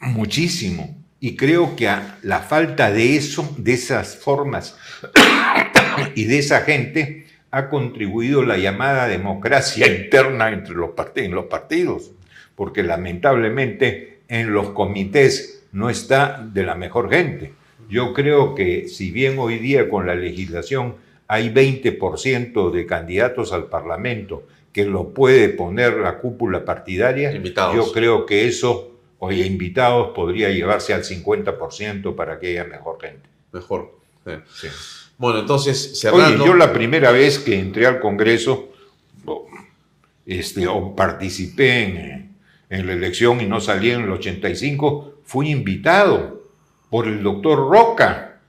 Muchísimo. 0.00 0.96
Y 1.18 1.36
creo 1.36 1.76
que 1.76 1.88
a 1.88 2.18
la 2.22 2.40
falta 2.40 2.90
de 2.90 3.16
eso, 3.16 3.54
de 3.56 3.72
esas 3.72 4.16
formas 4.16 4.76
y 6.14 6.24
de 6.24 6.38
esa 6.38 6.60
gente, 6.60 7.26
ha 7.50 7.70
contribuido 7.70 8.42
la 8.42 8.58
llamada 8.58 9.08
democracia 9.08 9.86
interna 9.86 10.50
entre 10.50 10.74
los 10.74 10.90
en 11.14 11.34
los 11.34 11.46
partidos, 11.46 12.12
porque 12.54 12.82
lamentablemente 12.82 14.18
en 14.28 14.52
los 14.52 14.70
comités 14.70 15.64
no 15.72 15.88
está 15.88 16.46
de 16.52 16.64
la 16.64 16.74
mejor 16.74 17.10
gente. 17.10 17.52
Yo 17.88 18.12
creo 18.12 18.54
que 18.54 18.88
si 18.88 19.10
bien 19.10 19.38
hoy 19.38 19.58
día 19.58 19.88
con 19.88 20.06
la 20.06 20.14
legislación 20.14 20.96
hay 21.28 21.50
20% 21.50 22.70
de 22.70 22.86
candidatos 22.86 23.52
al 23.52 23.66
Parlamento 23.66 24.46
que 24.72 24.84
lo 24.84 25.14
puede 25.14 25.48
poner 25.48 25.94
la 25.94 26.18
cúpula 26.18 26.64
partidaria, 26.64 27.32
yo 27.32 27.92
creo 27.92 28.26
que 28.26 28.46
eso 28.46 28.95
Oye, 29.18 29.46
invitados 29.46 30.12
podría 30.14 30.50
llevarse 30.50 30.92
al 30.92 31.02
50% 31.02 32.14
para 32.14 32.38
que 32.38 32.48
haya 32.48 32.64
mejor 32.64 32.98
gente. 33.00 33.28
Mejor. 33.52 33.98
Sí. 34.54 34.68
Bueno, 35.18 35.40
entonces, 35.40 35.98
cerrando... 35.98 36.44
Oye, 36.44 36.46
yo 36.46 36.54
la 36.54 36.72
primera 36.72 37.10
vez 37.10 37.38
que 37.38 37.58
entré 37.58 37.86
al 37.86 38.00
Congreso, 38.00 38.68
este, 40.26 40.66
o 40.66 40.94
participé 40.94 41.82
en, 41.84 42.36
en 42.68 42.86
la 42.86 42.92
elección 42.92 43.40
y 43.40 43.46
no 43.46 43.60
salí 43.60 43.90
en 43.90 44.02
el 44.02 44.10
85, 44.10 45.20
fui 45.24 45.50
invitado 45.50 46.42
por 46.90 47.06
el 47.06 47.22
doctor 47.22 47.58
Roca, 47.70 48.40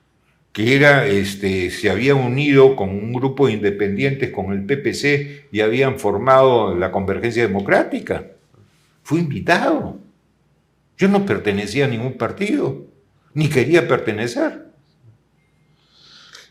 que 0.51 0.75
era, 0.75 1.05
este, 1.05 1.69
se 1.69 1.89
había 1.89 2.15
unido 2.15 2.75
con 2.75 2.89
un 2.89 3.13
grupo 3.13 3.47
de 3.47 3.53
independientes 3.53 4.31
con 4.31 4.51
el 4.51 4.65
PPC 4.65 5.49
y 5.51 5.61
habían 5.61 5.99
formado 5.99 6.75
la 6.75 6.91
Convergencia 6.91 7.43
Democrática. 7.43 8.25
Fui 9.03 9.19
invitado. 9.19 9.99
Yo 10.97 11.07
no 11.07 11.25
pertenecía 11.25 11.85
a 11.85 11.87
ningún 11.87 12.17
partido, 12.17 12.85
ni 13.33 13.49
quería 13.49 13.87
pertenecer. 13.87 14.65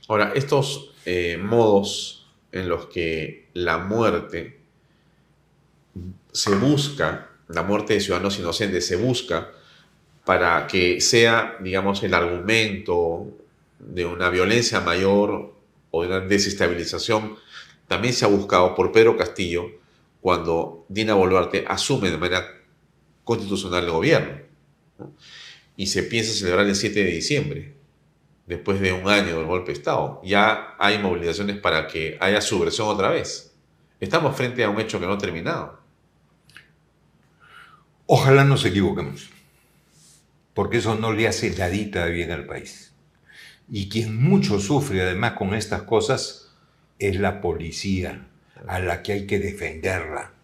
Ahora, 0.08 0.32
estos 0.34 0.92
eh, 1.04 1.36
modos 1.36 2.28
en 2.52 2.68
los 2.68 2.86
que 2.86 3.48
la 3.54 3.78
muerte 3.78 4.60
se 6.32 6.54
busca, 6.54 7.30
la 7.48 7.62
muerte 7.62 7.94
de 7.94 8.00
ciudadanos 8.00 8.38
inocentes 8.38 8.86
se 8.86 8.96
busca 8.96 9.50
para 10.24 10.66
que 10.66 11.00
sea, 11.00 11.56
digamos, 11.60 12.02
el 12.02 12.14
argumento 12.14 13.26
de 13.78 14.06
una 14.06 14.28
violencia 14.30 14.80
mayor 14.80 15.54
o 15.90 16.02
de 16.02 16.08
una 16.08 16.20
desestabilización, 16.20 17.36
también 17.88 18.14
se 18.14 18.24
ha 18.24 18.28
buscado 18.28 18.74
por 18.74 18.92
Pedro 18.92 19.16
Castillo 19.16 19.66
cuando 20.20 20.84
Dina 20.88 21.14
Boluarte 21.14 21.64
asume 21.68 22.10
de 22.10 22.18
manera 22.18 22.55
constitucional 23.26 23.84
de 23.84 23.90
gobierno. 23.90 24.36
Y 25.76 25.88
se 25.88 26.04
piensa 26.04 26.32
celebrar 26.32 26.64
el 26.64 26.76
7 26.76 27.04
de 27.04 27.10
diciembre, 27.10 27.74
después 28.46 28.80
de 28.80 28.92
un 28.92 29.08
año 29.08 29.36
del 29.36 29.44
golpe 29.44 29.72
de 29.72 29.78
Estado. 29.78 30.22
Ya 30.24 30.76
hay 30.78 30.98
movilizaciones 30.98 31.58
para 31.58 31.88
que 31.88 32.16
haya 32.20 32.40
subversión 32.40 32.86
otra 32.88 33.10
vez. 33.10 33.52
Estamos 33.98 34.36
frente 34.36 34.62
a 34.62 34.70
un 34.70 34.80
hecho 34.80 35.00
que 35.00 35.06
no 35.06 35.14
ha 35.14 35.18
terminado. 35.18 35.80
Ojalá 38.06 38.44
nos 38.44 38.64
equivoquemos, 38.64 39.28
porque 40.54 40.76
eso 40.76 40.94
no 40.94 41.12
le 41.12 41.26
hace 41.26 41.50
ladita 41.56 42.06
de 42.06 42.12
bien 42.12 42.30
al 42.30 42.46
país. 42.46 42.92
Y 43.68 43.88
quien 43.88 44.22
mucho 44.22 44.60
sufre 44.60 45.02
además 45.02 45.32
con 45.32 45.52
estas 45.52 45.82
cosas 45.82 46.54
es 47.00 47.18
la 47.18 47.40
policía, 47.40 48.28
a 48.68 48.78
la 48.78 49.02
que 49.02 49.12
hay 49.12 49.26
que 49.26 49.40
defenderla 49.40 50.35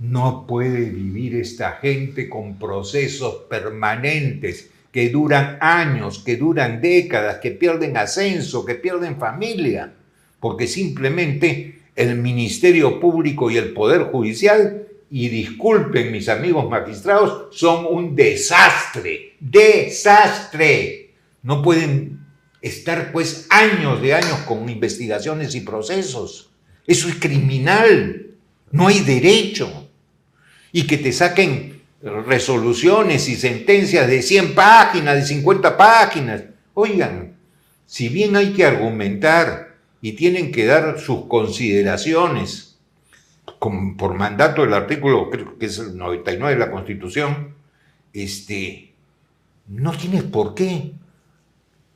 no 0.00 0.46
puede 0.46 0.88
vivir 0.88 1.36
esta 1.36 1.72
gente 1.72 2.28
con 2.28 2.58
procesos 2.58 3.42
permanentes 3.50 4.70
que 4.90 5.10
duran 5.10 5.58
años, 5.60 6.20
que 6.24 6.36
duran 6.36 6.80
décadas, 6.80 7.38
que 7.38 7.50
pierden 7.50 7.96
ascenso, 7.96 8.64
que 8.64 8.74
pierden 8.74 9.18
familia, 9.18 9.92
porque 10.40 10.66
simplemente 10.66 11.82
el 11.94 12.16
Ministerio 12.16 12.98
Público 12.98 13.50
y 13.50 13.58
el 13.58 13.74
Poder 13.74 14.04
Judicial, 14.04 14.86
y 15.10 15.28
disculpen 15.28 16.12
mis 16.12 16.28
amigos 16.28 16.68
magistrados, 16.70 17.54
son 17.54 17.84
un 17.84 18.14
desastre, 18.14 19.34
desastre. 19.40 21.14
No 21.42 21.62
pueden 21.62 22.20
estar 22.62 23.10
pues 23.12 23.46
años 23.50 24.00
de 24.00 24.14
años 24.14 24.38
con 24.46 24.68
investigaciones 24.68 25.54
y 25.56 25.60
procesos. 25.60 26.50
Eso 26.86 27.08
es 27.08 27.16
criminal, 27.16 28.30
no 28.70 28.86
hay 28.86 29.00
derecho 29.00 29.89
y 30.72 30.86
que 30.86 30.98
te 30.98 31.12
saquen 31.12 31.82
resoluciones 32.02 33.28
y 33.28 33.36
sentencias 33.36 34.06
de 34.06 34.22
100 34.22 34.54
páginas, 34.54 35.16
de 35.16 35.24
50 35.24 35.76
páginas. 35.76 36.44
Oigan, 36.74 37.36
si 37.86 38.08
bien 38.08 38.36
hay 38.36 38.52
que 38.52 38.64
argumentar 38.64 39.76
y 40.00 40.12
tienen 40.12 40.50
que 40.50 40.64
dar 40.64 40.98
sus 40.98 41.26
consideraciones 41.26 42.78
por 43.98 44.14
mandato 44.14 44.62
del 44.62 44.72
artículo, 44.72 45.28
creo 45.28 45.58
que 45.58 45.66
es 45.66 45.78
el 45.78 45.96
99 45.96 46.54
de 46.54 46.58
la 46.58 46.70
Constitución, 46.70 47.54
este, 48.12 48.94
no 49.68 49.92
tienes 49.92 50.22
por 50.22 50.54
qué 50.54 50.92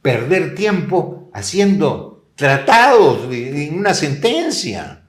perder 0.03 0.55
tiempo 0.55 1.31
haciendo 1.33 2.27
tratados 2.35 3.33
en 3.33 3.79
una 3.79 3.95
sentencia. 3.95 5.05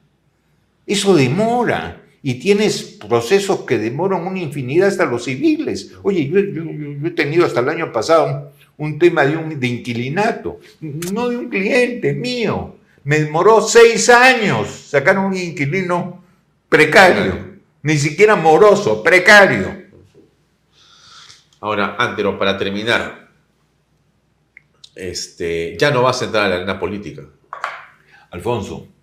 Eso 0.88 1.16
demora 1.16 2.05
y 2.28 2.40
tienes 2.40 2.82
procesos 2.82 3.66
que 3.66 3.78
demoran 3.78 4.26
una 4.26 4.40
infinidad 4.40 4.88
hasta 4.88 5.06
los 5.06 5.26
civiles. 5.26 5.92
Oye, 6.02 6.28
yo, 6.28 6.40
he 6.40 7.12
tenido 7.12 7.46
hasta 7.46 7.60
el 7.60 7.70
año 7.70 7.92
pasado 7.92 8.52
un, 8.78 8.98
tema 8.98 9.24
de, 9.28 9.38
un, 9.38 9.60
de 9.60 9.68
inquilinato, 9.68 10.60
no 10.82 11.30
de 11.30 11.38
un 11.38 11.50
cliente 11.50 12.14
mío. 12.14 12.78
Me 13.04 13.20
demoró 13.20 13.62
seis 13.62 14.10
años 14.10 14.68
sacar 14.70 15.20
un 15.20 15.38
inquilino 15.38 16.24
precario, 16.68 17.58
ni 17.84 17.96
siquiera 17.96 18.36
moroso, 18.36 19.04
precario. 19.04 19.84
Ahora, 21.60 21.96
Antero, 22.00 22.40
para 22.40 22.58
terminar, 22.58 23.30
este, 24.96 25.78
ya 25.78 25.92
no 25.92 26.02
vas 26.02 26.24
a 26.24 26.26
entrar 26.26 26.46
a 26.46 26.50
la 26.50 26.56
arena 26.56 26.80
política. 26.80 27.22
Alfonso, 28.32 28.95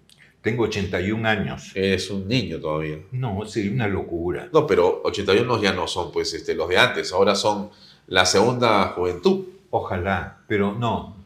tengo 0.42 0.64
81 0.64 1.26
años. 1.28 1.70
Eres 1.74 2.10
un 2.10 2.28
niño 2.28 2.60
todavía. 2.60 2.98
No, 3.12 3.44
sería 3.46 3.70
una 3.70 3.88
locura. 3.88 4.48
No, 4.52 4.66
pero 4.66 5.00
81 5.04 5.62
ya 5.62 5.72
no 5.72 5.86
son 5.86 6.12
pues 6.12 6.34
este, 6.34 6.54
los 6.54 6.68
de 6.68 6.78
antes, 6.78 7.12
ahora 7.12 7.34
son 7.34 7.70
la 8.08 8.26
segunda 8.26 8.88
juventud. 8.88 9.46
Ojalá, 9.70 10.40
pero 10.48 10.72
no. 10.72 11.16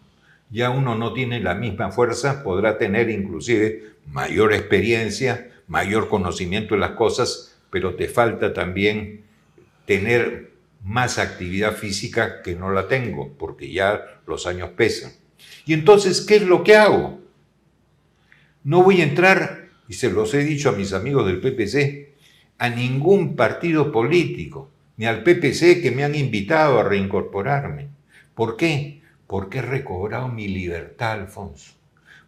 Ya 0.51 0.71
uno 0.71 0.95
no 0.95 1.13
tiene 1.13 1.41
la 1.41 1.55
misma 1.55 1.91
fuerza, 1.91 2.45
podrá 2.45 2.79
tener 2.79 3.11
inclusive 3.11 3.95
mayor 4.07 4.53
experiencia, 4.53 5.51
mayor 5.67 6.09
conocimiento 6.09 6.75
de 6.75 6.81
las 6.81 6.93
cosas, 6.93 7.57
pero 7.71 7.97
te 7.97 8.07
falta 8.07 8.53
también 8.53 9.25
tener 9.87 10.53
más 10.85 11.19
actividad 11.19 11.75
física 11.75 12.43
que 12.43 12.55
no 12.55 12.71
la 12.71 12.87
tengo, 12.87 13.33
porque 13.37 13.73
ya 13.73 14.21
los 14.27 14.47
años 14.47 14.71
pesan. 14.77 15.13
Y 15.65 15.73
entonces, 15.73 16.21
¿qué 16.21 16.37
es 16.37 16.43
lo 16.43 16.63
que 16.63 16.77
hago? 16.77 17.26
No 18.67 18.83
voy 18.83 19.01
a 19.01 19.05
entrar, 19.05 19.69
y 19.87 19.93
se 19.93 20.11
los 20.11 20.35
he 20.35 20.43
dicho 20.43 20.71
a 20.71 20.73
mis 20.73 20.93
amigos 20.93 21.25
del 21.25 21.41
PPC, 21.41 22.17
a 22.59 22.69
ningún 22.69 23.37
partido 23.37 23.93
político, 23.93 24.73
ni 24.97 25.07
al 25.07 25.23
PPC 25.23 25.81
que 25.81 25.93
me 25.95 26.03
han 26.03 26.17
invitado 26.17 26.81
a 26.81 26.83
reincorporarme. 26.83 27.91
¿Por 28.35 28.57
qué? 28.57 29.03
Porque 29.29 29.59
he 29.59 29.63
recobrado 29.63 30.27
mi 30.27 30.49
libertad, 30.49 31.13
Alfonso. 31.13 31.75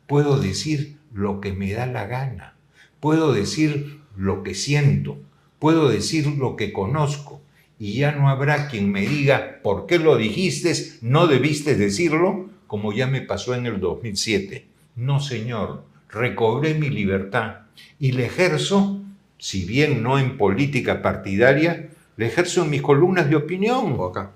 Puedo 0.07 0.39
decir 0.39 0.99
lo 1.13 1.41
que 1.41 1.53
me 1.53 1.73
da 1.73 1.87
la 1.87 2.07
gana. 2.07 2.55
Puedo 3.01 3.33
decir 3.33 3.99
lo 4.17 4.45
que 4.45 4.55
siento. 4.55 5.19
Puedo 5.59 5.89
decir 5.89 6.29
lo 6.29 6.55
que 6.55 6.73
conozco. 6.73 7.43
Y 7.81 7.95
ya 7.95 8.13
no 8.13 8.29
habrá 8.29 8.69
quien 8.69 8.93
me 8.93 9.01
diga, 9.01 9.59
¿por 9.65 9.87
qué 9.87 9.99
lo 9.99 10.17
dijiste? 10.17 10.73
No 11.03 11.27
debiste 11.27 11.75
decirlo, 11.75 12.49
como 12.69 12.93
ya 12.93 13.09
me 13.09 13.23
pasó 13.23 13.57
en 13.57 13.67
el 13.67 13.81
2007. 13.81 14.67
No, 14.95 15.19
señor. 15.19 15.89
Recobré 16.09 16.75
mi 16.75 16.89
libertad 16.89 17.57
y 17.99 18.13
le 18.13 18.27
ejerzo, 18.27 18.99
si 19.39 19.65
bien 19.65 20.03
no 20.03 20.19
en 20.19 20.37
política 20.39 21.03
partidaria, 21.03 21.89
le 22.17 22.27
ejerzo 22.27 22.63
en 22.65 22.71
mis 22.71 22.83
columnas 22.83 23.29
de 23.29 23.37
opinión. 23.37 23.95
O 23.99 24.07
acá. 24.07 24.31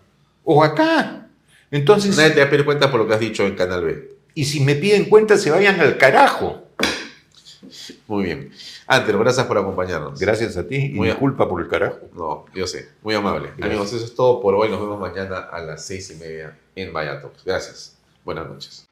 O 0.45 0.63
acá. 0.63 1.27
Entonces. 1.71 2.17
Nadie 2.17 2.31
te 2.31 2.41
va 2.41 2.47
a 2.47 2.51
pedir 2.51 2.65
cuenta 2.65 2.91
por 2.91 3.01
lo 3.01 3.09
que 3.09 3.15
has 3.15 3.21
dicho 3.21 3.47
en 3.47 3.55
Canal 3.57 3.85
B. 3.85 4.11
Y 4.35 4.45
si 4.45 4.61
me 4.61 4.75
piden 4.75 5.07
cuenta, 5.07 5.37
se 5.37 5.51
vayan 5.51 5.81
al 5.81 5.97
carajo. 5.99 6.63
Muy 8.07 8.25
bien. 8.25 8.51
Antero, 8.87 9.19
gracias 9.21 9.47
por 9.47 9.57
acompañarnos. 9.57 10.19
Gracias 10.19 10.57
a 10.57 10.67
ti 10.67 10.77
y 10.77 10.89
Muy 10.91 11.09
a- 11.09 11.13
disculpa 11.13 11.49
por 11.49 11.61
el 11.63 11.69
carajo. 11.69 11.99
No, 12.15 12.45
yo 12.55 12.67
sé. 12.67 12.91
Muy 13.03 13.15
amable. 13.15 13.49
Gracias. 13.57 13.67
Amigos, 13.67 13.93
eso 13.93 14.05
es 14.05 14.15
todo 14.15 14.41
por 14.41 14.55
hoy. 14.55 14.69
Nos 14.69 14.81
vemos 14.81 15.01
mañana 15.01 15.39
a 15.39 15.61
las 15.61 15.85
seis 15.85 16.11
y 16.11 16.17
media 16.17 16.57
en 16.77 16.93
Talks. 16.93 17.45
Gracias. 17.45 17.97
Buenas 18.25 18.49
noches. 18.49 18.92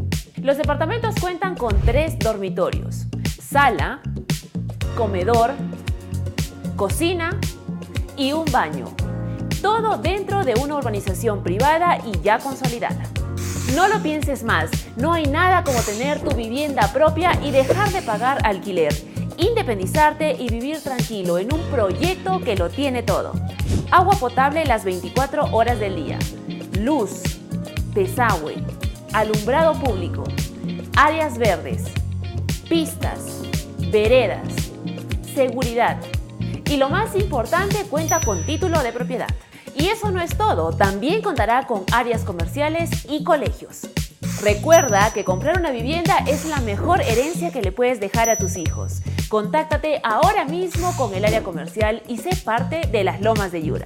Los 0.41 0.57
departamentos 0.57 1.13
cuentan 1.21 1.55
con 1.55 1.79
tres 1.81 2.17
dormitorios, 2.17 3.05
sala, 3.39 4.01
comedor, 4.97 5.51
cocina 6.75 7.39
y 8.17 8.31
un 8.31 8.45
baño. 8.45 8.85
Todo 9.61 9.99
dentro 9.99 10.43
de 10.43 10.55
una 10.55 10.77
urbanización 10.77 11.43
privada 11.43 11.99
y 12.07 12.19
ya 12.21 12.39
consolidada. 12.39 13.03
No 13.75 13.87
lo 13.87 14.01
pienses 14.01 14.43
más, 14.43 14.71
no 14.97 15.13
hay 15.13 15.27
nada 15.27 15.63
como 15.63 15.79
tener 15.81 16.19
tu 16.21 16.35
vivienda 16.35 16.91
propia 16.91 17.39
y 17.43 17.51
dejar 17.51 17.91
de 17.91 18.01
pagar 18.01 18.43
alquiler, 18.43 18.95
independizarte 19.37 20.37
y 20.39 20.49
vivir 20.49 20.81
tranquilo 20.81 21.37
en 21.37 21.53
un 21.53 21.61
proyecto 21.69 22.41
que 22.41 22.55
lo 22.55 22.71
tiene 22.71 23.03
todo. 23.03 23.33
Agua 23.91 24.15
potable 24.19 24.65
las 24.65 24.85
24 24.85 25.53
horas 25.53 25.79
del 25.79 26.03
día, 26.03 26.17
luz, 26.79 27.21
desagüe, 27.93 28.55
alumbrado 29.13 29.73
público, 29.73 30.23
áreas 30.95 31.37
verdes, 31.37 31.83
pistas, 32.69 33.41
veredas, 33.91 34.47
seguridad. 35.33 35.97
Y 36.65 36.77
lo 36.77 36.89
más 36.89 37.15
importante, 37.15 37.83
cuenta 37.89 38.21
con 38.21 38.45
título 38.45 38.81
de 38.81 38.93
propiedad. 38.93 39.29
Y 39.75 39.87
eso 39.87 40.11
no 40.11 40.21
es 40.21 40.37
todo, 40.37 40.71
también 40.73 41.21
contará 41.21 41.67
con 41.67 41.83
áreas 41.91 42.23
comerciales 42.23 42.89
y 43.09 43.23
colegios. 43.23 43.87
Recuerda 44.41 45.11
que 45.13 45.23
comprar 45.23 45.59
una 45.59 45.71
vivienda 45.71 46.17
es 46.27 46.45
la 46.45 46.59
mejor 46.61 47.01
herencia 47.01 47.51
que 47.51 47.61
le 47.61 47.71
puedes 47.71 47.99
dejar 47.99 48.29
a 48.29 48.37
tus 48.37 48.57
hijos. 48.57 49.01
Contáctate 49.29 50.01
ahora 50.03 50.45
mismo 50.45 50.95
con 50.97 51.13
el 51.13 51.25
área 51.25 51.43
comercial 51.43 52.01
y 52.07 52.17
sé 52.17 52.35
parte 52.43 52.81
de 52.91 53.03
las 53.03 53.21
Lomas 53.21 53.51
de 53.51 53.63
Yura. 53.63 53.85